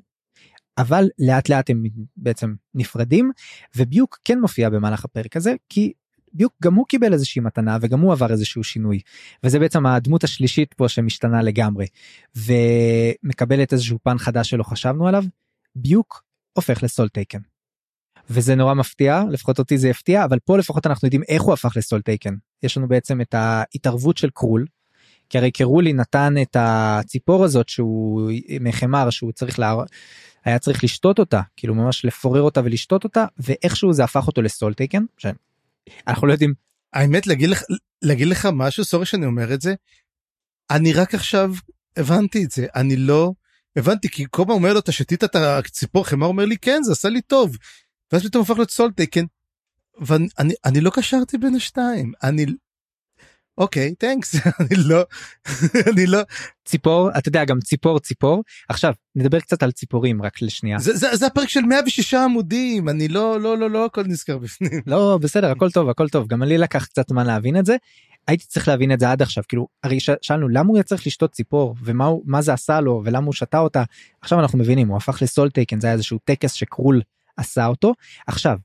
אבל 0.77 1.10
לאט 1.19 1.49
לאט 1.49 1.69
הם 1.69 1.84
בעצם 2.18 2.53
נפרדים 2.73 3.31
וביוק 3.76 4.19
כן 4.26 4.39
מופיע 4.39 4.69
במהלך 4.69 5.06
הפרק 5.06 5.35
הזה 5.35 5.56
כי 5.69 5.94
ביוק 6.34 6.53
גם 6.64 6.76
הוא 6.76 6.85
קיבל 6.85 7.14
איזושהי 7.14 7.41
מתנה 7.41 7.77
וגם 7.81 7.99
הוא 7.99 8.11
עבר 8.11 8.31
איזשהו 8.31 8.64
שינוי 8.64 8.99
וזה 9.44 9.60
בעצם 9.60 9.85
הדמות 9.85 10.23
השלישית 10.23 10.73
פה 10.73 10.89
שמשתנה 10.89 11.41
לגמרי 11.41 11.85
ומקבלת 12.35 13.73
איזשהו 13.73 13.99
פן 14.03 14.18
חדש 14.18 14.49
שלא 14.49 14.64
חשבנו 14.64 15.07
עליו 15.07 15.23
ביוק 15.76 16.23
הופך 16.53 16.84
ל 16.84 17.09
Soletaken. 17.09 17.39
וזה 18.30 18.56
נורא 18.56 18.73
מפתיע 18.73 19.23
לפחות 19.31 19.60
אותי 19.60 19.77
זה 19.77 19.89
הפתיע 19.89 20.26
אבל 20.26 20.39
פה 20.39 20.57
לפחות 20.57 20.88
אנחנו 20.88 21.06
יודעים 21.06 21.23
איך 21.27 21.41
הוא 21.41 21.53
הפך 21.53 21.77
ל 21.77 22.01
Soletaken 22.01 22.35
יש 22.63 22.77
לנו 22.77 22.88
בעצם 22.88 23.21
את 23.21 23.34
ההתערבות 23.34 24.17
של 24.17 24.29
קרול. 24.29 24.65
כי 25.29 25.38
הרי 25.38 25.51
קרולי 25.51 25.93
נתן 25.93 26.34
את 26.41 26.57
הציפור 26.59 27.43
הזאת 27.43 27.69
שהוא 27.69 28.31
מחמר 28.61 29.09
שהוא 29.09 29.31
צריך 29.31 29.59
לה... 29.59 29.75
היה 30.45 30.59
צריך 30.59 30.84
לשתות 30.84 31.19
אותה 31.19 31.41
כאילו 31.55 31.75
ממש 31.75 32.05
לפורר 32.05 32.41
אותה 32.41 32.61
ולשתות 32.63 33.03
אותה 33.03 33.25
ואיכשהו 33.38 33.93
זה 33.93 34.03
הפך 34.03 34.27
אותו 34.27 34.41
ל 34.41 34.73
Soletaken. 34.73 35.03
אנחנו 36.07 36.27
לא 36.27 36.31
יודעים. 36.31 36.53
האמת 36.93 37.27
להגיד 37.27 37.49
לך 37.49 37.63
להגיד 38.01 38.27
לך 38.27 38.47
משהו 38.53 38.84
סורי 38.84 39.05
שאני 39.05 39.25
אומר 39.25 39.53
את 39.53 39.61
זה. 39.61 39.75
אני 40.71 40.93
רק 40.93 41.13
עכשיו 41.13 41.53
הבנתי 41.97 42.43
את 42.43 42.51
זה 42.51 42.65
אני 42.75 42.95
לא 42.95 43.34
הבנתי 43.75 44.09
כי 44.09 44.25
כל 44.29 44.43
פעם 44.47 44.55
אומר 44.55 44.73
לו 44.73 44.79
אתה 44.79 44.91
שתית 44.91 45.23
את 45.23 45.35
הציפור 45.35 46.05
חמר 46.05 46.27
אומר 46.27 46.45
לי 46.45 46.57
כן 46.57 46.84
זה 46.84 46.91
עשה 46.91 47.09
לי 47.09 47.21
טוב 47.21 47.57
ואז 48.11 48.25
פתאום 48.25 48.41
הפך 48.41 48.55
להיות 48.55 48.71
סול 48.71 48.91
טייקן. 48.91 49.25
ואני 49.99 50.53
אני 50.65 50.81
לא 50.81 50.89
קשרתי 50.89 51.37
בין 51.37 51.55
השתיים. 51.55 52.11
אני 52.23 52.45
אוקיי 53.57 53.95
טנקס 53.95 54.35
אני 54.61 54.75
לא 54.85 55.03
אני 55.93 56.05
לא. 56.07 56.19
ציפור 56.65 57.09
אתה 57.17 57.29
יודע 57.29 57.45
גם 57.45 57.59
ציפור 57.59 57.99
ציפור. 57.99 58.43
עכשיו 58.69 58.93
נדבר 59.15 59.39
קצת 59.39 59.63
על 59.63 59.71
ציפורים 59.71 60.21
רק 60.21 60.41
לשנייה. 60.41 60.79
זה, 60.79 60.95
זה, 60.95 61.15
זה 61.15 61.27
הפרק 61.27 61.49
של 61.49 61.61
106 61.61 62.13
עמודים. 62.13 62.89
אני 62.89 63.07
לא 63.07 63.41
לא 63.41 63.57
לא 63.57 63.69
לא 63.69 63.85
הכל 63.85 64.03
נזכר 64.03 64.37
בפנים. 64.37 64.81
לא 64.87 65.19
בסדר 65.21 65.51
הכל 65.51 65.71
טוב 65.71 65.89
הכל 65.89 66.09
טוב. 66.09 66.27
גם 66.27 66.43
לי 66.43 66.57
לקח 66.57 66.85
קצת 66.85 67.09
זמן 67.09 67.25
להבין 67.27 67.57
את 67.57 67.65
זה. 67.65 67.75
הייתי 68.27 68.45
צריך 68.45 68.67
להבין 68.67 68.91
את 68.91 68.99
זה 68.99 69.11
עד 69.11 69.21
עכשיו. 69.21 69.43
כאילו 69.47 69.67
הרי 69.83 69.99
ש- 69.99 70.09
שאלנו 70.21 70.47
למה 70.49 70.67
הוא 70.69 70.77
היה 70.77 70.83
צריך 70.83 71.07
לשתות 71.07 71.31
ציפור? 71.31 71.75
ומה 71.83 72.05
הוא 72.05 72.23
מה 72.25 72.41
זה 72.41 72.53
עשה 72.53 72.79
לו? 72.81 73.01
ולמה 73.05 73.25
הוא 73.25 73.33
שתה 73.33 73.59
אותה? 73.59 73.83
עכשיו 74.21 74.39
אנחנו 74.39 74.59
מבינים 74.59 74.87
הוא 74.87 74.97
הפך 74.97 75.21
לסול 75.21 75.49
טייקן 75.49 75.79
זה 75.79 75.87
היה 75.87 75.93
איזשהו 75.93 76.19
טקס 76.25 76.53
שקרול 76.53 77.01
עשה 77.37 77.67
אותו. 77.67 77.93
עכשיו 78.27 78.57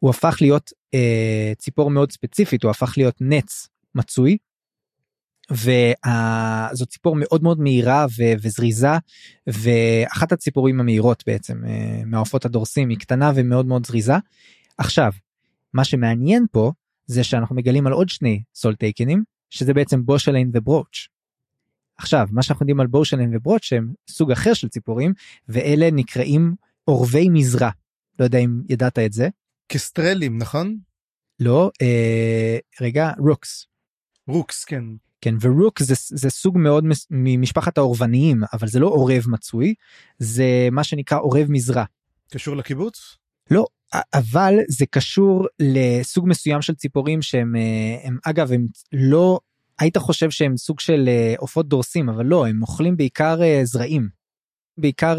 הוא 0.00 0.10
הפך 0.10 0.36
להיות 0.40 0.70
אה, 0.94 1.52
ציפור 1.58 1.90
מאוד 1.90 2.12
ספציפית 2.12 2.62
הוא 2.62 2.70
הפך 2.70 2.94
להיות 2.96 3.16
נץ 3.20 3.68
מצוי. 3.94 4.36
וזו 5.50 6.86
ציפור 6.86 7.16
מאוד 7.18 7.42
מאוד 7.42 7.60
מהירה 7.60 8.06
ו- 8.18 8.32
וזריזה 8.42 8.88
ואחת 9.46 10.32
הציפורים 10.32 10.80
המהירות 10.80 11.22
בעצם 11.26 11.64
אה, 11.66 12.02
מהעופות 12.06 12.44
הדורסים 12.44 12.88
היא 12.88 12.98
קטנה 12.98 13.32
ומאוד 13.34 13.66
מאוד 13.66 13.86
זריזה. 13.86 14.14
עכשיו 14.78 15.12
מה 15.74 15.84
שמעניין 15.84 16.46
פה 16.52 16.72
זה 17.06 17.24
שאנחנו 17.24 17.56
מגלים 17.56 17.86
על 17.86 17.92
עוד 17.92 18.08
שני 18.08 18.42
Soletaken 18.54 18.74
ים 18.74 19.24
שזה 19.50 19.74
בעצם 19.74 20.04
בושליין 20.04 20.50
וברוץ'. 20.54 21.08
עכשיו 21.98 22.28
מה 22.30 22.42
שאנחנו 22.42 22.64
יודעים 22.64 22.80
על 22.80 22.86
בושליין 22.86 23.36
וברוץ' 23.36 23.64
שהם 23.64 23.92
סוג 24.10 24.30
אחר 24.30 24.54
של 24.54 24.68
ציפורים 24.68 25.12
ואלה 25.48 25.90
נקראים 25.90 26.54
עורבי 26.84 27.28
מזרע. 27.28 27.70
לא 28.18 28.24
יודע 28.24 28.38
אם 28.38 28.62
ידעת 28.68 28.98
את 28.98 29.12
זה. 29.12 29.28
kestrel 29.70 30.23
ים 30.23 30.38
נכון? 30.38 30.78
לא 31.40 31.70
אה, 31.82 32.58
רגע 32.80 33.10
rooks. 33.18 33.66
rooks 34.28 34.64
כן. 34.64 34.84
כן 35.20 35.34
ו 35.40 35.48
rook 35.48 35.82
זה, 35.82 35.94
זה 36.08 36.30
סוג 36.30 36.58
מאוד 36.58 36.84
מס- 36.84 37.06
ממשפחת 37.10 37.78
העורבניים 37.78 38.40
אבל 38.52 38.68
זה 38.68 38.78
לא 38.78 38.86
עורב 38.86 39.24
מצוי 39.28 39.74
זה 40.18 40.68
מה 40.72 40.84
שנקרא 40.84 41.18
עורב 41.18 41.46
מזרע. 41.48 41.84
קשור 42.32 42.56
לקיבוץ? 42.56 43.16
לא 43.50 43.66
אבל 44.14 44.54
זה 44.68 44.86
קשור 44.86 45.46
לסוג 45.60 46.28
מסוים 46.28 46.62
של 46.62 46.74
ציפורים 46.74 47.22
שהם 47.22 47.56
אה, 47.56 48.00
הם 48.08 48.18
אגב 48.24 48.52
הם 48.52 48.66
לא 48.92 49.40
היית 49.78 49.96
חושב 49.96 50.30
שהם 50.30 50.56
סוג 50.56 50.80
של 50.80 51.04
אה, 51.08 51.34
עופות 51.38 51.68
דורסים 51.68 52.08
אבל 52.08 52.26
לא 52.26 52.46
הם 52.46 52.62
אוכלים 52.62 52.96
בעיקר 52.96 53.42
אה, 53.42 53.60
זרעים. 53.64 54.08
בעיקר 54.78 55.16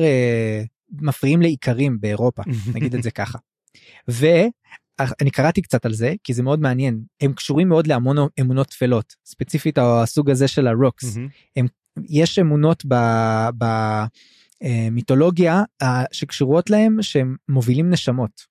מפריעים 0.91 1.41
לאיכרים 1.41 1.99
באירופה 2.01 2.43
נגיד 2.75 2.95
את 2.95 3.03
זה 3.03 3.11
ככה. 3.11 3.37
ואני 4.07 5.31
קראתי 5.31 5.61
קצת 5.61 5.85
על 5.85 5.93
זה 5.93 6.13
כי 6.23 6.33
זה 6.33 6.43
מאוד 6.43 6.59
מעניין 6.59 7.03
הם 7.21 7.33
קשורים 7.33 7.69
מאוד 7.69 7.87
להמון 7.87 8.17
אמונות 8.41 8.67
טפלות 8.67 9.15
ספציפית 9.25 9.77
הסוג 9.77 10.29
הזה 10.29 10.47
של 10.47 10.67
הרוקס 10.67 11.17
מהמם. 11.17 11.67
יש 12.09 12.39
אמונות 12.39 12.83
במיתולוגיה 14.61 15.63
שקשורות 16.11 16.69
להם 16.69 17.01
שהם 17.01 17.35
מובילים 17.49 17.89
נשמות. 17.89 18.50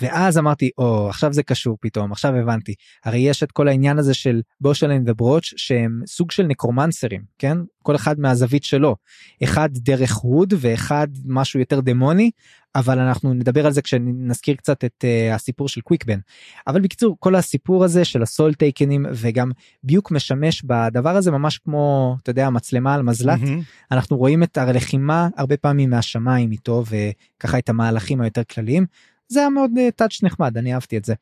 ואז 0.00 0.38
אמרתי 0.38 0.70
או 0.78 1.08
עכשיו 1.08 1.32
זה 1.32 1.42
קשור 1.42 1.76
פתאום 1.80 2.12
עכשיו 2.12 2.34
הבנתי. 2.34 2.74
הרי 3.04 3.18
יש 3.18 3.42
את 3.42 3.52
כל 3.52 3.68
העניין 3.68 3.98
הזה 3.98 4.14
של 4.14 4.40
בושלן 4.60 5.02
וברוץ' 5.06 5.54
שהם 5.56 6.02
סוג 6.06 6.30
של 6.30 6.42
נקרומנסרים 6.42 7.22
כן? 7.38 7.58
כל 7.82 7.96
אחד 7.96 8.20
מהזווית 8.20 8.64
שלו. 8.64 8.96
אחד 9.44 9.68
דרך 9.72 10.16
הוד 10.16 10.54
ואחד 10.58 11.08
משהו 11.24 11.60
יותר 11.60 11.80
דמוני 11.80 12.30
אבל 12.74 12.98
אנחנו 12.98 13.34
נדבר 13.34 13.66
על 13.66 13.72
זה 13.72 13.82
כשנזכיר 13.82 14.54
קצת 14.54 14.84
את 14.84 15.04
uh, 15.04 15.34
הסיפור 15.34 15.68
של 15.68 15.80
קוויקבן. 15.80 16.18
אבל 16.66 16.80
בקיצור 16.80 17.16
כל 17.20 17.34
הסיפור 17.34 17.84
הזה 17.84 18.04
של 18.04 18.22
הסול 18.22 18.54
טייקנים 18.54 19.06
וגם 19.12 19.50
ביוק 19.82 20.10
משמש 20.10 20.62
בדבר 20.62 21.16
הזה 21.16 21.30
ממש 21.30 21.58
כמו 21.58 22.16
אתה 22.22 22.30
יודע 22.30 22.50
מצלמה 22.50 22.94
על 22.94 23.02
מזל"ט. 23.02 23.40
מהמם. 23.40 23.60
אנחנו 23.92 24.16
רואים 24.16 24.42
את 24.42 24.58
הלחימה 24.58 25.28
הרבה 25.36 25.56
פעמים 25.56 25.90
מהשמיים 25.90 26.52
איתו 26.52 26.84
וככה 26.86 27.58
את 27.58 27.68
המהלכים 27.68 28.20
היותר 28.20 28.42
כלליים. 28.44 28.86
זה 29.32 29.40
היה 29.40 29.48
מאוד 29.48 29.70
טאץ' 29.96 30.22
נחמד 30.22 30.56
אני 30.56 30.74
אהבתי 30.74 30.96
את 30.96 31.04
זה. 31.04 31.14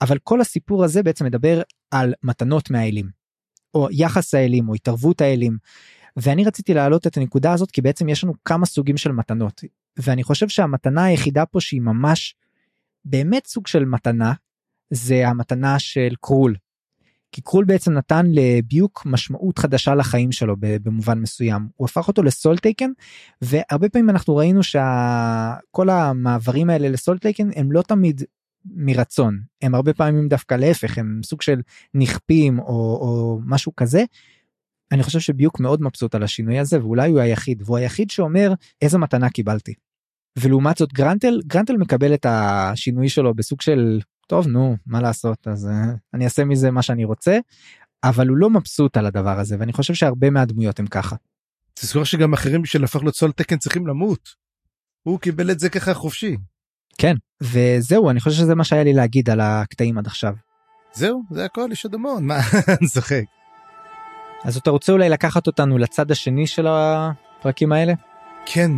אבל 0.00 0.18
כל 0.18 0.40
הסיפור 0.40 0.84
הזה 0.84 1.02
בעצם 1.02 1.24
מדבר 1.24 1.62
על 1.90 2.14
מתנות 2.22 2.70
מהאלים. 2.70 3.10
או 3.74 3.88
יחס 3.90 4.34
האלים 4.34 4.68
או 4.68 4.74
התערבות 4.74 5.20
האלים. 5.20 5.56
ואני 6.16 6.44
רציתי 6.44 6.74
להעלות 6.74 7.06
את 7.06 7.16
הנקודה 7.16 7.52
הזאת 7.52 7.70
כי 7.70 7.82
בעצם 7.82 8.08
יש 8.08 8.24
לנו 8.24 8.32
כמה 8.44 8.66
סוגים 8.66 8.96
של 8.96 9.12
מתנות. 9.12 9.60
ואני 9.96 10.22
חושב 10.22 10.48
שהמתנה 10.48 11.04
היחידה 11.04 11.46
פה 11.46 11.60
שהיא 11.60 11.80
ממש 11.80 12.34
באמת 13.04 13.46
סוג 13.46 13.66
של 13.66 13.84
מתנה 13.84 14.32
זה 14.90 15.28
המתנה 15.28 15.78
של 15.78 16.14
קרול. 16.20 16.54
כי 17.32 17.40
קרול 17.40 17.64
בעצם 17.64 17.92
נתן 17.92 18.26
לביוק 18.28 19.02
משמעות 19.06 19.58
חדשה 19.58 19.94
לחיים 19.94 20.32
שלו 20.32 20.56
במובן 20.58 21.18
מסוים 21.18 21.68
הוא 21.76 21.84
הפך 21.84 22.08
אותו 22.08 22.22
לסול 22.22 22.58
טייקן 22.58 22.90
והרבה 23.42 23.88
פעמים 23.88 24.10
אנחנו 24.10 24.36
ראינו 24.36 24.62
שכל 24.62 25.90
המעברים 25.90 26.70
האלה 26.70 26.88
לסול 26.88 27.18
טייקן 27.18 27.48
הם 27.56 27.72
לא 27.72 27.82
תמיד 27.82 28.22
מרצון 28.74 29.40
הם 29.62 29.74
הרבה 29.74 29.94
פעמים 29.94 30.28
דווקא 30.28 30.54
להפך 30.54 30.98
הם 30.98 31.20
סוג 31.24 31.42
של 31.42 31.60
נכפים 31.94 32.58
או, 32.58 32.98
או 33.00 33.40
משהו 33.44 33.76
כזה. 33.76 34.04
אני 34.92 35.02
חושב 35.02 35.20
שביוק 35.20 35.60
מאוד 35.60 35.82
מבסוט 35.82 36.14
על 36.14 36.22
השינוי 36.22 36.58
הזה 36.58 36.80
ואולי 36.80 37.10
הוא 37.10 37.20
היחיד 37.20 37.62
והוא 37.62 37.76
היחיד 37.76 38.10
שאומר 38.10 38.52
איזה 38.82 38.98
מתנה 38.98 39.30
קיבלתי. 39.30 39.74
ולעומת 40.38 40.78
זאת 40.78 40.92
גרנטל 40.92 41.40
גרנטל 41.46 41.76
מקבל 41.76 42.14
את 42.14 42.26
השינוי 42.28 43.08
שלו 43.08 43.34
בסוג 43.34 43.60
של 43.60 44.00
טוב 44.26 44.46
נו 44.48 44.76
מה 44.86 45.00
לעשות 45.00 45.48
אז 45.48 45.66
uh, 45.66 45.96
אני 46.14 46.24
אעשה 46.24 46.44
מזה 46.44 46.70
מה 46.70 46.82
שאני 46.82 47.04
רוצה 47.04 47.38
אבל 48.04 48.28
הוא 48.28 48.36
לא 48.36 48.50
מבסוט 48.50 48.96
על 48.96 49.06
הדבר 49.06 49.38
הזה 49.38 49.56
ואני 49.60 49.72
חושב 49.72 49.94
שהרבה 49.94 50.30
מהדמויות 50.30 50.78
הם 50.78 50.86
ככה. 50.86 51.16
תזכור 51.74 52.04
שגם 52.04 52.32
אחרים 52.32 52.62
בשביל 52.62 52.82
להפוך 52.82 53.04
לסול 53.04 53.32
תקן 53.32 53.58
צריכים 53.58 53.86
למות. 53.86 54.28
הוא 55.02 55.20
קיבל 55.20 55.50
את 55.50 55.58
זה 55.58 55.70
ככה 55.70 55.94
חופשי. 55.94 56.36
כן 56.98 57.14
וזהו 57.40 58.10
אני 58.10 58.20
חושב 58.20 58.36
שזה 58.36 58.54
מה 58.54 58.64
שהיה 58.64 58.84
לי 58.84 58.92
להגיד 58.92 59.30
על 59.30 59.40
הקטעים 59.40 59.98
עד 59.98 60.06
עכשיו. 60.06 60.34
זהו 60.92 61.22
זה 61.30 61.44
הכל 61.44 61.68
יש 61.72 61.84
עוד 61.84 61.94
המון 61.94 62.26
מה 62.26 62.38
אני 62.80 62.88
צוחק. 62.88 63.24
אז 64.44 64.56
אתה 64.56 64.70
רוצה 64.70 64.92
אולי 64.92 65.08
לקחת 65.08 65.46
אותנו 65.46 65.78
לצד 65.78 66.10
השני 66.10 66.46
של 66.46 66.66
הפרקים 66.68 67.72
האלה? 67.72 67.92
כן. 68.46 68.70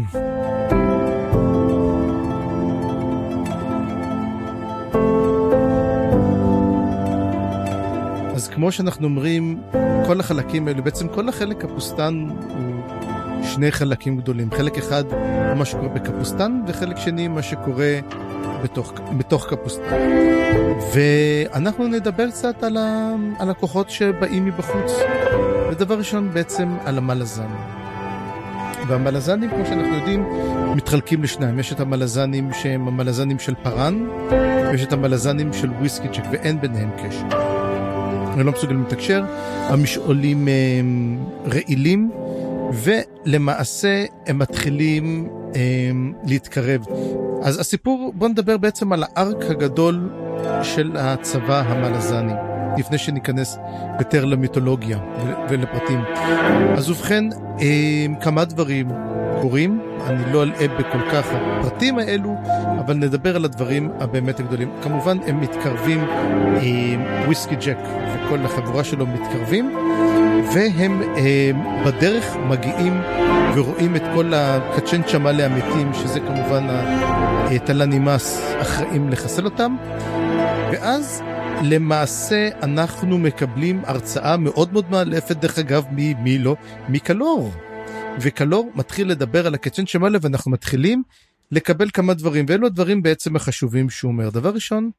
כמו 8.55 8.73
שאנחנו 8.73 9.05
אומרים, 9.05 9.62
כל 10.07 10.20
החלקים 10.20 10.69
האלו, 10.69 10.85
בעצם 10.85 11.09
כל 11.09 11.29
החלק 11.29 11.61
קפוסטן 11.61 12.27
הוא 12.49 12.79
שני 13.45 13.73
חלקים 13.73 14.16
גדולים. 14.16 14.51
חלק 14.53 14.79
אחד 14.79 15.05
הוא 15.12 15.55
מה 15.55 15.65
שקורה 15.65 15.89
בקפוסטן, 15.89 16.61
וחלק 16.66 16.97
שני 16.97 17.29
מה 17.29 17.43
שקורה 17.43 17.99
בתוך, 18.62 18.93
בתוך 19.19 19.47
קפוסטן. 19.47 19.97
ואנחנו 20.95 21.87
נדבר 21.87 22.31
קצת 22.31 22.62
על, 22.62 22.77
ה, 22.77 23.15
על 23.39 23.51
הכוחות 23.51 23.91
שבאים 23.91 24.45
מבחוץ. 24.45 24.93
ודבר 25.70 25.99
ראשון 25.99 26.31
בעצם 26.31 26.69
על 26.85 26.99
המלזן. 26.99 27.49
והמלזנים, 28.89 29.51
כמו 29.51 29.66
שאנחנו 29.66 29.95
יודעים, 29.95 30.25
מתחלקים 30.77 31.23
לשניים. 31.23 31.59
יש 31.59 31.73
את 31.73 31.81
המלזנים 31.81 32.51
שהם 32.53 32.89
המלזנים 32.89 33.39
של 33.39 33.55
פארן, 33.62 34.09
ויש 34.70 34.83
את 34.83 34.93
המלזנים 34.93 35.53
של 35.53 35.70
וויסקי 35.70 36.09
צ'ק, 36.09 36.23
ואין 36.33 36.61
ביניהם 36.61 36.91
קשר. 36.97 37.68
הם 38.40 38.47
לא 38.47 38.52
מסוגלים 38.52 38.82
לתקשר, 38.82 39.24
המשעולים 39.69 40.48
הם 40.81 41.19
רעילים, 41.47 42.10
ולמעשה 42.73 44.05
הם 44.27 44.39
מתחילים 44.39 45.28
הם, 45.55 46.12
להתקרב. 46.27 46.85
אז 47.43 47.59
הסיפור, 47.60 48.12
בואו 48.15 48.31
נדבר 48.31 48.56
בעצם 48.56 48.93
על 48.93 49.05
הארק 49.06 49.44
הגדול 49.44 50.10
של 50.62 50.97
הצבא 50.97 51.62
המלזני, 51.66 52.32
לפני 52.78 52.98
שניכנס 52.98 53.59
יותר 53.98 54.24
למיתולוגיה 54.24 54.98
ולפרטים. 55.48 56.00
אז 56.76 56.90
ובכן, 56.90 57.24
הם, 57.59 58.14
כמה 58.20 58.44
דברים 58.44 58.88
קורים, 59.40 59.80
אני 60.06 60.32
לא 60.32 60.42
אלאה 60.42 60.68
בכל 60.68 61.10
כך 61.12 61.26
הפרטים 61.32 61.98
האלו, 61.98 62.34
אבל 62.78 62.94
נדבר 62.94 63.36
על 63.36 63.44
הדברים 63.44 63.90
הבאמת 64.00 64.40
הגדולים. 64.40 64.70
כמובן, 64.82 65.18
הם 65.26 65.40
מתקרבים, 65.40 66.05
אה, 66.05 67.24
וויסקי 67.24 67.56
ג'ק 67.56 67.78
וכל 68.14 68.38
החבורה 68.44 68.84
שלו 68.84 69.06
מתקרבים, 69.06 69.76
והם 70.55 71.02
אה, 71.02 71.50
בדרך 71.86 72.36
מגיעים 72.48 73.00
ורואים 73.55 73.96
את 73.96 74.02
כל 74.14 74.32
הקצ'נצ'מאלה 74.34 75.46
המתים, 75.46 75.94
שזה 75.94 76.20
כמובן 76.20 76.66
הטלנימאס 77.50 78.42
אחראים 78.60 79.09
לחסל 79.09 79.44
אותם, 79.44 79.76
ואז 80.72 81.22
למעשה 81.64 82.48
אנחנו 82.62 83.18
מקבלים 83.18 83.82
הרצאה 83.85 84.36
מאוד 84.36 84.72
מאוד 84.72 84.90
מאלפת, 84.90 85.36
דרך 85.36 85.59
אגב, 85.59 85.85
ממי 85.93 86.39
לא? 86.39 86.56
מקלור. 86.89 87.52
וקלור 88.20 88.70
מתחיל 88.74 89.09
לדבר 89.09 89.47
על 89.47 89.55
הקצ'ן 89.55 89.86
שמעלה 89.86 90.18
ואנחנו 90.22 90.51
מתחילים 90.51 91.02
לקבל 91.51 91.90
כמה 91.90 92.14
דברים 92.14 92.44
ואלו 92.48 92.66
הדברים 92.66 93.02
בעצם 93.02 93.36
החשובים 93.36 93.90
שהוא 93.90 94.12
אומר. 94.12 94.30
דבר 94.30 94.51
ראשון, 94.51 94.90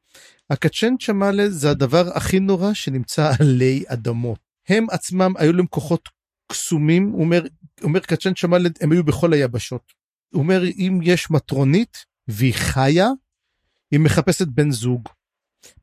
הקצ'ן 0.50 0.94
שמעלה 0.98 1.50
זה 1.50 1.70
הדבר 1.70 2.16
הכי 2.16 2.40
נורא 2.40 2.72
שנמצא 2.74 3.32
עלי 3.40 3.84
אדמות. 3.86 4.38
הם 4.68 4.86
עצמם 4.90 5.32
היו 5.38 5.52
להם 5.52 5.66
כוחות 5.66 6.08
קסומים, 6.52 7.10
הוא 7.10 7.20
אומר, 7.20 7.42
אומר 7.82 8.00
קצ'ן 8.00 8.36
שמעלה 8.36 8.68
הם 8.80 8.92
היו 8.92 9.04
בכל 9.04 9.32
היבשות. 9.32 9.92
הוא 10.32 10.42
אומר 10.42 10.62
אם 10.64 11.00
יש 11.02 11.30
מטרונית 11.30 12.04
והיא 12.28 12.54
חיה, 12.54 13.08
היא 13.90 14.00
מחפשת 14.00 14.46
בן 14.46 14.70
זוג. 14.70 15.08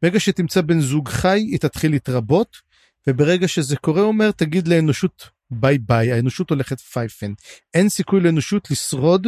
ברגע 0.02 0.20
שתמצא 0.20 0.62
בן 0.62 0.80
זוג 0.80 1.10
חי 1.10 1.40
היא 1.40 1.60
תתחיל 1.60 1.92
להתרבות 1.92 2.58
וברגע 3.08 3.48
שזה 3.48 3.78
קורה 3.78 4.02
הוא 4.02 4.08
אומר 4.08 4.32
תגיד 4.32 4.68
לאנושות 4.68 5.30
ביי 5.52 5.78
ביי 5.78 6.12
האנושות 6.12 6.50
הולכת 6.50 6.80
פייפן 6.80 7.34
אין 7.74 7.90
סיכוי 7.90 8.20
לאנושות 8.20 8.72
לשרוד 8.72 9.28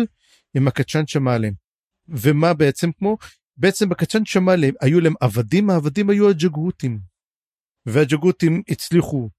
עם 0.53 0.67
הקצ'אן 0.67 1.07
צ'מאלה. 1.07 1.49
ומה 2.07 2.53
בעצם 2.53 2.91
כמו 2.91 3.17
בעצם 3.57 3.89
בקצ'אן 3.89 4.25
צ'מאלה 4.26 4.69
היו 4.81 4.99
להם 4.99 5.13
עבדים 5.19 5.69
העבדים 5.69 6.09
היו 6.09 6.29
הג'גותים. 6.29 6.99
והג'גותים 7.85 8.61
הצליחו 8.69 9.29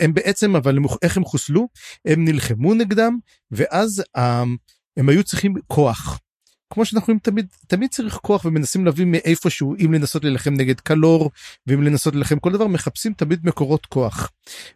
הם 0.00 0.14
בעצם 0.14 0.56
אבל 0.56 0.78
איך 1.02 1.16
הם 1.16 1.24
חוסלו 1.24 1.68
הם 2.04 2.24
נלחמו 2.24 2.74
נגדם 2.74 3.18
ואז 3.50 4.02
הם, 4.14 4.56
הם 4.96 5.08
היו 5.08 5.24
צריכים 5.24 5.54
כוח. 5.66 6.20
כמו 6.70 6.84
שאנחנו 6.84 7.06
רואים 7.06 7.18
תמיד 7.18 7.46
תמיד 7.66 7.90
צריך 7.90 8.14
כוח 8.14 8.44
ומנסים 8.44 8.84
להביא 8.84 9.04
מאיפשהו 9.04 9.74
אם 9.84 9.92
לנסות 9.92 10.24
להילחם 10.24 10.54
נגד 10.54 10.80
קלור 10.80 11.30
ואם 11.66 11.82
לנסות 11.82 12.14
להילחם 12.14 12.38
כל 12.38 12.52
דבר 12.52 12.66
מחפשים 12.66 13.12
תמיד 13.12 13.46
מקורות 13.46 13.86
כוח. 13.86 14.30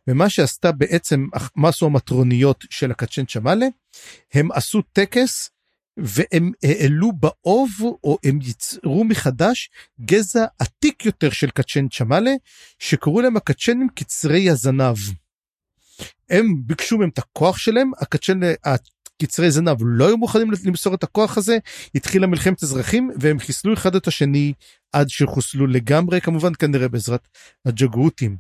ומה 0.09 0.29
שעשתה 0.29 0.73
בעצם 0.73 1.27
מה 1.57 1.69
עשו 1.69 1.87
המטרוניות 1.87 2.65
של 2.71 2.91
הקצ'ן 2.91 3.25
צ'מאלה 3.25 3.67
הם 4.35 4.53
עשו 4.53 4.83
טקס 4.93 5.51
והם 5.97 6.53
העלו 6.63 7.13
באוב 7.13 7.71
או 7.81 8.19
הם 8.25 8.39
ייצרו 8.43 9.05
מחדש 9.05 9.71
גזע 10.01 10.45
עתיק 10.59 11.07
יותר 11.07 11.31
של 11.31 11.51
קצ'ן 11.51 11.89
צ'מאלה 11.89 12.33
שקראו 12.79 13.21
להם 13.21 13.37
הקצ'נים 13.37 13.89
קצרי 13.95 14.51
הזנב. 14.51 14.97
הם 16.31 16.47
ביקשו 16.67 16.99
מהם 16.99 17.09
את 17.09 17.19
הכוח 17.19 17.59
שלהם 17.59 17.91
הקצ'ן 17.99 18.41
קצרי 19.23 19.51
זנב 19.51 19.77
לא 19.81 20.07
היו 20.07 20.17
מוכנים 20.17 20.51
למסור 20.65 20.95
את 20.95 21.03
הכוח 21.03 21.39
הזה 21.39 21.59
התחילה 21.95 22.27
מלחמת 22.27 22.63
אזרחים 22.63 23.11
והם 23.21 23.39
חיסלו 23.39 23.75
אחד 23.75 23.95
את 23.95 24.07
השני 24.07 24.53
עד 24.93 25.09
שחוסלו 25.09 25.67
לגמרי 25.67 26.21
כמובן 26.21 26.53
כנראה 26.55 26.89
בעזרת 26.89 27.29
הג'גרותים. 27.67 28.37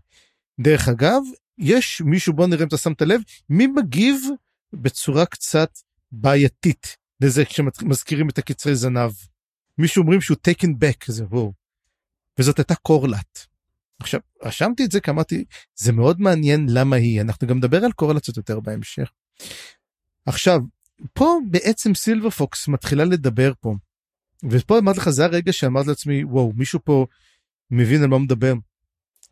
דרך 0.60 0.88
אגב 0.88 1.22
יש 1.58 2.02
מישהו 2.04 2.32
בוא 2.32 2.46
נראה 2.46 2.62
אם 2.62 2.68
אתה 2.68 2.76
שמת 2.76 3.02
לב 3.02 3.20
מי 3.48 3.66
מגיב 3.66 4.20
בצורה 4.72 5.26
קצת 5.26 5.70
בעייתית 6.12 6.96
לזה 7.20 7.44
כשמזכירים 7.44 8.28
את 8.28 8.38
הקצרי 8.38 8.76
זנב. 8.76 9.12
מישהו 9.78 10.02
אומרים 10.02 10.20
שהוא 10.20 10.36
taken 10.48 10.68
back 10.68 11.04
זה 11.12 11.24
וואו. 11.24 11.52
וזאת 12.38 12.58
הייתה 12.58 12.74
קורלט. 12.74 13.38
עכשיו 14.00 14.20
רשמתי 14.42 14.84
את 14.84 14.90
זה 14.90 15.00
כי 15.00 15.10
אמרתי 15.10 15.44
זה 15.74 15.92
מאוד 15.92 16.20
מעניין 16.20 16.66
למה 16.70 16.96
היא 16.96 17.20
אנחנו 17.20 17.46
גם 17.46 17.56
נדבר 17.56 17.84
על 17.84 17.92
קורלציות 17.92 18.36
יותר 18.36 18.60
בהמשך. 18.60 19.10
עכשיו 20.26 20.60
פה 21.12 21.38
בעצם 21.50 21.94
סילבר 21.94 22.30
פוקס 22.30 22.68
מתחילה 22.68 23.04
לדבר 23.04 23.52
פה. 23.60 23.74
ופה 24.50 24.78
אמרתי 24.78 24.98
לך 24.98 25.10
זה 25.10 25.24
הרגע 25.24 25.52
שאמרתי 25.52 25.88
לעצמי 25.88 26.24
וואו 26.24 26.52
מישהו 26.56 26.80
פה 26.84 27.06
מבין 27.70 28.02
על 28.02 28.08
מה 28.08 28.18
מדבר. 28.18 28.54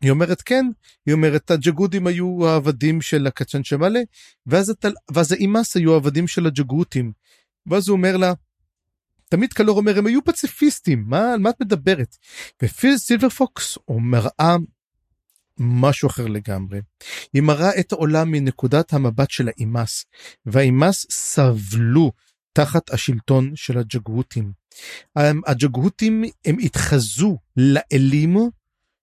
היא 0.00 0.10
אומרת 0.10 0.42
כן 0.42 0.66
היא 1.06 1.14
אומרת 1.14 1.50
הג'גודים 1.50 2.06
היו 2.06 2.48
העבדים 2.48 3.00
של 3.00 3.26
הקצ'ן 3.26 3.64
שמאלה 3.64 4.00
ואז, 4.46 4.70
התל... 4.70 4.92
ואז 5.12 5.32
האימאס 5.32 5.76
היו 5.76 5.94
העבדים 5.94 6.28
של 6.28 6.46
הג'גותים. 6.46 7.12
ואז 7.66 7.88
הוא 7.88 7.96
אומר 7.96 8.16
לה 8.16 8.32
תמיד 9.28 9.52
קלור 9.52 9.78
אומר 9.78 9.98
הם 9.98 10.06
היו 10.06 10.24
פציפיסטים 10.24 11.04
מה 11.06 11.32
על 11.32 11.40
מה 11.40 11.50
את 11.50 11.60
מדברת. 11.60 12.16
ופיל 12.62 12.98
סילבר 12.98 13.28
פוקס 13.28 13.78
מראה 13.90 14.56
משהו 15.60 16.08
אחר 16.08 16.26
לגמרי. 16.26 16.80
היא 17.32 17.42
מראה 17.42 17.70
את 17.80 17.92
העולם 17.92 18.30
מנקודת 18.30 18.92
המבט 18.92 19.30
של 19.30 19.48
האימאס, 19.48 20.04
והאימאס 20.46 21.06
סבלו 21.10 22.12
תחת 22.52 22.90
השלטון 22.90 23.52
של 23.54 23.78
הג'גהותים. 23.78 24.52
הג'גהותים 25.46 26.24
הם 26.44 26.56
התחזו 26.62 27.38
לאלים 27.56 28.36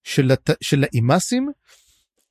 של, 0.03 0.31
הת... 0.31 0.49
של 0.61 0.83
האימאסים, 0.83 1.51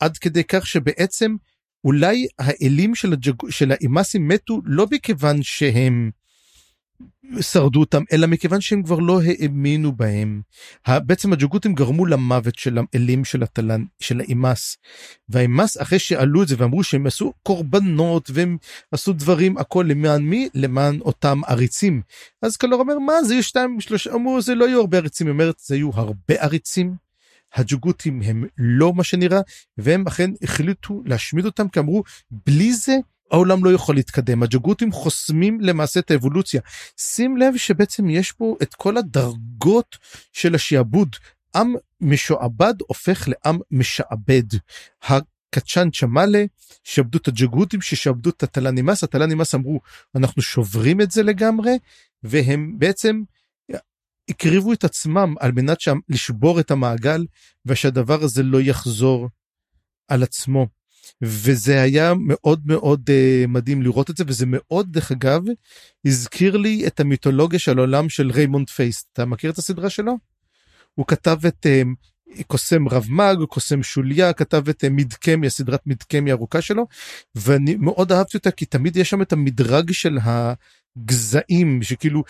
עד 0.00 0.18
כדי 0.18 0.44
כך 0.44 0.66
שבעצם 0.66 1.36
אולי 1.84 2.26
האלים 2.38 2.94
של, 2.94 3.12
הג'ג... 3.12 3.50
של 3.50 3.72
האימאסים 3.72 4.28
מתו 4.28 4.60
לא 4.64 4.86
מכיוון 4.90 5.42
שהם 5.42 6.10
שרדו 7.40 7.80
אותם 7.80 8.02
אלא 8.12 8.26
מכיוון 8.26 8.60
שהם 8.60 8.82
כבר 8.82 8.98
לא 8.98 9.20
האמינו 9.22 9.92
בהם. 9.92 10.40
בעצם 10.88 11.32
הג'וגותים 11.32 11.74
גרמו 11.74 12.06
למוות 12.06 12.54
של 12.54 12.78
האלים 12.78 13.24
של 13.24 13.42
התלן 13.42 13.84
של 14.00 14.20
האימאס. 14.20 14.76
והאימאס 15.28 15.80
אחרי 15.82 15.98
שעלו 15.98 16.42
את 16.42 16.48
זה 16.48 16.54
ואמרו 16.58 16.84
שהם 16.84 17.06
עשו 17.06 17.32
קורבנות 17.42 18.30
והם 18.34 18.56
עשו 18.92 19.12
דברים 19.12 19.58
הכל 19.58 19.84
למען 19.88 20.22
מי 20.22 20.48
למען 20.54 21.00
אותם 21.00 21.40
עריצים. 21.46 22.02
אז 22.42 22.56
קלור 22.56 22.80
אומר 22.80 22.98
מה 22.98 23.22
זה 23.24 23.34
יש 23.34 23.48
שתיים 23.48 23.80
שלושה 23.80 24.14
אמרו 24.14 24.42
זה 24.42 24.54
לא 24.54 24.66
היו 24.66 24.80
הרבה 24.80 24.98
עריצים 24.98 25.28
אומרת 25.28 25.56
זה 25.58 25.74
היו 25.74 25.90
הרבה 25.94 26.34
עריצים. 26.38 27.06
הג'וגותים 27.54 28.22
הם 28.22 28.44
לא 28.58 28.92
מה 28.94 29.04
שנראה 29.04 29.40
והם 29.78 30.06
אכן 30.06 30.30
החליטו 30.42 31.02
להשמיד 31.06 31.44
אותם 31.44 31.68
כי 31.68 31.80
אמרו 31.80 32.02
בלי 32.30 32.72
זה 32.72 32.96
העולם 33.30 33.64
לא 33.64 33.72
יכול 33.72 33.94
להתקדם 33.94 34.42
הג'גותים 34.42 34.92
חוסמים 34.92 35.60
למעשה 35.60 36.00
את 36.00 36.10
האבולוציה 36.10 36.60
שים 36.96 37.36
לב 37.36 37.56
שבעצם 37.56 38.10
יש 38.10 38.32
פה 38.32 38.56
את 38.62 38.74
כל 38.74 38.96
הדרגות 38.96 39.96
של 40.32 40.54
השעבוד 40.54 41.16
עם 41.56 41.74
משועבד 42.00 42.74
הופך 42.86 43.28
לעם 43.28 43.58
משעבד. 43.70 44.42
הקצ'אן 45.02 45.90
צ'מאלה 45.90 46.44
שעבדו 46.84 47.18
את 47.18 47.28
הג'גותים 47.28 47.80
ששעבדו 47.80 48.30
את 48.30 48.42
הטלנימאס 48.42 49.04
הטלנימאס 49.04 49.54
אמרו 49.54 49.80
אנחנו 50.14 50.42
שוברים 50.42 51.00
את 51.00 51.10
זה 51.10 51.22
לגמרי 51.22 51.78
והם 52.22 52.78
בעצם 52.78 53.22
הקריבו 54.28 54.72
את 54.72 54.84
עצמם 54.84 55.34
על 55.40 55.52
מנת 55.52 55.78
לשבור 56.08 56.60
את 56.60 56.70
המעגל 56.70 57.26
ושהדבר 57.66 58.22
הזה 58.22 58.42
לא 58.42 58.60
יחזור 58.60 59.28
על 60.08 60.22
עצמו. 60.22 60.75
וזה 61.22 61.82
היה 61.82 62.14
מאוד 62.14 62.60
מאוד 62.66 63.10
uh, 63.10 63.46
מדהים 63.48 63.82
לראות 63.82 64.10
את 64.10 64.16
זה 64.16 64.24
וזה 64.26 64.44
מאוד 64.48 64.92
דרך 64.92 65.12
אגב 65.12 65.42
הזכיר 66.06 66.56
לי 66.56 66.86
את 66.86 67.00
המיתולוגיה 67.00 67.58
של 67.58 67.78
העולם 67.78 68.08
של 68.08 68.30
ריימונד 68.30 68.70
פייסט 68.70 69.08
אתה 69.12 69.24
מכיר 69.24 69.50
את 69.50 69.58
הסדרה 69.58 69.90
שלו? 69.90 70.12
הוא 70.94 71.06
כתב 71.06 71.46
את 71.46 71.66
uh, 71.66 72.42
קוסם 72.46 72.88
רב 72.88 73.06
מג 73.08 73.44
קוסם 73.48 73.82
שוליה 73.82 74.32
כתב 74.32 74.68
את 74.68 74.84
uh, 74.84 74.88
מידקמיה 74.90 75.46
סדרת 75.46 75.86
מידקמיה 75.86 76.32
ארוכה 76.32 76.60
שלו 76.60 76.86
ואני 77.34 77.76
מאוד 77.76 78.12
אהבתי 78.12 78.36
אותה 78.36 78.50
כי 78.50 78.64
תמיד 78.66 78.96
יש 78.96 79.10
שם 79.10 79.22
את 79.22 79.32
המדרג 79.32 79.90
של 79.92 80.18
הגזעים 80.22 81.82
שכאילו 81.82 82.24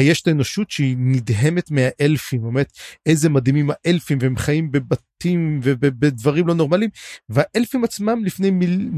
יש 0.00 0.22
את 0.22 0.26
האנושות 0.26 0.70
שהיא 0.70 0.96
נדהמת 0.98 1.70
מהאלפים, 1.70 2.44
אומרת 2.44 2.72
איזה 3.06 3.28
מדהימים 3.28 3.70
האלפים 3.70 4.18
והם 4.20 4.36
חיים 4.36 4.70
בבתים 4.72 5.60
ובדברים 5.62 6.46
לא 6.46 6.54
נורמליים 6.54 6.90
והאלפים 7.28 7.84
עצמם 7.84 8.24
לפני 8.24 8.50
מיל, 8.50 8.90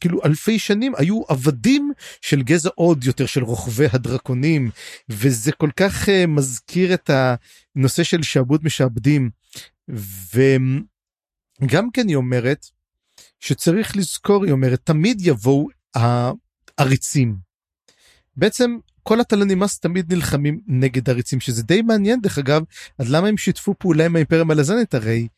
כאילו 0.00 0.24
אלפי 0.24 0.58
שנים 0.58 0.92
היו 0.96 1.22
עבדים 1.28 1.92
של 2.20 2.42
גזע 2.42 2.70
עוד 2.74 3.04
יותר 3.04 3.26
של 3.26 3.44
רוכבי 3.44 3.86
הדרקונים 3.92 4.70
וזה 5.08 5.52
כל 5.52 5.70
כך 5.76 6.08
uh, 6.08 6.26
מזכיר 6.28 6.94
את 6.94 7.10
הנושא 7.76 8.02
של 8.02 8.22
שעבוד 8.22 8.64
משעבדים 8.64 9.30
וגם 10.34 11.90
כן 11.92 12.08
היא 12.08 12.16
אומרת 12.16 12.66
שצריך 13.40 13.96
לזכור 13.96 14.44
היא 14.44 14.52
אומרת 14.52 14.80
תמיד 14.84 15.20
יבואו 15.20 15.68
העריצים. 15.94 17.36
בעצם 18.36 18.76
כל 19.08 19.20
הטלנימאס 19.20 19.78
תמיד 19.78 20.12
נלחמים 20.12 20.60
נגד 20.66 21.10
עריצים 21.10 21.40
שזה 21.40 21.62
די 21.62 21.82
מעניין 21.82 22.20
דרך 22.20 22.38
אגב 22.38 22.62
אז 22.98 23.10
למה 23.10 23.28
הם 23.28 23.36
שיתפו 23.36 23.74
פעולה 23.78 24.06
עם 24.06 24.16
האימפריה 24.16 24.44
מלזנית 24.44 24.94
הרי 24.94 25.28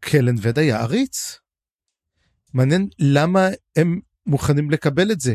קלן 0.00 0.34
וד 0.40 0.58
היה 0.58 0.80
עריץ. 0.80 1.38
מעניין 2.54 2.88
למה 2.98 3.48
הם 3.76 4.00
מוכנים 4.26 4.70
לקבל 4.70 5.12
את 5.12 5.20
זה. 5.20 5.34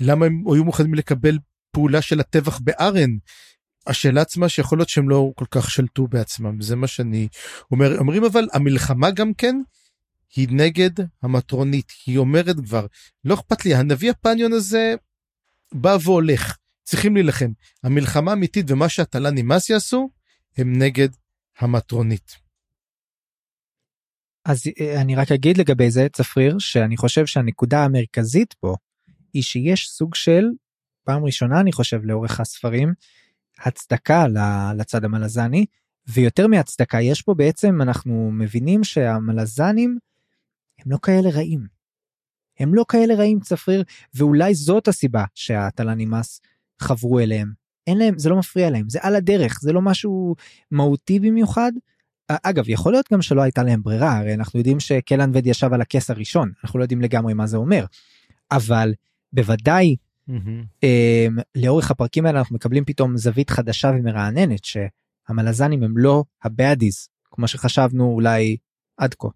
למה 0.00 0.26
הם 0.26 0.44
היו 0.52 0.64
מוכנים 0.64 0.94
לקבל 0.94 1.38
פעולה 1.70 2.02
של 2.02 2.20
הטבח 2.20 2.58
בארן. 2.58 3.10
השאלה 3.86 4.20
עצמה 4.20 4.48
שיכול 4.48 4.78
להיות 4.78 4.88
שהם 4.88 5.08
לא 5.08 5.32
כל 5.36 5.46
כך 5.50 5.70
שלטו 5.70 6.06
בעצמם 6.06 6.60
זה 6.60 6.76
מה 6.76 6.86
שאני 6.86 7.28
אומר. 7.70 7.98
אומרים 7.98 8.24
אבל 8.24 8.48
המלחמה 8.52 9.10
גם 9.10 9.34
כן 9.34 9.56
היא 10.36 10.48
נגד 10.50 10.90
המטרונית. 11.22 11.92
היא 12.06 12.18
אומרת 12.18 12.56
כבר 12.64 12.86
לא 13.24 13.34
אכפת 13.34 13.64
לי 13.64 13.74
הנביא 13.74 14.10
הפניון 14.10 14.52
הזה 14.52 14.94
בא 15.72 15.96
והולך 16.02 16.56
צריכים 16.82 17.14
להילחם. 17.14 17.50
המלחמה 17.82 18.30
האמיתית 18.30 18.70
ומה 18.70 18.88
שהתל"ן 18.88 19.38
נמאס 19.38 19.70
יעשו, 19.70 20.10
הם 20.58 20.78
נגד 20.78 21.08
המטרונית. 21.58 22.36
אז 24.44 24.62
אה, 24.80 25.00
אני 25.00 25.14
רק 25.14 25.32
אגיד 25.32 25.58
לגבי 25.58 25.90
זה, 25.90 26.06
צפריר, 26.12 26.58
שאני 26.58 26.96
חושב 26.96 27.26
שהנקודה 27.26 27.84
המרכזית 27.84 28.52
פה, 28.52 28.76
היא 29.32 29.42
שיש 29.42 29.88
סוג 29.88 30.14
של, 30.14 30.44
פעם 31.04 31.24
ראשונה 31.24 31.60
אני 31.60 31.72
חושב 31.72 32.00
לאורך 32.04 32.40
הספרים, 32.40 32.92
הצדקה 33.58 34.26
לצד 34.76 35.04
המלזני, 35.04 35.66
ויותר 36.06 36.46
מהצדקה, 36.46 37.00
יש 37.00 37.22
פה 37.22 37.34
בעצם, 37.34 37.82
אנחנו 37.82 38.30
מבינים 38.32 38.84
שהמלזנים 38.84 39.98
הם 40.78 40.92
לא 40.92 40.98
כאלה 41.02 41.30
רעים. 41.30 41.66
הם 42.58 42.74
לא 42.74 42.84
כאלה 42.88 43.14
רעים 43.14 43.40
צפריר, 43.40 43.84
ואולי 44.14 44.54
זאת 44.54 44.88
הסיבה 44.88 45.24
שהתל"ן 45.34 45.98
נמאס 45.98 46.40
חברו 46.80 47.20
אליהם. 47.20 47.52
אין 47.86 47.98
להם, 47.98 48.18
זה 48.18 48.28
לא 48.28 48.36
מפריע 48.36 48.70
להם, 48.70 48.88
זה 48.88 48.98
על 49.02 49.16
הדרך, 49.16 49.58
זה 49.60 49.72
לא 49.72 49.82
משהו 49.82 50.34
מהותי 50.70 51.20
במיוחד, 51.20 51.72
אגב 52.42 52.68
יכול 52.68 52.92
להיות 52.92 53.06
גם 53.12 53.22
שלא 53.22 53.42
הייתה 53.42 53.62
להם 53.62 53.82
ברירה 53.82 54.18
הרי 54.18 54.34
אנחנו 54.34 54.58
יודעים 54.58 54.80
שקלן 54.80 55.30
וד 55.34 55.46
ישב 55.46 55.72
על 55.72 55.80
הכס 55.80 56.10
הראשון 56.10 56.52
אנחנו 56.64 56.78
לא 56.78 56.84
יודעים 56.84 57.00
לגמרי 57.00 57.34
מה 57.34 57.46
זה 57.46 57.56
אומר 57.56 57.84
אבל 58.52 58.94
בוודאי 59.32 59.96
mm-hmm. 60.30 60.82
לאורך 61.54 61.90
הפרקים 61.90 62.26
האלה 62.26 62.38
אנחנו 62.38 62.54
מקבלים 62.54 62.84
פתאום 62.84 63.16
זווית 63.16 63.50
חדשה 63.50 63.90
ומרעננת 63.94 64.60
שהמלזנים 64.64 65.82
הם 65.82 65.98
לא 65.98 66.24
הבאדיז 66.44 67.08
כמו 67.30 67.48
שחשבנו 67.48 68.04
אולי 68.04 68.56
עד 68.96 69.14
כה. 69.14 69.28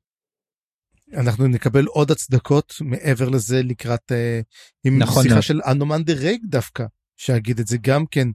אנחנו 1.12 1.46
נקבל 1.46 1.84
עוד 1.84 2.10
הצדקות 2.10 2.74
מעבר 2.80 3.28
לזה 3.28 3.62
לקראת 3.62 4.12
אה, 4.12 4.40
עם 4.84 4.98
נכון 4.98 5.22
שיחה 5.22 5.34
נכון. 5.34 5.42
של 5.42 5.60
אנומן 5.70 6.04
דה 6.04 6.12
רייג 6.12 6.40
דווקא 6.44 6.84
שאגיד 7.16 7.60
את 7.60 7.66
זה 7.66 7.76
גם 7.80 8.06
כן 8.06 8.28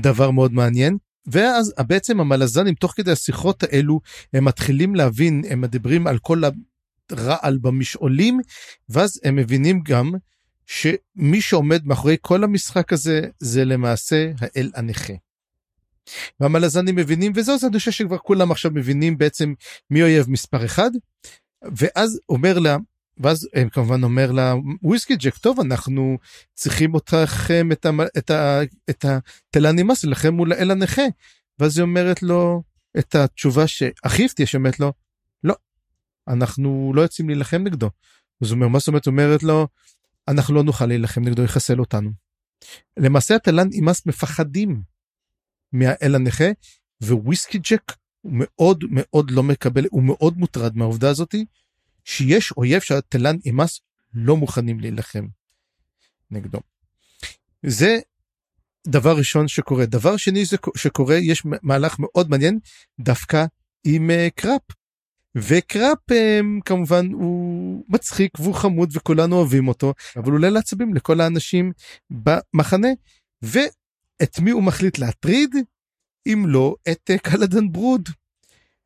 דבר 0.00 0.30
מאוד 0.30 0.52
מעניין. 0.52 0.96
ואז 1.26 1.74
בעצם 1.86 2.20
המלזנים 2.20 2.74
תוך 2.74 2.92
כדי 2.96 3.12
השיחות 3.12 3.62
האלו 3.62 4.00
הם 4.32 4.44
מתחילים 4.44 4.94
להבין 4.94 5.42
הם 5.48 5.60
מדברים 5.60 6.06
על 6.06 6.18
כל 6.18 6.42
הרעל 7.10 7.58
במשעולים 7.58 8.40
ואז 8.88 9.20
הם 9.24 9.36
מבינים 9.36 9.80
גם 9.84 10.12
שמי 10.66 11.40
שעומד 11.40 11.86
מאחורי 11.86 12.16
כל 12.20 12.44
המשחק 12.44 12.92
הזה 12.92 13.20
זה 13.38 13.64
למעשה 13.64 14.30
האל 14.40 14.70
הנכה. 14.74 15.12
והמלזנים 16.40 16.96
מבינים 16.96 17.32
וזהו 17.34 17.54
אז 17.54 17.64
אני 17.64 17.78
חושב 17.78 17.90
שכבר 17.90 18.18
כולם 18.18 18.50
עכשיו 18.50 18.70
מבינים 18.74 19.18
בעצם 19.18 19.54
מי 19.90 20.02
אויב 20.02 20.30
מספר 20.30 20.64
אחד 20.64 20.90
ואז 21.76 22.20
אומר 22.28 22.58
לה 22.58 22.76
ואז 23.18 23.48
הם 23.54 23.68
כמובן 23.68 24.04
אומר 24.04 24.32
לה 24.32 24.54
וויסקי 24.82 25.16
ג'ק 25.16 25.36
טוב 25.36 25.60
אנחנו 25.60 26.18
צריכים 26.54 26.94
אותכם 26.94 27.72
את, 27.72 27.86
המ, 27.86 28.00
את, 28.18 28.30
ה, 28.30 28.60
את 28.90 29.04
התלה 29.04 29.72
נמאס 29.72 30.04
לכם 30.04 30.34
מול 30.34 30.52
האל 30.52 30.70
הנכה 30.70 31.02
ואז 31.58 31.78
היא 31.78 31.82
אומרת 31.82 32.22
לו 32.22 32.62
את 32.98 33.14
התשובה 33.14 33.66
שהכי 33.66 34.24
הפתיעה 34.24 34.46
שאומרת 34.46 34.80
לו 34.80 34.92
לא 35.44 35.54
אנחנו 36.28 36.92
לא 36.94 37.02
יוצאים 37.02 37.28
להילחם 37.28 37.62
נגדו. 37.64 37.90
אז 38.42 38.50
הוא 38.50 38.56
אומר 38.56 38.68
מה 38.68 38.78
זאת 38.78 38.88
אומרת 38.88 39.06
אומרת 39.06 39.42
לו 39.42 39.68
אנחנו 40.28 40.54
לא 40.54 40.62
נוכל 40.62 40.86
להילחם 40.86 41.22
נגדו 41.22 41.42
יחסל 41.42 41.80
אותנו. 41.80 42.10
למעשה 42.96 43.36
התלן 43.36 43.68
אימאס 43.72 44.06
מפחדים 44.06 44.82
מהאל 45.72 46.14
הנכה 46.14 46.44
וויסקי 47.02 47.58
ג'ק 47.58 47.92
הוא 48.20 48.32
מאוד 48.34 48.84
מאוד 48.90 49.30
לא 49.30 49.42
מקבל 49.42 49.86
הוא 49.90 50.02
מאוד 50.02 50.38
מוטרד 50.38 50.76
מהעובדה 50.76 51.10
הזאתי 51.10 51.44
שיש 52.06 52.52
אויב 52.52 52.80
שהתלן 52.80 53.36
אימאס 53.46 53.80
לא 54.14 54.36
מוכנים 54.36 54.80
להילחם 54.80 55.26
נגדו. 56.30 56.58
זה 57.62 57.98
דבר 58.86 59.16
ראשון 59.16 59.48
שקורה 59.48 59.86
דבר 59.86 60.16
שני 60.16 60.42
שקורה 60.76 61.16
יש 61.16 61.42
מהלך 61.62 61.96
מאוד 61.98 62.30
מעניין 62.30 62.58
דווקא 63.00 63.44
עם 63.84 64.10
uh, 64.10 64.30
קרופ 64.34 64.62
וקרופ 65.36 65.98
um, 66.10 66.62
כמובן 66.64 67.06
הוא 67.12 67.84
מצחיק 67.88 68.40
והוא 68.40 68.54
חמוד 68.54 68.90
וכולנו 68.96 69.36
אוהבים 69.36 69.68
אותו 69.68 69.94
אבל 70.16 70.24
הוא 70.24 70.34
עולה 70.34 70.50
על 70.50 70.60
העצבים 70.60 70.94
לכל 70.94 71.20
האנשים 71.20 71.72
במחנה 72.10 72.88
ואת 73.42 74.38
מי 74.40 74.50
הוא 74.50 74.62
מחליט 74.62 74.98
להטריד 74.98 75.54
אם 76.26 76.44
לא 76.46 76.74
את 76.90 77.10
uh, 77.14 77.18
קלדן 77.18 77.72
ברוד. 77.72 78.08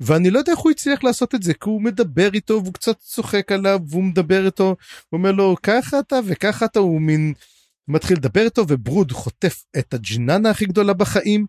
ואני 0.01 0.31
לא 0.31 0.39
יודע 0.39 0.53
איך 0.53 0.61
הוא 0.61 0.71
הצליח 0.71 1.05
לעשות 1.05 1.35
את 1.35 1.43
זה 1.43 1.55
כי 1.55 1.69
הוא 1.69 1.83
מדבר 1.83 2.31
איתו 2.35 2.61
והוא 2.63 2.75
קצת 2.75 2.99
צוחק 2.99 3.53
עליו 3.53 3.81
והוא 3.89 4.05
מדבר 4.05 4.47
איתו 4.47 4.77
הוא 5.09 5.19
אומר 5.19 5.33
לו 5.33 5.57
ככה 5.63 5.99
אתה 5.99 6.21
וככה 6.27 6.65
אתה 6.65 6.79
הוא 6.79 7.01
מין 7.01 7.35
מתחיל 7.89 8.17
לדבר 8.17 8.45
איתו 8.45 8.65
וברוד 8.69 9.13
חוטף 9.13 9.65
את 9.79 9.95
הג'ננה 9.95 10.51
הכי 10.51 10.67
גדולה 10.67 10.93
בחיים 10.93 11.47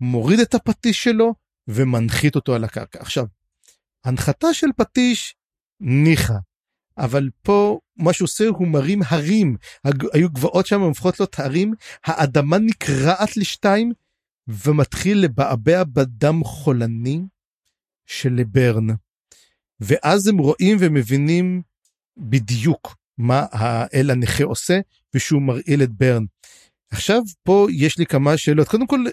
מוריד 0.00 0.40
את 0.40 0.54
הפטיש 0.54 1.04
שלו 1.04 1.34
ומנחית 1.68 2.34
אותו 2.34 2.54
על 2.54 2.64
הקרקע. 2.64 3.00
עכשיו 3.00 3.26
הנחתה 4.04 4.54
של 4.54 4.66
פטיש 4.76 5.34
ניחא 5.80 6.34
אבל 6.98 7.30
פה 7.42 7.78
מה 7.96 8.12
שהוא 8.12 8.26
עושה 8.26 8.48
הוא 8.48 8.68
מרים 8.68 9.00
הרים. 9.06 9.56
היו 10.12 10.30
גבעות 10.30 10.66
שם 10.66 10.80
הופכות 10.80 11.20
להיות 11.20 11.38
הרים. 11.38 11.74
האדמה 12.04 12.58
נקרעת 12.58 13.36
לשתיים 13.36 13.92
ומתחיל 14.48 15.18
לבעבע 15.18 15.84
בדם 15.84 16.44
חולני 16.44 17.22
של 18.06 18.44
ברן. 18.46 18.86
ואז 19.80 20.26
הם 20.26 20.38
רואים 20.38 20.76
ומבינים 20.80 21.62
בדיוק 22.16 22.96
מה 23.18 23.46
האל 23.50 24.10
הנכה 24.10 24.44
עושה 24.44 24.80
ושהוא 25.14 25.42
מרעיל 25.42 25.82
את 25.82 25.90
ברן. 25.90 26.24
עכשיו 26.94 27.22
פה 27.42 27.66
יש 27.70 27.98
לי 27.98 28.06
כמה 28.06 28.36
שאלות 28.36 28.68
קודם 28.68 28.86
כל 28.86 29.04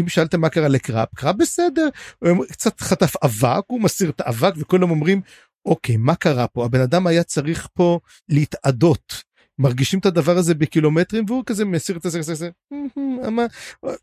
אם 0.00 0.04
שאלתם 0.08 0.40
מה 0.40 0.48
קרה 0.48 0.68
לקראפ 0.68 1.08
קראפ 1.14 1.36
בסדר 1.36 1.88
הוא 2.18 2.44
קצת 2.44 2.80
חטף 2.80 3.12
אבק 3.24 3.62
הוא 3.66 3.80
מסיר 3.80 4.10
את 4.10 4.20
האבק 4.20 4.52
וכולם 4.56 4.90
אומרים 4.90 5.20
אוקיי 5.66 5.96
מה 5.96 6.14
קרה 6.14 6.46
פה 6.46 6.64
הבן 6.64 6.80
אדם 6.80 7.06
היה 7.06 7.22
צריך 7.22 7.68
פה 7.74 8.00
להתאדות 8.28 9.22
מרגישים 9.58 9.98
את 9.98 10.06
הדבר 10.06 10.36
הזה 10.36 10.54
בקילומטרים 10.54 11.24
והוא 11.28 11.44
כזה 11.46 11.64
מסיר 11.64 11.96
את 11.96 12.02
זה 12.02 12.50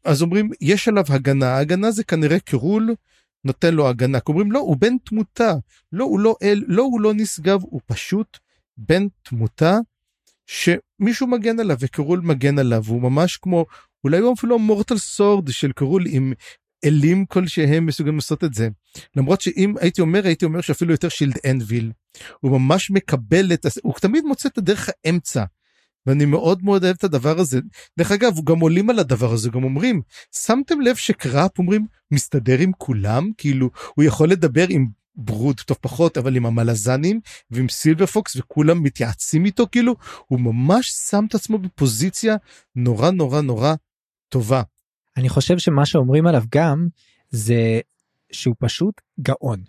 אז 0.03 0.21
אומרים 0.21 0.49
יש 0.61 0.87
עליו 0.87 1.03
הגנה 1.09 1.57
הגנה 1.57 1.91
זה 1.91 2.03
כנראה 2.03 2.39
קירול 2.39 2.95
נותן 3.43 3.73
לו 3.73 3.87
הגנה. 3.87 4.17
אומרים 4.27 4.51
לא, 4.51 4.59
הוא 4.59 4.77
בן 4.79 4.97
תמותה. 4.97 5.53
לא, 5.91 6.03
הוא 6.03 6.19
לא 6.19 6.35
אל, 6.43 6.63
לא, 6.67 6.83
הוא 6.83 7.01
לא 7.01 7.13
נשגב, 7.13 7.59
הוא 7.63 7.81
פשוט 7.85 8.37
בן 8.77 9.07
תמותה 9.23 9.77
שמישהו 10.45 11.27
מגן 11.27 11.59
עליו 11.59 11.77
וקרול 11.79 12.19
מגן 12.19 12.59
עליו. 12.59 12.83
הוא 12.87 13.01
ממש 13.01 13.37
כמו, 13.37 13.65
אולי 14.03 14.17
הוא 14.17 14.33
אפילו 14.33 14.59
מורטל 14.59 14.97
סורד 14.97 15.51
של 15.51 15.71
קרול 15.71 16.03
עם 16.07 16.33
אלים 16.85 17.25
כלשהם 17.25 17.85
מסוגלים 17.85 18.15
לעשות 18.15 18.43
את 18.43 18.53
זה. 18.53 18.69
למרות 19.15 19.41
שאם 19.41 19.73
הייתי 19.79 20.01
אומר, 20.01 20.25
הייתי 20.25 20.45
אומר 20.45 20.61
שאפילו 20.61 20.91
יותר 20.91 21.09
שילד 21.09 21.37
אנביל. 21.49 21.91
הוא 22.39 22.51
ממש 22.51 22.91
מקבל 22.91 23.53
את, 23.53 23.65
הוא 23.83 23.93
תמיד 23.93 24.23
מוצא 24.23 24.49
את 24.49 24.57
הדרך 24.57 24.89
האמצע. 24.89 25.43
ואני 26.07 26.25
מאוד 26.25 26.63
מאוד 26.63 26.83
אוהב 26.83 26.95
את 26.95 27.03
הדבר 27.03 27.39
הזה. 27.39 27.59
דרך 27.99 28.11
אגב, 28.11 28.33
גם 28.43 28.59
עולים 28.59 28.89
על 28.89 28.99
הדבר 28.99 29.33
הזה, 29.33 29.49
גם 29.49 29.63
אומרים, 29.63 30.01
שמתם 30.35 30.81
לב 30.81 30.95
שקראפ 30.95 31.59
אומרים, 31.59 31.85
מסתדר 32.11 32.59
עם 32.59 32.71
כולם? 32.77 33.31
כאילו, 33.37 33.69
הוא 33.95 34.03
יכול 34.03 34.29
לדבר 34.29 34.65
עם 34.69 34.87
ברוד, 35.15 35.61
טוב 35.61 35.77
פחות, 35.81 36.17
אבל 36.17 36.35
עם 36.35 36.45
המלזנים 36.45 37.19
ועם 37.51 37.69
סילבר 37.69 38.05
פוקס 38.05 38.35
וכולם 38.35 38.83
מתייעצים 38.83 39.45
איתו, 39.45 39.65
כאילו, 39.71 39.95
הוא 40.27 40.39
ממש 40.39 40.89
שם 40.89 41.25
את 41.29 41.35
עצמו 41.35 41.57
בפוזיציה 41.57 42.35
נורא 42.75 43.11
נורא 43.11 43.41
נורא 43.41 43.73
טובה. 44.29 44.61
אני 45.17 45.29
חושב 45.29 45.57
שמה 45.57 45.85
שאומרים 45.85 46.27
עליו 46.27 46.43
גם, 46.55 46.87
זה 47.29 47.79
שהוא 48.31 48.55
פשוט 48.59 49.01
גאון. 49.21 49.63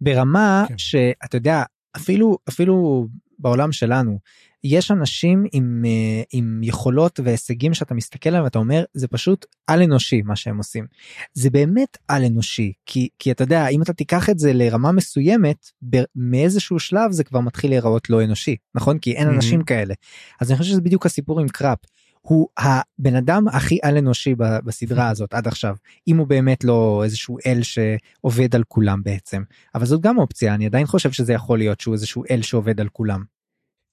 ברמה 0.00 0.64
כן. 0.68 0.78
שאתה 0.78 1.36
יודע, 1.36 1.62
אפילו, 1.96 2.38
אפילו 2.48 3.06
בעולם 3.38 3.72
שלנו, 3.72 4.18
יש 4.66 4.90
אנשים 4.90 5.44
עם, 5.52 5.82
אה, 5.86 6.22
עם 6.32 6.60
יכולות 6.62 7.20
והישגים 7.24 7.74
שאתה 7.74 7.94
מסתכל 7.94 8.28
עליהם 8.28 8.44
ואתה 8.44 8.58
אומר 8.58 8.84
זה 8.94 9.08
פשוט 9.08 9.46
על 9.66 9.82
אנושי 9.82 10.22
מה 10.22 10.36
שהם 10.36 10.58
עושים. 10.58 10.86
זה 11.34 11.50
באמת 11.50 11.98
על 12.08 12.24
אנושי 12.24 12.72
כי 12.86 13.08
כי 13.18 13.30
אתה 13.30 13.42
יודע 13.42 13.68
אם 13.68 13.82
אתה 13.82 13.92
תיקח 13.92 14.30
את 14.30 14.38
זה 14.38 14.52
לרמה 14.52 14.92
מסוימת 14.92 15.70
מאיזשהו 16.16 16.78
שלב 16.78 17.12
זה 17.12 17.24
כבר 17.24 17.40
מתחיל 17.40 17.70
להיראות 17.70 18.10
לא 18.10 18.24
אנושי 18.24 18.56
נכון 18.74 18.98
כי 18.98 19.12
אין 19.12 19.28
אנשים 19.28 19.60
mm-hmm. 19.60 19.64
כאלה 19.64 19.94
אז 20.40 20.50
אני 20.50 20.58
חושב 20.58 20.70
שזה 20.70 20.80
בדיוק 20.80 21.06
הסיפור 21.06 21.40
עם 21.40 21.48
קראפ. 21.48 21.78
הוא 22.20 22.48
הבן 22.58 23.16
אדם 23.16 23.48
הכי 23.48 23.78
על 23.82 23.96
אנושי 23.96 24.34
בסדרה 24.64 25.08
הזאת 25.10 25.34
עד 25.34 25.46
עכשיו 25.46 25.76
אם 26.08 26.16
הוא 26.16 26.26
באמת 26.26 26.64
לא 26.64 27.00
איזשהו 27.04 27.38
אל 27.46 27.60
שעובד 27.62 28.54
על 28.54 28.62
כולם 28.68 29.02
בעצם 29.02 29.42
אבל 29.74 29.86
זאת 29.86 30.00
גם 30.00 30.18
אופציה 30.18 30.54
אני 30.54 30.66
עדיין 30.66 30.86
חושב 30.86 31.12
שזה 31.12 31.32
יכול 31.32 31.58
להיות 31.58 31.80
שהוא 31.80 31.94
איזשהו 31.94 32.24
אל 32.30 32.42
שעובד 32.42 32.80
על 32.80 32.88
כולם. 32.88 33.35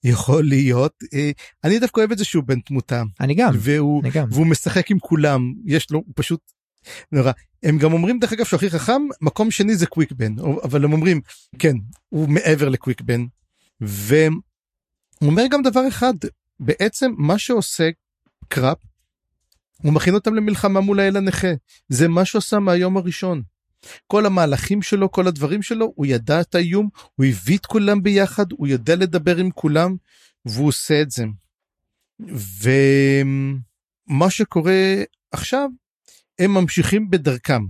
יכול 0.03 0.43
להיות. 0.43 1.03
אה, 1.13 1.31
אני 1.63 1.79
דווקא 1.79 1.99
אוהב 1.99 2.11
את 2.11 2.17
זה 2.17 2.25
שהוא 2.25 2.43
בן 2.43 2.59
תמותה. 2.59 3.03
אני 3.19 3.35
גם 3.35 3.53
והוא 3.57 4.01
אני 4.03 4.11
גם. 4.11 4.27
והוא 4.31 4.47
משחק 4.47 4.91
עם 4.91 4.99
כולם. 4.99 5.53
יש 5.65 5.91
לו 5.91 6.03
פשוט 6.15 6.39
נורא. 7.11 7.31
הם 7.63 7.77
גם 7.77 7.93
אומרים 7.93 8.19
דרך 8.19 8.33
אגב 8.33 8.45
שהוא 8.45 8.57
הכי 8.57 8.69
חכם 8.69 9.01
מקום 9.21 9.51
שני 9.51 9.75
זה 9.75 9.85
קוויק 9.85 10.11
בן. 10.11 10.35
אבל 10.63 10.85
הם 10.85 10.93
אומרים 10.93 11.21
כן 11.59 11.75
הוא 12.09 12.29
מעבר 12.29 12.69
לקוויק 12.69 13.01
בן. 13.01 13.25
והוא 13.81 14.31
אומר 15.21 15.43
גם 15.51 15.61
דבר 15.61 15.87
אחד. 15.87 16.13
בעצם 16.59 17.11
מה 17.17 17.37
שעושה 17.37 17.89
קראפ 18.47 18.77
הוא 19.81 19.93
מכין 19.93 20.13
אותם 20.13 20.35
למלחמה 20.35 20.79
מול 20.79 20.99
האל 20.99 21.17
הנכה. 21.17 21.47
זה 21.89 22.07
מה 22.07 22.25
שעושה 22.25 22.59
מהיום 22.59 22.97
הראשון. 22.97 23.41
כל 24.07 24.25
המהלכים 24.25 24.81
שלו, 24.81 25.11
כל 25.11 25.27
הדברים 25.27 25.61
שלו, 25.61 25.93
הוא 25.95 26.05
ידע 26.05 26.41
את 26.41 26.55
האיום, 26.55 26.89
הוא 27.15 27.25
הביא 27.25 27.57
את 27.57 27.65
כולם 27.65 28.03
ביחד, 28.03 28.51
הוא 28.51 28.67
יודע 28.67 28.95
לדבר 28.95 29.37
עם 29.37 29.51
כולם, 29.51 29.95
והוא 30.45 30.67
עושה 30.67 31.01
את 31.01 31.11
זה. 31.11 31.25
ומה 32.63 34.29
שקורה 34.29 35.03
עכשיו, 35.31 35.69
הם 36.39 36.53
ממשיכים 36.53 37.09
בדרכם 37.09 37.61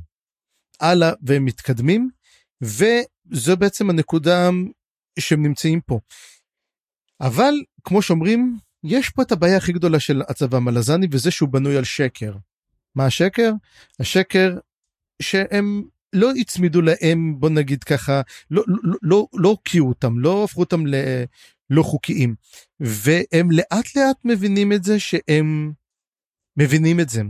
הלאה 0.79 1.11
והם 1.21 1.45
מתקדמים, 1.45 2.09
וזו 2.61 3.57
בעצם 3.57 3.89
הנקודה 3.89 4.49
שהם 5.19 5.43
נמצאים 5.43 5.81
פה. 5.81 5.99
אבל 7.21 7.53
כמו 7.83 8.01
שאומרים, 8.01 8.57
יש 8.83 9.09
פה 9.09 9.21
את 9.21 9.31
הבעיה 9.31 9.57
הכי 9.57 9.71
גדולה 9.71 9.99
של 9.99 10.21
הצבא 10.29 10.57
המלזני 10.57 11.07
וזה 11.11 11.31
שהוא 11.31 11.49
בנוי 11.49 11.77
על 11.77 11.83
שקר. 11.83 12.33
מה 12.95 13.05
השקר? 13.05 13.51
השקר 13.99 14.57
שהם 15.21 15.83
לא 16.13 16.31
הצמידו 16.31 16.81
להם 16.81 17.39
בוא 17.39 17.49
נגיד 17.49 17.83
ככה 17.83 18.21
לא 18.51 18.63
לא 18.67 18.95
לא 19.01 19.27
לא 19.33 19.49
הוקיעו 19.49 19.89
אותם 19.89 20.19
לא 20.19 20.43
הפכו 20.43 20.59
אותם 20.59 20.83
ללא 20.85 21.83
חוקיים 21.83 22.35
והם 22.79 23.51
לאט 23.51 23.95
לאט 23.95 24.17
מבינים 24.25 24.73
את 24.73 24.83
זה 24.83 24.99
שהם 24.99 25.71
מבינים 26.57 26.99
את 26.99 27.09
זה 27.09 27.21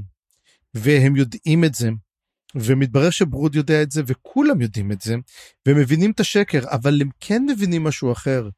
והם 0.74 1.16
יודעים 1.16 1.64
את 1.64 1.76
זה 1.76 1.90
ומתברר 2.56 3.10
שברוד 3.10 3.56
יודע 3.56 3.82
את 3.82 3.92
זה 3.92 4.02
וכולם 4.08 4.62
יודעים 4.62 4.92
את 4.92 5.02
זה 5.02 5.16
ומבינים 5.68 6.12
את 6.12 6.20
השקר 6.20 6.60
אבל 6.72 7.02
הם 7.02 7.10
כן 7.20 7.46
מבינים 7.46 7.84
משהו 7.84 8.12
אחר 8.12 8.50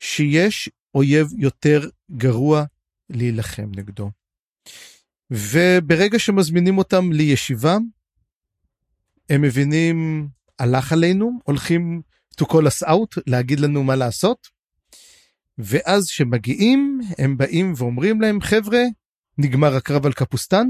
שיש 0.00 0.70
אויב 0.94 1.28
יותר 1.38 1.88
גרוע 2.10 2.64
להילחם 3.10 3.70
נגדו. 3.76 4.10
וברגע 5.30 6.18
שמזמינים 6.18 6.78
אותם 6.78 7.12
לישיבה 7.12 7.76
הם 9.28 9.42
מבינים 9.42 10.28
הלך 10.58 10.92
עלינו 10.92 11.38
הולכים 11.44 12.02
to 12.40 12.44
call 12.44 12.66
us 12.66 12.86
out 12.86 13.22
להגיד 13.26 13.60
לנו 13.60 13.84
מה 13.84 13.96
לעשות. 13.96 14.46
ואז 15.58 16.06
שמגיעים 16.06 17.00
הם 17.18 17.36
באים 17.36 17.72
ואומרים 17.76 18.20
להם 18.20 18.40
חבר'ה 18.40 18.82
נגמר 19.38 19.76
הקרב 19.76 20.06
על 20.06 20.12
קפוסטן 20.12 20.68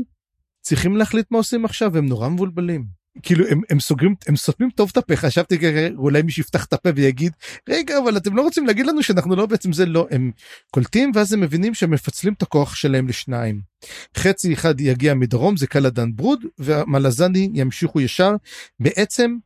צריכים 0.60 0.96
להחליט 0.96 1.26
מה 1.30 1.38
עושים 1.38 1.64
עכשיו 1.64 1.98
הם 1.98 2.06
נורא 2.06 2.28
מבולבלים. 2.28 2.97
כאילו 3.22 3.46
הם, 3.48 3.60
הם 3.70 3.80
סוגרים 3.80 4.14
הם 4.26 4.36
סותמים 4.36 4.70
טוב 4.70 4.88
את 4.92 4.96
הפה 4.96 5.16
חשבתי 5.16 5.58
אולי 5.96 6.22
מישהו 6.22 6.40
יפתח 6.40 6.64
את 6.64 6.72
הפה 6.72 6.88
ויגיד 6.94 7.32
רגע 7.68 7.98
אבל 7.98 8.16
אתם 8.16 8.36
לא 8.36 8.42
רוצים 8.42 8.66
להגיד 8.66 8.86
לנו 8.86 9.02
שאנחנו 9.02 9.36
לא 9.36 9.46
בעצם 9.46 9.72
זה 9.72 9.86
לא 9.86 10.06
הם 10.10 10.30
קולטים 10.70 11.12
ואז 11.14 11.32
הם 11.32 11.40
מבינים 11.40 11.74
שהם 11.74 11.90
מפצלים 11.90 12.32
את 12.32 12.42
הכוח 12.42 12.74
שלהם 12.74 13.08
לשניים. 13.08 13.60
חצי 14.16 14.54
אחד 14.54 14.80
יגיע 14.80 15.14
מדרום 15.14 15.56
זה 15.56 15.66
קלדן 15.66 16.16
ברוד 16.16 16.44
והמלזני 16.58 17.50
ימשיכו 17.54 18.00
ישר 18.00 18.30
בעצם 18.80 19.36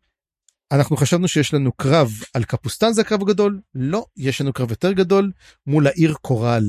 אנחנו 0.72 0.96
חשבנו 0.96 1.28
שיש 1.28 1.54
לנו 1.54 1.72
קרב 1.72 2.10
על 2.34 2.44
קפוסטן 2.44 2.92
זה 2.92 3.00
הקרב 3.00 3.22
הגדול 3.22 3.60
לא 3.74 4.04
יש 4.16 4.40
לנו 4.40 4.52
קרב 4.52 4.70
יותר 4.70 4.92
גדול 4.92 5.32
מול 5.66 5.86
העיר 5.86 6.14
קורל. 6.14 6.64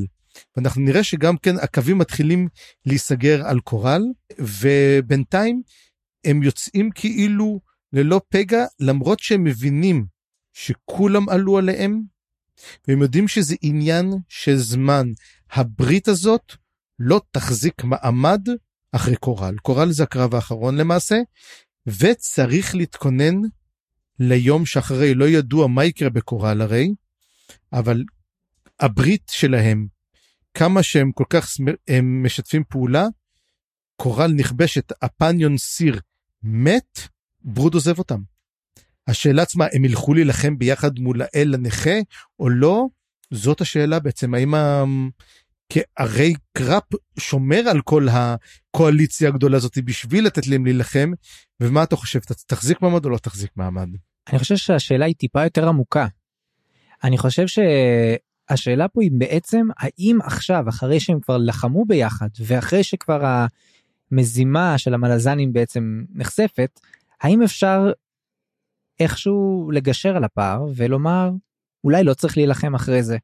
ואנחנו 0.58 0.82
נראה 0.82 1.04
שגם 1.04 1.38
כן 1.38 1.56
הקווים 1.60 1.98
מתחילים 1.98 2.48
להיסגר 2.86 3.48
על 3.48 3.60
קורל 3.60 4.02
ובינתיים 4.40 5.62
הם 6.26 6.44
יוצאים 6.44 6.90
כאילו 6.96 7.62
ללא 7.94 8.22
פגע 8.30 8.66
למרות 8.80 9.20
שהם 9.20 9.44
מבינים 9.44 10.06
שכולם 10.54 11.30
עלו 11.30 11.58
עליהם 11.58 12.02
והם 12.88 13.02
יודעים 13.02 13.28
שזה 13.28 13.56
עניין 13.62 14.14
של 14.30 14.56
זמן. 14.56 15.08
הברית 15.52 16.08
הזאת 16.08 16.54
לא 17.00 17.22
תחזיק 17.32 17.84
מעמד 17.84 18.42
אחרי 18.92 19.16
קורל. 19.16 19.56
קורל 19.58 19.92
זה 19.92 20.04
הקרב 20.04 20.36
האחרון 20.36 20.78
למעשה 20.78 21.16
וצריך 21.88 22.76
להתכונן 22.76 23.36
ליום 24.20 24.66
שאחרי 24.66 25.14
לא 25.14 25.26
ידוע 25.26 25.68
מה 25.68 25.86
יקרה 25.86 26.10
בקורל 26.10 26.62
הרי 26.62 26.94
אבל 27.74 28.04
הברית 28.80 29.32
שלהם 29.32 29.88
כמה 30.54 30.84
שהם 30.84 31.12
כל 31.12 31.24
כך 31.30 31.50
משתפים 32.04 32.64
פעולה 32.70 33.06
קורל 33.96 34.32
נכבשת 34.36 34.92
הפניון 35.02 35.58
סיר 35.58 36.00
מת, 36.44 37.00
ברוד 37.42 37.74
עוזב 37.74 38.00
אותם. 38.00 38.20
השאלה 39.08 39.42
עצמה, 39.42 39.66
הם 39.74 39.86
ילכו 39.86 40.14
להילחם 40.14 40.58
ביחד 40.58 41.00
מול 41.00 41.22
האל 41.22 41.54
הנכה 41.54 42.00
או 42.40 42.50
לא? 42.50 42.86
זאת 43.32 43.62
השאלה 43.62 44.00
בעצם, 44.00 44.34
האם 44.34 44.54
ה... 44.54 44.84
הרי 45.98 46.34
קראפ 46.58 46.84
שומר 47.20 47.60
על 47.70 47.82
כל 47.82 48.08
הקואליציה 48.12 49.30
הגדולה 49.30 49.58
הזאת 49.58 49.78
בשביל 49.86 50.26
לתת 50.26 50.48
להם 50.48 50.66
להילחם, 50.66 51.12
ומה 51.60 51.84
אתה 51.84 51.96
חושב, 51.96 52.20
תחזיק 52.48 52.82
מעמד 52.82 53.06
או 53.06 53.10
לא 53.10 53.18
תחזיק 53.18 53.52
מעמד? 53.56 53.90
אני 54.30 54.40
חושב 54.40 54.56
שהשאלה 54.56 55.06
היא 55.06 55.16
טיפה 55.16 55.44
יותר 55.44 55.68
עמוקה. 55.68 56.08
אני 57.04 57.18
חושב 57.18 57.46
שהשאלה 57.48 58.88
פה 58.88 59.02
היא 59.02 59.12
בעצם 59.14 59.68
האם 59.78 60.20
עכשיו 60.24 60.70
אחרי 60.70 61.00
שהם 61.00 61.20
כבר 61.20 61.38
לחמו 61.38 61.86
ביחד 61.86 62.30
ואחרי 62.46 62.84
שכבר 62.84 63.46
המזימה 64.14 64.78
של 64.78 64.94
המלזנים 64.94 65.54
בעצם 65.54 66.04
נחשפת, 66.14 66.80
האם 67.22 67.44
אפשר 67.44 67.92
איכשהו 69.00 69.72
לגשר 69.74 70.16
על 70.16 70.24
הפער 70.24 70.66
ולומר 70.76 71.32
אולי 71.84 72.04
לא 72.04 72.14
צריך 72.14 72.38
להילחם 72.38 72.76
אחרי 72.76 73.04
זה. 73.04 73.18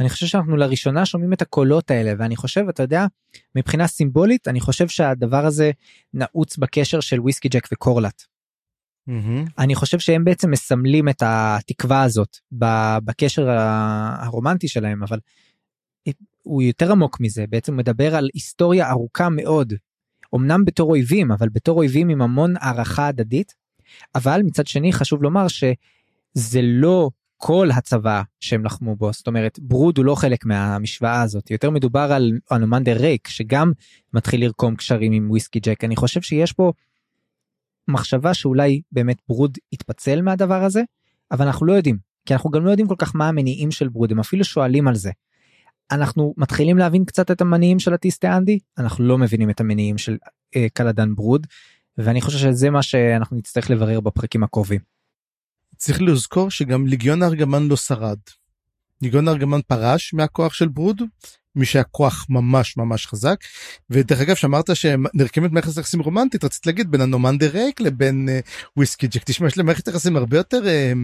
אני 0.00 0.08
חושב 0.08 0.26
שאנחנו 0.26 0.56
לראשונה 0.56 1.06
שומעים 1.06 1.32
את 1.32 1.42
הקולות 1.42 1.90
האלה 1.90 2.12
ואני 2.18 2.36
חושב 2.36 2.64
אתה 2.68 2.82
יודע 2.82 3.06
מבחינה 3.56 3.86
סימבולית 3.86 4.48
אני 4.48 4.60
חושב 4.60 4.88
שהדבר 4.88 5.46
הזה 5.46 5.70
נעוץ 6.14 6.56
בקשר 6.56 7.00
של 7.00 7.20
וויסקי 7.20 7.48
ג'ק 7.48 7.68
וקורלט. 7.72 8.22
Mm-hmm. 9.08 9.50
אני 9.58 9.74
חושב 9.74 9.98
שהם 9.98 10.24
בעצם 10.24 10.50
מסמלים 10.50 11.08
את 11.08 11.22
התקווה 11.26 12.02
הזאת 12.02 12.36
בקשר 13.04 13.48
הרומנטי 13.50 14.68
שלהם 14.68 15.02
אבל 15.02 15.18
הוא 16.42 16.62
יותר 16.62 16.92
עמוק 16.92 17.20
מזה 17.20 17.44
בעצם 17.48 17.76
מדבר 17.76 18.16
על 18.16 18.28
היסטוריה 18.34 18.90
ארוכה 18.90 19.28
מאוד 19.28 19.72
אמנם 20.34 20.64
בתור 20.64 20.90
אויבים 20.90 21.32
אבל 21.32 21.48
בתור 21.48 21.78
אויבים 21.78 22.08
עם 22.08 22.22
המון 22.22 22.54
הערכה 22.60 23.06
הדדית. 23.06 23.54
אבל 24.14 24.40
מצד 24.42 24.66
שני 24.66 24.92
חשוב 24.92 25.22
לומר 25.22 25.48
שזה 25.48 26.60
לא 26.62 27.10
כל 27.36 27.68
הצבא 27.76 28.22
שהם 28.40 28.64
לחמו 28.64 28.96
בו. 28.96 29.12
זאת 29.12 29.26
אומרת 29.26 29.58
ברוד 29.62 29.98
הוא 29.98 30.04
לא 30.04 30.14
חלק 30.14 30.44
מהמשוואה 30.44 31.22
הזאת. 31.22 31.50
יותר 31.50 31.70
מדובר 31.70 32.12
על 32.12 32.32
אנומנדר 32.52 32.96
ריק 32.96 33.28
שגם 33.28 33.72
מתחיל 34.14 34.44
לרקום 34.44 34.76
קשרים 34.76 35.12
עם 35.12 35.30
וויסקי 35.30 35.60
ג'ק. 35.60 35.84
אני 35.84 35.96
חושב 35.96 36.22
שיש 36.22 36.52
פה 36.52 36.72
מחשבה 37.88 38.34
שאולי 38.34 38.80
באמת 38.92 39.16
ברוד 39.28 39.58
יתפצל 39.72 40.22
מהדבר 40.22 40.64
הזה 40.64 40.82
אבל 41.30 41.46
אנחנו 41.46 41.66
לא 41.66 41.72
יודעים 41.72 41.98
כי 42.26 42.34
אנחנו 42.34 42.50
גם 42.50 42.64
לא 42.64 42.70
יודעים 42.70 42.88
כל 42.88 42.94
כך 42.98 43.16
מה 43.16 43.28
המניעים 43.28 43.70
של 43.70 43.88
ברוד. 43.88 44.12
הם 44.12 44.20
אפילו 44.20 44.44
שואלים 44.44 44.88
על 44.88 44.94
זה 44.94 45.10
אנחנו 45.92 46.34
מתחילים 46.36 46.78
להבין 46.78 47.04
קצת 47.04 47.30
את 47.30 47.40
המניעים 47.40 47.78
של 47.78 47.94
הטיסטה 47.94 48.36
אנדי 48.36 48.58
אנחנו 48.78 49.04
לא 49.04 49.18
מבינים 49.18 49.50
את 49.50 49.60
המניעים 49.60 49.98
של 49.98 50.16
אה, 50.56 50.66
קלדן 50.72 51.14
ברוד 51.14 51.46
ואני 51.98 52.20
חושב 52.20 52.38
שזה 52.38 52.70
מה 52.70 52.82
שאנחנו 52.82 53.36
נצטרך 53.36 53.70
לברר 53.70 54.00
בפרקים 54.00 54.42
הקרובים. 54.42 54.80
צריך 55.76 56.02
לזכור 56.02 56.50
שגם 56.50 56.86
ליגיון 56.86 57.22
הארגמן 57.22 57.68
לא 57.68 57.76
שרד. 57.76 58.18
ליגיון 59.02 59.28
הארגמן 59.28 59.60
פרש 59.66 60.14
מהכוח 60.14 60.54
של 60.54 60.68
ברוד 60.68 61.02
מי 61.54 61.66
שהיה 61.66 61.84
כוח 61.84 62.26
ממש 62.28 62.76
ממש 62.76 63.06
חזק 63.06 63.36
ודרך 63.90 64.20
אגב 64.20 64.34
שאמרת 64.34 64.76
שנרקמת 64.76 65.52
מערכת 65.52 65.76
יחסים 65.76 66.00
רומנטית 66.00 66.44
רצית 66.44 66.66
להגיד 66.66 66.90
בין 66.90 67.00
הנומנדר 67.00 67.50
ריק 67.52 67.80
לבין 67.80 68.28
uh, 68.28 68.48
וויסקי 68.76 69.06
ג'ק 69.06 69.24
תשמע 69.24 69.46
יש 69.46 69.58
למערכת 69.58 69.88
יחסים 69.88 70.16
הרבה 70.16 70.36
יותר 70.36 70.62
uh, 70.62 70.98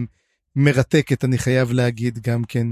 מרתקת 0.55 1.25
אני 1.25 1.37
חייב 1.37 1.71
להגיד 1.71 2.19
גם 2.19 2.43
כן. 2.43 2.67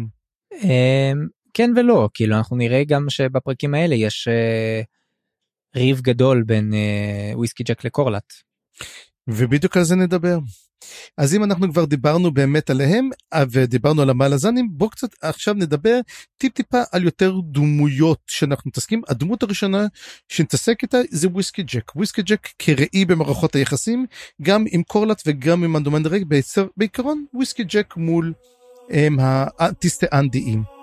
כן 1.57 1.71
ולא 1.75 2.09
כאילו 2.13 2.37
אנחנו 2.37 2.57
נראה 2.57 2.83
גם 2.83 3.05
שבפרקים 3.09 3.73
האלה 3.73 3.95
יש 3.95 4.27
uh, 4.27 4.85
ריב 5.79 6.01
גדול 6.01 6.43
בין 6.43 6.73
uh, 6.73 7.37
וויסקי 7.37 7.63
ג'ק 7.63 7.85
לקורלט. 7.85 8.33
ובדיוק 9.27 9.77
על 9.77 9.83
זה 9.83 9.95
נדבר. 9.95 10.37
אז 11.17 11.35
אם 11.35 11.43
אנחנו 11.43 11.71
כבר 11.71 11.85
דיברנו 11.85 12.31
באמת 12.31 12.69
עליהם 12.69 13.09
אה, 13.33 13.43
ודיברנו 13.51 14.01
על 14.01 14.09
המלזנים 14.09 14.67
בוא 14.71 14.89
קצת 14.89 15.07
עכשיו 15.21 15.53
נדבר 15.53 15.99
טיפ 16.37 16.53
טיפה 16.53 16.81
על 16.91 17.03
יותר 17.03 17.33
דמויות 17.43 18.19
שאנחנו 18.27 18.67
מתעסקים 18.69 19.01
הדמות 19.07 19.43
הראשונה 19.43 19.85
שנתעסק 20.29 20.83
איתה 20.83 20.97
זה 21.09 21.27
וויסקי 21.27 21.63
ג'ק 21.63 21.95
וויסקי 21.95 22.21
ג'ק 22.21 22.47
כראי 22.59 23.05
במערכות 23.07 23.55
היחסים 23.55 24.05
גם 24.41 24.65
עם 24.71 24.83
קורלט 24.83 25.21
וגם 25.25 25.63
עם 25.63 25.77
אנומנדר 25.77 26.06
רייק 26.06 26.23
בעיקרון 26.77 27.25
וויסקי 27.33 27.63
ג'ק 27.63 27.93
מול 27.97 28.33
הם, 28.89 29.17
הטיסטה 29.19 30.05
אנדיים. 30.13 30.76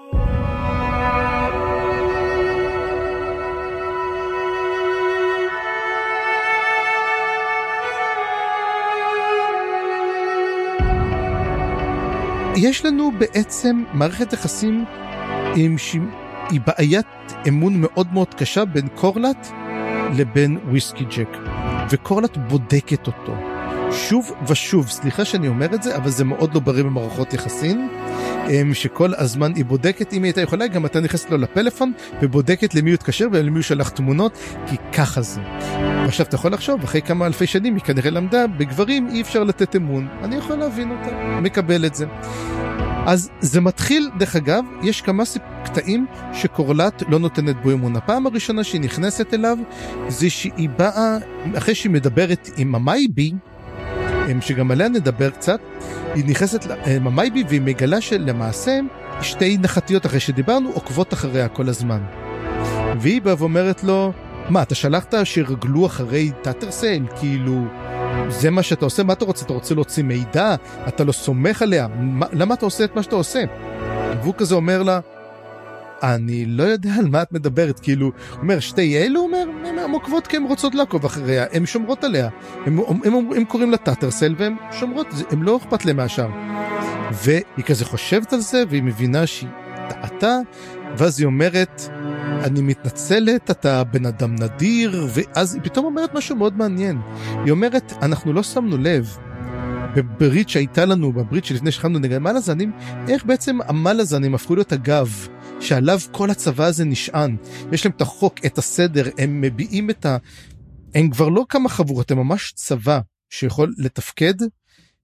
יש 12.56 12.85
לנו 12.85 13.10
בעצם 13.18 13.85
מערכת 13.93 14.32
יחסים 14.32 14.85
עם 15.56 15.78
ש... 15.78 15.97
היא 16.51 16.60
בעיית 16.66 17.06
אמון 17.48 17.81
מאוד 17.81 18.12
מאוד 18.12 18.35
קשה 18.35 18.64
בין 18.64 18.89
קורלט 18.89 19.48
לבין 20.16 20.59
וויסקי 20.68 21.05
ג'ק 21.05 21.39
וקורלט 21.90 22.36
בודקת 22.36 23.06
אותו 23.06 23.53
שוב 23.95 24.33
ושוב 24.49 24.89
סליחה 24.89 25.25
שאני 25.25 25.49
אומר 25.49 25.75
את 25.75 25.83
זה 25.83 25.97
אבל 25.97 26.11
זה 26.11 26.25
מאוד 26.25 26.55
לא 26.55 26.61
בריא 26.61 26.83
במערכות 26.83 27.35
יחסים 27.35 27.89
אמ, 28.51 28.75
שכל 28.75 29.15
הזמן 29.15 29.53
היא 29.55 29.65
בודקת 29.65 30.12
אם 30.12 30.23
היא 30.23 30.29
הייתה 30.29 30.41
יכולה 30.41 30.66
גם 30.66 30.87
אתה 30.87 31.01
נכנסת 31.01 31.31
לו 31.31 31.37
לפלאפון 31.37 31.93
ובודקת 32.23 32.75
למי 32.75 32.91
הוא 32.91 32.95
התקשר 32.95 33.27
ולמי 33.33 33.55
הוא 33.55 33.62
שלח 33.62 33.89
תמונות 33.89 34.39
כי 34.66 34.77
ככה 34.93 35.23
זה. 35.23 35.41
עכשיו 36.05 36.27
אתה 36.27 36.35
יכול 36.35 36.53
לחשוב 36.53 36.83
אחרי 36.85 37.03
כמה 37.03 37.27
אלפי 37.27 37.47
שנים 37.47 37.75
היא 37.75 37.83
כנראה 37.83 38.11
למדה 38.11 38.47
בגברים 38.47 39.09
אי 39.09 39.21
אפשר 39.21 39.45
לתת 39.45 39.77
אמון 39.77 40.09
אני 40.23 40.37
יכול 40.37 40.57
להבין 40.57 40.91
אותה 40.91 41.41
מקבל 41.41 41.87
את 41.87 41.95
זה. 41.95 42.07
אז 43.07 43.31
זה 43.41 43.61
מתחיל 43.61 44.11
דרך 44.19 44.37
אגב 44.37 44.65
יש 44.83 45.01
כמה 45.01 45.23
קטעים 45.65 46.07
שקורלט 46.33 47.03
לא 47.09 47.19
נותנת 47.19 47.62
בו 47.62 47.73
אמון 47.73 47.97
הפעם 47.97 48.27
הראשונה 48.27 48.65
שהיא 48.65 48.81
נכנסת 48.81 49.35
אליו 49.35 49.59
זה 50.09 50.31
שהיא 50.31 50.69
באה 50.69 51.19
אחרי 51.59 51.75
שהיא 51.75 51.93
מדברת 51.93 52.49
עם 52.57 52.75
המייבי 52.75 53.33
שגם 54.41 54.71
עליה 54.71 54.89
נדבר 54.89 55.31
קצת, 55.31 55.61
היא 56.15 56.25
נכנסת 56.27 56.67
למייבי 56.87 57.45
והיא 57.49 57.61
מגלה 57.61 58.01
שלמעשה 58.01 58.79
שתי 59.21 59.59
נחתיות 59.59 60.07
אחרי 60.07 60.21
שדיברנו 60.21 60.71
עוקבות 60.71 61.13
אחריה 61.13 61.49
כל 61.49 61.69
הזמן. 61.69 62.03
והיא 63.01 63.23
באה 63.23 63.35
ואומרת 63.39 63.85
לו, 63.85 64.13
מה, 64.49 64.63
אתה 64.63 64.75
שלחת 64.75 65.15
שירגלו 65.25 65.87
אחרי 65.87 66.31
טאטרסל? 66.43 67.03
כאילו, 67.19 67.65
זה 68.29 68.51
מה 68.51 68.63
שאתה 68.63 68.85
עושה? 68.85 69.03
מה 69.03 69.13
אתה 69.13 69.25
רוצה? 69.25 69.45
אתה 69.45 69.53
רוצה 69.53 69.75
להוציא 69.75 70.03
מידע? 70.03 70.55
אתה 70.89 71.05
לא 71.05 71.13
סומך 71.13 71.63
עליה? 71.63 71.87
מה, 71.99 72.27
למה 72.33 72.55
אתה 72.55 72.65
עושה 72.67 72.85
את 72.85 72.97
מה 72.97 73.03
שאתה 73.03 73.17
עושה? 73.17 73.45
והוא 74.23 74.35
כזה 74.37 74.55
אומר 74.55 74.83
לה, 74.83 75.01
אני 76.05 76.47
לא 76.47 76.62
יודע 76.62 76.94
על 76.98 77.09
מה 77.09 77.22
את 77.22 77.32
מדברת, 77.32 77.81
כאילו, 77.81 78.12
אומר, 78.40 78.60
שתי 78.60 78.98
אלו, 78.98 79.20
אומר, 79.20 79.44
הן 79.64 79.90
עוקבות 79.93 80.26
כי 80.26 80.36
הן 80.36 80.43
רוצות 80.43 80.74
לעקוב 80.74 81.05
אחריה, 81.05 81.44
הן 81.52 81.66
שומרות 81.66 82.05
עליה. 82.05 82.28
הם 82.66 83.44
קוראים 83.48 83.70
לה 83.70 83.76
טאטרסל 83.76 84.35
והן 84.39 84.56
שומרות, 84.72 85.06
הן 85.31 85.43
לא 85.43 85.56
אכפת 85.56 85.85
להם 85.85 85.97
מהשאר. 85.97 86.28
והיא 87.24 87.64
כזה 87.66 87.85
חושבת 87.85 88.32
על 88.32 88.40
זה, 88.40 88.62
והיא 88.68 88.82
מבינה 88.82 89.26
שהיא 89.26 89.48
טעתה, 89.89 90.39
ואז 90.98 91.20
היא 91.20 91.26
אומרת, 91.26 91.82
אני 92.44 92.60
מתנצלת, 92.60 93.51
אתה 93.51 93.85
בן 93.85 94.06
אדם 94.06 94.35
נדיר, 94.35 95.06
ואז 95.14 95.55
היא 95.55 95.62
פתאום 95.62 95.86
אומרת 95.86 96.14
משהו 96.14 96.36
מאוד 96.36 96.56
מעניין. 96.56 96.98
היא 97.44 97.51
אומרת, 97.51 97.93
אנחנו 98.02 98.32
לא 98.32 98.43
שמנו 98.43 98.76
לב. 98.78 99.16
בברית 99.94 100.48
שהייתה 100.48 100.85
לנו, 100.85 101.12
בברית 101.12 101.44
שלפני 101.44 101.70
שהתחלנו 101.70 101.98
נגד 101.98 102.18
מלאזנים, 102.18 102.72
איך 103.09 103.24
בעצם 103.24 103.59
המלאזנים 103.66 104.35
הפכו 104.35 104.55
להיות 104.55 104.72
הגב 104.72 105.28
שעליו 105.65 105.99
כל 106.11 106.31
הצבא 106.31 106.65
הזה 106.65 106.85
נשען. 106.85 107.36
יש 107.73 107.85
להם 107.85 107.95
את 107.97 108.01
החוק, 108.01 108.35
את 108.47 108.59
הסדר, 108.59 109.05
הם 109.19 109.41
מביעים 109.41 109.91
את 109.91 110.07
ה... 110.07 110.16
הם 110.95 111.11
כבר 111.11 111.28
לא 111.28 111.45
כמה 111.49 111.69
חבורות, 111.69 112.11
הם 112.11 112.19
ממש 112.19 112.53
צבא 112.53 113.01
שיכול 113.31 113.74
לתפקד, 113.78 114.35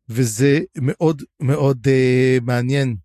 וזה 0.09 0.61
מאוד 0.79 1.23
מאוד 1.41 1.87
אה, 1.87 2.39
מעניין. 2.43 2.97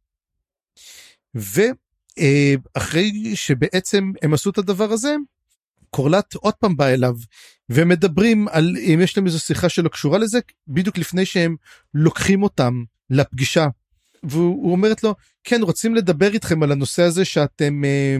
ואחרי 1.35 3.11
אה, 3.29 3.35
שבעצם 3.35 4.11
הם 4.21 4.33
עשו 4.33 4.49
את 4.49 4.57
הדבר 4.57 4.91
הזה, 4.91 5.15
קורלט 5.89 6.35
עוד 6.35 6.53
פעם 6.53 6.77
בא 6.77 6.87
אליו 6.87 7.15
ומדברים 7.69 8.47
על 8.47 8.75
אם 8.77 8.99
יש 9.03 9.17
להם 9.17 9.25
איזו 9.25 9.39
שיחה 9.39 9.69
שלא 9.69 9.89
קשורה 9.89 10.17
לזה 10.17 10.39
בדיוק 10.67 10.97
לפני 10.97 11.25
שהם 11.25 11.55
לוקחים 11.93 12.43
אותם 12.43 12.83
לפגישה. 13.09 13.67
והוא 14.29 14.71
אומרת 14.71 15.03
לו 15.03 15.15
כן 15.43 15.61
רוצים 15.61 15.95
לדבר 15.95 16.33
איתכם 16.33 16.63
על 16.63 16.71
הנושא 16.71 17.03
הזה 17.03 17.25
שאתם 17.25 17.85
אה, 17.85 18.17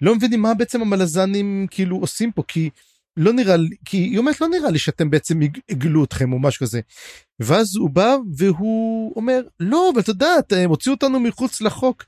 לא 0.00 0.14
מבינים 0.14 0.42
מה 0.42 0.54
בעצם 0.54 0.80
המלזנים 0.82 1.66
כאילו 1.70 1.96
עושים 1.96 2.32
פה 2.32 2.42
כי 2.48 2.70
לא 3.16 3.32
נראה 3.32 3.56
לי 3.56 3.76
כי 3.84 3.96
היא 3.96 4.18
אומרת 4.18 4.40
לא 4.40 4.48
נראה 4.48 4.70
לי 4.70 4.78
שאתם 4.78 5.10
בעצם 5.10 5.40
הגלו 5.70 6.04
אתכם 6.04 6.32
או 6.32 6.38
משהו 6.38 6.66
כזה. 6.66 6.80
ואז 7.40 7.76
הוא 7.76 7.90
בא 7.90 8.16
והוא 8.36 9.12
אומר 9.16 9.40
לא 9.60 9.90
אבל 9.92 10.00
אתה 10.00 10.10
יודע 10.10 10.30
הם 10.50 10.70
הוציאו 10.70 10.94
אותנו 10.94 11.20
מחוץ 11.20 11.60
לחוק. 11.60 12.04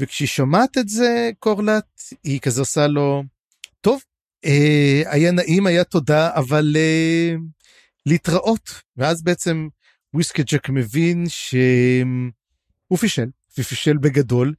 וכשהיא 0.00 0.28
שומעת 0.28 0.78
את 0.78 0.88
זה 0.88 1.30
קורלט 1.38 2.02
היא 2.24 2.40
כזה 2.40 2.60
עושה 2.60 2.86
לו 2.86 3.22
טוב 3.80 4.02
אה, 4.44 5.02
היה 5.06 5.30
נעים 5.32 5.66
היה 5.66 5.84
תודה 5.84 6.30
אבל 6.34 6.76
אה, 6.76 7.34
להתראות 8.06 8.70
ואז 8.96 9.22
בעצם 9.22 9.68
וויסקי 10.14 10.42
ג'ק 10.42 10.68
מבין 10.68 11.24
שהוא 12.94 13.00
פישל 13.00 13.28
ופישל 13.58 13.96
בגדול 13.96 14.54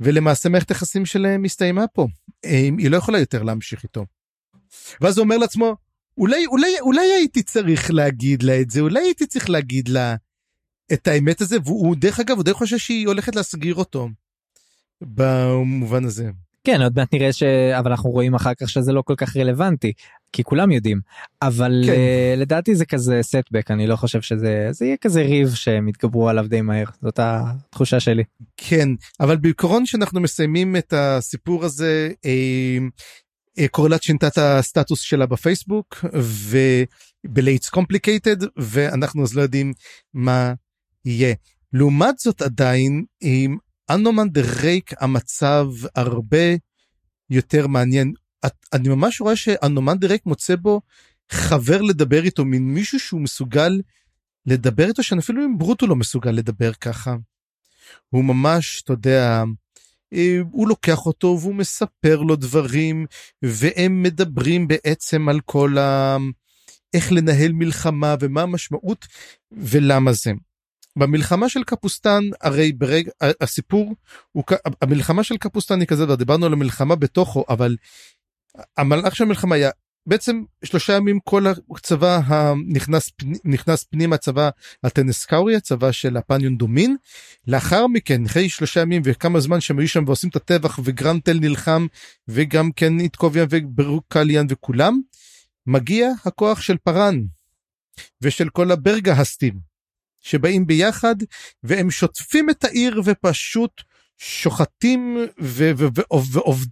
ולמעשה 0.00 0.48
מערכת 0.48 0.70
היחסים 0.70 1.06
שלהם 1.06 1.44
הסתיימה 1.44 1.86
פה 1.86 2.06
אה, 2.44 2.68
היא 2.78 2.90
לא 2.90 2.96
יכולה 2.96 3.18
יותר 3.18 3.42
להמשיך 3.42 3.82
איתו. 3.82 4.04
ואז 5.00 5.18
הוא 5.18 5.24
אומר 5.24 5.36
לעצמו 5.36 5.76
אולי 6.18 6.46
אולי 6.46 6.80
אולי 6.80 7.12
הייתי 7.12 7.42
צריך 7.42 7.90
להגיד 7.90 8.42
לה 8.42 8.60
את 8.60 8.70
זה 8.70 8.80
אולי 8.80 9.00
הייתי 9.00 9.26
צריך 9.26 9.50
להגיד 9.50 9.88
לה 9.88 10.16
את 10.92 11.08
האמת 11.08 11.40
הזה 11.40 11.56
והוא 11.64 11.96
דרך 11.96 12.20
אגב 12.20 12.36
הוא 12.36 12.44
די 12.44 12.52
חושב 12.52 12.78
שהיא 12.78 13.06
הולכת 13.06 13.36
להסגיר 13.36 13.74
אותו 13.74 14.08
במובן 15.00 16.04
הזה. 16.04 16.30
כן 16.68 16.82
עוד 16.82 16.92
מעט 16.96 17.14
נראה 17.14 17.32
ש... 17.32 17.42
אבל 17.78 17.90
אנחנו 17.90 18.10
רואים 18.10 18.34
אחר 18.34 18.54
כך 18.54 18.68
שזה 18.68 18.92
לא 18.92 19.02
כל 19.02 19.14
כך 19.16 19.36
רלוונטי 19.36 19.92
כי 20.32 20.44
כולם 20.44 20.70
יודעים 20.70 21.00
אבל 21.42 21.82
כן. 21.86 21.92
uh, 21.92 22.40
לדעתי 22.40 22.74
זה 22.74 22.86
כזה 22.86 23.18
סטבק 23.22 23.70
אני 23.70 23.86
לא 23.86 23.96
חושב 23.96 24.20
שזה 24.20 24.68
זה 24.70 24.84
יהיה 24.84 24.96
כזה 24.96 25.22
ריב 25.22 25.54
שהם 25.54 25.88
יתגברו 25.88 26.28
עליו 26.28 26.48
די 26.48 26.60
מהר 26.60 26.84
זאת 27.02 27.20
התחושה 27.22 28.00
שלי. 28.00 28.24
כן 28.56 28.88
אבל 29.20 29.36
בעיקרון 29.36 29.86
שאנחנו 29.86 30.20
מסיימים 30.20 30.76
את 30.76 30.92
הסיפור 30.92 31.64
הזה 31.64 32.10
אה, 32.24 32.78
אה, 33.58 33.68
קורלט 33.68 34.02
שינתה 34.02 34.26
את 34.26 34.38
הסטטוס 34.38 35.00
שלה 35.00 35.26
בפייסבוק 35.26 36.04
אבל 37.24 37.43
it's 37.43 37.68
complicated 37.68 38.36
ואנחנו 38.56 39.22
אז 39.22 39.34
לא 39.34 39.42
יודעים 39.42 39.72
מה 40.14 40.52
יהיה. 41.04 41.34
לעומת 41.72 42.18
זאת 42.18 42.42
עדיין 42.42 43.04
אנומנדר 43.90 44.40
רייק 44.62 44.90
המצב 45.00 45.66
הרבה 45.94 46.56
יותר 47.30 47.66
מעניין. 47.66 48.12
אני 48.72 48.88
ממש 48.88 49.20
רואה 49.20 49.36
שאנומנדר 49.36 50.06
רייק 50.08 50.26
מוצא 50.26 50.56
בו 50.56 50.80
חבר 51.30 51.82
לדבר 51.82 52.24
איתו, 52.24 52.44
מין 52.44 52.74
מישהו 52.74 53.00
שהוא 53.00 53.20
מסוגל 53.20 53.80
לדבר 54.46 54.88
איתו, 54.88 55.02
שאפילו 55.02 55.44
עם 55.44 55.58
ברוד 55.58 55.86
לא 55.86 55.96
מסוגל 55.96 56.30
לדבר 56.30 56.72
ככה. 56.72 57.16
הוא 58.10 58.24
ממש, 58.24 58.82
אתה 58.84 58.92
יודע, 58.92 59.44
אה, 60.12 60.38
הוא 60.50 60.68
לוקח 60.68 61.06
אותו 61.06 61.38
והוא 61.40 61.54
מספר 61.54 62.22
לו 62.22 62.36
דברים, 62.36 63.06
והם 63.42 64.02
מדברים 64.02 64.68
בעצם 64.68 65.28
על 65.28 65.40
כל 65.40 65.78
ה... 65.78 66.16
איך 66.94 67.12
לנהל 67.12 67.52
מלחמה 67.52 68.14
ומה 68.20 68.42
המשמעות 68.42 69.06
ולמה 69.52 70.12
זה. 70.12 70.32
במלחמה 70.98 71.48
של 71.48 71.64
קפוסטן 71.64 72.22
הרי 72.40 72.72
ברגע 72.72 73.10
הסיפור 73.40 73.94
הוא 74.32 74.44
המלחמה 74.82 75.22
של 75.22 75.36
קפוסטן 75.36 75.80
היא 75.80 75.88
כזה 75.88 76.16
דיברנו 76.16 76.46
על 76.46 76.52
המלחמה 76.52 76.96
בתוכו 76.96 77.44
אבל 77.48 77.76
המלאך 78.76 79.16
של 79.16 79.24
המלחמה 79.24 79.54
היה 79.54 79.70
בעצם 80.08 80.42
שלושה 80.64 80.92
ימים 80.92 81.20
כל 81.24 81.46
הצבא 81.46 82.20
הנכנס 82.24 83.10
נכנס 83.44 83.84
פנימה 83.84 84.14
הצבא 84.14 84.50
הטנסקאורי 84.84 85.56
הצבא 85.56 85.92
של 85.92 86.16
הפניון 86.16 86.56
דומין. 86.56 86.96
לאחר 87.46 87.86
מכן 87.86 88.24
אחרי 88.26 88.48
שלושה 88.48 88.80
ימים 88.80 89.02
וכמה 89.04 89.40
זמן 89.40 89.60
שהם 89.60 89.78
היו 89.78 89.88
שם 89.88 90.04
ועושים 90.06 90.30
את 90.30 90.36
הטבח 90.36 90.78
וגרנטל 90.84 91.38
נלחם 91.40 91.86
וגם 92.28 92.72
כן 92.72 93.00
איטקוביאן 93.00 93.46
וברוקליאן 93.50 94.46
וכולם 94.48 95.00
מגיע 95.66 96.08
הכוח 96.24 96.60
של 96.60 96.76
פארן 96.76 97.20
ושל 98.22 98.48
כל 98.48 98.70
הברגהסטים 98.70 99.67
שבאים 100.28 100.66
ביחד 100.66 101.16
והם 101.62 101.90
שוטפים 101.90 102.50
את 102.50 102.64
העיר 102.64 103.02
ופשוט 103.04 103.82
שוחטים 104.18 105.16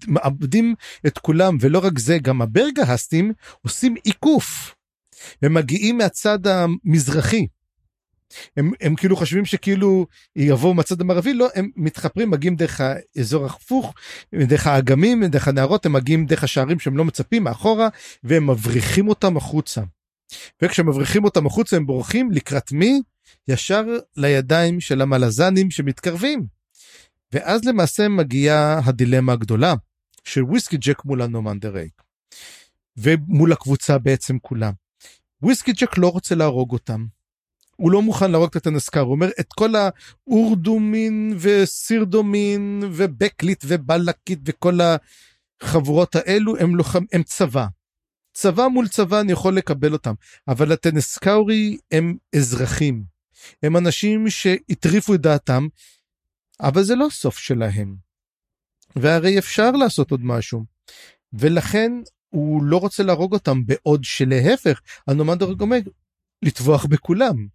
ומאבדים 0.07 0.74
את 1.07 1.19
כולם 1.19 1.57
ולא 1.61 1.78
רק 1.78 1.99
זה 1.99 2.19
גם 2.19 2.43
הברגהסטים 2.43 3.33
עושים 3.62 3.95
עיקוף. 4.05 4.74
הם 5.43 5.55
מגיעים 5.55 5.99
מהצד 5.99 6.39
המזרחי. 6.47 7.47
הם, 8.57 8.70
הם 8.81 8.95
כאילו 8.97 9.16
חושבים 9.16 9.45
שכאילו 9.45 10.07
יבואו 10.37 10.74
מהצד 10.74 11.01
המערבי 11.01 11.35
לא 11.35 11.49
הם 11.55 11.70
מתחפרים 11.77 12.31
מגיעים 12.31 12.57
דרך 12.57 12.81
האזור 12.81 13.43
ההפוך 13.43 13.95
דרך 14.35 14.66
האגמים 14.66 15.24
דרך 15.24 15.49
הנהרות 15.48 15.86
הם 15.87 15.93
מגיעים 15.93 16.27
דרך 16.27 16.45
השערים 16.45 16.78
שהם 16.78 16.97
לא 16.97 17.05
מצפים 17.05 17.45
מאחורה 17.45 17.89
והם 18.24 18.51
מבריחים 18.51 19.09
אותם 19.09 19.37
החוצה. 19.37 19.83
וכשמבריחים 20.62 21.24
אותם 21.24 21.47
החוצה 21.47 21.77
הם 21.77 21.87
בורחים 21.87 22.33
לקראת 22.33 22.73
מי? 22.73 23.03
ישר 23.48 23.85
לידיים 24.16 24.81
של 24.81 25.01
המלזנים 25.01 25.70
שמתקרבים. 25.70 26.47
ואז 27.32 27.65
למעשה 27.65 28.09
מגיעה 28.09 28.81
הדילמה 28.85 29.32
הגדולה 29.32 29.74
של 30.24 30.44
וויסקי 30.44 30.77
ג'ק 30.77 31.05
מול 31.05 31.23
אנומנדר 31.23 31.73
רייק. 31.73 32.03
ומול 32.97 33.53
הקבוצה 33.53 33.98
בעצם 33.98 34.39
כולה. 34.39 34.70
וויסקי 35.43 35.73
ג'ק 35.73 35.98
לא 35.98 36.09
רוצה 36.09 36.35
להרוג 36.35 36.73
אותם. 36.73 37.07
הוא 37.77 37.90
לא 37.93 38.03
מוכן 38.03 38.31
להרוג 38.31 38.51
את 38.57 38.66
הטנסקאורי, 38.66 39.01
הוא 39.01 39.12
אומר 39.12 39.28
את 39.40 39.53
כל 39.53 39.70
האורדומין 39.74 41.36
וסירדומין 41.39 42.82
ובקלייט 42.93 43.65
ובקלייט 43.69 44.39
וכל 44.44 44.78
החבורות 45.62 46.16
האלו 46.16 46.57
הם, 46.57 46.77
לוחם, 46.77 47.05
הם 47.12 47.23
צבא. 47.23 47.66
צבא 48.32 48.69
מול 48.69 48.89
צבא 48.89 49.20
אני 49.20 49.32
יכול 49.32 49.57
לקבל 49.57 49.93
אותם, 49.93 50.15
אבל 50.48 50.73
הטנסקאורי 50.73 51.77
הם 51.93 52.16
אזרחים. 52.36 53.15
הם 53.63 53.77
אנשים 53.77 54.31
שהטריפו 54.31 55.15
את 55.15 55.21
דעתם, 55.21 55.67
אבל 56.61 56.83
זה 56.83 56.95
לא 56.95 57.07
סוף 57.11 57.39
שלהם. 57.39 57.97
והרי 58.97 59.39
אפשר 59.39 59.71
לעשות 59.71 60.11
עוד 60.11 60.21
משהו. 60.25 60.65
ולכן 61.33 61.93
הוא 62.29 62.63
לא 62.65 62.77
רוצה 62.77 63.03
להרוג 63.03 63.33
אותם 63.33 63.67
בעוד 63.67 64.05
שלהפך, 64.05 64.81
הנומד 65.07 65.43
אומר 65.43 65.77
לטבוח 66.43 66.87
בכולם. 66.87 67.47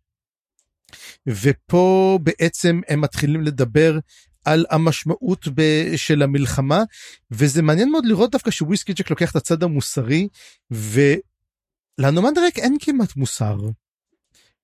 ופה 1.28 2.20
בעצם 2.24 2.82
הם 2.88 3.02
מתחילים 3.02 3.42
לדבר 3.42 4.00
על 4.46 4.66
המשמעות 4.70 5.48
ב- 5.56 5.96
של 5.96 6.22
המלחמה 6.22 6.84
וזה 7.32 7.62
מעניין 7.62 7.92
מאוד 7.92 8.06
לראות 8.06 8.32
דווקא 8.32 8.52
שוויסקי 8.52 8.94
ג'ק 8.94 9.10
לוקח 9.10 9.32
את 9.32 9.36
הצד 9.36 9.64
המוסרי 9.64 10.28
ולנומנדרק 10.72 12.60
אין 12.60 12.78
כמעט 12.80 13.16
מוסר. 13.16 13.58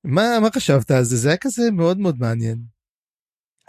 מה, 0.09 0.39
מה 0.41 0.47
חשבת 0.55 0.91
על 0.91 1.03
זה? 1.03 1.17
זה 1.17 1.29
היה 1.29 1.37
כזה 1.37 1.71
מאוד 1.71 1.99
מאוד 1.99 2.19
מעניין. 2.19 2.57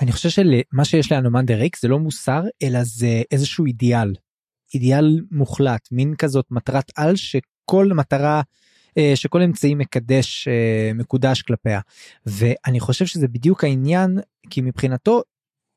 אני 0.00 0.12
חושב 0.12 0.28
שמה 0.28 0.84
שיש 0.84 1.12
לאנומן 1.12 1.46
דה 1.46 1.54
ריק 1.54 1.76
זה 1.78 1.88
לא 1.88 1.98
מוסר 1.98 2.42
אלא 2.62 2.84
זה 2.84 3.22
איזשהו 3.30 3.66
אידיאל. 3.66 4.14
אידיאל 4.74 5.20
מוחלט 5.30 5.88
מין 5.92 6.14
כזאת 6.16 6.46
מטרת 6.50 6.90
על 6.96 7.16
שכל 7.16 7.86
מטרה 7.94 8.42
אה, 8.98 9.12
שכל 9.14 9.42
אמצעי 9.42 9.74
מקדש 9.74 10.48
אה, 10.48 10.90
מקודש 10.94 11.42
כלפיה 11.42 11.80
ואני 12.26 12.80
חושב 12.80 13.06
שזה 13.06 13.28
בדיוק 13.28 13.64
העניין 13.64 14.18
כי 14.50 14.60
מבחינתו 14.60 15.22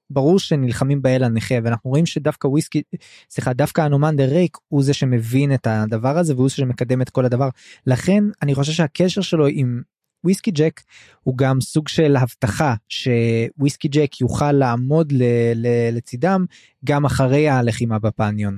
ברור 0.10 0.40
שנלחמים 0.40 1.02
באל 1.02 1.24
הנכה 1.24 1.56
ואנחנו 1.64 1.90
רואים 1.90 2.06
שדווקא 2.06 2.48
וויסקי 2.48 2.82
סליחה 3.30 3.54
דווקא 3.54 3.86
אנומנדר 3.86 4.26
רייק 4.26 4.58
הוא 4.68 4.84
זה 4.84 4.94
שמבין 4.94 5.54
את 5.54 5.68
הדבר 5.68 6.18
הזה 6.18 6.36
והוא 6.36 6.50
זה 6.50 6.56
שמקדם 6.56 7.02
את 7.02 7.10
כל 7.10 7.26
הדבר 7.26 7.50
לכן 7.88 8.24
אני 8.42 8.56
חושב 8.56 8.72
שהקשר 8.72 9.22
שלו 9.22 9.48
עם 9.48 9.82
וויסקי 10.24 10.52
ג'ק 10.52 10.82
הוא 11.24 11.38
גם 11.38 11.62
סוג 11.62 11.88
של 11.88 12.16
הבטחה 12.16 12.76
שוויסקי 12.90 13.88
ג'ק 13.88 14.22
יוכל 14.22 14.52
לעמוד 14.52 15.12
ל- 15.12 15.24
ל- 15.56 15.90
לצידם 15.92 16.46
גם 16.86 17.06
אחרי 17.06 17.50
הלחימה 17.50 18.00
בפניון. 18.00 18.58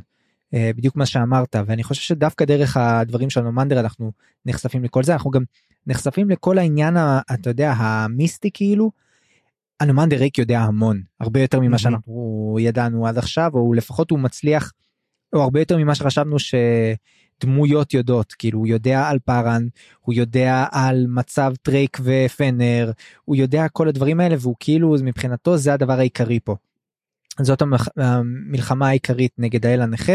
אה, 0.53 0.71
בדיוק 0.75 0.95
מה 0.95 1.05
שאמרת 1.05 1.55
ואני 1.65 1.83
חושב 1.83 2.01
שדווקא 2.01 2.45
דרך 2.45 2.77
הדברים 2.77 3.29
של 3.29 3.41
אנומנדר 3.41 3.79
אנחנו 3.79 4.11
נחשפים 4.45 4.83
לכל 4.83 5.03
זה 5.03 5.13
אנחנו 5.13 5.31
גם 5.31 5.43
נחשפים 5.87 6.29
לכל 6.29 6.57
העניין 6.57 6.97
אתה 7.33 7.49
יודע 7.49 7.71
המיסטי 7.71 8.49
כאילו. 8.53 8.91
אנומנדר 9.79 10.17
ריק 10.17 10.37
יודע 10.37 10.59
המון 10.59 11.01
הרבה 11.19 11.41
יותר 11.41 11.59
ממה 11.59 11.77
שאנחנו 11.77 12.57
ידענו 12.59 13.07
עד 13.07 13.17
עכשיו 13.17 13.51
או 13.53 13.73
לפחות 13.73 14.11
הוא 14.11 14.19
מצליח 14.19 14.71
או 15.33 15.41
הרבה 15.41 15.59
יותר 15.59 15.77
ממה 15.77 15.95
שחשבנו 15.95 16.39
שדמויות 17.43 17.93
יודעות 17.93 18.33
כאילו 18.33 18.59
הוא 18.59 18.67
יודע 18.67 19.07
על 19.07 19.19
פארן 19.19 19.67
הוא 19.99 20.13
יודע 20.13 20.65
על 20.71 21.05
מצב 21.07 21.53
טרייק 21.61 21.97
ופנר 22.03 22.91
הוא 23.25 23.35
יודע 23.35 23.67
כל 23.67 23.87
הדברים 23.87 24.19
האלה 24.19 24.35
והוא 24.39 24.55
כאילו 24.59 24.95
מבחינתו 25.03 25.57
זה 25.57 25.73
הדבר 25.73 25.99
העיקרי 25.99 26.39
פה. 26.43 26.55
זאת 27.41 27.61
המלחמה 27.97 28.87
העיקרית 28.87 29.31
נגד 29.37 29.65
האל 29.65 29.81
הנכה 29.81 30.13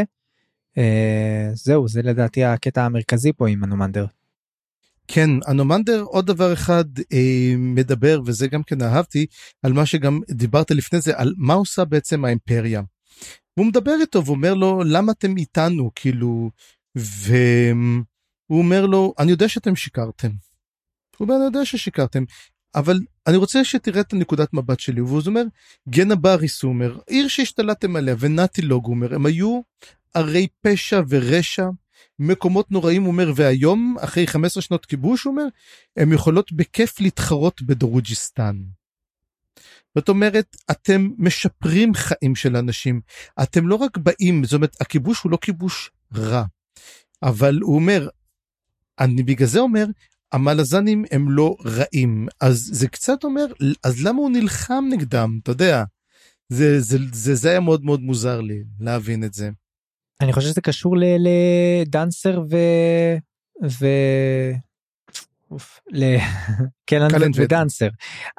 אה, 0.79 1.51
זהו 1.55 1.89
זה 1.89 2.03
לדעתי 2.03 2.45
הקטע 2.45 2.85
המרכזי 2.85 3.33
פה 3.33 3.49
עם 3.49 3.65
הנומנדר. 3.65 4.07
כן 5.09 5.31
הנומנדר 5.47 6.03
עוד 6.03 6.27
דבר 6.27 6.53
אחד 6.53 6.85
אה, 7.13 7.55
מדבר 7.59 8.21
וזה 8.27 8.49
גם 8.49 8.63
כן 8.63 8.83
אהבתי 8.83 9.27
על 9.63 9.73
מה 9.73 9.87
שגם 9.87 10.21
דיברת 10.31 10.71
לפני 10.71 11.01
זה 11.01 11.13
על 11.17 11.35
מה 11.37 11.55
עושה 11.55 11.85
בעצם 11.85 12.25
האימפריה. 12.25 12.83
הוא 13.55 13.67
מדבר 13.67 13.95
איתו 14.01 14.25
ואומר 14.25 14.55
לו 14.55 14.83
למה 14.85 15.13
אתם 15.13 15.37
איתנו 15.37 15.91
כאילו 15.95 16.51
והוא 16.95 18.59
אומר 18.59 18.87
לו 18.87 19.15
אני 19.19 19.31
יודע 19.31 19.49
שאתם 19.49 19.77
שיקרתם. 19.77 20.31
הוא 21.17 21.27
אומר 21.27 21.37
אני 21.37 21.45
יודע 21.45 21.65
ששיקרתם 21.65 22.25
אבל 22.75 23.01
אני 23.27 23.37
רוצה 23.37 23.65
שתראה 23.65 24.01
את 24.01 24.13
הנקודת 24.13 24.53
מבט 24.53 24.81
שלי 24.81 25.01
והוא 25.01 25.21
אומר 25.27 25.43
גנה 25.89 26.15
בריס 26.15 26.63
הוא 26.63 26.73
אומר 26.73 26.99
עיר 27.07 27.29
שהשתלטתם 27.29 27.97
עליה 27.97 28.15
ונתי 28.19 28.63
לוג 28.63 28.85
הוא 28.85 28.95
אומר 28.95 29.15
הם 29.15 29.27
היו 29.27 29.61
ערי 30.15 30.47
פשע 30.63 31.01
ורשע, 31.09 31.69
מקומות 32.19 32.71
נוראים, 32.71 33.03
הוא 33.03 33.13
אומר, 33.13 33.33
והיום, 33.37 33.97
אחרי 34.01 34.27
15 34.27 34.63
שנות 34.63 34.87
כיבוש, 34.87 35.25
הוא 35.25 35.31
אומר, 35.31 35.45
הן 35.97 36.13
יכולות 36.13 36.53
בכיף 36.53 37.01
להתחרות 37.01 37.63
בדרוג'יסטן. 37.63 38.57
זאת 39.95 40.09
אומרת, 40.09 40.57
אתם 40.71 41.09
משפרים 41.19 41.95
חיים 41.95 42.35
של 42.35 42.57
אנשים, 42.57 43.01
אתם 43.43 43.69
לא 43.69 43.75
רק 43.75 43.99
באים, 43.99 44.45
זאת 44.45 44.53
אומרת, 44.53 44.77
הכיבוש 44.81 45.23
הוא 45.23 45.33
לא 45.33 45.39
כיבוש 45.41 45.91
רע, 46.15 46.45
אבל 47.23 47.59
הוא 47.63 47.75
אומר, 47.75 48.09
אני 49.01 49.23
בגלל 49.23 49.49
זה 49.49 49.61
אומר, 49.61 49.87
המלזנים 50.33 51.05
הם 51.11 51.31
לא 51.31 51.57
רעים, 51.65 52.27
אז 52.41 52.71
זה 52.73 52.89
קצת 52.89 53.25
אומר, 53.25 53.47
אז 53.85 54.05
למה 54.07 54.19
הוא 54.19 54.31
נלחם 54.31 54.85
נגדם, 54.91 55.39
אתה 55.43 55.51
יודע? 55.51 55.85
זה, 56.49 56.81
זה, 56.81 56.99
זה, 57.13 57.35
זה 57.35 57.51
היה 57.51 57.61
מאוד 57.61 57.85
מאוד 57.85 58.01
מוזר 58.01 58.41
לי 58.41 58.63
להבין 58.81 59.25
את 59.25 59.35
זה. 59.35 59.51
אני 60.21 60.33
חושב 60.33 60.49
שזה 60.49 60.61
קשור 60.61 60.97
לדנסר 60.99 62.41
ו... 62.51 62.57
ו... 63.71 63.87
לקלנד 65.91 67.31
ודנסר. 67.37 67.89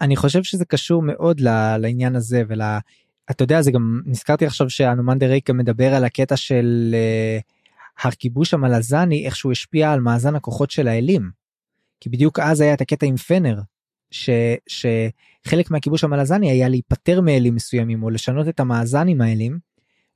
אני 0.01 0.15
חושב 0.15 0.43
שזה 0.43 0.65
קשור 0.65 1.01
מאוד 1.01 1.39
לעניין 1.79 2.15
הזה 2.15 2.43
ול... 2.47 2.61
אתה 3.31 3.43
יודע 3.43 3.61
זה 3.61 3.71
גם 3.71 4.01
נזכרתי 4.05 4.45
עכשיו 4.45 4.69
שאנומן 4.69 5.19
דה 5.19 5.27
רייקה 5.27 5.53
מדבר 5.53 5.93
על 5.93 6.03
הקטע 6.05 6.37
של 6.37 6.95
uh, 6.95 7.58
הכיבוש 8.07 8.53
המלזני 8.53 9.25
איך 9.25 9.35
שהוא 9.35 9.51
השפיע 9.51 9.91
על 9.91 9.99
מאזן 9.99 10.35
הכוחות 10.35 10.71
של 10.71 10.87
האלים. 10.87 11.31
כי 11.99 12.09
בדיוק 12.09 12.39
אז 12.39 12.61
היה 12.61 12.73
את 12.73 12.81
הקטע 12.81 13.05
עם 13.05 13.17
פנר 13.17 13.61
ש, 14.11 14.29
שחלק 14.67 15.71
מהכיבוש 15.71 16.03
המלזני 16.03 16.51
היה 16.51 16.69
להיפטר 16.69 17.21
מאלים 17.21 17.55
מסוימים 17.55 18.03
או 18.03 18.09
לשנות 18.09 18.47
את 18.47 18.59
המאזן 18.59 19.07
עם 19.07 19.21
האלים 19.21 19.59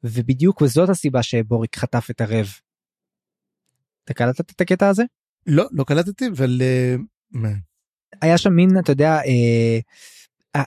ובדיוק 0.04 0.62
וזאת 0.62 0.90
הסיבה 0.90 1.24
שבוריק 1.24 1.78
חטף 1.78 2.08
את 2.12 2.22
הרב. 2.22 2.48
אתה 4.04 4.14
קלטת 4.14 4.52
את 4.52 4.62
הקטע 4.62 4.90
הזה? 4.90 5.04
לא, 5.48 5.66
לא 5.72 5.84
קלטתי, 5.84 6.28
אבל... 6.28 6.62
Uh, 7.36 7.48
היה 8.22 8.38
שם 8.38 8.54
מין, 8.54 8.80
אתה 8.80 8.92
יודע, 8.92 9.20
uh, 9.22 10.60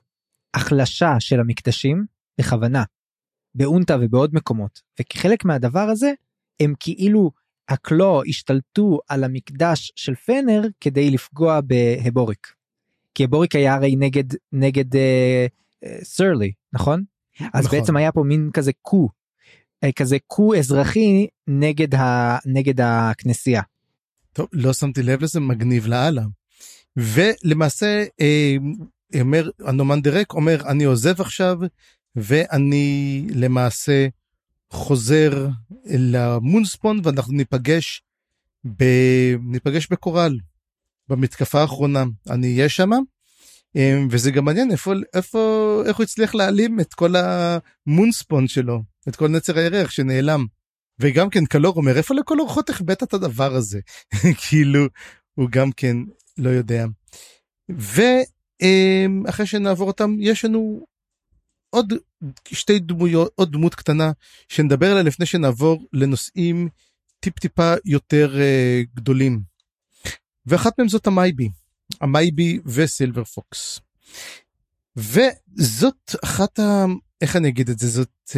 החלשה 0.55 1.17
של 1.19 1.41
המקדשים 1.41 2.07
בכוונה, 2.39 2.85
באונטה 3.55 3.97
ובעוד 4.01 4.35
מקומות, 4.35 4.83
וכחלק 5.01 5.45
מהדבר 5.45 5.81
הזה, 5.81 6.13
הם 6.61 6.75
כאילו 6.81 7.31
הקלו 7.69 8.23
השתלטו 8.29 8.99
על 9.09 9.25
המקדש 9.25 9.93
של 9.97 10.15
פנר 10.15 10.63
כדי 10.81 11.11
לפגוע 11.11 11.61
בהבוריק. 11.61 12.53
כי 13.15 13.25
הבוריק 13.25 13.55
היה 13.55 13.75
הרי 13.75 13.97
נגד 13.97 14.25
נגד 14.53 14.95
uh, 14.95 14.99
uh, 15.85 16.05
סרלי 16.05 16.53
נכון? 16.73 17.05
נכון 17.41 17.51
אז 17.53 17.69
בעצם 17.69 17.97
היה 17.97 18.13
פה 18.13 18.23
מין 18.23 18.51
כזה 18.53 18.73
קו 18.83 19.09
אה, 19.85 19.93
כזה 19.93 20.17
קו 20.27 20.55
אזרחי 20.55 21.27
נגד 21.47 21.95
ה... 21.95 22.39
נגד 22.47 22.81
הכנסייה. 22.81 23.63
טוב 24.33 24.49
לא 24.53 24.73
שמתי 24.73 25.03
לב 25.03 25.23
לזה 25.23 25.41
מגניב 25.41 25.87
לאללה. 25.87 26.23
ולמעשה 26.97 28.05
אה, 28.21 28.57
אומר 29.21 29.51
הנומן 29.61 30.03
דרק 30.03 30.33
אומר 30.33 30.63
אני 30.69 30.85
עוזב 30.85 31.21
עכשיו 31.21 31.59
ואני 32.17 33.27
למעשה 33.35 34.07
חוזר 34.71 35.49
למונספון 35.85 37.01
ואנחנו 37.05 37.33
ניפגש 37.33 38.03
ב... 38.77 38.85
ניפגש 39.43 39.89
בקורל 39.91 40.39
במתקפה 41.09 41.61
האחרונה 41.61 42.05
אני 42.31 42.57
אהיה 42.57 42.69
שם 42.69 42.91
אה, 43.77 43.99
וזה 44.11 44.31
גם 44.31 44.45
מעניין 44.45 44.71
איפה 44.71 44.93
איפה 45.15 45.83
איך 45.87 45.97
הוא 45.97 46.05
הצליח 46.05 46.35
להעלים 46.35 46.81
את 46.81 46.95
כל 46.95 47.15
המונספון 47.17 48.49
שלו 48.49 48.83
את 49.09 49.17
כל 49.17 49.29
נצר 49.29 49.59
הירח 49.59 49.91
שנעלם. 49.91 50.47
וגם 50.99 51.31
כן 51.31 51.45
קלור 51.45 51.77
אומר 51.77 51.97
איפה 51.97 52.15
לכל 52.15 52.41
אורחות 52.41 52.71
החבאת 52.71 53.03
את 53.03 53.15
הדבר 53.15 53.55
הזה 53.55 53.81
כאילו 54.49 54.87
הוא 55.35 55.49
גם 55.51 55.73
כן 55.73 55.97
לא 56.39 56.51
יודע. 56.51 56.87
ואחרי 57.69 59.47
שנעבור 59.47 59.87
אותם 59.87 60.17
יש 60.21 60.45
לנו 60.45 60.87
עוד 61.71 61.93
שתי 62.49 62.79
דמויות 62.79 63.33
עוד 63.35 63.53
דמות 63.53 63.75
קטנה 63.75 64.13
שנדבר 64.49 64.91
עליה 64.91 65.03
לפני 65.03 65.27
שנעבור 65.27 65.87
לנושאים 65.93 66.69
טיפ 67.21 67.39
טיפה 67.39 67.75
יותר 67.85 68.35
uh, 68.35 68.97
גדולים. 68.97 69.41
ואחת 70.47 70.79
מהם 70.79 70.89
זאת 70.89 71.07
המייבי 71.07 71.49
המייבי 72.01 72.59
וסילבר 72.67 73.25
פוקס. 73.25 73.81
וזאת 74.97 76.15
אחת 76.25 76.59
ה... 76.59 76.85
איך 77.21 77.37
אני 77.37 77.49
אגיד 77.49 77.71
את 77.71 77.79
זה 77.79 77.89
זאת 77.89 78.37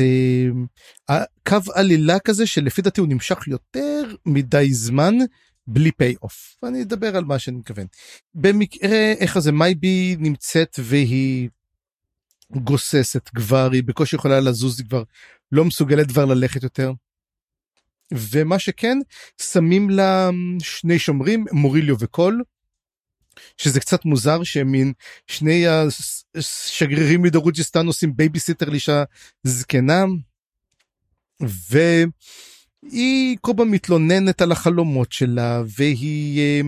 אה, 1.10 1.24
קו 1.48 1.72
עלילה 1.74 2.18
כזה 2.18 2.46
שלפי 2.46 2.82
דעתי 2.82 3.00
הוא 3.00 3.09
נמשך 3.09 3.48
יותר 3.48 4.14
מדי 4.26 4.72
זמן 4.72 5.14
בלי 5.66 5.92
payoff 5.92 6.56
אני 6.62 6.82
אדבר 6.82 7.16
על 7.16 7.24
מה 7.24 7.38
שאני 7.38 7.56
מתכוון. 7.56 7.86
במקרה 8.34 9.12
איך 9.18 9.38
זה 9.38 9.52
מייבי 9.52 10.16
נמצאת 10.18 10.78
והיא 10.82 11.48
גוססת 12.52 13.28
כבר 13.28 13.68
היא 13.72 13.82
בקושי 13.82 14.16
יכולה 14.16 14.40
לזוז 14.40 14.80
היא 14.80 14.88
כבר 14.88 15.02
לא 15.52 15.64
מסוגלת 15.64 16.08
כבר 16.08 16.24
ללכת 16.24 16.62
יותר. 16.62 16.92
ומה 18.12 18.58
שכן 18.58 18.98
שמים 19.42 19.90
לה 19.90 20.30
שני 20.62 20.98
שומרים 20.98 21.44
מוריליו 21.52 21.96
וקול 22.00 22.42
שזה 23.56 23.80
קצת 23.80 24.04
מוזר 24.04 24.42
שמין 24.42 24.92
שני 25.26 25.64
השגרירים 26.34 27.22
מדארוג'יסטן 27.22 27.86
עושים 27.86 28.16
בייביסיטר 28.16 28.68
לאישה 28.68 29.04
זקנה. 29.42 30.04
והיא 32.90 33.36
כל 33.40 33.52
פעם 33.56 33.70
מתלוננת 33.70 34.42
על 34.42 34.52
החלומות 34.52 35.12
שלה 35.12 35.62
והיא 35.76 36.40
אה, 36.40 36.60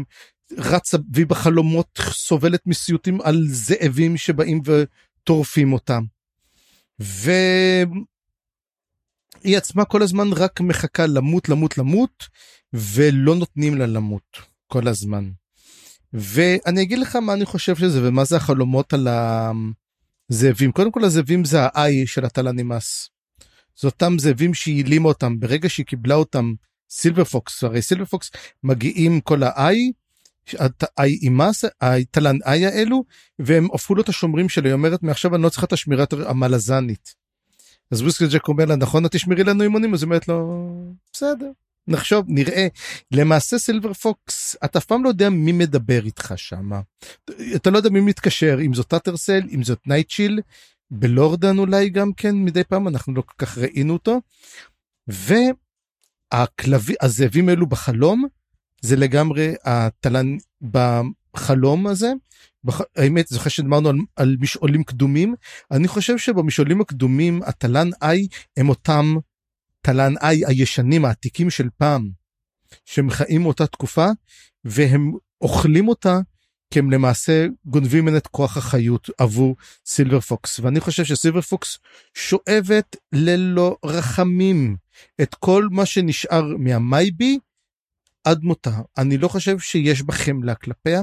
רצה 0.59 0.99
והיא 1.13 1.27
בחלומות 1.27 1.99
סובלת 2.11 2.67
מסיוטים 2.67 3.21
על 3.21 3.43
זאבים 3.47 4.17
שבאים 4.17 4.63
וטורפים 5.23 5.73
אותם. 5.73 6.03
והיא 6.99 7.87
עצמה 9.57 9.85
כל 9.85 10.03
הזמן 10.03 10.33
רק 10.33 10.61
מחכה 10.61 11.07
למות 11.07 11.49
למות 11.49 11.79
למות 11.79 12.25
ולא 12.73 13.35
נותנים 13.35 13.79
לה 13.79 13.87
למות 13.87 14.39
כל 14.67 14.89
הזמן. 14.89 15.31
ואני 16.13 16.83
אגיד 16.83 16.99
לך 16.99 17.17
מה 17.17 17.33
אני 17.33 17.45
חושב 17.45 17.77
שזה 17.77 18.09
ומה 18.09 18.25
זה 18.25 18.37
החלומות 18.37 18.93
על 18.93 19.09
הזאבים. 20.31 20.73
קודם 20.73 20.93
כל 20.93 21.05
הזאבים 21.05 21.45
זה 21.45 21.59
האי 21.63 22.07
של 22.07 22.25
הטלה 22.25 22.53
נמאס. 22.53 23.09
זה 23.81 23.89
אותם 23.89 24.19
זאבים 24.19 24.55
שהיא 24.55 24.83
העלימה 24.83 25.09
אותם 25.09 25.41
ברגע 25.41 25.69
שהיא 25.69 25.87
קיבלה 25.87 26.15
אותם 26.15 26.55
סילבר 26.91 27.25
פוקס 27.25 27.65
הרי 27.65 27.83
סילבר 27.83 28.05
פוקס 28.05 28.31
מגיעים 28.63 29.21
כל 29.21 29.43
האי. 29.43 29.93
האי 32.45 32.67
האלו 32.67 33.05
והם 33.39 33.69
הפכו 33.75 33.95
להיות 33.95 34.09
השומרים 34.09 34.49
שלי 34.49 34.69
היא 34.69 34.73
אומרת 34.73 35.03
מעכשיו 35.03 35.35
אני 35.35 35.43
לא 35.43 35.49
צריכה 35.49 35.67
את 35.67 35.73
השמירת 35.73 36.13
המלזנית. 36.13 37.15
אז 37.91 38.03
וויסקי 38.03 38.27
ג'ק 38.27 38.49
אומר 38.49 38.65
לה 38.65 38.77
נכון 38.77 39.07
את 39.07 39.13
תשמרי 39.13 39.45
לנו 39.45 39.63
אמונים 39.63 39.95
אז 39.95 40.03
היא 40.03 40.07
אומרת 40.07 40.29
לו 40.29 40.67
בסדר 41.13 41.51
נחשוב 41.89 42.25
נראה 42.29 42.67
למעשה 43.13 43.59
סילבר 43.59 43.93
פוקס 43.93 44.57
אתה 44.65 44.79
אף 44.79 44.85
פעם 44.85 45.05
לא 45.05 45.09
יודע 45.09 45.31
מי 45.31 45.53
מדבר 45.53 46.05
איתך 46.05 46.33
שם 46.37 46.71
אתה 47.57 47.71
לא 47.71 47.77
יודע 47.77 47.91
מי 47.91 48.01
מתקשר 48.01 48.59
אם 48.67 48.75
זאת 48.75 48.87
טאטרסל 48.87 49.43
אם 49.51 49.63
זאת 49.63 49.79
נייטשיל 49.87 50.41
בלורדן 50.91 51.59
אולי 51.59 51.91
גם 51.91 52.13
כן 52.13 52.37
מדי 52.37 52.65
פעם 52.65 52.89
אנחנו 52.89 53.15
לא 53.15 53.23
כל 53.23 53.35
כך 53.39 53.59
ראינו 53.59 53.93
אותו. 53.93 54.21
והכלבים 56.33 56.97
הזאבים 57.01 57.49
האלו 57.49 57.67
בחלום 57.67 58.27
זה 58.81 58.97
לגמרי 58.97 59.55
התלן 59.65 60.37
בחלום 60.63 61.87
הזה. 61.87 62.13
בח... 62.65 62.81
האמת 62.97 63.27
זוכר 63.29 63.51
שדיברנו 63.51 63.89
על, 63.89 63.97
על 64.17 64.37
משעולים 64.41 64.85
קדומים 64.85 65.35
אני 65.71 65.89
חושב 65.89 66.19
שבמשעולים 66.19 66.81
הקדומים 66.81 67.41
התלן 67.47 67.91
איי 68.03 68.27
הם 68.57 68.69
אותם 68.69 69.15
תלן 69.81 70.15
איי 70.23 70.47
הישנים 70.47 71.05
העתיקים 71.05 71.51
של 71.51 71.69
פעם 71.79 72.11
שהם 72.85 73.11
חיים 73.11 73.47
אותה 73.47 73.67
תקופה 73.67 74.07
והם 74.65 75.13
אוכלים 75.41 75.89
אותה 75.89 76.21
כי 76.71 76.79
הם 76.79 76.91
למעשה 76.91 77.47
גונבים 77.65 78.03
ממנה 78.05 78.17
את 78.17 78.27
כוח 78.27 78.57
החיות 78.57 79.11
עבור 79.19 79.57
סילבר 79.87 80.21
פוקס 80.21 80.59
ואני 80.59 80.81
חושב 80.81 81.05
שסילבר 81.05 81.41
פוקס 81.41 81.79
שואבת 82.15 82.97
ללא 83.13 83.77
רחמים 83.85 84.77
את 85.23 85.35
כל 85.35 85.69
מה 85.71 85.87
שנשאר 85.87 86.57
מהמייבי 86.59 87.39
עד 88.25 88.43
מותה. 88.43 88.81
אני 88.99 89.19
לא 89.19 89.29
חושב 89.29 89.59
שיש 89.59 90.03
בה 90.03 90.13
חמלה 90.13 90.55
כלפיה. 90.55 91.03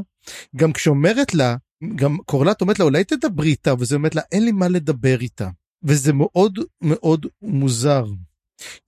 גם 0.55 0.73
כשאומרת 0.73 1.33
לה 1.33 1.55
גם 1.95 2.17
קורלט 2.25 2.61
אומרת 2.61 2.79
לה 2.79 2.85
אולי 2.85 3.03
תדברי 3.03 3.49
איתה 3.49 3.73
וזה 3.79 3.95
אומרת 3.95 4.15
לה 4.15 4.21
אין 4.31 4.45
לי 4.45 4.51
מה 4.51 4.67
לדבר 4.67 5.19
איתה 5.19 5.49
וזה 5.83 6.13
מאוד 6.13 6.59
מאוד 6.81 7.25
מוזר. 7.41 8.05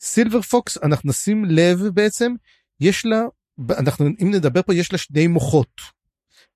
סילבר 0.02 0.42
פוקס 0.42 0.78
אנחנו 0.84 1.10
נשים 1.10 1.46
לב 1.46 1.80
בעצם 1.94 2.34
יש 2.80 3.06
לה 3.06 3.22
אנחנו 3.70 4.06
אם 4.22 4.32
נדבר 4.34 4.62
פה 4.62 4.76
יש 4.76 4.92
לה 4.92 4.98
שני 4.98 5.28
מוחות. 5.28 5.82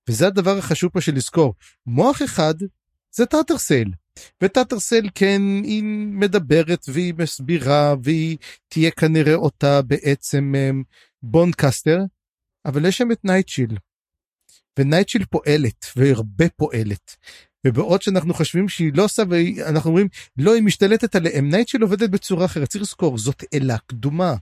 וזה 0.10 0.28
הדבר 0.28 0.58
החשוב 0.58 0.92
פה 0.92 1.02
של 1.02 1.16
לזכור. 1.16 1.54
מוח 1.86 2.22
אחד 2.22 2.56
זה 3.12 3.26
טאטרסל 3.26 3.86
וטאטרסל 4.44 5.10
כן 5.16 5.42
היא 5.64 5.84
מדברת 6.20 6.86
והיא 6.88 7.14
מסבירה 7.18 7.96
והיא 8.04 8.38
תהיה 8.68 8.92
כנראה 8.92 9.36
אותה 9.36 9.82
בעצם 9.82 10.54
bonecaster 11.24 12.00
אבל 12.66 12.86
יש 12.86 12.98
שם 12.98 13.12
את 13.12 13.26
נייטשיל. 13.26 13.78
ונייטשיל 14.80 15.26
פועלת 15.26 15.86
והרבה 15.96 16.50
פועלת. 16.50 17.16
ובעוד 17.68 18.02
שאנחנו 18.02 18.34
חושבים 18.34 18.70
שהיא 18.70 18.92
לא 18.96 19.04
עושה 19.04 19.24
ואנחנו 19.30 19.90
אומרים 19.90 20.08
לא 20.38 20.54
היא 20.54 20.64
משתלטת 20.64 21.16
עליהם 21.16 21.50
נייטשיל 21.50 21.82
עובדת 21.82 22.10
בצורה 22.10 22.46
אחרת 22.46 22.70
צריך 22.70 22.82
לזכור 22.82 23.18
זאת 23.18 23.44
אלה 23.54 23.78
קדומה. 23.88 24.36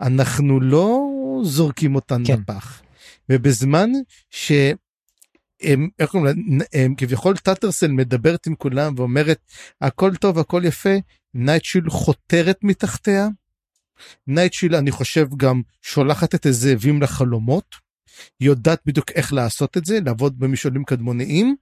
אנחנו 0.00 0.60
לא 0.60 1.00
זורקים 1.44 1.94
אותן 1.94 2.22
כן. 2.26 2.40
לפח. 2.40 2.82
ובזמן 3.28 3.90
ש... 4.30 4.52
הם, 5.62 5.88
איך 5.98 6.10
קוראים 6.10 6.58
לה, 6.58 6.64
כביכול 6.96 7.36
טאטרסל 7.36 7.90
מדברת 7.90 8.46
עם 8.46 8.54
כולם 8.54 8.94
ואומרת 8.96 9.40
הכל 9.80 10.16
טוב 10.16 10.38
הכל 10.38 10.62
יפה 10.64 10.94
נייטשיל 11.34 11.90
חותרת 11.90 12.58
מתחתיה. 12.62 13.28
נייטשיל 14.26 14.74
אני 14.74 14.90
חושב 14.90 15.28
גם 15.36 15.62
שולחת 15.82 16.34
את 16.34 16.46
הזאבים 16.46 17.02
לחלומות. 17.02 17.74
יודעת 18.40 18.80
בדיוק 18.86 19.10
איך 19.10 19.32
לעשות 19.32 19.76
את 19.76 19.84
זה 19.84 19.98
לעבוד 20.04 20.38
במשעולים 20.38 20.84
קדמוניים. 20.84 21.56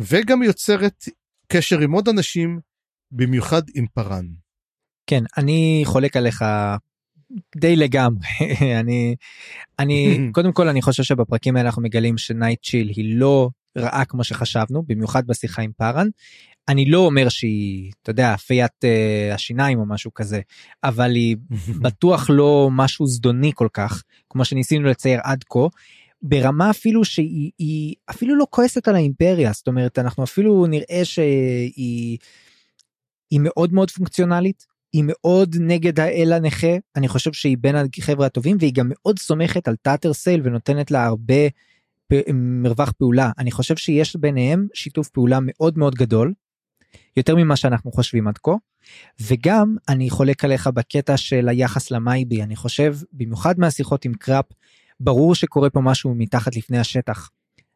וגם 0.00 0.42
יוצרת 0.42 1.04
קשר 1.48 1.78
עם 1.80 1.92
עוד 1.92 2.08
אנשים 2.08 2.60
במיוחד 3.12 3.62
עם 3.74 3.86
פארן. 3.94 4.26
כן 5.06 5.22
אני 5.36 5.82
חולק 5.84 6.16
עליך 6.16 6.44
די 7.56 7.76
לגמרי 7.76 8.28
אני 8.80 9.16
אני 9.78 10.18
קודם 10.34 10.52
כל 10.52 10.68
אני 10.68 10.82
חושב 10.82 11.02
שבפרקים 11.02 11.56
האלה 11.56 11.68
אנחנו 11.68 11.82
מגלים 11.82 12.18
שנייט 12.18 12.62
צ'יל 12.62 12.88
היא 12.88 13.18
לא 13.18 13.50
רעה 13.78 14.04
כמו 14.04 14.24
שחשבנו 14.24 14.82
במיוחד 14.86 15.26
בשיחה 15.26 15.62
עם 15.62 15.72
פארן. 15.76 16.08
אני 16.68 16.90
לא 16.90 16.98
אומר 16.98 17.28
שהיא 17.28 17.92
אתה 18.02 18.10
יודע 18.10 18.36
פיית 18.36 18.84
uh, 18.84 19.34
השיניים 19.34 19.78
או 19.78 19.86
משהו 19.86 20.14
כזה 20.14 20.40
אבל 20.84 21.14
היא 21.14 21.36
בטוח 21.84 22.26
לא 22.30 22.68
משהו 22.72 23.06
זדוני 23.06 23.52
כל 23.54 23.68
כך 23.72 24.02
כמו 24.30 24.44
שניסינו 24.44 24.88
לצייר 24.88 25.20
עד 25.24 25.44
כה. 25.50 25.66
ברמה 26.22 26.70
אפילו 26.70 27.04
שהיא 27.04 27.94
אפילו 28.10 28.36
לא 28.36 28.46
כועסת 28.50 28.88
על 28.88 28.94
האימפריה 28.94 29.52
זאת 29.52 29.68
אומרת 29.68 29.98
אנחנו 29.98 30.24
אפילו 30.24 30.66
נראה 30.66 31.00
שהיא 31.04 32.18
היא 33.30 33.40
מאוד 33.42 33.72
מאוד 33.72 33.90
פונקציונלית 33.90 34.66
היא 34.92 35.04
מאוד 35.06 35.56
נגד 35.60 36.00
האל 36.00 36.32
הנכה 36.32 36.76
אני 36.96 37.08
חושב 37.08 37.32
שהיא 37.32 37.56
בין 37.60 37.76
החבר'ה 37.98 38.26
הטובים 38.26 38.56
והיא 38.60 38.72
גם 38.74 38.86
מאוד 38.90 39.18
סומכת 39.18 39.68
על 39.68 39.76
טאטרסייל 39.82 40.40
ונותנת 40.44 40.90
לה 40.90 41.04
הרבה 41.04 41.48
מרווח 42.34 42.92
פעולה 42.92 43.30
אני 43.38 43.50
חושב 43.50 43.76
שיש 43.76 44.16
ביניהם 44.16 44.66
שיתוף 44.74 45.08
פעולה 45.08 45.38
מאוד 45.42 45.78
מאוד 45.78 45.94
גדול. 45.94 46.32
יותר 47.16 47.36
ממה 47.36 47.56
שאנחנו 47.56 47.92
חושבים 47.92 48.28
עד 48.28 48.38
כה 48.38 48.52
וגם 49.20 49.76
אני 49.88 50.10
חולק 50.10 50.44
עליך 50.44 50.66
בקטע 50.66 51.16
של 51.16 51.48
היחס 51.48 51.90
למייבי 51.90 52.42
אני 52.42 52.56
חושב 52.56 52.96
במיוחד 53.12 53.58
מהשיחות 53.58 54.04
עם 54.04 54.14
קראפ 54.14 54.44
ברור 55.00 55.34
שקורה 55.34 55.70
פה 55.70 55.80
משהו 55.80 56.14
מתחת 56.14 56.56
לפני 56.56 56.78
השטח. 56.78 57.30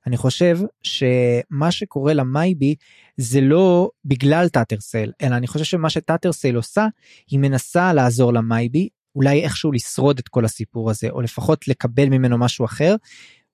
אני 0.07 0.17
חושב 0.17 0.59
שמה 0.83 1.71
שקורה 1.71 2.15
למייבי 2.15 2.75
זה 3.17 3.41
לא 3.41 3.91
בגלל 4.05 4.49
טאטרסל 4.49 5.13
אלא 5.23 5.37
אני 5.37 5.47
חושב 5.47 5.65
שמה 5.65 5.91
שטאטרסל 5.91 6.55
עושה 6.55 6.87
היא 7.31 7.39
מנסה 7.39 7.93
לעזור 7.93 8.33
למייבי 8.33 8.89
אולי 9.17 9.45
איכשהו 9.45 9.73
לשרוד 9.73 10.19
את 10.19 10.29
כל 10.29 10.45
הסיפור 10.45 10.91
הזה 10.91 11.11
או 11.11 11.21
לפחות 11.21 11.69
לקבל 11.69 12.09
ממנו 12.09 12.39
משהו 12.39 12.65
אחר 12.65 12.97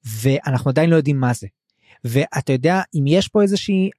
ואנחנו 0.04 0.70
עדיין 0.70 0.90
לא 0.90 0.96
יודעים 0.96 1.20
מה 1.20 1.32
זה. 1.32 1.46
ואתה 2.04 2.52
יודע 2.52 2.82
אם 2.94 3.06
יש 3.06 3.28
פה 3.28 3.42
איזושהי 3.42 3.90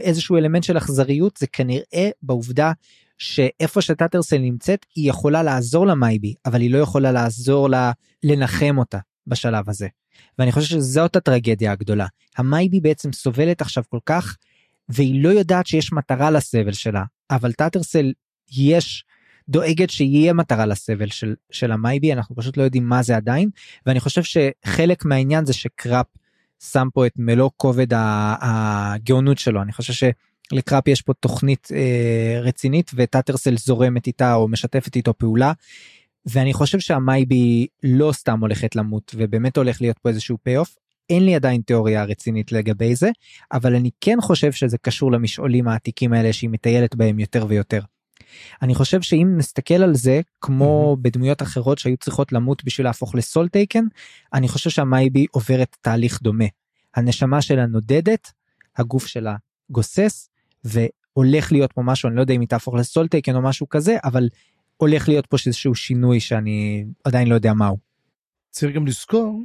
איזשהו 0.00 0.36
אלמנט 0.36 0.62
של 0.62 0.78
אכזריות 0.78 1.36
זה 1.36 1.46
כנראה 1.46 2.10
בעובדה 2.22 2.72
שאיפה 3.18 3.82
שטאטרסל 3.82 4.38
נמצאת 4.38 4.86
היא 4.94 5.10
יכולה 5.10 5.42
לעזור 5.42 5.86
למייבי 5.86 6.34
אבל 6.46 6.60
היא 6.60 6.70
לא 6.70 6.78
יכולה 6.78 7.12
לעזור 7.12 7.70
לה 7.70 7.92
לנחם 8.22 8.78
אותה 8.78 8.98
בשלב 9.26 9.70
הזה. 9.70 9.88
ואני 10.38 10.52
חושב 10.52 10.66
שזאת 10.66 11.16
הטרגדיה 11.16 11.72
הגדולה. 11.72 12.06
המייבי 12.36 12.80
בעצם 12.80 13.12
סובלת 13.12 13.60
עכשיו 13.60 13.82
כל 13.88 13.98
כך 14.06 14.36
והיא 14.88 15.24
לא 15.24 15.28
יודעת 15.28 15.66
שיש 15.66 15.92
מטרה 15.92 16.30
לסבל 16.30 16.72
שלה 16.72 17.02
אבל 17.30 17.52
טאטרסל 17.52 18.12
יש 18.52 19.04
דואגת 19.48 19.90
שיהיה 19.90 20.32
מטרה 20.32 20.66
לסבל 20.66 21.08
של, 21.08 21.34
של 21.50 21.72
המייבי 21.72 22.12
אנחנו 22.12 22.36
פשוט 22.36 22.56
לא 22.56 22.62
יודעים 22.62 22.88
מה 22.88 23.02
זה 23.02 23.16
עדיין 23.16 23.50
ואני 23.86 24.00
חושב 24.00 24.22
שחלק 24.22 25.04
מהעניין 25.04 25.46
זה 25.46 25.52
שקראפ 25.52 26.06
שם 26.72 26.88
פה 26.94 27.06
את 27.06 27.12
מלוא 27.16 27.50
כובד 27.56 27.86
הגאונות 28.40 29.38
שלו 29.38 29.62
אני 29.62 29.72
חושב 29.72 30.10
שלקראפ 30.52 30.88
יש 30.88 31.02
פה 31.02 31.12
תוכנית 31.14 31.68
אה, 31.74 32.40
רצינית 32.40 32.90
וטאטרסל 32.94 33.56
זורמת 33.56 34.06
איתה 34.06 34.34
או 34.34 34.48
משתפת 34.48 34.96
איתו 34.96 35.14
פעולה 35.14 35.52
ואני 36.26 36.52
חושב 36.52 36.78
שהמייבי 36.78 37.66
לא 37.82 38.12
סתם 38.12 38.40
הולכת 38.40 38.76
למות 38.76 39.14
ובאמת 39.16 39.56
הולך 39.56 39.80
להיות 39.80 39.98
פה 39.98 40.08
איזשהו 40.08 40.36
payoff. 40.42 40.76
אין 41.10 41.24
לי 41.24 41.34
עדיין 41.34 41.60
תיאוריה 41.60 42.04
רצינית 42.04 42.52
לגבי 42.52 42.94
זה 42.94 43.10
אבל 43.52 43.74
אני 43.74 43.90
כן 44.00 44.18
חושב 44.20 44.52
שזה 44.52 44.78
קשור 44.78 45.12
למשעולים 45.12 45.68
העתיקים 45.68 46.12
האלה 46.12 46.32
שהיא 46.32 46.50
מטיילת 46.50 46.94
בהם 46.94 47.18
יותר 47.18 47.46
ויותר. 47.48 47.80
אני 48.62 48.74
חושב 48.74 49.02
שאם 49.02 49.34
נסתכל 49.36 49.74
על 49.74 49.94
זה 49.94 50.20
כמו 50.40 50.92
mm-hmm. 50.92 51.02
בדמויות 51.02 51.42
אחרות 51.42 51.78
שהיו 51.78 51.96
צריכות 51.96 52.32
למות 52.32 52.64
בשביל 52.64 52.86
להפוך 52.86 53.14
ל 53.14 53.48
Soletaken 53.48 53.84
אני 54.34 54.48
חושב 54.48 54.70
שהמייבי 54.70 55.26
עוברת 55.30 55.76
תהליך 55.80 56.22
דומה. 56.22 56.44
הנשמה 56.94 57.42
שלה 57.42 57.66
נודדת 57.66 58.32
הגוף 58.76 59.06
שלה 59.06 59.36
גוסס 59.70 60.28
והולך 60.64 61.52
להיות 61.52 61.72
פה 61.72 61.82
משהו 61.82 62.08
אני 62.08 62.16
לא 62.16 62.20
יודע 62.20 62.34
אם 62.34 62.40
היא 62.40 62.48
תהפוך 62.48 62.74
ל 62.74 63.08
Soletaken 63.08 63.34
או 63.34 63.42
משהו 63.42 63.68
כזה 63.68 63.96
אבל 64.04 64.28
הולך 64.76 65.08
להיות 65.08 65.26
פה 65.26 65.36
איזשהו 65.46 65.74
שינוי 65.74 66.20
שאני 66.20 66.84
עדיין 67.04 67.28
לא 67.28 67.34
יודע 67.34 67.52
מהו. 67.52 67.78
צריך 68.50 68.74
גם 68.74 68.86
לזכור 68.86 69.40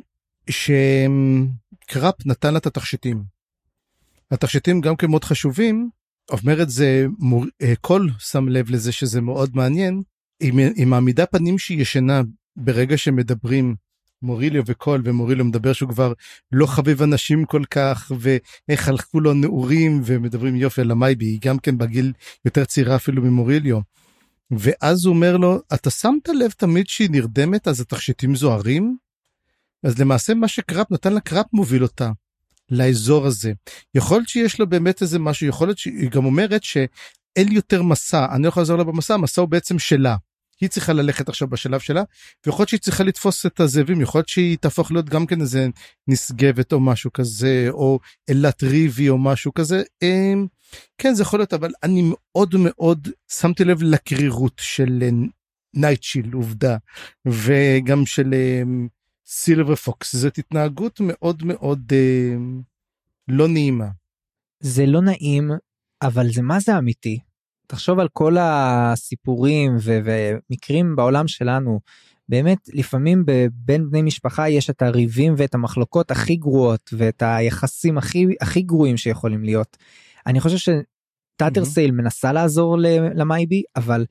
שקראפ 0.50 2.26
נתן 2.26 2.54
לה 2.54 2.60
את 2.60 2.66
התכשיטים. 2.66 3.24
התכשיטים 4.32 4.82
גם 4.82 4.96
כן 4.96 5.10
מאוד 5.10 5.24
חשובים, 5.24 5.90
אומרת 6.32 6.70
זה 6.70 7.06
מור... 7.20 7.46
אה, 7.62 7.74
כל 7.82 8.08
שם 8.20 8.50
לב 8.50 8.70
לזה 8.70 8.92
שזה 8.92 9.22
מאוד 9.22 9.56
מעניין, 9.56 10.02
היא, 10.40 10.54
היא 10.76 10.88
מעמידה 10.88 11.26
פנים 11.26 11.58
שהיא 11.58 11.82
ישנה 11.82 12.22
ברגע 12.56 12.98
שמדברים 12.98 13.76
מוריליו 14.22 14.64
וקול 14.66 15.02
ומוריליו 15.06 15.46
מדבר 15.46 15.74
שהוא 15.74 15.90
כבר 15.90 16.14
לא 16.52 16.66
חביב 16.66 17.02
אנשים 17.02 17.46
כל 17.46 17.64
כך 17.72 18.12
ואיך 18.20 18.88
הלכו 18.88 19.20
לו 19.20 19.34
נעורים 19.34 20.02
ומדברים 20.06 20.56
יופי 20.56 20.82
על 20.82 20.92
המייבי 20.92 21.26
היא 21.26 21.40
גם 21.42 21.60
כן 21.60 21.78
בגיל 21.78 22.14
יותר 22.46 22.66
צעירה 22.66 22.96
אפילו 22.96 23.22
ממוריליו. 23.22 23.80
ואז 24.52 25.06
הוא 25.06 25.16
אומר 25.16 25.38
לו 25.38 25.60
אתה 25.74 25.90
שמת 25.90 26.30
לב 26.30 26.52
תמיד 26.52 26.88
שהיא 26.88 27.10
נרדמת 27.12 27.68
אז 27.68 27.82
התכשיטים 27.82 28.36
זוהרים? 28.36 28.98
אז 29.84 30.00
למעשה 30.00 30.34
מה 30.34 30.48
שקראפ 30.48 30.92
נתן 30.92 31.14
לה 31.14 31.20
קראפ 31.20 31.46
מוביל 31.54 31.84
אותה 31.84 32.12
לאזור 32.74 33.26
הזה. 33.26 33.54
יכול 33.96 34.18
להיות 34.18 34.30
שיש 34.30 34.60
לו 34.60 34.68
באמת 34.68 35.02
איזה 35.02 35.20
משהו 35.20 35.48
יכול 35.48 35.68
להיות 35.68 35.78
שהיא 35.78 36.10
גם 36.10 36.26
אומרת 36.26 36.64
שאין 36.64 37.52
יותר 37.52 37.84
מסע 37.84 38.26
אני 38.36 38.44
לא 38.44 38.48
יכול 38.48 38.62
לעזור 38.62 38.78
לה 38.78 38.84
במסע 38.84 39.14
המסע 39.14 39.42
הוא 39.42 39.50
בעצם 39.50 39.80
שלה. 39.80 40.16
היא 40.62 40.70
צריכה 40.70 40.94
ללכת 40.94 41.30
עכשיו 41.30 41.48
בשלב 41.48 41.80
שלה 41.80 42.04
ויכול 42.46 42.62
להיות 42.62 42.70
שהיא 42.70 42.80
צריכה 42.80 43.04
לתפוס 43.04 43.46
את 43.46 43.60
הזאבים 43.60 44.02
יכול 44.02 44.20
להיות 44.20 44.30
שהיא 44.30 44.58
תהפוך 44.58 44.92
להיות 44.92 45.10
גם 45.10 45.26
כן 45.26 45.42
איזה 45.42 45.68
נשגבת 46.08 46.74
או 46.74 46.80
משהו 46.80 47.14
כזה 47.14 47.68
או 47.70 48.00
אלת 48.30 48.64
ריבי 48.64 49.10
או 49.10 49.18
משהו 49.18 49.54
כזה. 49.54 49.82
אמ, 50.02 50.48
כן 50.98 51.14
זה 51.14 51.24
יכול 51.24 51.40
להיות 51.40 51.54
אבל 51.54 51.72
אני 51.84 52.02
מאוד 52.06 52.56
מאוד 52.60 53.08
שמתי 53.32 53.64
לב 53.64 53.84
לקרירות 53.84 54.62
של 54.62 55.04
נייטשיל 55.76 56.34
עובדה 56.34 56.78
וגם 57.28 58.06
של 58.06 58.34
סילבר 59.26 59.76
פוקס 59.76 60.16
זאת 60.16 60.38
התנהגות 60.38 61.00
מאוד 61.04 61.44
מאוד 61.44 61.92
אמ, 61.94 62.62
לא 63.28 63.48
נעימה. 63.48 63.88
זה 64.60 64.86
לא 64.86 65.02
נעים 65.02 65.52
אבל 66.02 66.32
זה 66.32 66.42
מה 66.42 66.60
זה 66.60 66.78
אמיתי 66.78 67.20
תחשוב 67.68 68.00
על 68.00 68.08
כל 68.14 68.38
הסיפורים 68.40 69.76
ו- 69.82 70.00
ומקרים 70.06 70.96
בעולם 70.96 71.28
שלנו 71.28 71.80
באמת 72.30 72.70
לפעמים 72.74 73.26
בין 73.54 73.90
בני 73.90 74.02
משפחה 74.02 74.50
יש 74.50 74.70
את 74.70 74.82
הריבים 74.82 75.34
ואת 75.38 75.56
המחלוקות 75.56 76.12
הכי 76.12 76.36
גרועות 76.36 76.90
ואת 76.98 77.24
היחסים 77.26 77.98
הכי 77.98 78.26
הכי 78.42 78.62
גרועים 78.62 78.98
שיכולים 78.98 79.44
להיות. 79.44 79.78
אני 80.28 80.40
חושב 80.40 80.58
שטאטר 80.58 81.66
סייל 81.66 81.90
mm-hmm. 81.90 81.94
מנסה 81.94 82.34
לעזור 82.34 82.78
למייבי 83.16 83.64
אבל 83.76 84.06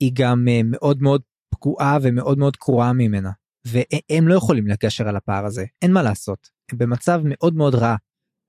היא 0.00 0.12
גם 0.14 0.48
אה, 0.48 0.60
מאוד 0.64 1.02
מאוד 1.02 1.22
פגועה 1.50 1.98
ומאוד 2.02 2.38
מאוד 2.38 2.56
קרועה 2.56 2.92
ממנה 2.92 3.30
והם 3.64 4.28
לא 4.28 4.34
יכולים 4.34 4.66
לגשר 4.66 5.08
על 5.08 5.16
הפער 5.16 5.46
הזה 5.46 5.64
אין 5.82 5.92
מה 5.92 6.02
לעשות 6.02 6.50
הם 6.72 6.78
במצב 6.78 7.20
מאוד 7.24 7.54
מאוד 7.54 7.74
רע. 7.74 7.96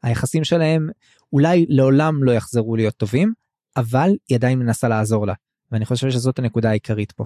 היחסים 0.04 0.44
שלהם 0.44 0.90
אולי 1.34 1.66
לעולם 1.70 2.24
לא 2.24 2.32
יחזרו 2.32 2.76
להיות 2.76 2.96
טובים 2.98 3.34
אבל 3.78 4.10
היא 4.30 4.38
עדיין 4.38 4.60
מנסה 4.60 4.88
לעזור 4.88 5.28
לה 5.28 5.34
ואני 5.72 5.86
חושב 5.86 6.10
שזאת 6.10 6.40
הנקודה 6.40 6.70
העיקרית 6.70 7.12
פה. 7.12 7.26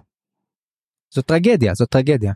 זאת 1.13 1.25
טרגדיה 1.25 1.73
זאת 1.73 1.89
טרגדיה. 1.89 2.33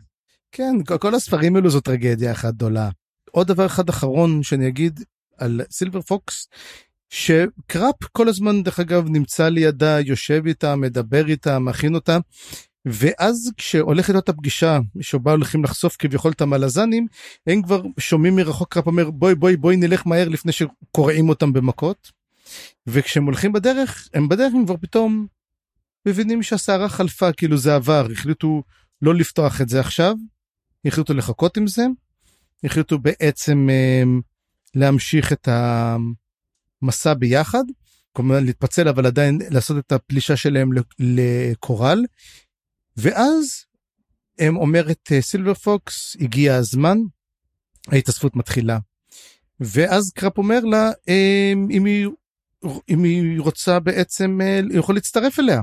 כן 0.52 0.74
כל 1.00 1.14
הספרים 1.14 1.56
האלו 1.56 1.70
זו 1.70 1.80
טרגדיה 1.80 2.32
אחת 2.32 2.54
גדולה. 2.54 2.90
עוד 3.30 3.46
דבר 3.46 3.66
אחד 3.66 3.88
אחרון 3.88 4.42
שאני 4.42 4.68
אגיד 4.68 5.00
על 5.38 5.60
סילבר 5.70 6.00
פוקס 6.00 6.48
שקראפ 7.10 8.04
כל 8.12 8.28
הזמן 8.28 8.62
דרך 8.62 8.80
אגב 8.80 9.08
נמצא 9.08 9.48
לידה 9.48 10.00
יושב 10.00 10.42
איתה 10.46 10.76
מדבר 10.76 11.26
איתה 11.28 11.58
מכין 11.58 11.94
אותה 11.94 12.18
ואז 12.86 13.52
כשהולכת 13.56 14.08
להיות 14.08 14.28
הפגישה 14.28 14.78
שבה 15.00 15.30
הולכים 15.30 15.64
לחשוף 15.64 15.96
כביכול 15.98 16.32
את 16.32 16.40
המלזנים 16.40 17.06
הם 17.46 17.62
כבר 17.62 17.82
שומעים 17.98 18.36
מרחוק 18.36 18.72
קראפ 18.74 18.86
אומר 18.86 19.10
בואי 19.10 19.34
בואי 19.34 19.56
בואי 19.56 19.76
נלך 19.76 20.06
מהר 20.06 20.28
לפני 20.28 20.52
שקורעים 20.52 21.28
אותם 21.28 21.52
במכות. 21.52 22.12
וכשהם 22.86 23.24
הולכים 23.24 23.52
בדרך 23.52 24.08
הם 24.14 24.28
בדרך 24.28 24.54
הם 24.54 24.64
כבר 24.64 24.76
פתאום 24.76 25.26
מבינים 26.06 26.42
שהסערה 26.42 26.88
חלפה 26.88 27.32
כאילו 27.32 27.56
זה 27.56 27.74
עבר. 27.74 28.06
החליטו 28.12 28.62
לא 29.02 29.14
לפתוח 29.14 29.60
את 29.60 29.68
זה 29.68 29.80
עכשיו 29.80 30.14
החליטו 30.84 31.14
לחכות 31.14 31.56
עם 31.56 31.66
זה 31.66 31.86
החליטו 32.64 32.98
בעצם 32.98 33.68
אה, 33.70 34.02
להמשיך 34.74 35.32
את 35.32 35.48
המסע 36.82 37.14
ביחד. 37.14 37.64
כמובן 38.14 38.44
להתפצל 38.44 38.88
אבל 38.88 39.06
עדיין 39.06 39.38
לעשות 39.50 39.78
את 39.78 39.92
הפלישה 39.92 40.36
שלהם 40.36 40.70
לקורל 40.98 42.04
ואז 42.96 43.64
הם 44.38 44.56
אומרת 44.56 45.08
אה, 45.12 45.22
סילבר 45.22 45.54
פוקס 45.54 46.16
הגיע 46.20 46.54
הזמן. 46.56 46.98
ההתאספות 47.88 48.36
מתחילה. 48.36 48.78
ואז 49.60 50.12
קראפ 50.14 50.38
אומר 50.38 50.60
לה 50.60 50.90
אה, 51.08 51.52
אם 51.70 51.84
היא 51.84 52.08
אם 52.88 53.04
היא 53.04 53.40
רוצה 53.40 53.80
בעצם, 53.80 54.40
אה, 54.42 54.60
היא 54.70 54.78
יכולה 54.78 54.96
להצטרף 54.96 55.38
אליה. 55.38 55.54
היא 55.54 55.62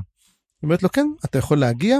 אומרת 0.62 0.82
לו 0.82 0.92
כן 0.92 1.06
אתה 1.24 1.38
יכול 1.38 1.58
להגיע. 1.58 1.98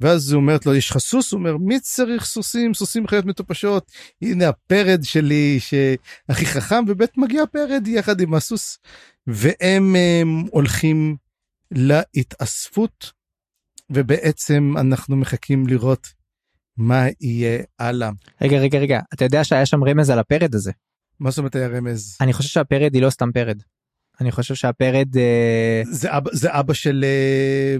ואז 0.00 0.30
היא 0.30 0.36
אומרת 0.36 0.66
לו 0.66 0.74
יש 0.74 0.90
לך 0.90 0.98
סוס? 0.98 1.32
הוא 1.32 1.38
אומר 1.38 1.56
מי 1.56 1.80
צריך 1.80 2.24
סוסים? 2.24 2.74
סוסים 2.74 3.06
חיות 3.06 3.24
מטופשות. 3.24 3.92
הנה 4.22 4.48
הפרד 4.48 5.00
שלי 5.02 5.58
שהכי 5.60 6.46
חכם. 6.46 6.84
ובית 6.88 7.18
מגיע 7.18 7.46
פרד 7.46 7.88
יחד 7.88 8.20
עם 8.20 8.34
הסוס. 8.34 8.78
והם 9.26 9.96
הם, 9.96 10.44
הולכים 10.50 11.16
להתאספות 11.70 13.12
ובעצם 13.94 14.74
אנחנו 14.78 15.16
מחכים 15.16 15.66
לראות 15.66 16.08
מה 16.76 17.06
יהיה 17.20 17.62
הלאה. 17.78 18.10
רגע 18.42 18.58
רגע 18.58 18.78
רגע 18.78 19.00
אתה 19.14 19.24
יודע 19.24 19.44
שהיה 19.44 19.66
שם 19.66 19.84
רמז 19.84 20.10
על 20.10 20.18
הפרד 20.18 20.54
הזה. 20.54 20.72
מה 21.20 21.30
זאת 21.30 21.38
אומרת 21.38 21.54
היה 21.54 21.68
רמז? 21.68 22.16
אני 22.20 22.32
חושב 22.32 22.48
שהפרד 22.48 22.94
היא 22.94 23.02
לא 23.02 23.10
סתם 23.10 23.32
פרד. 23.32 23.62
אני 24.20 24.32
חושב 24.32 24.54
שהפרד 24.54 25.16
אה, 25.16 25.82
זה 25.84 26.16
אבא 26.16 26.30
זה 26.32 26.48
אבא 26.50 26.72
של 26.72 27.04
אה, 27.04 27.76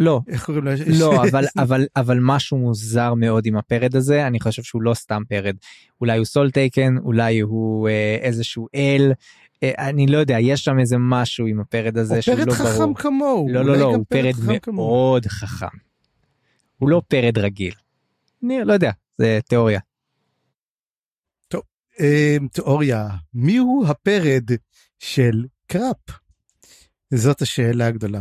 לא 0.00 0.20
איך 0.28 0.44
קוראים 0.44 0.64
לו 0.64 0.70
לא 0.86 1.22
אבל 1.30 1.44
אבל 1.58 1.86
אבל 1.96 2.18
משהו 2.20 2.58
מוזר 2.58 3.14
מאוד 3.14 3.46
עם 3.46 3.56
הפרד 3.56 3.96
הזה 3.96 4.26
אני 4.26 4.40
חושב 4.40 4.62
שהוא 4.62 4.82
לא 4.82 4.94
סתם 4.94 5.22
פרד 5.28 5.56
אולי 6.00 6.18
הוא 6.18 6.24
Soletaken 6.24 6.98
אולי 6.98 7.40
הוא 7.40 7.88
אה, 7.88 8.16
איזשהו 8.20 8.68
אל 8.74 9.12
אני 9.64 10.06
לא 10.06 10.18
יודע 10.18 10.36
יש 10.40 10.64
שם 10.64 10.78
איזה 10.78 10.96
משהו 10.98 11.46
עם 11.46 11.60
הפרד 11.60 11.98
הזה 11.98 12.22
שהוא 12.22 12.38
לא 12.38 12.44
ברור. 12.44 12.56
חכם 12.56 12.94
כמוהו. 12.94 13.48
לא 13.50 13.64
לא 13.64 13.76
לא 13.76 13.84
הוא 13.84 14.04
פרד 14.08 14.34
מאוד 14.66 15.26
חכם. 15.26 15.76
הוא 16.78 16.90
לא 16.90 17.02
פרד 17.08 17.38
רגיל. 17.38 17.74
אני 18.44 18.64
לא 18.64 18.72
יודע 18.72 18.90
זה 19.18 19.38
תיאוריה. 19.48 19.80
טוב 21.48 21.62
תיאוריה 22.52 23.08
מיהו 23.34 23.84
הפרד 23.86 24.50
של 24.98 25.44
קראפ? 25.66 25.96
זאת 27.14 27.42
השאלה 27.42 27.86
הגדולה. 27.86 28.20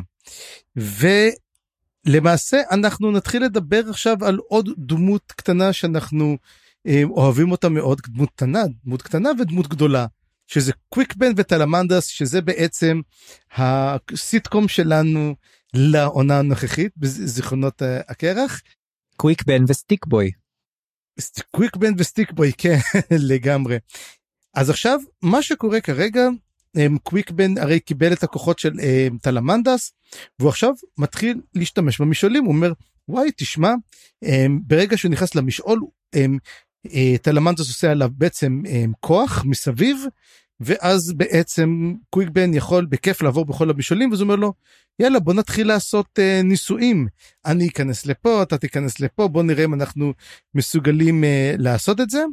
ולמעשה 2.05 2.61
אנחנו 2.71 3.11
נתחיל 3.11 3.43
לדבר 3.43 3.81
עכשיו 3.89 4.25
על 4.25 4.37
עוד 4.37 4.69
דמות 4.77 5.31
קטנה 5.31 5.73
שאנחנו 5.73 6.37
אה, 6.87 7.03
אוהבים 7.03 7.51
אותה 7.51 7.69
מאוד, 7.69 8.01
דמות 8.07 8.29
קטנה, 8.29 8.63
דמות 8.85 9.01
קטנה 9.01 9.29
ודמות 9.39 9.67
גדולה. 9.67 10.05
שזה 10.53 10.71
קוויק 10.89 11.15
בן 11.15 11.31
וטלמנדס 11.37 12.05
שזה 12.05 12.41
בעצם 12.41 13.01
הסיטקום 13.55 14.67
שלנו 14.67 15.35
לעונה 15.73 16.39
הנוכחית 16.39 16.91
בזיכרונות 16.97 17.81
הקרח. 18.07 18.61
קוויק 19.15 19.43
בן 19.43 19.63
ו 19.67 19.73
Stick 19.73 20.05
Boy. 20.05 20.31
קוויק 21.51 21.75
בן 21.75 21.93
ו 21.97 22.03
Stick 22.03 22.31
Boy 22.31 22.51
כן 22.57 22.77
לגמרי. 23.29 23.77
אז 24.53 24.69
עכשיו 24.69 24.99
מה 25.21 25.41
שקורה 25.41 25.81
כרגע 25.81 26.27
קוויקבן 27.03 27.57
הרי 27.57 27.79
קיבל 27.79 28.13
את 28.13 28.23
הכוחות 28.23 28.59
של 28.59 28.71
טלמנדס 29.21 29.93
והוא 30.39 30.49
עכשיו 30.49 30.73
מתחיל 30.97 31.41
להשתמש 31.55 32.01
במשעולים 32.01 32.43
הוא 32.43 32.53
אומר 32.53 32.73
וואי 33.07 33.29
תשמע 33.37 33.73
ברגע 34.61 34.97
שהוא 34.97 35.11
נכנס 35.11 35.35
למשעול 35.35 35.79
טלמנדס 37.21 37.59
עושה 37.59 37.91
עליו 37.91 38.09
בעצם 38.17 38.61
כוח 38.99 39.45
מסביב 39.45 40.05
ואז 40.61 41.13
בעצם 41.13 41.93
קוויקבן 42.09 42.53
יכול 42.53 42.85
בכיף 42.85 43.21
לעבור 43.21 43.45
בכל 43.45 43.69
המשעולים 43.69 44.11
וזה 44.11 44.23
אומר 44.23 44.35
לו 44.35 44.53
יאללה 44.99 45.19
בוא 45.19 45.33
נתחיל 45.33 45.67
לעשות 45.67 46.19
uh, 46.19 46.43
ניסויים 46.43 47.07
אני 47.45 47.67
אכנס 47.67 48.05
לפה 48.05 48.43
אתה 48.43 48.57
תיכנס 48.57 48.99
לפה 48.99 49.27
בוא 49.27 49.43
נראה 49.43 49.63
אם 49.63 49.73
אנחנו 49.73 50.13
מסוגלים 50.55 51.23
uh, 51.23 51.27
לעשות 51.57 52.01
את 52.01 52.09
זה. 52.09 52.23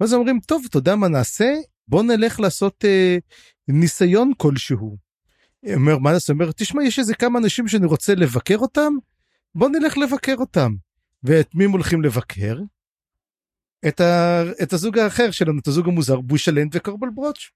ואז 0.00 0.14
אומרים 0.14 0.40
טוב 0.46 0.62
אתה 0.70 0.78
יודע 0.78 0.96
מה 0.96 1.08
נעשה 1.08 1.54
בוא 1.88 2.02
נלך 2.02 2.40
לעשות 2.40 2.84
uh, 2.84 3.20
ניסיון 3.68 4.32
כלשהו. 4.36 4.96
אומר 5.74 5.98
מה 5.98 6.18
זה 6.18 6.32
אומר 6.32 6.52
תשמע 6.52 6.84
יש 6.84 6.98
איזה 6.98 7.14
כמה 7.14 7.38
אנשים 7.38 7.68
שאני 7.68 7.86
רוצה 7.86 8.14
לבקר 8.14 8.56
אותם 8.58 8.92
בוא 9.54 9.68
נלך 9.68 9.98
לבקר 9.98 10.34
אותם. 10.38 10.74
ואת 11.22 11.54
מי 11.54 11.64
הם 11.64 11.70
הולכים 11.70 12.02
לבקר? 12.02 12.58
את, 13.88 14.00
ה... 14.00 14.42
את 14.62 14.72
הזוג 14.72 14.98
האחר 14.98 15.30
שלנו 15.30 15.58
את 15.58 15.68
הזוג 15.68 15.88
המוזר 15.88 16.20
בושלנד 16.20 16.76
וקורבל 16.76 17.08
ברוץ'. 17.14 17.50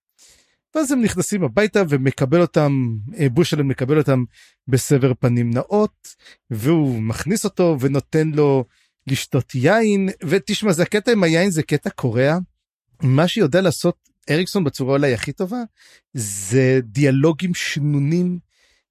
ואז 0.75 0.93
הם 0.93 1.03
נכנסים 1.03 1.45
הביתה 1.45 1.83
ומקבל 1.89 2.41
אותם 2.41 2.97
אה, 3.19 3.29
בושלנד 3.29 3.63
מקבל 3.63 3.99
אותם 3.99 4.25
בסבר 4.69 5.13
פנים 5.15 5.51
נאות 5.51 6.15
והוא 6.51 7.03
מכניס 7.03 7.45
אותו 7.45 7.77
ונותן 7.81 8.31
לו 8.31 8.65
לשתות 9.07 9.55
יין 9.55 10.09
ותשמע 10.25 10.73
זה 10.73 10.83
הקטע 10.83 11.13
עם 11.13 11.23
היין 11.23 11.51
זה 11.51 11.63
קטע 11.63 11.91
קורע. 11.91 12.39
מה 13.03 13.29
שיודע 13.29 13.61
לעשות 13.61 13.97
אריקסון 14.31 14.65
בצורה 14.65 14.97
אולי 14.97 15.15
הכי 15.15 15.33
טובה 15.33 15.63
זה 16.15 16.81
דיאלוגים 16.83 17.55
שנונים 17.55 18.39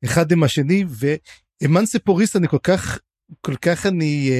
אחד 0.05 0.31
עם 0.31 0.43
השני 0.43 0.85
ואמן 0.89 1.85
ספוריסט 1.85 2.35
אני 2.35 2.47
כל 2.47 2.57
כך 2.63 2.99
כל 3.41 3.55
כך 3.55 3.85
אני 3.85 4.31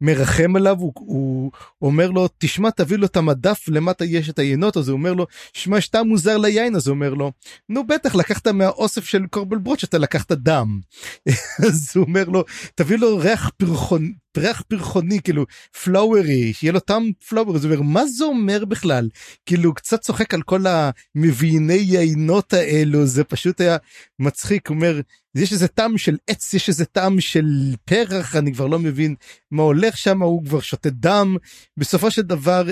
מרחם 0.00 0.56
עליו, 0.56 0.76
הוא, 0.78 0.92
הוא 0.96 1.50
אומר 1.82 2.10
לו, 2.10 2.28
תשמע, 2.38 2.70
תביא 2.70 2.96
לו 2.96 3.06
את 3.06 3.16
המדף, 3.16 3.64
למטה 3.68 4.04
יש 4.04 4.30
את 4.30 4.38
היינות, 4.38 4.76
אז 4.76 4.88
הוא 4.88 4.96
אומר 4.98 5.12
לו, 5.12 5.26
שמע, 5.52 5.80
שאתה 5.80 6.02
מוזר 6.02 6.36
ליין, 6.36 6.76
אז 6.76 6.86
הוא 6.86 6.94
אומר 6.94 7.14
לו, 7.14 7.32
נו 7.68 7.86
בטח, 7.86 8.14
לקחת 8.14 8.46
מהאוסף 8.46 9.04
של 9.04 9.26
קורבל 9.26 9.58
ברוט 9.58 9.78
שאתה 9.78 9.98
לקחת 9.98 10.32
דם. 10.32 10.80
אז 11.68 11.92
הוא 11.96 12.04
אומר 12.04 12.24
לו, 12.24 12.44
תביא 12.74 12.96
לו 12.96 13.18
ריח 13.18 13.50
פרחון, 13.56 14.12
ריח 14.38 14.62
פרחוני, 14.68 15.20
כאילו, 15.22 15.44
פלאוורי, 15.84 16.52
שיהיה 16.52 16.72
לו 16.72 16.80
טעם 16.80 17.10
פלאוורי, 17.28 17.58
הוא 17.58 17.64
אומר, 17.64 17.82
מה 17.82 18.06
זה 18.06 18.24
אומר 18.24 18.64
בכלל? 18.64 19.08
כאילו, 19.46 19.74
קצת 19.74 20.00
צוחק 20.00 20.34
על 20.34 20.42
כל 20.42 20.64
המביני 20.66 21.72
יינות 21.74 22.52
האלו, 22.52 23.06
זה 23.06 23.24
פשוט 23.24 23.60
היה 23.60 23.76
מצחיק, 24.18 24.70
אומר, 24.70 25.00
יש 25.34 25.52
איזה 25.52 25.68
טעם 25.68 25.98
של 25.98 26.16
עץ, 26.26 26.54
יש 26.54 26.68
איזה 26.68 26.84
טעם 26.84 27.20
של 27.20 27.74
פרח, 27.84 28.36
אני 28.36 28.52
כבר 28.52 28.66
לא 28.66 28.78
מבין 28.78 29.14
מה 29.50 29.62
הולך 29.62 29.96
שם, 29.96 30.22
הוא 30.22 30.44
כבר 30.44 30.60
שותה 30.60 30.90
דם. 30.90 31.36
בסופו 31.76 32.10
של 32.10 32.22
דבר, 32.22 32.64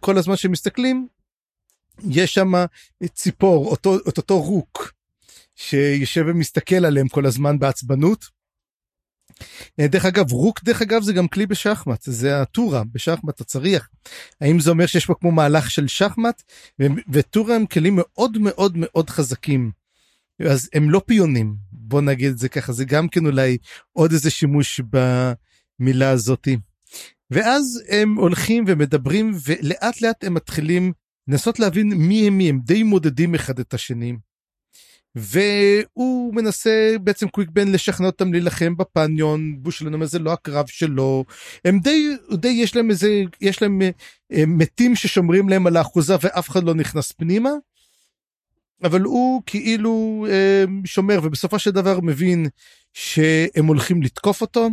כל 0.00 0.18
הזמן 0.18 0.36
שמסתכלים, 0.36 1.06
יש 2.10 2.34
שם 2.34 2.52
ציפור, 3.14 3.66
אותו, 3.66 3.96
את 4.08 4.16
אותו 4.16 4.42
רוק, 4.42 4.92
שיושב 5.56 6.24
ומסתכל 6.28 6.84
עליהם 6.84 7.08
כל 7.08 7.26
הזמן 7.26 7.58
בעצבנות. 7.58 8.33
דרך 9.80 10.04
אגב, 10.04 10.32
רוק 10.32 10.64
דרך 10.64 10.82
אגב 10.82 11.02
זה 11.02 11.12
גם 11.12 11.28
כלי 11.28 11.46
בשחמט, 11.46 12.02
זה 12.02 12.40
הטורה 12.40 12.82
בשחמט 12.92 13.40
הצריח. 13.40 13.88
האם 14.40 14.60
זה 14.60 14.70
אומר 14.70 14.86
שיש 14.86 15.06
פה 15.06 15.14
כמו 15.20 15.32
מהלך 15.32 15.70
של 15.70 15.88
שחמט? 15.88 16.42
וטורה 17.12 17.56
הם 17.56 17.66
כלים 17.66 17.96
מאוד 17.96 18.38
מאוד 18.38 18.72
מאוד 18.76 19.10
חזקים. 19.10 19.70
אז 20.40 20.68
הם 20.74 20.90
לא 20.90 21.02
פיונים, 21.06 21.56
בוא 21.72 22.00
נגיד 22.00 22.30
את 22.30 22.38
זה 22.38 22.48
ככה, 22.48 22.72
זה 22.72 22.84
גם 22.84 23.08
כן 23.08 23.26
אולי 23.26 23.58
עוד 23.92 24.12
איזה 24.12 24.30
שימוש 24.30 24.80
במילה 25.80 26.10
הזאתי. 26.10 26.56
ואז 27.30 27.82
הם 27.88 28.14
הולכים 28.14 28.64
ומדברים 28.66 29.34
ולאט 29.44 30.00
לאט 30.00 30.24
הם 30.24 30.34
מתחילים 30.34 30.92
לנסות 31.28 31.58
להבין 31.58 31.88
מי 31.88 32.26
הם 32.26 32.38
מי 32.38 32.48
הם, 32.48 32.60
די 32.64 32.82
מודדים 32.82 33.34
אחד 33.34 33.58
את 33.58 33.74
השני. 33.74 34.16
והוא 35.16 36.34
מנסה 36.34 36.96
בעצם 37.00 37.28
קוויקבן 37.28 37.72
לשכנע 37.72 38.06
אותם 38.06 38.32
להילחם 38.32 38.76
בפניון, 38.76 39.62
בושלן 39.62 39.94
אומר 39.94 40.06
זה 40.06 40.18
לא 40.18 40.32
הקרב 40.32 40.66
שלו, 40.66 41.24
הם 41.64 41.78
די, 41.78 42.16
די 42.32 42.48
יש 42.48 42.76
להם 42.76 42.90
איזה, 42.90 43.22
יש 43.40 43.62
להם 43.62 43.82
אה, 44.32 44.44
מתים 44.46 44.96
ששומרים 44.96 45.48
להם 45.48 45.66
על 45.66 45.76
האחוזה 45.76 46.16
ואף 46.20 46.48
אחד 46.48 46.64
לא 46.64 46.74
נכנס 46.74 47.12
פנימה. 47.12 47.50
אבל 48.84 49.00
הוא 49.00 49.42
כאילו 49.46 50.26
אה, 50.30 50.64
שומר 50.84 51.20
ובסופו 51.22 51.58
של 51.58 51.70
דבר 51.70 52.00
מבין 52.00 52.46
שהם 52.92 53.66
הולכים 53.66 54.02
לתקוף 54.02 54.40
אותו. 54.40 54.68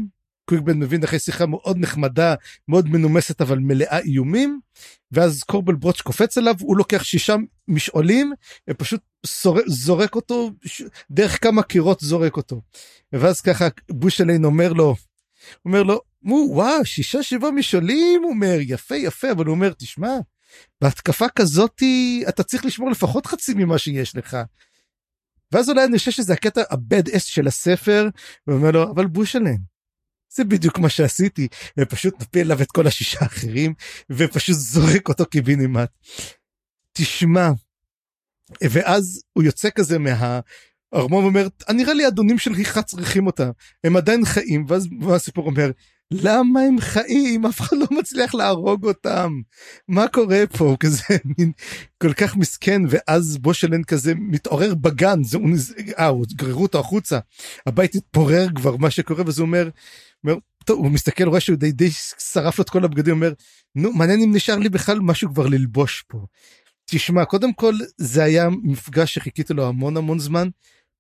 קוויקבן 0.52 0.80
מבין 0.80 1.04
אחרי 1.04 1.20
שיחה 1.20 1.46
מאוד 1.46 1.78
נחמדה 1.78 2.36
מאוד 2.68 2.90
מנומסת 2.90 3.42
אבל 3.42 3.60
מלאה 3.60 4.00
איומים 4.00 4.60
ואז 5.12 5.44
קורבל 5.44 5.76
ברוץ' 5.76 6.02
קופץ 6.02 6.38
עליו 6.38 6.56
הוא 6.62 6.78
לוקח 6.78 7.04
שישה 7.04 7.36
משעולים 7.68 8.34
ופשוט 8.70 9.02
זורק, 9.66 10.16
אותו 10.16 10.52
דרך 11.12 11.44
כמה 11.44 11.64
קירות 11.64 12.00
זורק 12.00 12.38
אותו. 12.38 12.62
ואז 13.14 13.42
ככה 13.42 13.68
בושליין 13.92 14.46
אומר 14.46 14.74
לו 14.74 14.96
אומר 15.66 15.84
לו 15.84 16.02
וואו 16.24 16.86
שישה 16.86 17.24
שבעה 17.24 17.52
משעולים 17.52 18.24
הוא 18.24 18.32
אומר 18.32 18.58
יפה 18.62 18.96
יפה 18.96 19.32
אבל 19.32 19.46
הוא 19.46 19.56
אומר 19.56 19.74
תשמע 19.78 20.18
בהתקפה 20.82 21.30
כזאתי 21.30 22.24
אתה 22.30 22.44
צריך 22.44 22.66
לשמור 22.66 22.90
לפחות 22.92 23.26
חצי 23.26 23.54
ממה 23.54 23.78
שיש 23.78 24.16
לך. 24.16 24.38
ואז 25.52 25.70
אולי 25.70 25.84
אני 25.86 25.98
חושב 25.98 26.12
שזה 26.12 26.34
הקטע 26.34 26.62
הבד 26.70 27.10
אס 27.10 27.24
של 27.24 27.48
הספר 27.48 28.10
ואומר 28.48 28.72
לו 28.72 28.84
אבל 28.84 29.08
בושלן 29.08 29.71
זה 30.36 30.44
בדיוק 30.44 30.80
מה 30.80 30.90
שעשיתי 30.90 31.48
ופשוט 31.80 32.22
נפיל 32.22 32.42
אליו 32.46 32.62
את 32.62 32.72
כל 32.72 32.88
השישה 32.88 33.18
האחרים 33.22 33.74
ופשוט 34.10 34.56
זורק 34.56 35.10
אותו 35.10 35.26
קיבינימט. 35.26 35.90
תשמע 36.94 37.50
ואז 38.62 39.24
הוא 39.34 39.44
יוצא 39.44 39.70
כזה 39.76 40.00
מה... 40.00 40.40
ארמון 40.96 41.26
אומר, 41.26 41.48
נראה 41.70 41.94
לי 41.94 42.06
האדונים 42.06 42.36
ריחה 42.56 42.82
צריכים 42.82 43.28
אותה, 43.28 43.50
הם 43.84 43.96
עדיין 43.96 44.26
חיים, 44.26 44.66
ואז 44.68 44.88
הסיפור 45.16 45.46
אומר, 45.46 45.72
למה 46.12 46.62
הם 46.62 46.80
חיים? 46.80 47.46
אף 47.46 47.62
אחד 47.62 47.78
לא 47.78 47.88
מצליח 47.92 48.36
להרוג 48.36 48.86
אותם. 48.86 49.42
מה 49.88 50.08
קורה 50.08 50.44
פה? 50.58 50.66
הוא 50.66 50.78
כזה 50.80 51.04
מין 51.38 51.52
כל 51.98 52.14
כך 52.14 52.36
מסכן, 52.36 52.82
ואז 52.90 53.38
בושלן 53.38 53.84
כזה 53.84 54.14
מתעורר 54.16 54.76
בגן, 54.76 55.24
זה, 55.24 55.38
הוא, 55.38 55.50
אה, 56.00 56.08
הוא 56.08 56.26
גררו 56.36 56.62
אותו 56.62 56.80
החוצה, 56.80 57.20
הבית 57.66 57.96
התפורר 57.96 58.48
כבר, 58.56 58.78
מה 58.78 58.90
שקורה, 58.90 59.24
וזה 59.28 59.42
אומר, 59.42 59.70
אומר 60.24 60.36
טוב, 60.66 60.80
הוא 60.80 60.92
מסתכל, 60.92 61.24
רואה 61.24 61.40
שהוא 61.40 61.58
די, 61.58 61.72
די 61.72 61.92
שרף 62.32 62.58
לו 62.58 62.64
את 62.64 62.70
כל 62.70 62.86
הבגדים, 62.86 63.14
אומר, 63.14 63.34
נו, 63.76 63.94
מעניין 63.94 64.22
אם 64.22 64.36
נשאר 64.36 64.58
לי 64.58 64.70
בכלל 64.70 65.00
משהו 65.00 65.30
כבר 65.34 65.48
ללבוש 65.48 66.04
פה. 66.08 66.26
תשמע, 66.86 67.26
קודם 67.26 67.54
כל, 67.54 67.74
זה 67.98 68.24
היה 68.24 68.50
מפגש 68.64 69.14
שחיכיתי 69.14 69.54
לו 69.54 69.68
המון 69.68 69.98
המון 69.98 70.20
זמן, 70.20 70.48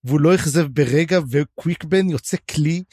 והוא 0.03 0.21
לא 0.21 0.35
אכזב 0.35 0.67
ברגע, 0.67 1.19
וקוויקבן 1.29 2.09
יוצא 2.09 2.37
כלי 2.51 2.83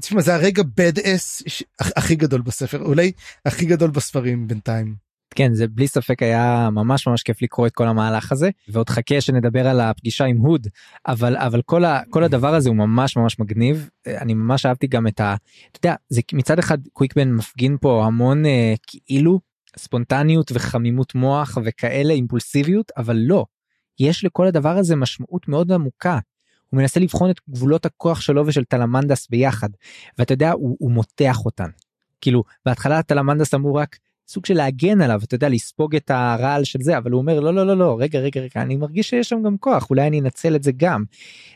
תשמע 0.00 0.20
זה 0.20 0.34
הרגע 0.34 0.62
bad 0.62 0.98
ass 0.98 1.62
הכי 1.96 2.14
גדול 2.14 2.42
בספר 2.42 2.82
אולי 2.82 3.12
הכי 3.44 3.66
גדול 3.66 3.90
בספרים 3.90 4.46
בינתיים. 4.48 5.03
כן 5.34 5.54
זה 5.54 5.68
בלי 5.68 5.88
ספק 5.88 6.22
היה 6.22 6.68
ממש 6.72 7.06
ממש 7.06 7.22
כיף 7.22 7.42
לקרוא 7.42 7.66
את 7.66 7.72
כל 7.72 7.88
המהלך 7.88 8.32
הזה 8.32 8.50
ועוד 8.68 8.88
חכה 8.88 9.20
שנדבר 9.20 9.68
על 9.68 9.80
הפגישה 9.80 10.24
עם 10.24 10.36
הוד 10.36 10.66
אבל 11.06 11.36
אבל 11.36 11.62
כל 11.62 11.84
ה, 11.84 12.00
כל 12.10 12.24
הדבר 12.24 12.54
הזה 12.54 12.68
הוא 12.68 12.76
ממש 12.76 13.16
ממש 13.16 13.38
מגניב. 13.38 13.88
אני 14.06 14.34
ממש 14.34 14.66
אהבתי 14.66 14.86
גם 14.86 15.06
את 15.06 15.20
ה... 15.20 15.36
אתה 15.72 15.78
יודע 15.78 15.94
זה 16.08 16.20
מצד 16.32 16.58
אחד 16.58 16.78
קוויקבן 16.92 17.32
מפגין 17.32 17.76
פה 17.80 18.04
המון 18.06 18.46
אה, 18.46 18.74
כאילו 18.86 19.40
ספונטניות 19.76 20.52
וחמימות 20.54 21.14
מוח 21.14 21.58
וכאלה 21.64 22.14
אימפולסיביות 22.14 22.92
אבל 22.96 23.16
לא. 23.16 23.44
יש 24.00 24.24
לכל 24.24 24.46
הדבר 24.46 24.76
הזה 24.76 24.96
משמעות 24.96 25.48
מאוד 25.48 25.72
עמוקה. 25.72 26.18
הוא 26.70 26.80
מנסה 26.80 27.00
לבחון 27.00 27.30
את 27.30 27.40
גבולות 27.50 27.86
הכוח 27.86 28.20
שלו 28.20 28.46
ושל 28.46 28.64
טלמנדס 28.64 29.28
ביחד 29.28 29.68
ואתה 30.18 30.32
יודע 30.32 30.52
הוא, 30.52 30.76
הוא 30.78 30.90
מותח 30.90 31.44
אותן. 31.44 31.68
כאילו 32.20 32.44
בהתחלה 32.66 33.02
טלמנדס 33.02 33.54
אמור 33.54 33.78
רק 33.78 33.96
סוג 34.28 34.46
של 34.46 34.54
להגן 34.54 35.00
עליו 35.00 35.20
אתה 35.24 35.34
יודע 35.34 35.48
לספוג 35.48 35.96
את 35.96 36.10
הרעל 36.10 36.64
של 36.64 36.78
זה 36.82 36.98
אבל 36.98 37.10
הוא 37.10 37.20
אומר 37.20 37.40
לא 37.40 37.54
לא 37.54 37.66
לא 37.66 37.76
לא 37.76 37.96
רגע 38.00 38.18
רגע 38.18 38.40
רגע 38.40 38.62
אני 38.62 38.76
מרגיש 38.76 39.10
שיש 39.10 39.28
שם 39.28 39.42
גם 39.42 39.56
כוח 39.58 39.90
אולי 39.90 40.06
אני 40.06 40.20
אנצל 40.20 40.56
את 40.56 40.62
זה 40.62 40.72
גם. 40.76 41.04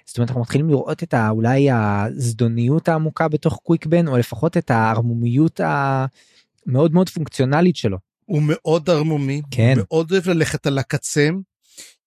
זאת 0.06 0.18
אומרת 0.18 0.28
אנחנו 0.28 0.42
מתחילים 0.42 0.68
לראות 0.68 1.02
את 1.02 1.14
אולי 1.30 1.70
הזדוניות 1.70 2.88
העמוקה 2.88 3.28
בתוך 3.28 3.60
קוויקבן 3.62 4.08
או 4.08 4.16
לפחות 4.16 4.56
את 4.56 4.70
הערמומיות 4.70 5.60
המאוד 5.64 6.94
מאוד 6.94 7.08
פונקציונלית 7.08 7.76
שלו. 7.76 7.98
הוא 8.24 8.42
מאוד 8.44 8.90
ערמומי 8.90 9.42
כן. 9.50 9.74
מאוד 9.76 10.12
אוהב 10.12 10.28
ללכת 10.28 10.66
על 10.66 10.78
הקצה 10.78 11.28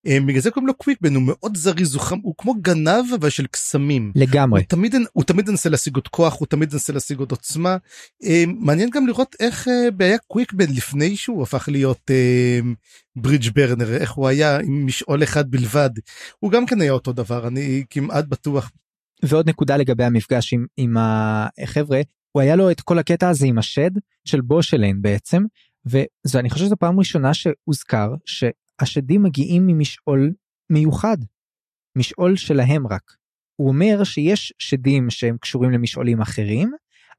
בגלל 0.07 0.41
זה 0.41 0.52
קוראים 0.52 0.68
לו 0.68 0.73
קוויקבן 0.73 1.15
הוא 1.15 1.23
מאוד 1.26 1.57
זריז 1.57 1.95
הוא, 1.95 2.03
הוא 2.22 2.34
כמו 2.38 2.53
גנב 2.53 3.06
אבל 3.19 3.30
של 3.30 3.48
קסמים. 3.48 4.11
לגמרי. 4.15 4.61
הוא 4.61 4.68
תמיד 4.68 4.95
הוא 5.14 5.23
תמיד 5.23 5.49
מנסה 5.49 5.69
להשיג 5.69 5.95
עוד 5.95 6.07
כוח 6.07 6.40
הוא 6.40 6.48
תמיד 6.48 6.73
מנסה 6.73 6.94
להשיג 6.94 7.19
עוד 7.19 7.32
עוצמה. 7.32 7.78
אה, 8.23 8.44
מעניין 8.48 8.90
גם 8.90 9.07
לראות 9.07 9.36
איך 9.40 9.68
אה, 9.68 10.06
היה 10.06 10.18
קוויקבן 10.18 10.69
לפני 10.69 11.15
שהוא 11.15 11.44
הפך 11.44 11.69
להיות 11.72 12.11
ברידג' 13.15 13.49
ברנר 13.56 13.94
איך 13.94 14.11
הוא 14.11 14.28
היה 14.28 14.60
עם 14.60 14.86
משעול 14.86 15.23
אחד 15.23 15.52
בלבד. 15.52 15.90
הוא 16.40 16.52
גם 16.52 16.65
כן 16.65 16.82
היה 16.82 16.91
אותו 16.91 17.14
דבר 17.14 17.48
אני 17.48 17.84
כמעט 17.90 18.26
בטוח. 18.26 18.72
ועוד 19.23 19.49
נקודה 19.49 19.78
לגבי 19.78 20.03
המפגש 20.03 20.53
עם, 20.53 20.65
עם 20.78 20.95
החבר'ה 20.99 22.02
הוא 22.32 22.41
היה 22.41 22.56
לו 22.56 22.72
את 22.72 22.82
כל 22.82 22.99
הקטע 22.99 23.30
הזה 23.30 23.45
עם 23.45 23.57
השד 23.57 23.91
של 24.26 24.41
בושלן 24.41 25.02
בעצם 25.02 25.44
ואני 25.86 26.49
חושב 26.49 26.65
שזו 26.65 26.76
פעם 26.78 26.99
ראשונה 26.99 27.34
שהוזכר 27.34 28.14
ש... 28.26 28.44
השדים 28.82 29.24
מגיעים 29.24 29.68
ממשעול 29.68 30.34
מיוחד, 30.70 31.18
משעול 31.98 32.36
שלהם 32.36 32.88
רק. 32.88 33.16
הוא 33.56 33.68
אומר 33.68 34.03
שיש 34.03 34.53
שדים 34.60 35.10
שהם 35.10 35.38
קשורים 35.38 35.72
למשעולים 35.72 36.22
אחרים, 36.22 36.72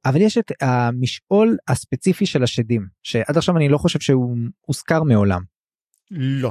אבל 0.05 0.21
יש 0.21 0.39
את 0.39 0.53
המשעול 0.61 1.57
הספציפי 1.69 2.27
של 2.27 2.43
השדים, 2.43 2.87
שעד 3.03 3.37
עכשיו 3.37 3.57
אני 3.57 3.69
לא 3.69 3.79
חושב 3.79 4.01
שהוא 4.01 4.37
הוזכר 4.61 5.03
מעולם. 5.03 5.43
לא. 6.11 6.51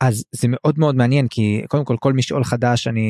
אז 0.00 0.24
זה 0.32 0.48
מאוד 0.50 0.78
מאוד 0.78 0.94
מעניין 0.94 1.28
כי 1.28 1.62
קודם 1.68 1.84
כל 1.84 1.96
כל 2.00 2.12
משעול 2.12 2.44
חדש 2.44 2.86
אני 2.86 3.08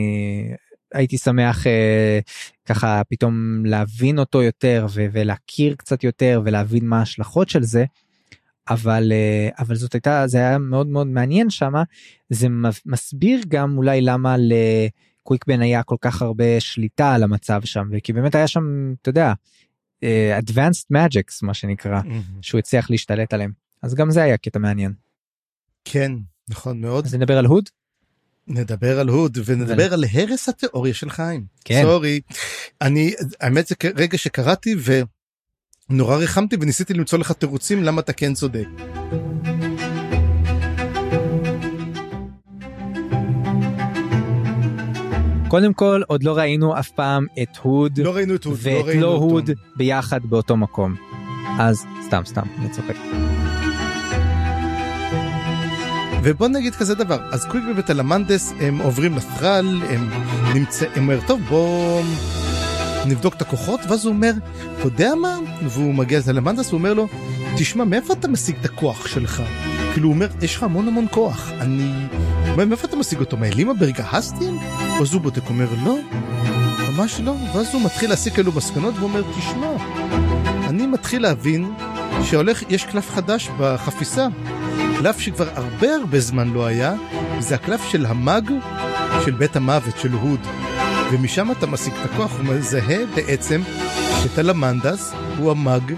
הייתי 0.94 1.18
שמח 1.18 1.66
אה, 1.66 2.18
ככה 2.64 3.02
פתאום 3.08 3.62
להבין 3.66 4.18
אותו 4.18 4.42
יותר 4.42 4.86
ולהכיר 4.92 5.74
קצת 5.74 6.04
יותר 6.04 6.42
ולהבין 6.44 6.86
מה 6.86 6.98
ההשלכות 6.98 7.48
של 7.48 7.62
זה. 7.62 7.84
אבל 8.68 9.12
אה, 9.12 9.48
אבל 9.58 9.74
זאת 9.74 9.94
הייתה 9.94 10.26
זה 10.26 10.38
היה 10.38 10.58
מאוד 10.58 10.86
מאוד 10.86 11.06
מעניין 11.06 11.50
שמה 11.50 11.82
זה 12.30 12.46
מסביר 12.86 13.40
גם 13.48 13.76
אולי 13.76 14.00
למה 14.00 14.36
לקוויקבן 14.38 15.60
היה 15.60 15.82
כל 15.82 15.96
כך 16.00 16.22
הרבה 16.22 16.60
שליטה 16.60 17.14
על 17.14 17.22
המצב 17.22 17.60
שם 17.64 17.88
וכי 17.92 18.12
באמת 18.12 18.34
היה 18.34 18.46
שם 18.46 18.94
אתה 19.02 19.08
יודע 19.08 19.32
uh, 20.04 20.42
advanced 20.42 20.86
magics 20.94 21.38
מה 21.42 21.54
שנקרא 21.54 22.00
mm-hmm. 22.00 22.38
שהוא 22.42 22.58
הצליח 22.58 22.90
להשתלט 22.90 23.34
עליהם 23.34 23.52
אז 23.82 23.94
גם 23.94 24.10
זה 24.10 24.22
היה 24.22 24.36
קטע 24.36 24.58
מעניין. 24.58 24.92
כן 25.84 26.12
נכון 26.48 26.80
מאוד. 26.80 27.06
אז 27.06 27.14
נדבר 27.14 27.38
על 27.38 27.46
הוד. 27.46 27.68
נדבר 28.48 29.00
על 29.00 29.08
הוד 29.08 29.38
ונדבר 29.44 29.92
על 29.92 30.04
הרס 30.12 30.48
התיאוריה 30.48 30.94
של 30.94 31.10
חיים. 31.10 31.44
כן. 31.64 31.82
סורי. 31.82 32.20
אני 32.80 33.14
האמת 33.40 33.66
זה 33.66 33.74
רגע 33.96 34.18
שקראתי 34.18 34.74
ו... 34.78 35.00
נורא 35.90 36.16
ריחמתי 36.16 36.56
וניסיתי 36.60 36.94
למצוא 36.94 37.18
לך 37.18 37.32
תירוצים 37.32 37.82
למה 37.84 38.00
אתה 38.00 38.12
כן 38.12 38.34
צודק. 38.34 38.66
קודם 45.48 45.72
כל 45.72 46.02
עוד 46.06 46.22
לא 46.22 46.36
ראינו 46.36 46.78
אף 46.78 46.90
פעם 46.90 47.26
את 47.42 47.56
הוד 47.62 47.98
לא 47.98 48.14
ראינו 48.14 48.34
את 48.34 48.44
הוד, 48.44 48.58
לא 48.64 48.70
ואת 48.70 48.96
לא 48.96 49.06
אותו. 49.06 49.24
הוד 49.24 49.50
ביחד 49.76 50.20
באותו 50.24 50.56
מקום. 50.56 50.94
אז 51.58 51.84
סתם 52.06 52.22
סתם 52.26 52.42
אני 52.58 52.68
צוחק. 52.68 52.96
ובוא 56.22 56.48
נגיד 56.48 56.74
כזה 56.74 56.94
דבר, 56.94 57.18
אז 57.32 57.44
קוויק 57.44 57.64
וטלמנדס 57.76 58.52
הם 58.60 58.78
עוברים 58.78 59.16
לת'רל, 59.16 59.82
הם 59.88 60.10
נמצא, 60.54 60.86
הם 60.94 61.02
אומר 61.02 61.18
טוב 61.26 61.40
בוא 61.48 62.02
נבדוק 63.06 63.34
את 63.34 63.42
הכוחות, 63.42 63.80
ואז 63.88 64.04
הוא 64.04 64.14
אומר, 64.14 64.32
אתה 64.78 64.86
יודע 64.86 65.14
מה? 65.14 65.38
והוא 65.62 65.94
מגיע 65.94 66.18
לטלמנדס 66.18 66.66
והוא 66.66 66.78
אומר 66.78 66.94
לו, 66.94 67.08
תשמע 67.56 67.84
מאיפה 67.84 68.12
אתה 68.12 68.28
משיג 68.28 68.56
את 68.60 68.64
הכוח 68.64 69.06
שלך? 69.06 69.42
כאילו 69.92 70.08
הוא 70.08 70.14
אומר, 70.14 70.28
יש 70.42 70.56
לך 70.56 70.62
המון 70.62 70.88
המון 70.88 71.06
כוח, 71.10 71.50
אני... 71.60 71.92
הוא 72.44 72.52
אומר, 72.52 72.64
מאיפה 72.64 72.86
אתה 72.86 72.96
משיג 72.96 73.20
אותו? 73.20 73.36
מהאלים 73.36 73.70
הברגהסטים? 73.70 74.58
אז 75.00 75.12
הוא 75.12 75.22
בודק, 75.22 75.48
אומר, 75.48 75.66
לא, 75.84 75.98
ממש 76.88 77.20
לא, 77.20 77.34
ואז 77.54 77.74
הוא 77.74 77.82
מתחיל 77.84 78.10
להסיק 78.10 78.34
כאלו 78.34 78.52
מסקנות 78.52 78.94
ואומר, 79.00 79.22
תשמע, 79.38 79.66
אני 80.68 80.86
מתחיל 80.86 81.22
להבין 81.22 81.72
שהולך, 82.22 82.62
יש 82.68 82.84
קלף 82.84 83.10
חדש 83.10 83.48
בחפיסה, 83.58 84.26
קלף 84.98 85.18
שכבר 85.18 85.48
הרבה 85.54 85.94
הרבה 85.94 86.20
זמן 86.20 86.48
לא 86.52 86.66
היה, 86.66 86.94
זה 87.38 87.54
הקלף 87.54 87.84
של 87.88 88.06
המאג 88.06 88.52
של 89.24 89.30
בית 89.30 89.56
המוות 89.56 89.98
של 89.98 90.12
הוד. 90.12 90.40
ומשם 91.12 91.50
אתה 91.50 91.66
משיג 91.66 91.92
את 91.94 92.10
הכוח, 92.10 92.32
הוא 92.32 92.44
מזהה 92.44 93.06
בעצם 93.14 93.62
שטלמנדס 94.22 95.12
הוא 95.38 95.50
המאג, 95.50 95.94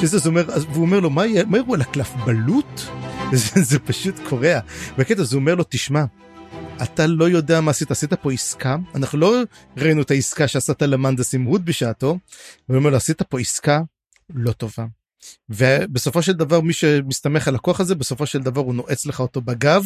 שזה 0.00 0.18
זה 0.18 0.28
אומר, 0.28 0.44
והוא 0.72 0.84
אומר 0.84 1.00
לו, 1.00 1.10
מה 1.10 1.26
יראו 1.26 1.74
על 1.74 1.80
הקלף 1.80 2.12
בלוט? 2.26 2.80
זה, 3.32 3.62
זה 3.62 3.78
פשוט 3.78 4.14
קורע. 4.28 4.60
בקטע 4.98 5.22
הוא 5.22 5.34
אומר 5.34 5.54
לו, 5.54 5.64
תשמע, 5.68 6.04
אתה 6.82 7.06
לא 7.06 7.28
יודע 7.28 7.60
מה 7.60 7.70
עשית, 7.70 7.90
עשית 7.90 8.14
פה 8.14 8.32
עסקה, 8.32 8.76
אנחנו 8.94 9.18
לא 9.18 9.34
ראינו 9.76 10.02
את 10.02 10.10
העסקה 10.10 10.48
שעשה 10.48 10.74
טלמנדס 10.74 11.34
עם 11.34 11.44
הוד 11.44 11.64
בשעתו, 11.64 12.18
והוא 12.68 12.78
אומר 12.78 12.90
לו, 12.90 12.96
עשית 12.96 13.22
פה 13.22 13.40
עסקה 13.40 13.80
לא 14.34 14.52
טובה. 14.52 14.86
ובסופו 15.48 16.22
של 16.22 16.32
דבר 16.32 16.60
מי 16.60 16.72
שמסתמך 16.72 17.48
על 17.48 17.54
הכוח 17.54 17.80
הזה 17.80 17.94
בסופו 17.94 18.26
של 18.26 18.38
דבר 18.38 18.60
הוא 18.60 18.74
נועץ 18.74 19.06
לך 19.06 19.20
אותו 19.20 19.40
בגב 19.40 19.84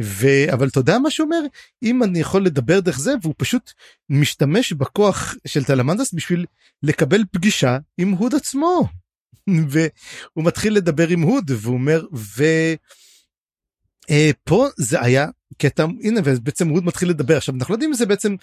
ו... 0.00 0.26
אבל 0.52 0.68
אתה 0.68 0.80
יודע 0.80 0.98
מה 0.98 1.10
שהוא 1.10 1.24
אומר 1.24 1.40
אם 1.82 2.02
אני 2.02 2.18
יכול 2.18 2.46
לדבר 2.46 2.80
דרך 2.80 2.98
זה 2.98 3.14
והוא 3.22 3.34
פשוט 3.36 3.72
משתמש 4.10 4.72
בכוח 4.72 5.34
של 5.46 5.64
טלמנדס 5.64 6.12
בשביל 6.12 6.46
לקבל 6.82 7.24
פגישה 7.32 7.78
עם 7.98 8.10
הוד 8.10 8.34
עצמו. 8.34 8.88
והוא 9.70 10.44
מתחיל 10.44 10.74
לדבר 10.74 11.08
עם 11.08 11.22
הוד 11.22 11.50
והוא 11.50 11.74
אומר 11.74 12.04
ו... 12.14 12.44
אה, 14.10 14.30
פה 14.44 14.66
זה 14.76 15.02
היה 15.02 15.26
קטע 15.58 15.86
הנה 16.02 16.20
ובעצם 16.24 16.68
הוד 16.68 16.84
מתחיל 16.84 17.08
לדבר 17.08 17.36
עכשיו 17.36 17.54
אנחנו 17.54 17.72
לא 17.72 17.74
יודעים 17.74 17.90
אם 17.90 17.96
זה 17.96 18.06
בעצם 18.06 18.36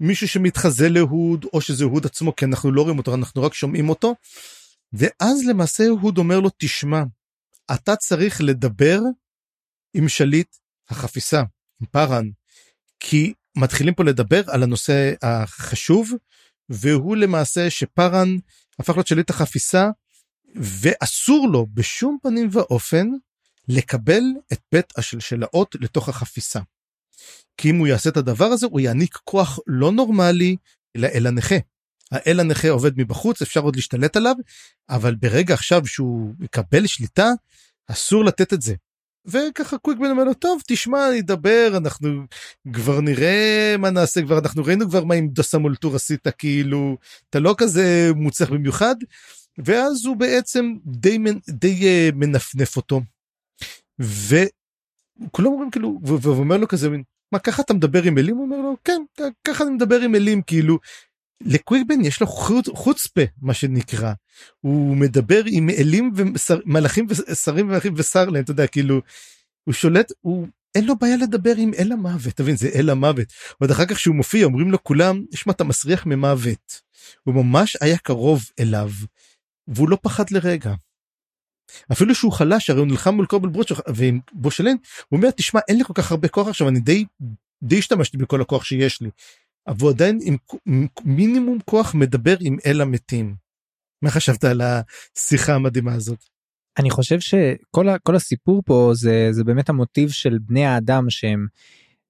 מישהו 0.00 0.28
שמתחזה 0.28 0.88
להוד 0.88 1.46
או 1.52 1.60
שזה 1.60 1.84
הוד 1.84 2.06
עצמו 2.06 2.36
כי 2.36 2.44
אנחנו 2.44 2.72
לא 2.72 2.82
רואים 2.82 2.98
אותו 2.98 3.14
אנחנו 3.14 3.42
רק 3.42 3.54
שומעים 3.54 3.88
אותו. 3.88 4.14
ואז 4.92 5.44
למעשה 5.48 5.84
הוד 5.88 6.18
אומר 6.18 6.40
לו 6.40 6.50
תשמע 6.58 7.02
אתה 7.74 7.96
צריך 7.96 8.40
לדבר 8.40 9.00
עם 9.94 10.08
שליט 10.08 10.56
החפיסה 10.88 11.42
עם 11.80 11.86
פארן 11.90 12.28
כי 13.00 13.32
מתחילים 13.56 13.94
פה 13.94 14.04
לדבר 14.04 14.42
על 14.50 14.62
הנושא 14.62 15.12
החשוב 15.22 16.12
והוא 16.68 17.16
למעשה 17.16 17.70
שפארן 17.70 18.28
הפך 18.78 18.94
להיות 18.94 19.06
שליט 19.06 19.30
החפיסה 19.30 19.90
ואסור 20.54 21.48
לו 21.52 21.66
בשום 21.74 22.18
פנים 22.22 22.48
ואופן 22.52 23.06
לקבל 23.68 24.22
את 24.52 24.60
בית 24.72 24.98
השלשלאות 24.98 25.74
לתוך 25.80 26.08
החפיסה. 26.08 26.60
כי 27.56 27.70
אם 27.70 27.76
הוא 27.78 27.86
יעשה 27.86 28.10
את 28.10 28.16
הדבר 28.16 28.44
הזה 28.44 28.66
הוא 28.66 28.80
יעניק 28.80 29.16
כוח 29.24 29.58
לא 29.66 29.92
נורמלי 29.92 30.56
לאל 30.94 31.26
הנכה. 31.26 31.56
האל 32.12 32.40
הנכה 32.40 32.70
עובד 32.70 32.92
מבחוץ 32.96 33.42
אפשר 33.42 33.60
עוד 33.60 33.76
להשתלט 33.76 34.16
עליו 34.16 34.34
אבל 34.90 35.14
ברגע 35.14 35.54
עכשיו 35.54 35.86
שהוא 35.86 36.34
יקבל 36.40 36.86
שליטה 36.86 37.30
אסור 37.90 38.24
לתת 38.24 38.52
את 38.52 38.62
זה. 38.62 38.74
וככה 39.26 39.78
קוויקבן 39.78 40.10
אומר 40.10 40.24
לו 40.24 40.34
טוב 40.34 40.62
תשמע 40.66 40.98
נדבר 41.18 41.72
אנחנו 41.76 42.08
כבר 42.72 43.00
נראה 43.00 43.74
מה 43.78 43.90
נעשה 43.90 44.22
כבר 44.22 44.38
אנחנו 44.38 44.64
ראינו 44.64 44.88
כבר 44.88 45.04
מה 45.04 45.14
עם 45.14 45.28
דוסה 45.28 45.58
מולטור 45.58 45.96
עשית 45.96 46.28
כאילו 46.38 46.96
אתה 47.30 47.38
לא 47.40 47.54
כזה 47.58 48.10
מוצלח 48.14 48.50
במיוחד 48.50 48.94
ואז 49.58 50.06
הוא 50.06 50.16
בעצם 50.16 50.74
די, 50.86 51.18
די 51.48 51.80
uh, 51.80 52.14
מנפנף 52.14 52.76
אותו. 52.76 53.00
וכולם 53.98 55.46
אומרים 55.46 55.70
כאילו 55.70 56.00
ו- 56.06 56.22
והוא 56.22 56.36
אומר 56.36 56.56
לו 56.56 56.68
כזה 56.68 56.88
מה 57.32 57.38
ככה 57.38 57.62
אתה 57.62 57.74
מדבר 57.74 58.02
עם 58.02 58.18
אלים 58.18 58.36
הוא 58.36 58.44
אומר 58.44 58.56
לו 58.56 58.76
כן 58.84 59.02
ככה 59.44 59.64
אני 59.64 59.70
מדבר 59.70 60.00
עם 60.00 60.14
אלים 60.14 60.42
כאילו 60.42 60.78
לקוויקבן 61.40 62.00
יש 62.00 62.20
לו 62.20 62.26
חוצפה 62.74 63.20
מה 63.42 63.54
שנקרא 63.54 64.12
הוא 64.60 64.96
מדבר 64.96 65.42
עם 65.46 65.70
אלים 65.70 66.12
ומלאכים 66.16 67.06
ושרים 67.08 67.66
ומלאכים 67.66 67.94
וסרלן 67.96 68.40
אתה 68.40 68.50
יודע 68.50 68.66
כאילו 68.66 69.00
הוא 69.64 69.74
שולט 69.74 70.12
הוא 70.20 70.46
אין 70.74 70.84
לו 70.84 70.96
בעיה 70.96 71.16
לדבר 71.16 71.54
עם 71.56 71.70
אל 71.78 71.92
המוות 71.92 72.34
תבין 72.34 72.56
זה 72.56 72.68
אל 72.74 72.90
המוות 72.90 73.32
ועוד 73.60 73.70
אחר 73.70 73.86
כך 73.86 74.00
שהוא 74.00 74.16
מופיע 74.16 74.44
אומרים 74.44 74.70
לו 74.70 74.84
כולם 74.84 75.24
יש 75.32 75.46
מה 75.46 75.52
אתה 75.52 75.64
מסריח 75.64 76.06
ממוות 76.06 76.80
הוא 77.24 77.34
ממש 77.34 77.76
היה 77.80 77.98
קרוב 77.98 78.50
אליו 78.60 78.90
והוא 79.68 79.88
לא 79.88 79.98
פחד 80.02 80.30
לרגע. 80.30 80.74
אפילו 81.92 82.14
שהוא 82.14 82.32
חלש 82.32 82.70
הרי 82.70 82.78
הוא 82.78 82.88
נלחם 82.88 83.14
מול 83.14 83.26
קובל 83.26 83.48
ברוץ' 83.48 83.72
ועם 83.94 84.20
בושלן 84.32 84.76
הוא 85.08 85.16
אומר 85.16 85.30
תשמע 85.30 85.60
אין 85.68 85.78
לי 85.78 85.84
כל 85.84 85.92
כך 85.96 86.10
הרבה 86.10 86.28
כוח 86.28 86.48
עכשיו 86.48 86.68
אני 86.68 86.80
די 86.80 87.04
די 87.62 87.78
השתמשתי 87.78 88.16
בכל 88.16 88.40
הכוח 88.40 88.64
שיש 88.64 89.00
לי. 89.00 89.10
אבל 89.68 89.78
הוא 89.80 89.90
עדיין 89.90 90.18
עם, 90.22 90.36
מינימום 91.04 91.58
כוח 91.64 91.94
מדבר 91.94 92.36
עם 92.40 92.56
אל 92.66 92.80
המתים. 92.80 93.34
מה 94.02 94.10
חשבת 94.10 94.44
על 94.44 94.60
השיחה 94.60 95.54
המדהימה 95.54 95.94
הזאת? 95.94 96.24
אני 96.78 96.90
חושב 96.90 97.20
שכל 97.20 97.88
ה- 97.88 97.98
כל 97.98 98.16
הסיפור 98.16 98.62
פה 98.66 98.90
זה 98.94 99.28
זה 99.30 99.44
באמת 99.44 99.68
המוטיב 99.68 100.08
של 100.10 100.38
בני 100.40 100.66
האדם 100.66 101.10
שהם 101.10 101.46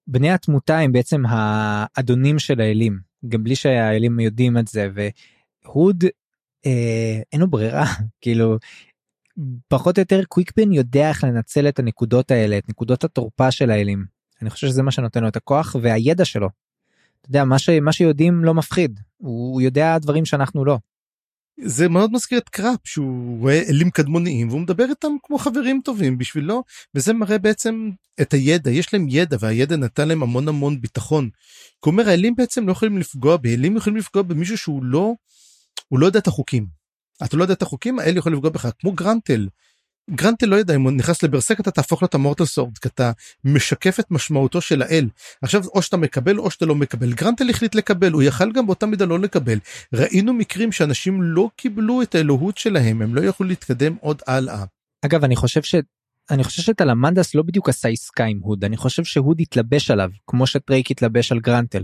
בני 0.07 0.31
התמותה 0.31 0.79
הם 0.79 0.93
בעצם 0.93 1.23
האדונים 1.29 2.39
של 2.39 2.61
האלים 2.61 2.99
גם 3.29 3.45
בלי 3.45 3.57
שהאלים 3.57 4.21
יודעים 4.21 4.59
את 4.59 4.69
זה 4.69 4.89
והוד 4.95 6.05
אה, 6.67 7.21
אין 7.33 7.41
לו 7.41 7.51
ברירה 7.51 7.85
כאילו 8.21 8.59
פחות 9.69 9.99
או 9.99 10.01
יותר 10.01 10.25
קוויקבן 10.25 10.73
יודע 10.73 11.09
איך 11.09 11.25
לנצל 11.25 11.69
את 11.69 11.79
הנקודות 11.79 12.31
האלה 12.31 12.59
את 12.59 12.69
נקודות 12.69 13.05
התורפה 13.05 13.51
של 13.51 13.71
האלים 13.71 14.05
אני 14.43 14.51
חושב 14.51 14.67
שזה 14.67 14.83
מה 14.83 14.91
שנותן 14.91 15.23
לו 15.23 15.29
את 15.29 15.37
הכוח 15.37 15.77
והידע 15.83 16.25
שלו. 16.25 16.49
אתה 17.21 17.29
יודע 17.29 17.45
מה, 17.45 17.59
ש, 17.59 17.69
מה 17.69 17.93
שיודעים 17.93 18.45
לא 18.45 18.55
מפחיד 18.55 19.01
הוא, 19.17 19.53
הוא 19.53 19.61
יודע 19.61 19.99
דברים 19.99 20.25
שאנחנו 20.25 20.65
לא. 20.65 20.79
זה 21.65 21.89
מאוד 21.89 22.13
מזכיר 22.13 22.39
את 22.39 22.49
קראפ 22.49 22.79
שהוא 22.85 23.41
רואה 23.41 23.63
אלים 23.69 23.91
קדמוניים 23.91 24.49
והוא 24.49 24.61
מדבר 24.61 24.85
איתם 24.91 25.13
כמו 25.23 25.39
חברים 25.39 25.81
טובים 25.85 26.19
בשבילו 26.19 26.65
וזה 26.95 27.13
מראה 27.13 27.39
בעצם 27.39 27.91
את 28.21 28.33
הידע 28.33 28.71
יש 28.71 28.95
להם 28.95 29.07
ידע 29.09 29.37
והידע 29.41 29.77
נתן 29.77 30.09
להם 30.09 30.23
המון 30.23 30.49
המון 30.49 30.81
ביטחון. 30.81 31.31
אומר 31.87 32.09
האלים 32.09 32.35
בעצם 32.37 32.67
לא 32.67 32.73
יכולים 32.73 32.99
לפגוע 32.99 33.37
באלים 33.37 33.77
יכולים 33.77 33.97
לפגוע 33.97 34.23
במישהו 34.23 34.59
שהוא 34.59 34.85
לא 34.85 35.15
הוא 35.89 35.99
לא 35.99 36.07
יודע 36.07 36.19
את 36.19 36.27
החוקים. 36.27 36.67
אתה 37.25 37.37
לא 37.37 37.43
יודע 37.43 37.55
את 37.55 37.63
החוקים 37.63 37.99
האל 37.99 38.17
יכול 38.17 38.33
לפגוע 38.33 38.51
בך 38.51 38.69
כמו 38.81 38.93
גרנטל. 38.93 39.49
גרנטל 40.11 40.47
לא 40.47 40.57
יודע 40.57 40.75
אם 40.75 40.83
הוא 40.83 40.93
נכנס 40.93 41.23
לברסק 41.23 41.61
אתה 41.61 41.71
תהפוך 41.71 42.05
את 42.05 42.15
המורטל 42.15 42.45
סורד 42.45 42.79
כי 42.79 42.89
אתה 42.89 43.13
משקף 43.45 44.01
את 44.01 44.11
משמעותו 44.11 44.61
של 44.61 44.83
האל. 44.83 45.09
עכשיו 45.43 45.65
או 45.75 45.83
שאתה 45.83 45.97
מקבל 45.97 46.39
או 46.39 46.51
שאתה 46.51 46.67
לא 46.67 46.75
מקבל 46.75 47.13
גרנטל 47.13 47.51
החליט 47.51 47.75
לקבל 47.75 48.13
הוא 48.13 48.23
יכל 48.23 48.53
גם 48.53 48.67
באותה 48.67 48.87
מידה 48.87 49.05
לא 49.05 49.19
לקבל. 49.19 49.59
ראינו 49.93 50.33
מקרים 50.33 50.73
שאנשים 50.73 51.23
לא 51.23 51.51
קיבלו 51.57 52.03
את 52.03 52.15
האלוהות 52.15 52.59
שלהם 52.59 53.03
הם 53.03 53.15
לא 53.15 53.21
יכלו 53.21 53.47
להתקדם 53.47 53.97
עוד 54.01 54.23
הלאה. 54.27 54.65
אגב 55.05 55.25
אני 55.25 55.37
חושב 55.37 55.63
ש... 55.63 55.75
אני 56.31 56.45
חושב 56.45 56.63
שטלמנדס 56.63 57.35
לא 57.35 57.43
בדיוק 57.43 57.69
עשה 57.69 57.89
עסקה 57.89 58.25
עם 58.25 58.39
הוד 58.43 58.65
אני 58.65 58.77
חושב 58.77 59.05
שהוד 59.05 59.41
התלבש 59.41 59.91
עליו 59.91 60.11
כמו 60.27 60.47
שטרייק 60.47 60.91
התלבש 60.91 61.33
על 61.33 61.41
גרנטל. 61.41 61.83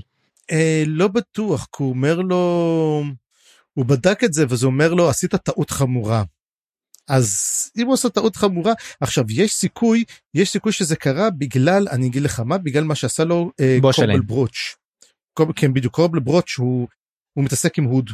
אה, 0.50 0.84
לא 0.86 1.08
בטוח 1.08 1.66
כי 1.76 1.82
הוא 1.82 1.90
אומר 1.90 2.20
לו 2.20 3.04
הוא 3.74 3.86
בדק 3.86 4.24
את 4.24 4.32
זה 4.32 4.44
וזה 4.48 4.66
אומר 4.66 4.94
לו 4.94 5.08
עשית 5.08 5.34
טעות 5.34 5.70
חמורה. 5.70 6.22
אז 7.08 7.70
אם 7.76 7.86
הוא 7.86 7.92
עושה 7.92 8.08
טעות 8.08 8.36
חמורה 8.36 8.72
עכשיו 9.00 9.24
יש 9.30 9.52
סיכוי 9.52 10.04
יש 10.34 10.50
סיכוי 10.50 10.72
שזה 10.72 10.96
קרה 10.96 11.30
בגלל 11.30 11.88
אני 11.90 12.06
אגיד 12.06 12.22
לך 12.22 12.40
מה 12.40 12.58
בגלל 12.58 12.84
מה 12.84 12.94
שעשה 12.94 13.24
לו 13.24 13.50
אה. 13.60 13.78
קורבל 13.80 14.20
ברוץ'. 14.20 14.76
קורבל, 15.34 15.52
כן 15.56 15.74
בדיוק 15.74 15.94
קורבל 15.94 16.20
ברוץ' 16.20 16.54
הוא, 16.58 16.88
הוא 17.32 17.44
מתעסק 17.44 17.78
עם 17.78 17.84
הוד. 17.84 18.10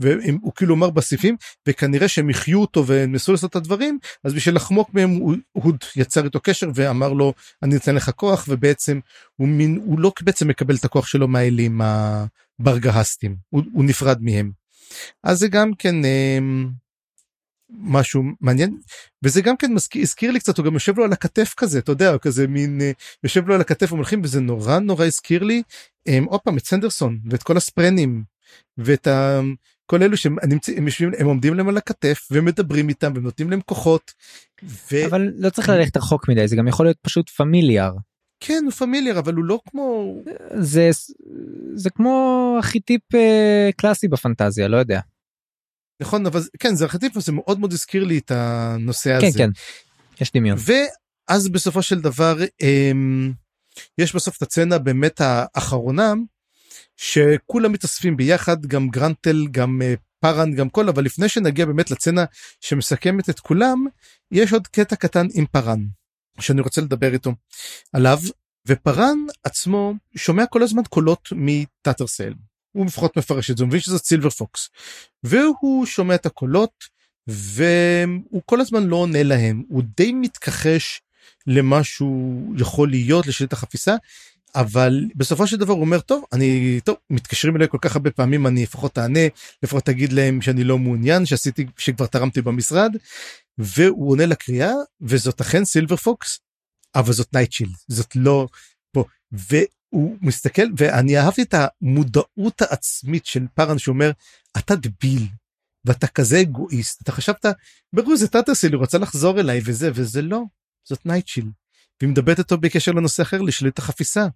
והוא 0.00 0.52
כאילו 0.56 0.74
אמר 0.74 0.90
בסעיפים 0.90 1.36
וכנראה 1.68 2.08
שהם 2.08 2.30
יחיו 2.30 2.60
אותו 2.60 2.86
וניסו 2.86 3.32
לעשות 3.32 3.50
את 3.50 3.56
הדברים 3.56 3.98
אז 4.24 4.34
בשביל 4.34 4.54
לחמוק 4.54 4.94
מהם 4.94 5.10
הוא, 5.10 5.34
הוד 5.52 5.76
יצר 5.96 6.24
איתו 6.24 6.40
קשר 6.40 6.70
ואמר 6.74 7.12
לו 7.12 7.32
אני 7.62 7.76
אתן 7.76 7.94
לך 7.94 8.10
כוח 8.10 8.44
ובעצם 8.48 9.00
הוא 9.36 9.48
מין 9.48 9.80
הוא 9.84 10.00
לא 10.00 10.12
בעצם 10.22 10.48
מקבל 10.48 10.76
את 10.76 10.84
הכוח 10.84 11.06
שלו 11.06 11.28
מהאלים 11.28 11.80
הברגהסטים 12.60 13.36
הוא, 13.48 13.62
הוא 13.72 13.84
נפרד 13.84 14.22
מהם. 14.22 14.50
אז 15.24 15.38
זה 15.38 15.48
גם 15.48 15.70
כן 15.78 16.04
אה, 16.04 16.38
משהו 17.78 18.22
מעניין 18.40 18.76
וזה 19.22 19.40
גם 19.40 19.56
כן 19.56 19.72
מזכיר 19.72 20.02
הזכיר 20.02 20.30
לי 20.30 20.40
קצת 20.40 20.58
הוא 20.58 20.66
גם 20.66 20.74
יושב 20.74 20.98
לו 20.98 21.04
על 21.04 21.12
הכתף 21.12 21.54
כזה 21.56 21.78
אתה 21.78 21.92
יודע 21.92 22.18
כזה 22.18 22.46
מין 22.46 22.80
אה, 22.80 22.90
יושב 23.24 23.48
לו 23.48 23.54
על 23.54 23.60
הכתף 23.60 23.92
ומלכים 23.92 24.20
וזה 24.24 24.40
נורא 24.40 24.78
נורא 24.78 25.04
הזכיר 25.04 25.42
לי 25.42 25.62
אה, 26.08 26.18
עוד 26.26 26.40
פעם 26.40 26.58
את 26.58 26.66
סנדרסון 26.66 27.18
ואת 27.30 27.42
כל 27.42 27.56
הספרנים 27.56 28.24
ואת 28.78 29.06
ה... 29.06 29.40
כל 29.86 30.02
אלו 30.02 30.16
שהם 30.16 30.36
נמצאים 30.48 30.78
הם 30.78 30.86
יושבים 30.86 31.10
הם 31.18 31.26
עומדים 31.26 31.54
להם 31.54 31.68
על 31.68 31.76
הכתף 31.76 32.28
ומדברים 32.30 32.88
איתם 32.88 33.12
ונותנים 33.16 33.50
להם 33.50 33.60
כוחות. 33.60 34.12
ו... 34.64 35.06
אבל 35.06 35.32
לא 35.36 35.50
צריך 35.50 35.68
ללכת 35.68 35.96
רחוק 35.96 36.28
מדי 36.28 36.48
זה 36.48 36.56
גם 36.56 36.68
יכול 36.68 36.86
להיות 36.86 36.98
פשוט 37.02 37.30
פמיליאר. 37.30 37.92
כן 38.40 38.62
הוא 38.64 38.72
פמיליאר 38.72 39.18
אבל 39.18 39.34
הוא 39.34 39.44
לא 39.44 39.60
כמו 39.70 40.16
זה 40.60 40.90
זה 41.74 41.90
כמו 41.90 42.54
ארכיטיפ 42.56 43.14
אה, 43.14 43.70
קלאסי 43.76 44.08
בפנטזיה 44.08 44.68
לא 44.68 44.76
יודע. 44.76 45.00
נכון 46.02 46.26
אבל 46.26 46.40
כן 46.58 46.74
זה 46.74 46.84
ארכיטיפ 46.84 47.18
זה 47.18 47.32
מאוד 47.32 47.60
מאוד 47.60 47.72
הזכיר 47.72 48.04
לי 48.04 48.18
את 48.18 48.30
הנושא 48.30 49.20
כן, 49.20 49.26
הזה. 49.26 49.38
כן 49.38 49.50
כן 50.16 50.24
יש 50.24 50.32
דמיון. 50.32 50.58
ואז 51.28 51.48
בסופו 51.48 51.82
של 51.82 52.00
דבר 52.00 52.36
אמ, 52.62 53.32
יש 53.98 54.14
בסוף 54.14 54.36
את 54.36 54.42
הצצנה 54.42 54.78
באמת 54.78 55.20
האחרונה 55.24 56.12
שכולם 56.96 57.72
מתאספים 57.72 58.16
ביחד 58.16 58.66
גם 58.66 58.88
גרנטל 58.88 59.46
גם 59.50 59.82
אה, 59.82 59.94
פארן 60.20 60.54
גם 60.54 60.68
כל 60.68 60.88
אבל 60.88 61.04
לפני 61.04 61.28
שנגיע 61.28 61.66
באמת 61.66 61.90
לצצנה 61.90 62.24
שמסכמת 62.60 63.30
את 63.30 63.40
כולם 63.40 63.86
יש 64.30 64.52
עוד 64.52 64.66
קטע 64.66 64.96
קטן 64.96 65.26
עם 65.34 65.46
פארן 65.46 65.80
שאני 66.40 66.60
רוצה 66.60 66.80
לדבר 66.80 67.12
איתו 67.12 67.32
עליו 67.92 68.18
ופארן 68.68 69.18
עצמו 69.44 69.94
שומע 70.16 70.46
כל 70.46 70.62
הזמן 70.62 70.82
קולות 70.90 71.28
מטאטרסל 71.32 72.32
הוא 72.72 72.86
לפחות 72.86 73.18
מפרש 73.18 73.50
את 73.50 73.56
זה 73.56 73.64
הוא 73.64 73.68
מבין 73.68 73.80
שזאת 73.80 74.04
סילבר 74.04 74.30
פוקס 74.30 74.68
והוא 75.22 75.86
שומע 75.86 76.14
את 76.14 76.26
הקולות 76.26 76.84
והוא 77.26 78.42
כל 78.46 78.60
הזמן 78.60 78.86
לא 78.86 78.96
עונה 78.96 79.22
להם. 79.22 79.62
הוא 79.68 79.82
די 79.96 80.12
מתכחש 80.12 81.00
למה 81.46 81.84
שהוא 81.84 82.54
יכול 82.58 82.90
להיות 82.90 83.26
לשליט 83.26 83.52
החפיסה 83.52 83.94
אבל 84.54 85.04
בסופו 85.14 85.46
של 85.46 85.56
דבר 85.56 85.72
הוא 85.72 85.80
אומר 85.80 86.00
טוב 86.00 86.24
אני 86.32 86.80
טוב 86.84 86.96
מתקשרים 87.10 87.56
אליי 87.56 87.68
כל 87.68 87.78
כך 87.80 87.96
הרבה 87.96 88.10
פעמים 88.10 88.46
אני 88.46 88.62
לפחות 88.62 88.98
אענה 88.98 89.20
לפחות 89.62 89.84
תגיד 89.84 90.12
להם 90.12 90.40
שאני 90.40 90.64
לא 90.64 90.78
מעוניין 90.78 91.26
שעשיתי 91.26 91.66
שכבר 91.78 92.06
תרמתי 92.06 92.42
במשרד. 92.42 92.96
והוא 93.58 94.10
עונה 94.10 94.26
לקריאה 94.26 94.72
וזאת 95.00 95.40
אכן 95.40 95.64
סילבר 95.64 95.96
פוקס 95.96 96.40
אבל 96.94 97.12
זאת 97.12 97.34
נייטשיל 97.34 97.68
זאת 97.88 98.16
לא 98.16 98.46
פה 98.92 99.04
והוא 99.92 100.16
מסתכל 100.20 100.62
ואני 100.76 101.18
אהבתי 101.18 101.42
את 101.42 101.54
המודעות 101.54 102.62
העצמית 102.62 103.26
של 103.26 103.46
פארן 103.54 103.78
שאומר 103.78 104.10
אתה 104.58 104.76
דביל 104.76 105.26
ואתה 105.84 106.06
כזה 106.06 106.40
אגואיסט 106.40 107.02
אתה 107.02 107.12
חשבת 107.12 107.46
ברור 107.92 108.16
זה 108.16 108.28
טאטרסיל 108.28 108.74
הוא 108.74 108.82
רצה 108.82 108.98
לחזור 108.98 109.40
אליי 109.40 109.60
וזה 109.64 109.90
וזה 109.94 110.22
לא 110.22 110.42
זאת 110.84 111.06
נייטשיל. 111.06 111.44
והיא 112.00 112.10
מדברת 112.10 112.38
איתו 112.38 112.58
בקשר 112.58 112.92
לנושא 112.92 113.22
אחר 113.22 113.42
לשליט 113.42 113.78
החפיסה. 113.78 114.26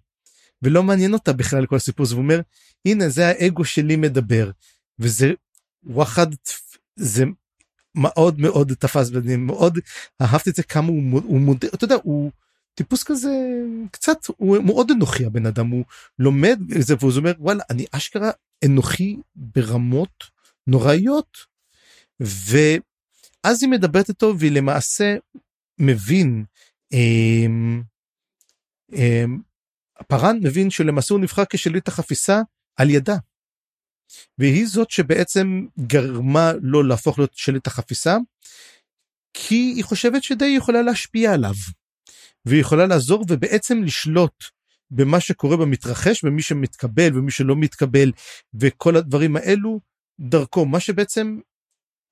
ולא 0.61 0.83
מעניין 0.83 1.13
אותה 1.13 1.33
בכלל 1.33 1.65
כל 1.65 1.75
הסיפור 1.75 2.05
הזה, 2.05 2.15
והוא 2.15 2.23
אומר 2.23 2.41
הנה 2.85 3.09
זה 3.09 3.27
האגו 3.27 3.65
שלי 3.65 3.95
מדבר 3.95 4.51
וזה 4.99 5.33
וואחד 5.83 6.27
זה 6.95 7.25
מאוד 7.95 8.39
מאוד 8.39 8.73
תפס 8.73 9.09
ואני 9.09 9.35
מאוד 9.35 9.79
אהבתי 10.21 10.49
את 10.49 10.55
זה 10.55 10.63
כמה 10.63 10.87
הוא, 10.87 11.21
הוא 11.23 11.39
מודה 11.39 11.67
אתה 11.73 11.83
יודע 11.83 11.95
הוא 12.03 12.31
טיפוס 12.77 13.03
כזה 13.03 13.29
קצת 13.91 14.17
הוא 14.37 14.57
מאוד 14.63 14.91
אנוכי 14.91 15.25
הבן 15.25 15.45
אדם 15.45 15.67
הוא 15.67 15.85
לומד 16.19 16.59
זה 16.79 16.95
והוא 16.99 17.11
אומר 17.17 17.31
וואלה 17.39 17.63
אני 17.69 17.85
אשכרה 17.91 18.31
אנוכי 18.65 19.17
ברמות 19.35 20.23
נוראיות 20.67 21.37
ואז 22.19 23.63
היא 23.63 23.69
מדברת 23.69 24.09
איתו 24.09 24.33
והיא 24.39 24.51
למעשה 24.51 25.15
מבין 25.79 26.45
אמ, 26.93 27.83
אמ, 28.93 29.41
פארן 30.07 30.37
מבין 30.43 30.69
שלמעשה 30.69 31.13
הוא 31.13 31.21
נבחר 31.21 31.43
כשליט 31.49 31.87
החפיסה 31.87 32.41
על 32.75 32.89
ידה. 32.89 33.15
והיא 34.37 34.67
זאת 34.67 34.91
שבעצם 34.91 35.65
גרמה 35.79 36.51
לו 36.61 36.83
להפוך 36.83 37.19
להיות 37.19 37.33
שליט 37.33 37.67
החפיסה 37.67 38.17
כי 39.33 39.55
היא 39.55 39.83
חושבת 39.83 40.23
שדי 40.23 40.53
יכולה 40.57 40.81
להשפיע 40.81 41.33
עליו. 41.33 41.53
והיא 42.47 42.61
יכולה 42.61 42.87
לעזור 42.87 43.25
ובעצם 43.29 43.83
לשלוט 43.83 44.43
במה 44.91 45.19
שקורה 45.19 45.57
במתרחש 45.57 46.25
במי 46.25 46.41
שמתקבל 46.41 47.17
ומי 47.17 47.31
שלא 47.31 47.55
מתקבל 47.55 48.11
וכל 48.59 48.95
הדברים 48.95 49.35
האלו 49.35 49.79
דרכו 50.19 50.65
מה 50.65 50.79
שבעצם 50.79 51.39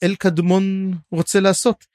אל 0.03 0.15
קדמון 0.15 0.93
רוצה 1.11 1.39
לעשות. 1.39 1.85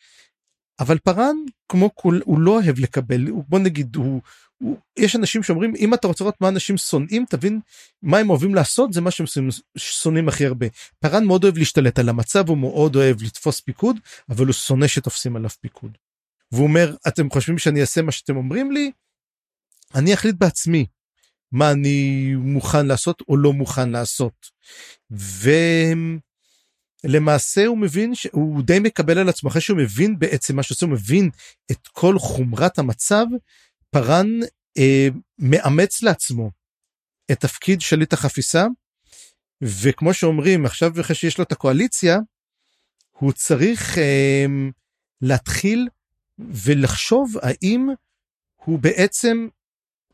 אבל 0.80 0.98
פארן 0.98 1.36
כמו 1.68 1.94
כול 1.94 2.22
הוא 2.24 2.40
לא 2.40 2.50
אוהב 2.50 2.78
לקבל 2.78 3.28
הוא 3.28 3.44
בוא 3.48 3.58
נגיד 3.58 3.96
הוא, 3.96 4.20
הוא 4.58 4.76
יש 4.98 5.16
אנשים 5.16 5.42
שאומרים 5.42 5.72
אם 5.76 5.94
אתה 5.94 6.06
רוצה 6.08 6.24
לראות 6.24 6.40
מה 6.40 6.48
אנשים 6.48 6.76
שונאים 6.76 7.24
תבין 7.28 7.60
מה 8.02 8.18
הם 8.18 8.30
אוהבים 8.30 8.54
לעשות 8.54 8.92
זה 8.92 9.00
מה 9.00 9.10
שהם 9.10 9.26
שונאים 9.78 10.28
הכי 10.28 10.46
הרבה. 10.46 10.66
פארן 10.98 11.24
מאוד 11.24 11.44
אוהב 11.44 11.58
להשתלט 11.58 11.98
על 11.98 12.08
המצב 12.08 12.48
הוא 12.48 12.58
מאוד 12.58 12.96
אוהב 12.96 13.22
לתפוס 13.22 13.60
פיקוד 13.60 13.96
אבל 14.28 14.46
הוא 14.46 14.52
שונא 14.52 14.86
שתופסים 14.86 15.36
עליו 15.36 15.50
פיקוד. 15.60 15.98
והוא 16.52 16.66
אומר 16.66 16.96
אתם 17.08 17.30
חושבים 17.30 17.58
שאני 17.58 17.80
אעשה 17.80 18.02
מה 18.02 18.12
שאתם 18.12 18.36
אומרים 18.36 18.72
לי 18.72 18.90
אני 19.94 20.14
אחליט 20.14 20.34
בעצמי 20.38 20.86
מה 21.52 21.70
אני 21.70 22.30
מוכן 22.34 22.86
לעשות 22.86 23.22
או 23.28 23.36
לא 23.36 23.52
מוכן 23.52 23.90
לעשות. 23.90 24.50
ו... 25.12 25.50
למעשה 27.04 27.66
הוא 27.66 27.78
מבין 27.78 28.14
שהוא 28.14 28.62
די 28.62 28.78
מקבל 28.78 29.18
על 29.18 29.28
עצמו 29.28 29.50
אחרי 29.50 29.60
שהוא 29.60 29.78
מבין 29.78 30.18
בעצם 30.18 30.56
מה 30.56 30.62
שעושה 30.62 30.86
הוא 30.86 30.92
מבין 30.92 31.30
את 31.70 31.88
כל 31.88 32.18
חומרת 32.18 32.78
המצב 32.78 33.26
פארן 33.90 34.26
אה, 34.78 35.08
מאמץ 35.38 36.02
לעצמו 36.02 36.50
את 37.32 37.40
תפקיד 37.40 37.80
שליט 37.80 38.12
החפיסה 38.12 38.66
וכמו 39.62 40.14
שאומרים 40.14 40.66
עכשיו 40.66 41.00
אחרי 41.00 41.16
שיש 41.16 41.38
לו 41.38 41.44
את 41.44 41.52
הקואליציה 41.52 42.18
הוא 43.10 43.32
צריך 43.32 43.98
אה, 43.98 44.46
להתחיל 45.22 45.88
ולחשוב 46.48 47.34
האם 47.42 47.88
הוא 48.64 48.78
בעצם 48.78 49.48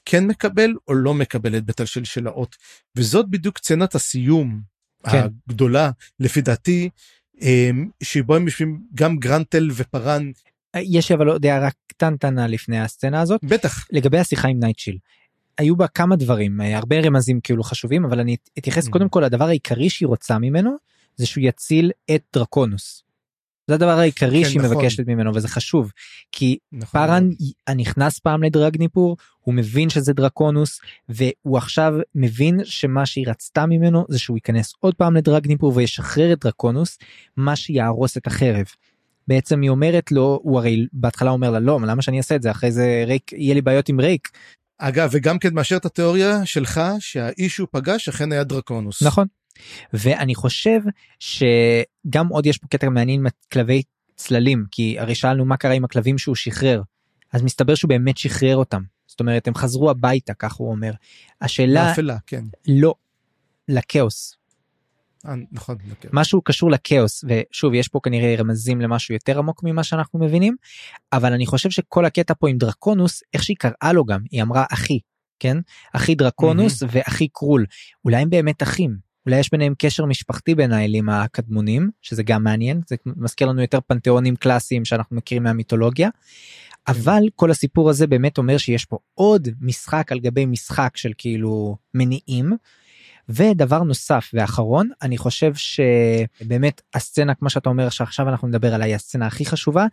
כן 0.05 0.27
מקבל 0.27 0.75
או 0.89 0.95
לא 0.95 1.15
מקבל 1.15 1.57
את 1.57 1.65
בית 1.65 1.81
השלשלאות 1.81 2.57
וזאת 2.97 3.31
בדיוק 3.31 3.59
סצנת 3.59 3.95
הסיום 3.95 4.61
כן. 5.11 5.27
הגדולה 5.49 5.91
לפי 6.21 6.41
דעתי 6.41 6.89
אמ, 7.41 7.89
שבו 8.03 8.37
הם 8.37 8.45
יושבים 8.45 8.81
גם 8.95 9.17
גרנטל 9.17 9.69
ופארן. 9.75 10.31
יש 10.77 11.13
אבל 11.13 11.29
עוד 11.29 11.47
הערה 11.47 11.69
קטנטנה 11.87 12.47
לפני 12.47 12.81
הסצנה 12.81 13.21
הזאת 13.21 13.41
בטח 13.45 13.87
לגבי 13.93 14.19
השיחה 14.19 14.49
עם 14.49 14.59
נייטשיל. 14.61 14.99
היו 15.59 15.77
בה 15.77 15.89
כמה 15.89 16.17
דברים 16.17 16.61
אה, 16.61 16.77
הרבה 16.77 17.01
רמזים 17.01 17.41
כאילו 17.41 17.63
חשובים 17.63 18.05
אבל 18.05 18.21
אני 18.21 18.37
אתייחס 18.59 18.89
mm. 18.89 18.91
קודם 18.91 19.09
כל 19.09 19.23
לדבר 19.27 19.45
העיקרי 19.45 19.91
שהיא 19.91 20.07
רוצה 20.07 20.39
ממנו 20.39 20.77
זה 21.17 21.27
שהוא 21.27 21.45
יציל 21.45 21.91
את 22.15 22.23
דרקונוס. 22.33 23.03
זה 23.67 23.75
הדבר 23.75 23.99
העיקרי 23.99 24.45
כן, 24.45 24.49
שהיא 24.49 24.61
נכון. 24.61 24.77
מבקשת 24.77 25.07
ממנו 25.07 25.35
וזה 25.35 25.49
חשוב 25.49 25.93
כי 26.33 26.59
נכון. 26.73 27.01
פארן 27.01 27.29
נכנס 27.77 28.19
פעם 28.19 28.43
לדרגניפור 28.43 29.17
הוא 29.41 29.55
מבין 29.55 29.91
שזה 29.91 30.13
דרקונוס 30.13 30.81
והוא 31.09 31.59
עכשיו 31.59 31.95
מבין 32.15 32.61
שמה 32.65 33.07
שהיא 33.07 33.25
רצתה 33.29 33.67
ממנו 33.67 34.05
זה 34.09 34.19
שהוא 34.19 34.37
ייכנס 34.37 34.73
עוד 34.81 34.95
פעם 34.95 35.17
לדרגניפור 35.17 35.73
וישחרר 35.77 36.33
את 36.33 36.45
דרקונוס 36.45 36.99
מה 37.37 37.57
שיהרוס 37.57 38.17
את 38.17 38.27
החרב. 38.27 38.65
בעצם 39.29 39.61
היא 39.61 39.71
אומרת 39.71 40.13
לו 40.13 40.41
הוא 40.43 40.59
הרי 40.59 40.87
בהתחלה 40.93 41.31
אומר 41.31 41.51
לה 41.51 41.61
לא 41.61 41.81
למה 41.81 42.03
שאני 42.03 42.19
אעשה 42.19 42.37
את 42.37 42.43
זה 42.43 42.51
אחרי 42.51 42.73
זה 42.73 43.05
ריק 43.07 43.33
יהיה 43.33 43.55
לי 43.55 43.63
בעיות 43.63 43.89
עם 43.89 44.01
ריק. 44.01 44.29
אגב 44.79 45.09
וגם 45.13 45.39
כן 45.39 45.55
מאשר 45.55 45.77
את 45.77 45.85
התיאוריה 45.85 46.47
שלך 46.47 46.81
שהאיש 46.99 47.55
שהוא 47.55 47.69
פגש 47.71 48.09
אכן 48.09 48.33
היה 48.33 48.45
דרקונוס. 48.45 49.03
נכון 49.03 49.27
ואני 49.93 50.35
חושב 50.35 50.81
שגם 51.19 52.29
עוד 52.29 52.47
יש 52.47 52.59
פה 52.59 52.67
קטע 52.67 52.89
מעניין 52.89 53.21
עם 53.21 53.27
כלבי 53.53 53.83
צללים 54.17 54.65
כי 54.71 54.99
הרי 54.99 55.15
שאלנו 55.15 55.45
מה 55.45 55.57
קרה 55.57 55.73
עם 55.73 55.85
הכלבים 55.85 56.19
שהוא 56.19 56.35
שחרר. 56.35 56.83
אז 57.33 57.43
מסתבר 57.43 57.75
שהוא 57.75 57.89
באמת 57.89 58.17
שחרר 58.17 58.57
אותם. 58.57 58.83
זאת 59.07 59.21
אומרת 59.21 59.49
הם 59.49 59.55
חזרו 59.55 59.91
הביתה 59.91 60.35
כך 60.35 60.55
הוא 60.55 60.71
אומר. 60.71 60.93
השאלה 61.41 61.89
לאפלה 61.89 62.17
כן. 62.27 62.45
לא 62.69 62.95
לכאוס. 63.69 64.37
אה, 65.27 65.35
נכון 65.53 65.77
משהו 66.13 66.43
קשור 66.43 66.71
לכאוס 66.71 67.25
ושוב 67.29 67.75
יש 67.75 67.89
פה 67.89 68.01
כנראה 68.03 68.35
רמזים 68.39 68.81
למשהו 68.81 69.15
יותר 69.15 69.39
עמוק 69.39 69.63
ממה 69.65 69.85
שאנחנו 69.85 70.19
מבינים 70.19 70.57
אבל 71.13 71.33
אני 71.33 71.47
חושב 71.47 71.71
שכל 71.71 72.05
הקטע 72.05 72.35
פה 72.39 72.49
עם 72.49 72.59
דרקונוס 72.59 73.23
איך 73.35 73.43
שהיא 73.43 73.57
קראה 73.57 73.93
לו 73.93 74.05
גם 74.05 74.21
היא 74.31 74.43
אמרה 74.43 74.65
אחי 74.73 74.99
כן? 75.39 75.57
אחי 75.93 76.15
דרקונוס 76.15 76.83
mm-hmm. 76.83 76.87
ואחי 76.91 77.29
קרול. 77.29 77.67
אולי 78.05 78.23
הם 78.23 78.31
באמת 78.31 78.63
אחים 78.63 78.97
אולי 79.27 79.39
יש 79.39 79.51
ביניהם 79.51 79.75
קשר 79.79 80.05
משפחתי 80.05 80.55
בין 80.55 80.73
האלים 80.73 81.09
הקדמונים 81.09 81.91
שזה 82.03 82.23
גם 82.23 82.45
מעניין 82.45 82.81
זה 82.87 82.97
מזכיר 83.07 83.49
לנו 83.49 83.61
יותר 83.61 83.79
פנתיאונים 83.87 84.37
קלאסיים 84.37 84.85
שאנחנו 84.85 85.17
מכירים 85.17 85.43
מהמיתולוגיה. 85.43 86.09
אבל 86.89 87.23
כל 87.35 87.51
הסיפור 87.51 87.91
הזה 87.91 88.07
באמת 88.07 88.39
אומר 88.39 88.59
שיש 88.59 88.85
פה 88.85 88.99
עוד 89.15 89.49
משחק 89.61 90.13
על 90.13 90.19
גבי 90.21 90.47
משחק 90.47 90.97
של 90.97 91.13
כאילו 91.19 91.77
מניעים 91.95 92.53
ודבר 93.29 93.83
נוסף 93.83 94.31
ואחרון 94.35 94.91
אני 95.03 95.19
חושב 95.19 95.53
שבאמת 95.55 96.83
הסצנה 96.95 97.35
כמו 97.35 97.51
שאתה 97.51 97.69
אומר 97.69 97.89
שעכשיו 97.89 98.29
אנחנו 98.29 98.49
נדבר 98.49 98.75
עליה 98.75 98.87
היא 98.87 98.95
הסצנה 98.95 99.27
הכי 99.27 99.47
חשובה 99.47 99.87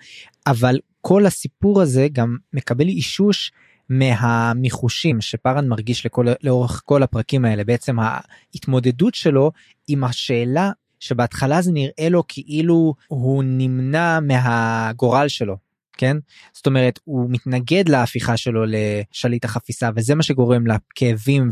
אבל 0.48 0.80
כל 1.02 1.26
הסיפור 1.26 1.82
הזה 1.82 2.08
גם 2.12 2.38
מקבל 2.54 2.88
אישוש 2.88 3.52
מהמיחושים 4.00 5.22
שפארן 5.22 5.68
מרגיש 5.68 6.06
לכל, 6.06 6.26
לאורך 6.44 6.82
כל 6.86 7.04
הפרקים 7.04 7.46
האלה. 7.46 7.64
בעצם 7.64 7.98
ההתמודדות 8.00 9.16
שלו 9.16 9.52
עם 9.88 10.04
השאלה 10.04 10.72
שבהתחלה 11.00 11.62
זה 11.62 11.72
נראה 11.72 12.10
לו 12.10 12.24
כאילו 12.28 12.94
הוא 13.08 13.44
נמנע 13.48 14.20
מהגורל 14.20 15.28
שלו 15.28 15.58
כן? 15.98 16.18
זאת 16.54 16.68
אומרת 16.68 17.00
הוא 17.04 17.30
מתנגד 17.30 17.90
להפיכה 17.90 18.38
שלו 18.38 18.64
לשליט 18.68 19.46
החפיסה 19.46 19.90
וזה 19.96 20.16
מה 20.16 20.24
שגורם 20.24 20.64
לכאבים 20.68 21.50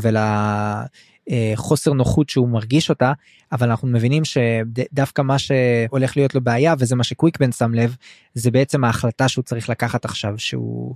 ולחוסר 1.28 1.92
נוחות 1.92 2.28
שהוא 2.28 2.48
מרגיש 2.48 2.90
אותה 2.90 3.12
אבל 3.52 3.70
אנחנו 3.70 3.88
מבינים 3.88 4.22
שדווקא 4.24 5.22
מה 5.22 5.38
שהולך 5.38 6.16
להיות 6.16 6.34
לו 6.34 6.40
בעיה 6.40 6.74
וזה 6.78 6.96
מה 6.96 7.04
שקוויקבן 7.04 7.52
שם 7.52 7.74
לב 7.74 7.96
זה 8.34 8.50
בעצם 8.50 8.84
ההחלטה 8.84 9.28
שהוא 9.28 9.42
צריך 9.42 9.68
לקחת 9.68 10.04
עכשיו 10.04 10.34
שהוא 10.38 10.94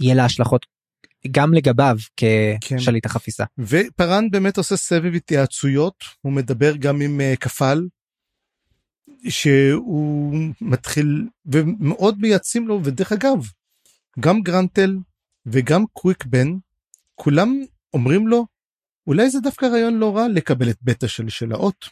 יהיה 0.00 0.14
לה 0.14 0.24
השלכות 0.24 0.66
גם 1.30 1.54
לגביו 1.54 1.96
כשליט 2.16 3.04
כן. 3.04 3.10
החפיסה. 3.10 3.44
ופארן 3.58 4.30
באמת 4.30 4.56
עושה 4.56 4.76
סבב 4.76 5.14
התייעצויות 5.14 6.04
הוא 6.20 6.32
מדבר 6.32 6.76
גם 6.76 7.00
עם 7.00 7.20
uh, 7.20 7.36
כפל 7.36 7.88
שהוא 9.28 10.36
מתחיל 10.60 11.28
ומאוד 11.46 12.18
מייעצים 12.20 12.68
לו 12.68 12.80
ודרך 12.84 13.12
אגב 13.12 13.46
גם 14.20 14.42
גרנטל 14.42 14.96
וגם 15.46 15.84
קוויקבן 15.92 16.48
כולם 17.14 17.60
אומרים 17.94 18.28
לו 18.28 18.46
אולי 19.06 19.30
זה 19.30 19.40
דווקא 19.40 19.66
רעיון 19.66 19.94
לא 19.94 20.16
רע 20.16 20.28
לקבל 20.28 20.70
את 20.70 20.78
בית 20.82 21.02
השלשלאות. 21.02 21.88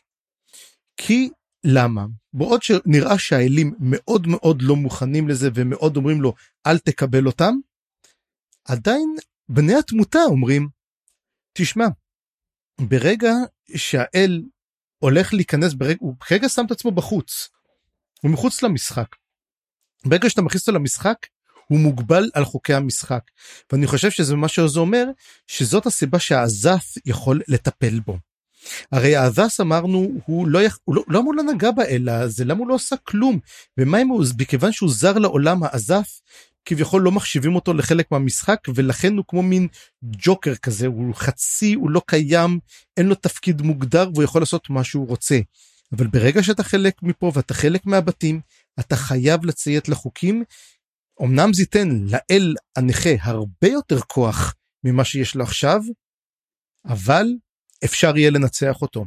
כי 0.96 1.30
למה? 1.64 2.06
בעוד 2.32 2.62
שנראה 2.62 3.18
שהאלים 3.18 3.74
מאוד 3.80 4.26
מאוד 4.26 4.62
לא 4.62 4.76
מוכנים 4.76 5.28
לזה 5.28 5.50
ומאוד 5.54 5.96
אומרים 5.96 6.22
לו 6.22 6.34
אל 6.66 6.78
תקבל 6.78 7.26
אותם, 7.26 7.54
עדיין 8.64 9.16
בני 9.48 9.74
התמותה 9.74 10.18
אומרים 10.26 10.68
תשמע 11.52 11.86
ברגע 12.80 13.32
שהאל 13.76 14.42
הולך 14.98 15.34
להיכנס 15.34 15.74
ברגע 15.74 15.98
הוא 16.00 16.14
כרגע 16.20 16.48
שם 16.48 16.66
את 16.66 16.70
עצמו 16.70 16.90
בחוץ. 16.90 17.48
הוא 18.22 18.30
מחוץ 18.30 18.62
למשחק. 18.62 19.16
ברגע 20.04 20.30
שאתה 20.30 20.42
מכניס 20.42 20.62
אותו 20.68 20.78
למשחק 20.78 21.26
הוא 21.66 21.78
מוגבל 21.78 22.30
על 22.34 22.44
חוקי 22.44 22.74
המשחק 22.74 23.22
ואני 23.72 23.86
חושב 23.86 24.10
שזה 24.10 24.36
מה 24.36 24.48
שזה 24.48 24.80
אומר 24.80 25.04
שזאת 25.46 25.86
הסיבה 25.86 26.18
שהעזף 26.18 26.94
יכול 27.06 27.42
לטפל 27.48 28.00
בו. 28.00 28.18
הרי 28.92 29.16
העזס 29.16 29.60
אמרנו 29.60 30.08
הוא 30.26 30.48
לא 30.48 30.62
יכ... 30.62 30.78
הוא 30.84 30.94
לא, 30.94 31.04
למה 31.08 31.24
הוא 31.24 31.34
לא 31.34 31.42
נגע 31.42 31.70
באלה 31.70 32.20
הזה 32.20 32.44
למה 32.44 32.60
הוא 32.60 32.68
לא 32.68 32.74
עושה 32.74 32.96
כלום 32.96 33.38
ומה 33.78 34.02
אם 34.02 34.08
הוא 34.08 34.24
מכיוון 34.38 34.72
שהוא 34.72 34.90
זר 34.92 35.18
לעולם 35.18 35.62
העזף 35.62 36.20
כביכול 36.64 37.02
לא 37.02 37.12
מחשיבים 37.12 37.54
אותו 37.54 37.74
לחלק 37.74 38.10
מהמשחק 38.10 38.58
ולכן 38.74 39.16
הוא 39.16 39.24
כמו 39.28 39.42
מין 39.42 39.68
ג'וקר 40.04 40.54
כזה 40.54 40.86
הוא 40.86 41.14
חצי 41.14 41.74
הוא 41.74 41.90
לא 41.90 42.02
קיים 42.06 42.58
אין 42.96 43.06
לו 43.06 43.14
תפקיד 43.14 43.62
מוגדר 43.62 44.10
והוא 44.14 44.24
יכול 44.24 44.42
לעשות 44.42 44.70
מה 44.70 44.84
שהוא 44.84 45.08
רוצה. 45.08 45.40
אבל 45.92 46.06
ברגע 46.06 46.42
שאתה 46.42 46.62
חלק 46.62 47.02
מפה 47.02 47.32
ואתה 47.34 47.54
חלק 47.54 47.86
מהבתים 47.86 48.40
אתה 48.80 48.96
חייב 48.96 49.44
לציית 49.44 49.88
לחוקים. 49.88 50.44
אמנם 51.22 51.52
זה 51.52 51.62
ייתן 51.62 51.88
לאל 51.88 52.54
הנכה 52.76 53.10
הרבה 53.20 53.68
יותר 53.68 54.00
כוח 54.00 54.54
ממה 54.84 55.04
שיש 55.04 55.34
לו 55.34 55.44
עכשיו 55.44 55.80
אבל 56.84 57.26
אפשר 57.84 58.16
יהיה 58.16 58.30
לנצח 58.30 58.82
אותו. 58.82 59.06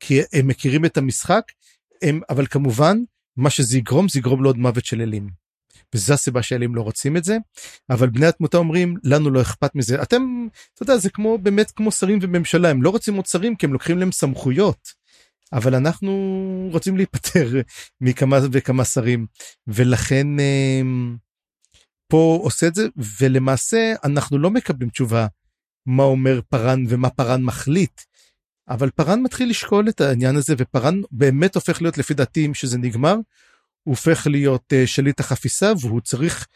כי 0.00 0.20
הם 0.32 0.46
מכירים 0.46 0.84
את 0.84 0.96
המשחק 0.96 1.42
הם 2.02 2.20
אבל 2.30 2.46
כמובן 2.46 2.96
מה 3.36 3.50
שזה 3.50 3.78
יגרום 3.78 4.08
זה 4.08 4.18
יגרום 4.18 4.42
לעוד 4.42 4.56
מוות 4.56 4.84
של 4.84 5.00
אלים. 5.00 5.45
וזו 5.94 6.14
הסיבה 6.14 6.42
שאלים 6.42 6.74
לא 6.74 6.80
רוצים 6.80 7.16
את 7.16 7.24
זה 7.24 7.36
אבל 7.90 8.10
בני 8.10 8.26
התמותה 8.26 8.56
אומרים 8.56 8.96
לנו 9.04 9.30
לא 9.30 9.40
אכפת 9.42 9.74
מזה 9.74 10.02
אתם 10.02 10.46
אתה 10.74 10.82
יודע 10.82 10.96
זה 10.96 11.10
כמו 11.10 11.38
באמת 11.38 11.70
כמו 11.70 11.92
שרים 11.92 12.18
וממשלה 12.22 12.70
הם 12.70 12.82
לא 12.82 12.90
רוצים 12.90 13.14
עוד 13.14 13.26
שרים 13.26 13.56
כי 13.56 13.66
הם 13.66 13.72
לוקחים 13.72 13.98
להם 13.98 14.12
סמכויות. 14.12 15.06
אבל 15.52 15.74
אנחנו 15.74 16.12
רוצים 16.72 16.96
להיפטר 16.96 17.48
מכמה 18.00 18.38
וכמה 18.52 18.84
שרים 18.84 19.26
ולכן 19.66 20.26
אמ, 20.40 21.16
פה 22.08 22.38
עושה 22.42 22.66
את 22.66 22.74
זה 22.74 22.86
ולמעשה 23.20 23.94
אנחנו 24.04 24.38
לא 24.38 24.50
מקבלים 24.50 24.90
תשובה 24.90 25.26
מה 25.86 26.02
אומר 26.02 26.40
פארן 26.48 26.84
ומה 26.88 27.10
פארן 27.10 27.42
מחליט. 27.42 28.00
אבל 28.68 28.90
פארן 28.90 29.22
מתחיל 29.22 29.50
לשקול 29.50 29.88
את 29.88 30.00
העניין 30.00 30.36
הזה 30.36 30.54
ופארן 30.58 31.00
באמת 31.10 31.54
הופך 31.54 31.82
להיות 31.82 31.98
לפי 31.98 32.14
דעתי 32.14 32.50
שזה 32.54 32.78
נגמר 32.78 33.16
הוא 33.86 33.92
הופך 33.92 34.26
להיות 34.26 34.72
uh, 34.72 34.86
שליט 34.86 35.20
החפיסה 35.20 35.72
והוא 35.80 36.00
צריך 36.00 36.46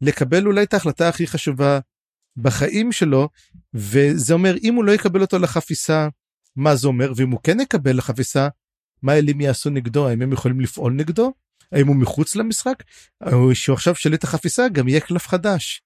לקבל 0.00 0.46
אולי 0.46 0.62
את 0.62 0.74
ההחלטה 0.74 1.08
הכי 1.08 1.26
חשובה 1.26 1.78
בחיים 2.36 2.92
שלו 2.92 3.28
וזה 3.74 4.34
אומר 4.34 4.56
אם 4.62 4.74
הוא 4.74 4.84
לא 4.84 4.92
יקבל 4.92 5.20
אותו 5.20 5.38
לחפיסה 5.38 6.08
מה 6.56 6.76
זה 6.76 6.86
אומר? 6.86 7.12
ואם 7.16 7.30
הוא 7.30 7.40
כן 7.42 7.60
יקבל 7.60 7.96
לחפיסה 7.96 8.48
מה 9.02 9.14
אלים 9.14 9.40
יעשו 9.40 9.70
נגדו? 9.70 10.08
האם 10.08 10.22
הם 10.22 10.32
יכולים 10.32 10.60
לפעול 10.60 10.92
נגדו? 10.92 11.32
האם 11.72 11.86
הוא 11.86 11.96
מחוץ 11.96 12.36
למשחק? 12.36 12.82
או 13.32 13.54
שהוא 13.54 13.74
עכשיו 13.74 13.94
שליט 13.94 14.24
החפיסה 14.24 14.68
גם 14.68 14.88
יהיה 14.88 15.00
קלף 15.00 15.28
חדש 15.28 15.82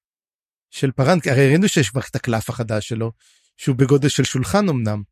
של 0.71 0.93
פארן 0.93 1.19
הרי 1.27 1.49
ראינו 1.49 1.69
שיש 1.69 1.91
כבר 1.91 2.01
את 2.11 2.17
הקלף 2.17 2.51
החדש 2.51 2.89
שלו 2.89 3.13
שהוא 3.57 3.77
בגודל 3.77 4.09
של 4.09 4.25
שולחן 4.25 4.69
אמנם. 4.69 5.03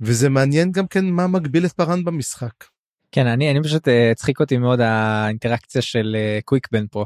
וזה 0.00 0.28
מעניין 0.28 0.72
גם 0.72 0.86
כן 0.86 1.04
מה 1.04 1.26
מגביל 1.26 1.66
את 1.66 1.72
פארן 1.72 2.04
במשחק. 2.04 2.75
כן 3.16 3.26
אני 3.26 3.50
אני 3.50 3.62
פשוט 3.62 3.88
אה, 3.88 4.10
הצחיק 4.10 4.40
אותי 4.40 4.58
מאוד 4.58 4.80
האינטראקציה 4.80 5.82
של 5.82 6.16
קוויקבן 6.44 6.82
אה, 6.82 6.88
פה. 6.90 7.04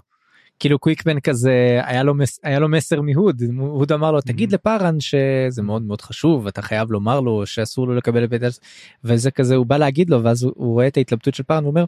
כאילו 0.58 0.78
קוויקבן 0.78 1.20
כזה 1.20 1.80
היה 1.84 2.02
לו 2.02 2.14
מס, 2.14 2.40
היה 2.42 2.58
לו 2.58 2.68
מסר 2.68 3.00
מהוד 3.00 3.42
הוד 3.58 3.92
אמר 3.92 4.12
לו 4.12 4.20
תגיד 4.20 4.50
mm-hmm. 4.50 4.54
לפארן 4.54 5.00
שזה 5.00 5.62
מאוד 5.62 5.82
מאוד 5.82 6.00
חשוב 6.00 6.46
אתה 6.46 6.62
חייב 6.62 6.90
לומר 6.92 7.20
לו 7.20 7.46
שאסור 7.46 7.86
לו 7.86 7.94
לקבל 7.94 8.24
את 8.24 8.30
בית 8.30 8.42
וזה 9.04 9.30
כזה 9.30 9.54
הוא 9.54 9.66
בא 9.66 9.76
להגיד 9.76 10.10
לו 10.10 10.24
ואז 10.24 10.42
הוא, 10.42 10.52
הוא 10.56 10.72
רואה 10.72 10.86
את 10.86 10.96
ההתלבטות 10.96 11.34
של 11.34 11.42
פארן 11.42 11.64
הוא 11.64 11.70
אומר 11.70 11.84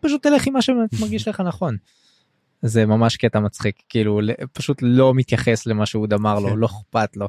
פשוט 0.00 0.22
תלך 0.22 0.46
עם 0.46 0.52
מה 0.52 0.62
שמרגיש 0.62 1.28
לך 1.28 1.40
נכון. 1.40 1.76
זה 2.62 2.86
ממש 2.86 3.16
קטע 3.16 3.40
מצחיק 3.40 3.82
כאילו 3.88 4.20
פשוט 4.52 4.78
לא 4.82 5.14
מתייחס 5.14 5.66
למה 5.66 5.86
שהוא 5.86 6.06
אמר 6.14 6.38
לו 6.38 6.48
כן. 6.48 6.56
לא 6.56 6.66
אכפת 6.66 7.16
לו 7.16 7.28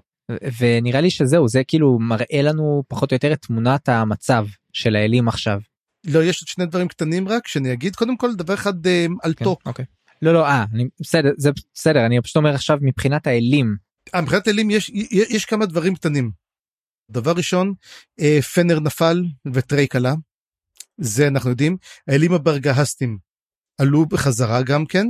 ונראה 0.60 1.02
לי 1.02 1.10
שזהו 1.10 1.48
זה 1.48 1.64
כאילו 1.64 1.99
מראה 1.99 2.41
לנו 2.41 2.84
פחות 2.88 3.11
או 3.11 3.15
יותר 3.15 3.34
את 3.34 3.41
תמונת 3.41 3.90
המצב 3.90 4.45
של 4.73 4.95
האלים 4.95 5.27
עכשיו 5.27 5.60
לא 6.06 6.24
יש 6.24 6.42
עוד 6.42 6.48
שני 6.48 6.66
דברים 6.66 6.88
קטנים 6.88 7.28
רק 7.28 7.48
שאני 7.48 7.74
אגיד 7.74 7.96
קודם 7.96 8.18
כל 8.18 8.36
דבר 8.36 8.54
אחד 8.54 8.88
אה, 8.88 9.06
על 9.24 9.34
כן, 9.34 9.46
טוק. 9.46 9.62
אוקיי. 9.66 9.86
לא 10.22 10.34
לא 10.34 10.46
אה 10.46 10.66
אני 10.74 10.88
בסדר 11.00 11.30
זה 11.38 11.52
בסדר 11.76 12.06
אני 12.06 12.22
פשוט 12.22 12.36
אומר 12.36 12.56
עכשיו 12.56 12.78
מבחינת 12.82 13.28
האלים. 13.28 13.76
אה, 14.16 14.22
מבחינת 14.22 14.48
האלים 14.48 14.72
יש 14.72 14.92
יש 15.12 15.46
כמה 15.46 15.66
דברים 15.66 15.96
קטנים. 15.96 16.32
דבר 17.12 17.32
ראשון 17.32 17.74
אה, 18.20 18.42
פנר 18.42 18.80
נפל 18.80 19.24
וטרייק 19.54 19.96
עלה. 19.96 20.14
זה 20.98 21.28
אנחנו 21.28 21.50
יודעים 21.50 21.78
האלים 22.08 22.34
הברגהסטים 22.34 23.18
עלו 23.78 24.06
בחזרה 24.06 24.62
גם 24.64 24.86
כן. 24.86 25.08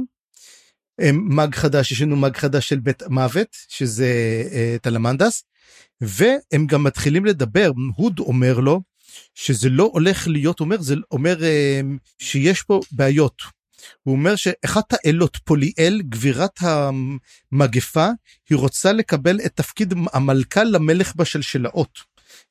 מאג 1.14 1.56
חדש 1.56 1.92
יש 1.92 2.02
לנו 2.02 2.16
מאג 2.16 2.38
חדש 2.38 2.70
של 2.70 2.80
בית 2.80 3.04
מוות 3.04 3.48
שזה 3.68 4.44
אה, 4.52 4.76
טלמנדס 4.82 5.44
והם 6.02 6.68
גם 6.68 6.84
מתחילים 6.84 7.26
לדבר 7.26 7.72
הוד 7.96 8.20
אומר 8.20 8.60
לו 8.60 8.82
שזה 9.36 9.70
לא 9.70 9.90
הולך 9.94 10.28
להיות 10.28 10.60
אומר 10.60 10.82
זה 10.82 10.96
אומר 11.12 11.44
אה, 11.44 11.82
שיש 12.20 12.62
פה 12.62 12.80
בעיות. 12.92 13.42
הוא 14.04 14.16
אומר 14.16 14.36
שאחת 14.36 14.94
האלות 14.94 15.38
פוליאל 15.44 16.02
גבירת 16.10 16.60
המגפה 16.62 18.08
היא 18.50 18.58
רוצה 18.58 18.92
לקבל 18.92 19.40
את 19.46 19.52
תפקיד 19.56 19.94
המלכה 20.14 20.64
למלך 20.64 21.16
בשלשלאות. 21.16 22.00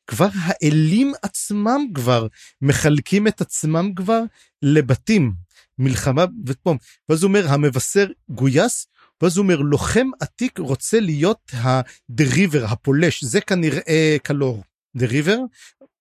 כבר 0.07 0.29
האלים 0.35 1.13
עצמם 1.23 1.81
כבר 1.95 2.27
מחלקים 2.63 3.29
את 3.29 3.41
עצמם 3.41 3.95
כבר 3.95 4.21
לבתים 4.63 5.33
מלחמה 5.79 6.25
ופה 6.47 6.75
ואז 7.09 7.23
הוא 7.23 7.29
אומר 7.29 7.49
המבשר 7.49 8.07
גויס 8.29 8.87
ואז 9.21 9.37
הוא 9.37 9.43
אומר 9.43 9.57
לוחם 9.57 10.07
עתיק 10.21 10.59
רוצה 10.59 11.01
להיות 11.01 11.53
הדריבר 11.53 12.65
הפולש 12.65 13.25
זה 13.25 13.41
כנראה 13.41 14.17
קלור 14.23 14.63
דריבר 14.97 15.39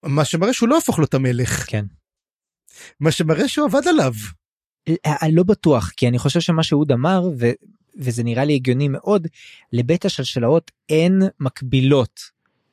מה 0.02 0.24
שמראה 0.24 0.52
שהוא 0.52 0.68
לא 0.68 0.78
הפוך 0.78 0.98
לו 0.98 1.04
את 1.04 1.14
המלך. 1.14 1.70
כן. 1.70 1.84
מה 3.00 3.10
שמראה 3.10 3.48
שהוא 3.48 3.66
עבד 3.66 3.88
עליו. 3.88 4.12
אני 4.88 4.96
אה, 5.06 5.16
אה, 5.22 5.28
לא 5.32 5.42
בטוח 5.42 5.90
כי 5.96 6.08
אני 6.08 6.18
חושב 6.18 6.40
שמה 6.40 6.62
שאהוד 6.62 6.92
אמר 6.92 7.22
ו, 7.38 7.50
וזה 7.96 8.22
נראה 8.22 8.44
לי 8.44 8.54
הגיוני 8.54 8.88
מאוד 8.88 9.26
לבית 9.72 10.04
השלשלאות 10.04 10.70
אין 10.88 11.22
מקבילות 11.40 12.20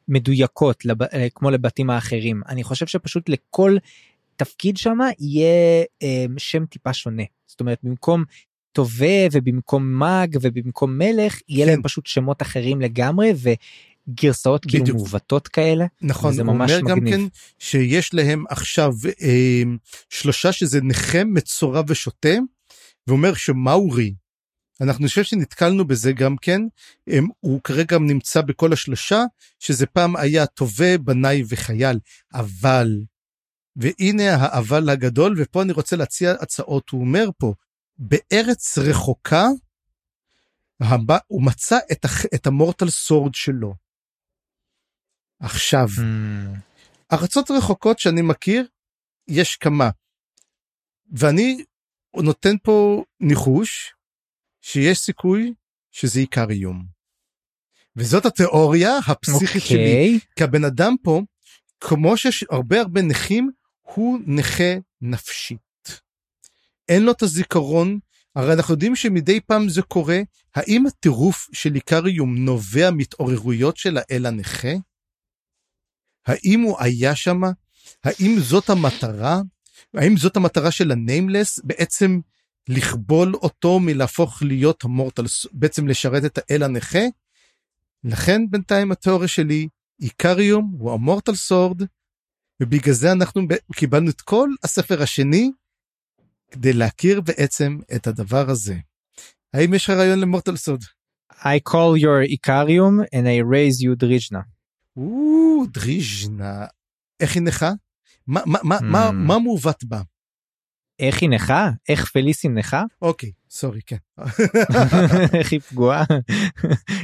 מדויקות 0.08 0.86
לב, 0.86 1.04
אה, 1.04 1.28
כמו 1.36 1.50
לבתים 1.50 1.90
האחרים 1.90 2.42
אני 2.50 2.64
חושב 2.64 2.88
שפשוט 2.88 3.30
לכל 3.30 3.78
תפקיד 4.36 4.78
שם 4.78 4.98
יהיה 5.20 5.84
אה, 6.04 6.26
שם 6.38 6.66
טיפה 6.66 6.94
שונה 6.94 7.24
זאת 7.48 7.60
אומרת 7.60 7.80
במקום 7.84 8.24
תובע 8.72 9.28
ובמקום 9.32 9.92
מאג 9.92 10.38
ובמקום 10.42 10.98
מלך 10.98 11.40
יהיה 11.50 11.66
כן. 11.66 11.72
להם 11.72 11.82
פשוט 11.84 12.06
שמות 12.06 12.42
אחרים 12.42 12.82
לגמרי 12.82 13.32
גרסאות 14.14 14.66
כאילו 14.66 14.84
בדיוק. 14.84 14.98
מעוותות 14.98 15.48
כאלה. 15.48 15.86
נכון, 16.02 16.40
הוא 16.40 16.46
ממש 16.46 16.72
אומר 16.72 16.90
גם 16.90 16.98
מגניב. 16.98 17.16
כן 17.16 17.22
שיש 17.60 18.14
להם 18.14 18.44
עכשיו 18.50 18.94
אה, 19.22 19.62
שלושה 20.10 20.52
שזה 20.52 20.82
נכה, 20.82 21.24
מצורע 21.24 21.82
ושוטה, 21.88 22.36
ואומר 23.08 23.34
שמאורי, 23.34 24.14
אנחנו 24.82 25.08
חושב 25.08 25.24
שנתקלנו 25.24 25.88
בזה 25.88 26.12
גם 26.12 26.38
כן, 26.38 26.62
הם, 27.08 27.28
הוא 27.40 27.62
כרגע 27.64 27.98
נמצא 28.00 28.42
בכל 28.42 28.74
השלושה, 28.74 29.24
שזה 29.60 29.86
פעם 29.86 30.16
היה 30.16 30.46
טובה, 30.46 30.98
בנאי 30.98 31.44
וחייל, 31.50 32.00
אבל, 32.34 33.02
והנה 33.76 34.36
האבל 34.36 34.90
הגדול, 34.90 35.36
ופה 35.38 35.62
אני 35.62 35.74
רוצה 35.74 35.96
להציע 35.96 36.32
הצעות, 36.32 36.90
הוא 36.90 37.02
אומר 37.02 37.30
פה, 37.38 37.54
בארץ 37.98 38.78
רחוקה, 38.78 39.48
הבא, 40.82 41.18
הוא 41.28 41.44
מצא 41.44 41.78
את, 41.92 42.06
הח- 42.06 42.26
את 42.26 42.48
המורטל 42.48 42.90
סורד 42.90 43.36
שלו. 43.36 43.76
עכשיו, 45.40 45.88
Hmm. 45.98 46.60
ארצות 47.14 47.52
רחוקות 47.52 48.00
שאני 48.00 48.22
מכיר, 48.22 48.68
יש 49.28 49.56
כמה. 49.56 49.90
ואני 51.12 51.64
נותן 52.16 52.56
פה 52.64 53.04
ניחוש 53.20 53.94
שיש 54.62 55.00
סיכוי 55.00 55.54
שזה 55.92 56.20
עיקר 56.20 56.50
איום. 56.50 56.86
וזאת 57.96 58.26
התיאוריה 58.26 58.98
הפסיכית 59.08 59.64
שלי. 59.64 59.78
אוקיי. 59.78 60.20
כי 60.36 60.44
הבן 60.44 60.66
אדם 60.66 60.96
פה, 61.04 61.22
כמו 61.80 62.18
שיש 62.18 62.46
הרבה 62.50 62.82
הרבה 62.82 63.02
נכים, 63.02 63.52
הוא 63.82 64.20
נכה 64.26 64.74
נפשית. 65.02 65.60
אין 66.90 67.04
לו 67.04 67.12
את 67.12 67.22
הזיכרון, 67.22 68.00
הרי 68.36 68.54
אנחנו 68.54 68.74
יודעים 68.74 68.96
שמדי 68.96 69.40
פעם 69.42 69.70
זה 69.70 69.82
קורה, 69.82 70.20
האם 70.56 70.86
הטירוף 70.88 71.48
של 71.54 71.76
איקריום 71.76 72.38
נובע 72.38 72.92
מהתעוררויות 72.92 73.78
של 73.78 73.98
האל 73.98 74.26
הנכה? 74.26 74.72
האם 76.28 76.62
הוא 76.62 76.78
היה 76.80 77.16
שם? 77.16 77.42
האם 78.04 78.40
זאת 78.40 78.70
המטרה? 78.70 79.42
האם 79.94 80.18
זאת 80.18 80.38
המטרה 80.38 80.72
של 80.72 80.92
הניימלס? 80.92 81.60
בעצם 81.64 82.20
לכבול 82.70 83.36
אותו 83.36 83.80
מלהפוך 83.80 84.44
להיות 84.44 84.84
המורטל, 84.84 85.24
בעצם 85.52 85.88
לשרת 85.88 86.26
את 86.26 86.38
האל 86.38 86.64
הנכה? 86.64 87.04
לכן 88.04 88.42
בינתיים 88.50 88.92
התיאוריה 88.92 89.28
שלי, 89.28 89.68
איקריום 90.02 90.76
הוא 90.80 90.94
המורטל 90.94 91.36
סורד, 91.36 91.82
ובגלל 92.62 92.94
זה 92.94 93.12
אנחנו 93.12 93.42
קיבלנו 93.76 94.10
את 94.10 94.22
כל 94.22 94.50
הספר 94.64 95.02
השני, 95.02 95.52
כדי 96.52 96.74
להכיר 96.74 97.22
בעצם 97.22 97.78
את 97.96 98.08
הדבר 98.08 98.50
הזה. 98.50 98.76
האם 99.54 99.74
יש 99.74 99.84
לך 99.84 99.90
רעיון 99.90 100.20
למורטל 100.20 100.56
סורד? 100.56 100.82
I 101.34 101.60
call 101.70 101.96
your 101.96 102.22
Icarium 102.24 103.06
and 103.14 103.28
I 103.28 103.40
raise 103.42 103.82
you 103.82 103.96
Drijna. 103.96 104.59
או, 104.98 105.66
דריז'נה. 105.74 106.66
איך 107.20 107.36
היא 107.36 107.44
נכה? 107.44 107.72
מה, 108.28 108.42
מה, 108.46 108.60
מה, 108.64 108.78
מה, 108.82 109.10
Hmm. 109.10 109.12
מה 109.12 109.40
מעוות 109.40 109.84
בה? 109.84 110.02
איך 111.00 111.22
היא 111.22 111.30
נכה? 111.30 111.70
איך 111.90 112.12
פליסין 112.12 112.58
נכה? 112.58 112.84
אוקיי, 113.02 113.32
סורי, 113.50 113.82
כן. 113.86 113.98
איך 115.40 115.52
היא 115.52 115.60
פגועה? 115.60 116.04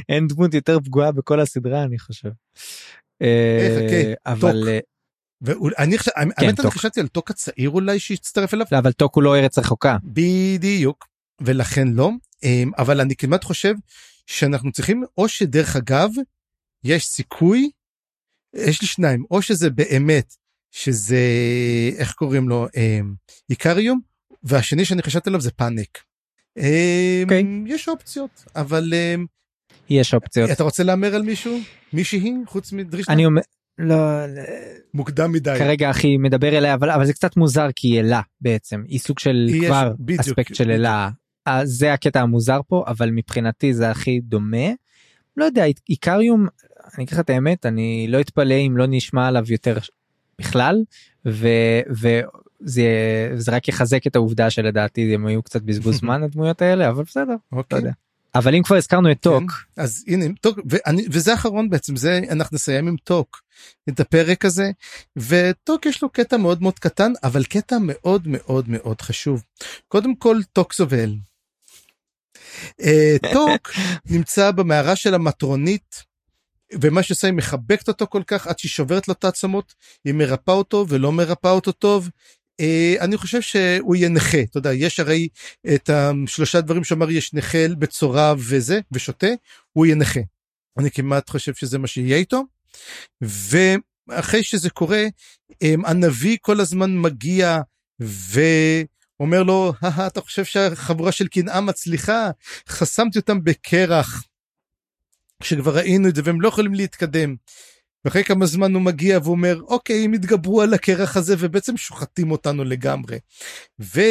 אין 0.08 0.26
דמות 0.28 0.54
יותר 0.54 0.78
פגועה 0.80 1.12
בכל 1.12 1.40
הסדרה 1.40 1.82
אני 1.84 1.98
חושב. 1.98 2.28
אה, 3.22 3.78
אוקיי, 3.82 4.14
אבל 4.26 4.52
טוק. 4.52 4.68
אה, 4.68 4.78
ואני 5.40 5.98
חושב, 5.98 6.10
האמת 6.16 6.38
אני 6.38 6.54
טוק. 6.54 6.74
חשבתי 6.74 7.00
על 7.00 7.08
טוק 7.08 7.30
הצעיר 7.30 7.70
אולי 7.70 7.98
שהצטרף 7.98 8.54
אליו. 8.54 8.66
לא, 8.72 8.78
אבל 8.78 8.92
טוק 8.92 9.14
הוא 9.14 9.22
לא 9.22 9.36
ארץ 9.36 9.58
רחוקה. 9.58 9.96
בדיוק. 10.04 11.06
ולכן 11.40 11.88
לא. 11.88 12.10
אבל 12.78 13.00
אני 13.00 13.16
כמעט 13.16 13.44
חושב 13.44 13.74
שאנחנו 14.26 14.72
צריכים, 14.72 15.04
או 15.18 15.28
שדרך 15.28 15.76
אגב, 15.76 16.10
יש 16.86 17.06
סיכוי, 17.06 17.70
יש 18.54 18.80
לי 18.80 18.86
שניים, 18.86 19.24
או 19.30 19.42
שזה 19.42 19.70
באמת, 19.70 20.34
שזה, 20.70 21.20
איך 21.96 22.12
קוראים 22.12 22.48
לו, 22.48 22.66
אמ, 22.76 23.14
איקריום, 23.50 24.00
והשני 24.42 24.84
שאני 24.84 25.02
חשבתי 25.02 25.30
עליו 25.30 25.40
זה 25.40 25.50
פאניק. 25.50 25.98
אמ, 26.58 26.62
אוקיי. 27.22 27.44
יש 27.66 27.88
אופציות, 27.88 28.44
אבל 28.56 28.92
אמ, 28.94 29.26
יש 29.90 30.14
אופציות. 30.14 30.50
אתה 30.50 30.62
רוצה 30.62 30.82
להמר 30.82 31.14
על 31.14 31.22
מישהו? 31.22 31.58
מישהי? 31.92 32.34
חוץ 32.46 32.72
מדרישנה? 32.72 33.14
אני 33.14 33.26
אומר, 33.26 33.40
לא, 33.78 34.26
לא, 34.26 34.42
מוקדם 34.94 35.32
מדי. 35.32 35.54
כרגע 35.58 35.90
אחי 35.90 36.16
מדבר 36.16 36.58
אליה 36.58 36.74
אבל 36.74 36.90
אבל 36.90 37.06
זה 37.06 37.12
קצת 37.12 37.36
מוזר 37.36 37.68
כי 37.76 37.88
היא 37.88 38.00
אלה 38.00 38.20
בעצם 38.40 38.82
היא 38.88 38.98
סוג 38.98 39.18
של 39.18 39.46
היא 39.48 39.66
כבר 39.66 39.92
בדיוק, 39.98 40.20
אספקט 40.20 40.54
של 40.54 40.64
בדיוק. 40.64 40.78
אלה. 40.78 41.10
אה, 41.46 41.66
זה 41.66 41.92
הקטע 41.92 42.20
המוזר 42.20 42.60
פה 42.68 42.84
אבל 42.86 43.10
מבחינתי 43.10 43.74
זה 43.74 43.90
הכי 43.90 44.20
דומה. 44.20 44.66
לא 45.36 45.44
יודע 45.44 45.64
איקריום 45.88 46.46
אני 46.96 47.04
אגיד 47.04 47.14
לך 47.14 47.20
את 47.20 47.30
האמת 47.30 47.66
אני 47.66 48.06
לא 48.08 48.20
אתפלא 48.20 48.54
אם 48.54 48.76
לא 48.76 48.84
נשמע 48.88 49.28
עליו 49.28 49.44
יותר 49.48 49.78
בכלל 50.38 50.84
ו- 51.26 51.80
וזה 51.90 52.84
זה 53.34 53.52
רק 53.52 53.68
יחזק 53.68 54.06
את 54.06 54.16
העובדה 54.16 54.50
שלדעתי 54.50 55.14
הם 55.14 55.26
היו 55.26 55.42
קצת 55.42 55.62
בזבוז 55.62 55.96
זמן 56.00 56.22
הדמויות 56.22 56.62
האלה 56.62 56.88
אבל 56.88 57.02
בסדר 57.02 57.34
לא 57.52 57.58
אוקיי. 57.58 57.78
יודע. 57.78 57.92
אבל 58.34 58.54
אם 58.54 58.62
כבר 58.62 58.76
הזכרנו 58.76 59.10
את 59.10 59.20
טוק 59.20 59.52
אז 59.76 60.04
הנה 60.06 60.24
טוק 60.40 60.58
ואני 60.70 61.06
וזה 61.10 61.30
האחרון 61.30 61.70
בעצם 61.70 61.96
זה 61.96 62.20
אנחנו 62.30 62.54
נסיים 62.54 62.88
עם 62.88 62.96
טוק 63.04 63.42
את 63.88 64.00
הפרק 64.00 64.44
הזה 64.44 64.70
וטוק 65.16 65.86
יש 65.86 66.02
לו 66.02 66.10
קטע 66.10 66.36
מאוד 66.36 66.62
מאוד 66.62 66.78
קטן 66.78 67.12
אבל 67.22 67.44
קטע 67.44 67.76
מאוד 67.80 68.22
מאוד 68.26 68.68
מאוד 68.68 69.00
חשוב 69.00 69.42
קודם 69.88 70.14
כל 70.14 70.40
טוק 70.52 70.72
סובל. 70.72 71.14
אה, 72.80 73.16
טוק 73.32 73.70
נמצא 74.10 74.50
במערה 74.50 74.96
של 74.96 75.14
המטרונית 75.14 76.04
ומה 76.74 77.02
שעושה 77.02 77.26
היא 77.26 77.34
מחבקת 77.34 77.88
אותו 77.88 78.06
כל 78.06 78.22
כך 78.26 78.46
עד 78.46 78.58
שהיא 78.58 78.70
שוברת 78.70 79.08
לו 79.08 79.14
את 79.14 79.24
העצמות 79.24 79.74
היא 80.04 80.14
מרפאה 80.14 80.54
אותו 80.54 80.86
ולא 80.88 81.12
מרפאה 81.12 81.50
אותו 81.50 81.72
טוב. 81.72 82.10
אה, 82.60 82.94
אני 83.00 83.16
חושב 83.16 83.40
שהוא 83.40 83.96
יהיה 83.96 84.08
נכה 84.08 84.40
אתה 84.50 84.58
יודע 84.58 84.72
יש 84.72 85.00
הרי 85.00 85.28
את 85.74 85.90
השלושה 85.90 86.60
דברים 86.60 86.84
שאמר 86.84 87.10
יש 87.10 87.34
נכה 87.34 87.68
בצורה 87.78 88.34
וזה 88.38 88.80
ושותה 88.92 89.26
הוא 89.72 89.86
יהיה 89.86 89.96
נכה. 89.96 90.20
אני 90.78 90.90
כמעט 90.90 91.30
חושב 91.30 91.54
שזה 91.54 91.78
מה 91.78 91.86
שיהיה 91.86 92.16
איתו. 92.16 92.42
ואחרי 93.20 94.42
שזה 94.42 94.70
קורה 94.70 95.04
אמ, 95.62 95.84
הנביא 95.84 96.36
כל 96.40 96.60
הזמן 96.60 96.98
מגיע 96.98 97.60
ואומר 98.00 99.42
לו 99.42 99.72
"הא, 99.82 100.06
אתה 100.06 100.20
חושב 100.20 100.44
שהחבורה 100.44 101.12
של 101.12 101.28
קנאה 101.28 101.60
מצליחה 101.60 102.30
חסמתי 102.68 103.18
אותם 103.18 103.44
בקרח. 103.44 104.22
כשכבר 105.42 105.76
ראינו 105.76 106.08
את 106.08 106.14
זה 106.14 106.22
והם 106.24 106.40
לא 106.40 106.48
יכולים 106.48 106.74
להתקדם. 106.74 107.36
ואחרי 108.04 108.24
כמה 108.24 108.46
זמן 108.46 108.74
הוא 108.74 108.82
מגיע 108.82 109.18
ואומר 109.24 109.60
אוקיי 109.60 110.04
הם 110.04 110.12
התגברו 110.12 110.62
על 110.62 110.74
הקרח 110.74 111.16
הזה 111.16 111.34
ובעצם 111.38 111.76
שוחטים 111.76 112.30
אותנו 112.30 112.64
לגמרי. 112.64 113.18
והוא 113.78 114.08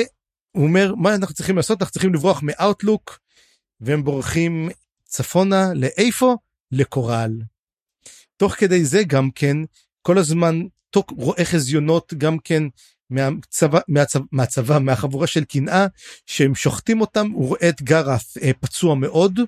אומר 0.56 0.96
מה 0.96 1.16
אנחנו 1.16 1.36
צריכים 1.36 1.56
לעשות 1.58 1.82
אנחנו 1.82 1.94
צריכים 1.94 2.14
לברוח 2.14 2.42
מאוטלוק 2.44 3.20
והם 3.82 4.04
בורחים 4.04 4.70
צפונה 5.04 5.74
לאיפה 5.74 6.36
לקורל. 6.72 7.32
תוך 8.38 8.54
כדי 8.54 8.86
זה 8.86 9.04
גם 9.08 9.32
כן 9.32 9.58
כל 10.02 10.18
הזמן 10.18 10.62
תוק 10.90 11.12
רואה 11.12 11.46
חזיונות 11.46 12.14
גם 12.18 12.40
כן 12.40 12.64
מהצבא, 13.10 13.80
מהצבא, 13.88 14.26
מהצבא 14.32 14.80
מהחבורה 14.80 15.28
של 15.28 15.44
קנאה 15.44 15.86
שהם 16.26 16.56
שוחטים 16.56 17.02
אותם 17.02 17.30
הוא 17.30 17.48
רואה 17.48 17.70
את 17.70 17.82
גרף 17.82 18.38
אה, 18.38 18.52
פצוע 18.60 18.96
מאוד. 18.96 19.40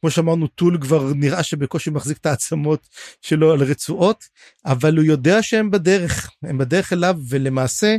כמו 0.00 0.10
שאמרנו 0.10 0.46
טול 0.46 0.78
כבר 0.80 1.12
נראה 1.14 1.42
שבקושי 1.42 1.90
מחזיק 1.90 2.18
את 2.18 2.26
העצמות 2.26 2.88
שלו 3.22 3.52
על 3.52 3.62
רצועות 3.62 4.24
אבל 4.66 4.96
הוא 4.96 5.04
יודע 5.04 5.42
שהם 5.42 5.70
בדרך 5.70 6.30
הם 6.42 6.58
בדרך 6.58 6.92
אליו 6.92 7.16
ולמעשה 7.28 7.96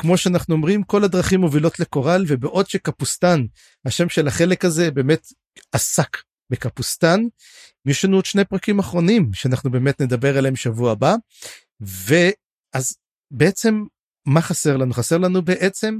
כמו 0.00 0.18
שאנחנו 0.18 0.54
אומרים 0.54 0.82
כל 0.82 1.04
הדרכים 1.04 1.40
מובילות 1.40 1.80
לקורל 1.80 2.24
ובעוד 2.28 2.68
שקפוסטן 2.68 3.46
השם 3.84 4.08
של 4.08 4.28
החלק 4.28 4.64
הזה 4.64 4.90
באמת 4.90 5.26
עסק 5.72 6.16
בקפוסטן 6.50 7.20
יש 7.86 8.04
לנו 8.04 8.16
עוד 8.16 8.24
שני 8.24 8.44
פרקים 8.44 8.78
אחרונים 8.78 9.30
שאנחנו 9.34 9.70
באמת 9.70 10.00
נדבר 10.00 10.38
עליהם 10.38 10.56
שבוע 10.56 10.92
הבא 10.92 11.14
ואז 11.80 12.96
בעצם 13.30 13.84
מה 14.26 14.40
חסר 14.40 14.76
לנו 14.76 14.94
חסר 14.94 15.18
לנו 15.18 15.42
בעצם 15.42 15.98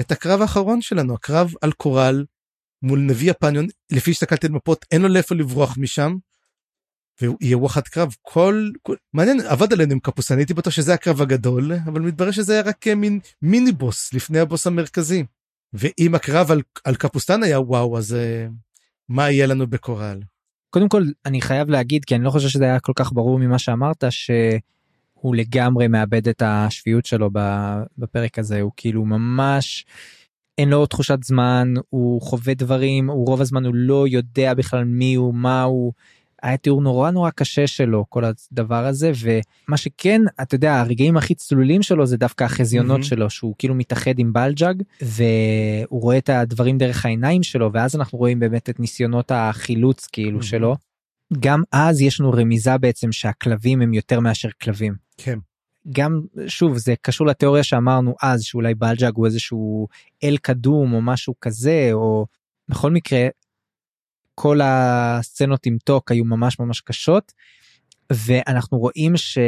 את 0.00 0.12
הקרב 0.12 0.40
האחרון 0.40 0.82
שלנו 0.82 1.14
הקרב 1.14 1.52
על 1.62 1.72
קורל 1.72 2.24
מול 2.82 2.98
נביא 3.00 3.30
הפניון 3.30 3.66
לפי 3.92 4.12
שהסתכלתי 4.12 4.46
על 4.46 4.52
מפות 4.52 4.84
אין 4.90 5.02
לו 5.02 5.08
לאיפה 5.08 5.34
לברוח 5.34 5.78
משם. 5.78 6.16
והוא 7.22 7.36
יהיה 7.40 7.58
וואחד 7.58 7.80
קרב 7.80 8.14
כל, 8.22 8.70
כל 8.82 8.96
מעניין 9.12 9.40
עבד 9.40 9.72
עלינו 9.72 9.92
עם 9.92 10.00
קפוסטן 10.00 10.38
הייתי 10.38 10.54
בטוח 10.54 10.72
שזה 10.72 10.94
הקרב 10.94 11.22
הגדול 11.22 11.72
אבל 11.72 12.00
מתברר 12.00 12.30
שזה 12.30 12.52
היה 12.52 12.62
רק 12.62 12.86
מין 12.86 13.20
מיני 13.42 13.72
בוס 13.72 14.12
לפני 14.12 14.38
הבוס 14.38 14.66
המרכזי. 14.66 15.24
ואם 15.72 16.14
הקרב 16.14 16.50
על, 16.50 16.62
על 16.84 16.94
קפוסטן 16.94 17.42
היה 17.42 17.60
וואו 17.60 17.98
אז 17.98 18.12
uh, 18.12 18.52
מה 19.08 19.30
יהיה 19.30 19.46
לנו 19.46 19.66
בקורל. 19.66 20.20
קודם 20.70 20.88
כל 20.88 21.04
אני 21.26 21.40
חייב 21.40 21.70
להגיד 21.70 22.04
כי 22.04 22.14
אני 22.14 22.24
לא 22.24 22.30
חושב 22.30 22.48
שזה 22.48 22.64
היה 22.64 22.80
כל 22.80 22.92
כך 22.96 23.12
ברור 23.12 23.38
ממה 23.38 23.58
שאמרת 23.58 24.04
שהוא 25.26 25.36
לגמרי 25.36 25.88
מאבד 25.88 26.28
את 26.28 26.42
השפיות 26.46 27.06
שלו 27.06 27.30
בפרק 27.98 28.38
הזה 28.38 28.60
הוא 28.60 28.72
כאילו 28.76 29.04
ממש 29.04 29.84
אין 30.58 30.68
לו 30.68 30.86
תחושת 30.86 31.18
זמן 31.24 31.74
הוא 31.90 32.22
חווה 32.22 32.54
דברים 32.54 33.10
הוא 33.10 33.26
רוב 33.26 33.40
הזמן 33.40 33.64
הוא 33.66 33.74
לא 33.74 34.08
יודע 34.08 34.54
בכלל 34.54 34.84
מי 34.84 35.14
הוא 35.14 35.34
מה 35.34 35.62
הוא 35.62 35.92
היה 36.42 36.56
תיאור 36.56 36.82
נורא 36.82 37.10
נורא 37.10 37.30
קשה 37.30 37.66
שלו 37.66 38.04
כל 38.08 38.24
הדבר 38.24 38.86
הזה 38.86 39.12
ומה 39.20 39.76
שכן 39.76 40.22
אתה 40.42 40.54
יודע 40.54 40.80
הרגעים 40.80 41.16
הכי 41.16 41.34
צלולים 41.34 41.82
שלו 41.82 42.06
זה 42.06 42.16
דווקא 42.16 42.44
החזיונות 42.44 43.00
mm-hmm. 43.00 43.04
שלו 43.04 43.30
שהוא 43.30 43.54
כאילו 43.58 43.74
מתאחד 43.74 44.18
עם 44.18 44.32
בלג'אג 44.32 44.82
והוא 45.02 46.02
רואה 46.02 46.18
את 46.18 46.28
הדברים 46.28 46.78
דרך 46.78 47.04
העיניים 47.04 47.42
שלו 47.42 47.70
ואז 47.72 47.96
אנחנו 47.96 48.18
רואים 48.18 48.40
באמת 48.40 48.70
את 48.70 48.80
ניסיונות 48.80 49.32
החילוץ 49.34 50.06
כאילו 50.12 50.40
mm-hmm. 50.40 50.44
שלו. 50.44 50.76
גם 51.40 51.62
אז 51.72 52.00
יש 52.00 52.20
לנו 52.20 52.32
רמיזה 52.32 52.78
בעצם 52.78 53.12
שהכלבים 53.12 53.82
הם 53.82 53.94
יותר 53.94 54.20
מאשר 54.20 54.48
כלבים. 54.62 54.94
כן. 55.16 55.38
גם 55.92 56.20
שוב 56.46 56.78
זה 56.78 56.94
קשור 57.02 57.26
לתיאוריה 57.26 57.62
שאמרנו 57.62 58.14
אז 58.22 58.42
שאולי 58.42 58.74
בלג'אג 58.74 59.12
הוא 59.16 59.26
איזשהו 59.26 59.88
אל 60.24 60.36
קדום 60.42 60.92
או 60.92 61.02
משהו 61.02 61.34
כזה 61.40 61.88
או 61.92 62.26
בכל 62.68 62.90
מקרה 62.90 63.28
כל 64.34 64.60
הסצנות 64.62 65.66
עם 65.66 65.76
טוק 65.84 66.10
היו 66.10 66.24
ממש 66.24 66.58
ממש 66.58 66.80
קשות 66.80 67.32
ואנחנו 68.12 68.78
רואים 68.78 69.16
ש... 69.16 69.38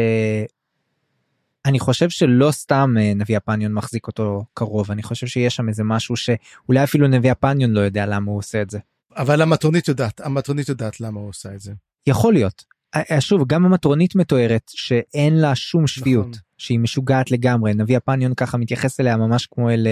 אני 1.67 1.79
חושב 1.79 2.11
שלא 2.11 2.51
סתם 2.51 2.95
אה, 3.01 3.13
נביא 3.15 3.37
הפניון 3.37 3.73
מחזיק 3.73 4.07
אותו 4.07 4.45
קרוב 4.55 4.91
אני 4.91 5.03
חושב 5.03 5.27
שיש 5.27 5.57
שם 5.57 5.69
איזה 5.69 5.85
משהו 5.85 6.17
שאולי 6.17 6.85
אפילו 6.85 7.09
נביא 7.09 7.31
הפניון 7.31 7.71
לא 7.71 7.81
יודע 7.81 8.07
למה 8.07 8.31
הוא 8.31 8.39
עושה 8.39 8.63
את 8.63 8.71
זה. 8.71 8.79
אבל 9.19 9.43
המטרונית 9.43 9.89
יודעת 9.89 10.21
המטרונית 10.21 10.69
יודעת 10.69 11.01
למה 11.01 11.21
הוא 11.21 11.29
עושה 11.29 11.55
את 11.55 11.61
זה. 11.61 11.73
יכול 12.07 12.33
להיות 12.33 12.65
אה, 12.95 13.03
אה, 13.11 13.21
שוב 13.21 13.45
גם 13.47 13.65
המטרונית 13.65 14.15
מתוארת 14.15 14.71
שאין 14.75 15.39
לה 15.39 15.55
שום 15.55 15.87
שפיות 15.87 16.27
נכון. 16.27 16.41
שהיא 16.59 16.79
משוגעת 16.79 17.31
לגמרי 17.31 17.75
נביא 17.75 17.97
הפניון 17.97 18.35
ככה 18.35 18.59
מתייחס 18.59 19.01
אליה 19.01 19.17
ממש 19.17 19.47
כמו 19.47 19.71
אל 19.71 19.87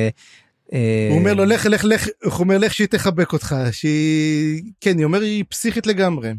אה, 0.72 1.08
הוא 1.10 1.18
אומר 1.18 1.34
לו 1.34 1.44
לך 1.44 1.66
לך 1.66 1.84
לך 1.84 2.06
הוא 2.24 2.32
אומר 2.32 2.58
לך 2.58 2.74
שהיא 2.74 2.88
תחבק 2.88 3.32
אותך 3.32 3.56
שהיא 3.72 4.72
כן 4.80 4.98
היא 4.98 5.04
אומר 5.04 5.20
היא 5.20 5.44
פסיכית 5.48 5.86
לגמרי. 5.86 6.32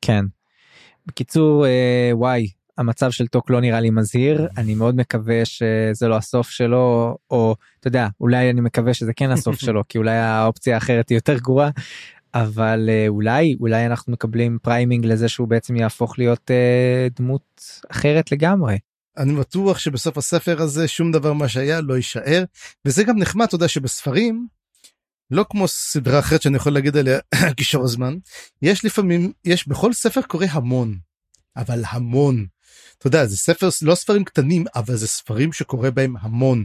כן. 0.00 0.24
בקיצור 1.06 1.66
אה, 1.66 2.10
וואי 2.12 2.48
המצב 2.78 3.10
של 3.10 3.26
טוק 3.26 3.50
לא 3.50 3.60
נראה 3.60 3.80
לי 3.80 3.90
מזהיר 3.90 4.48
אני 4.56 4.74
מאוד 4.74 4.96
מקווה 4.96 5.44
שזה 5.44 6.08
לא 6.08 6.16
הסוף 6.16 6.50
שלו 6.50 7.16
או 7.30 7.56
אתה 7.80 7.88
יודע 7.88 8.08
אולי 8.20 8.50
אני 8.50 8.60
מקווה 8.60 8.94
שזה 8.94 9.12
כן 9.12 9.30
הסוף 9.30 9.60
שלו 9.64 9.82
כי 9.88 9.98
אולי 9.98 10.16
האופציה 10.16 10.74
האחרת 10.74 11.08
היא 11.08 11.16
יותר 11.16 11.38
גרועה 11.38 11.70
אבל 12.34 12.88
אה, 12.88 13.08
אולי 13.08 13.56
אולי 13.60 13.86
אנחנו 13.86 14.12
מקבלים 14.12 14.58
framing 14.62 15.06
לזה 15.06 15.28
שהוא 15.28 15.48
בעצם 15.48 15.76
יהפוך 15.76 16.18
להיות 16.18 16.50
דמות 17.16 17.62
אחרת 17.90 18.32
לגמרי. 18.32 18.78
אני 19.18 19.34
בטוח 19.34 19.78
שבסוף 19.78 20.18
הספר 20.18 20.62
הזה 20.62 20.88
שום 20.88 21.12
דבר 21.12 21.32
מה 21.32 21.48
שהיה 21.48 21.80
לא 21.80 21.94
יישאר 21.94 22.44
וזה 22.84 23.04
גם 23.04 23.18
נחמד 23.18 23.46
אתה 23.46 23.54
יודע 23.54 23.68
שבספרים 23.68 24.46
לא 25.30 25.44
כמו 25.50 25.68
סדרה 25.68 26.18
אחרת 26.18 26.42
שאני 26.42 26.56
יכול 26.56 26.72
להגיד 26.72 26.96
עליה 26.96 27.18
קישור 27.56 27.84
הזמן 27.84 28.14
יש 28.62 28.84
לפעמים 28.84 29.32
יש 29.44 29.68
בכל 29.68 29.92
ספר 29.92 30.22
קורה 30.22 30.46
המון 30.50 30.98
אבל 31.58 31.82
המון. 31.88 32.46
אתה 32.98 33.06
יודע 33.06 33.26
זה 33.26 33.36
ספר 33.36 33.68
לא 33.82 33.94
ספרים 33.94 34.24
קטנים 34.24 34.64
אבל 34.74 34.96
זה 34.96 35.08
ספרים 35.08 35.52
שקורה 35.52 35.90
בהם 35.90 36.14
המון 36.20 36.64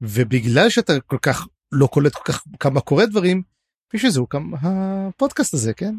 ובגלל 0.00 0.68
שאתה 0.68 1.00
כל 1.00 1.18
כך 1.22 1.46
לא 1.72 1.86
קולט 1.86 2.14
כל 2.14 2.32
כך 2.32 2.44
כמה 2.60 2.80
קורה 2.80 3.06
דברים 3.06 3.42
בשביל 3.94 4.12
זה 4.12 4.20
הוקם 4.20 4.50
הפודקאסט 4.60 5.54
הזה 5.54 5.74
כן. 5.74 5.94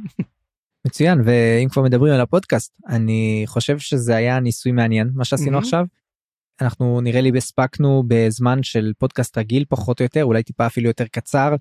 מצוין 0.88 1.22
ואם 1.26 1.70
כבר 1.70 1.84
מדברים 1.84 2.14
על 2.14 2.22
הפודקאסט 2.22 2.74
אני 2.88 3.44
חושב 3.46 3.80
שזה 3.80 4.16
היה 4.16 4.40
ניסוי 4.40 4.72
מעניין 4.72 5.12
מה 5.14 5.26
שעשינו 5.26 5.58
mm-hmm. 5.58 5.62
עכשיו. 5.62 5.86
אנחנו 6.62 7.02
נראה 7.02 7.22
לי 7.22 7.32
הספקנו 7.38 8.04
בזמן 8.08 8.64
של 8.64 8.94
פודקאסט 8.98 9.38
רגיל 9.38 9.66
פחות 9.70 10.00
או 10.00 10.04
יותר 10.04 10.24
אולי 10.24 10.44
טיפה 10.44 10.66
אפילו 10.66 10.88
יותר 10.88 11.06
קצר 11.12 11.56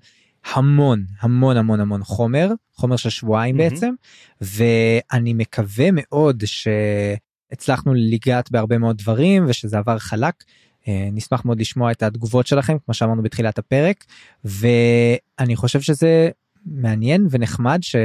המון 0.53 1.05
המון 1.19 1.57
המון 1.57 1.79
המון 1.79 2.03
חומר 2.03 2.49
חומר 2.73 2.95
של 2.95 3.09
שבועיים 3.09 3.55
mm-hmm. 3.55 3.57
בעצם 3.57 3.93
ואני 4.41 5.33
מקווה 5.33 5.85
מאוד 5.93 6.43
שהצלחנו 7.53 7.93
לגעת 7.93 8.51
בהרבה 8.51 8.77
מאוד 8.77 8.97
דברים 8.97 9.45
ושזה 9.47 9.77
עבר 9.77 9.99
חלק. 9.99 10.43
אה, 10.87 11.09
נשמח 11.11 11.45
מאוד 11.45 11.59
לשמוע 11.59 11.91
את 11.91 12.03
התגובות 12.03 12.47
שלכם 12.47 12.77
כמו 12.85 12.93
שאמרנו 12.93 13.23
בתחילת 13.23 13.57
הפרק 13.57 14.05
ואני 14.45 15.55
חושב 15.55 15.81
שזה 15.81 16.29
מעניין 16.65 17.27
ונחמד 17.31 17.79
ש... 17.81 17.95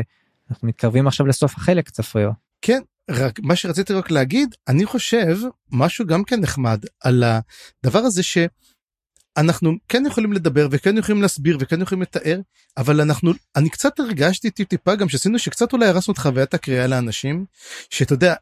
אנחנו 0.50 0.68
מתקרבים 0.68 1.06
עכשיו 1.06 1.26
לסוף 1.26 1.56
החלק 1.56 1.88
צפריו. 1.88 2.30
כן 2.62 2.80
רק 3.10 3.40
מה 3.42 3.56
שרציתי 3.56 3.92
רק 3.92 4.10
להגיד 4.10 4.54
אני 4.68 4.86
חושב 4.86 5.36
משהו 5.72 6.06
גם 6.06 6.24
כן 6.24 6.40
נחמד 6.40 6.84
על 7.00 7.24
הדבר 7.24 7.98
הזה 7.98 8.22
שאנחנו 8.22 9.72
כן 9.88 10.02
יכולים 10.06 10.32
לדבר 10.32 10.68
וכן 10.70 10.96
יכולים 10.96 11.22
להסביר 11.22 11.56
וכן 11.60 11.80
יכולים 11.82 12.02
לתאר 12.02 12.40
אבל 12.76 13.00
אנחנו 13.00 13.32
אני 13.56 13.70
קצת 13.70 14.00
הרגשתי 14.00 14.50
טיפה 14.50 14.94
גם 14.94 15.08
שעשינו 15.08 15.38
שקצת 15.38 15.72
אולי 15.72 15.86
הרסנו 15.86 16.12
את 16.12 16.18
חוויית 16.18 16.54
הקריאה 16.54 16.86
לאנשים 16.86 17.44
שאתה 17.90 18.12
יודע 18.12 18.34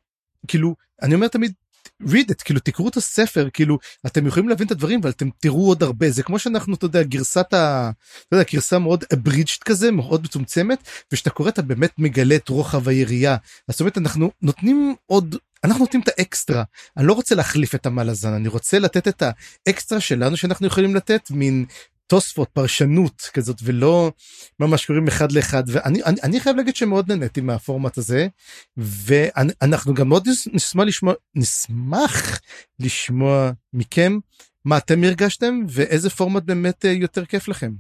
כאילו 0.47 0.75
אני 1.03 1.15
אומר 1.15 1.29
תמיד 1.29 1.53
read 2.03 2.31
it 2.31 2.43
כאילו 2.45 2.61
תקראו 2.61 2.89
את 2.89 2.97
הספר 2.97 3.49
כאילו 3.53 3.79
אתם 4.07 4.27
יכולים 4.27 4.49
להבין 4.49 4.67
את 4.67 4.73
הדברים 4.73 5.01
אבל 5.01 5.11
אתם 5.11 5.29
תראו 5.39 5.67
עוד 5.67 5.83
הרבה. 5.83 6.11
זה 6.11 6.23
כמו 6.23 6.39
שאנחנו 6.39 6.75
אתה 6.75 6.85
יודע 6.85 7.03
גרסת 7.03 7.55
ה... 7.55 7.91
אתה 8.29 8.37
יודע, 8.37 8.45
גרסה 8.53 8.79
מאוד 8.79 9.05
abridged 9.15 9.63
כזה 9.65 9.91
מאוד 9.91 10.23
מצומצמת 10.23 10.89
ושאתה 11.13 11.31
קורא 11.31 11.49
אתה 11.49 11.63
באמת 11.63 11.93
מגלה 11.99 12.37
את 12.37 12.49
רוחב 12.49 12.89
היריעה. 12.89 13.37
זאת 13.71 13.81
אומרת 13.81 13.99
אנחנו 13.99 14.31
נותנים 14.43 14.95
עוד 15.07 15.37
אנחנו 15.65 15.85
נותנים 15.85 16.03
את 16.03 16.09
האקסטרה. 16.09 16.63
אני 16.97 17.07
לא 17.07 17.13
רוצה 17.13 17.35
להחליף 17.35 17.75
את 17.75 17.87
המלאזן 17.87 18.33
אני 18.33 18.49
רוצה 18.49 18.79
לתת 18.79 19.09
את 19.09 19.23
האקסטרה 19.67 20.01
שלנו 20.01 20.37
שאנחנו 20.37 20.67
יכולים 20.67 20.95
לתת 20.95 21.31
מין 21.31 21.67
תוספות 22.07 22.49
פרשנות 22.53 23.31
כזאת 23.33 23.57
ולא 23.63 24.13
ממש 24.61 24.87
קוראים 24.87 25.09
אחד 25.09 25.33
לאחד 25.33 25.63
ואני 25.67 26.03
אני, 26.05 26.21
אני 26.23 26.41
חייב 26.41 26.57
להגיד 26.57 26.77
שמאוד 26.77 27.13
נהניתי 27.13 27.41
מהפורמט 27.41 27.99
הזה 27.99 28.29
ואנחנו 28.77 29.95
גם 29.95 30.09
מאוד 30.09 30.29
נשמח 30.53 30.85
לשמוע 30.87 31.15
נשמח 31.35 32.41
לשמוע 32.81 33.51
מכם 33.73 34.19
מה 34.65 34.79
אתם 34.79 35.05
הרגשתם 35.05 35.61
ואיזה 35.69 36.11
פורמט 36.11 36.43
באמת 36.43 36.85
אה, 36.85 36.91
יותר 36.91 37.25
כיף 37.25 37.49
לכם. 37.49 37.73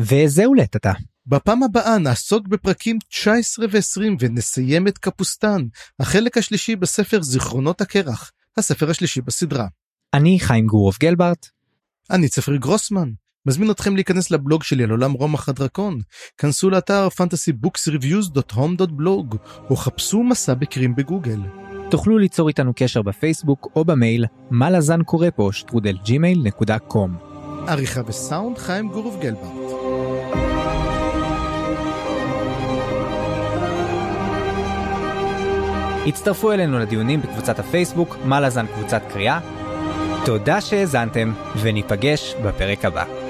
וזהו 0.00 0.54
לטאטה. 0.54 0.92
בפעם 1.26 1.62
הבאה 1.62 1.98
נעסוק 1.98 2.48
בפרקים 2.48 2.98
19 3.08 3.66
ו-20 3.70 4.16
ונסיים 4.20 4.88
את 4.88 4.98
קפוסטן, 4.98 5.62
החלק 6.00 6.38
השלישי 6.38 6.76
בספר 6.76 7.22
זיכרונות 7.22 7.80
הקרח, 7.80 8.32
הספר 8.56 8.90
השלישי 8.90 9.20
בסדרה. 9.20 9.66
אני 10.14 10.40
חיים 10.40 10.66
גורוב 10.66 10.96
גלברט. 11.00 11.46
אני 12.10 12.28
צפרי 12.28 12.58
גרוסמן. 12.58 13.23
מזמין 13.46 13.70
אתכם 13.70 13.94
להיכנס 13.94 14.30
לבלוג 14.30 14.62
שלי 14.62 14.84
על 14.84 14.90
עולם 14.90 15.12
רומח 15.12 15.48
הדרקון. 15.48 15.98
כנסו 16.38 16.70
לאתר 16.70 17.08
fantasybooksreviews.home.blog 17.08 19.36
או 19.70 19.76
חפשו 19.76 20.22
מסע 20.22 20.54
בקרים 20.54 20.94
בגוגל. 20.94 21.40
תוכלו 21.90 22.18
ליצור 22.18 22.48
איתנו 22.48 22.72
קשר 22.76 23.02
בפייסבוק 23.02 23.68
או 23.76 23.84
במייל 23.84 24.26
מה 24.50 24.70
לזן 24.70 25.02
קורא 25.02 25.28
פה 25.36 25.48
שטרודל 25.52 25.96
ג'ימייל 26.04 26.42
נקודה 26.42 26.78
קום. 26.78 27.16
עריכה 27.68 28.00
וסאונד 28.06 28.58
חיים 28.58 28.88
גורוב 28.88 29.20
גלברט. 29.20 29.52
הצטרפו 36.06 36.52
אלינו 36.52 36.78
לדיונים 36.78 37.22
בקבוצת 37.22 37.58
הפייסבוק 37.58 38.16
מה 38.24 38.40
לזן 38.40 38.66
קבוצת 38.66 39.02
קריאה. 39.12 39.40
תודה 40.24 40.60
שהאזנתם 40.60 41.32
וניפגש 41.62 42.34
בפרק 42.44 42.84
הבא. 42.84 43.23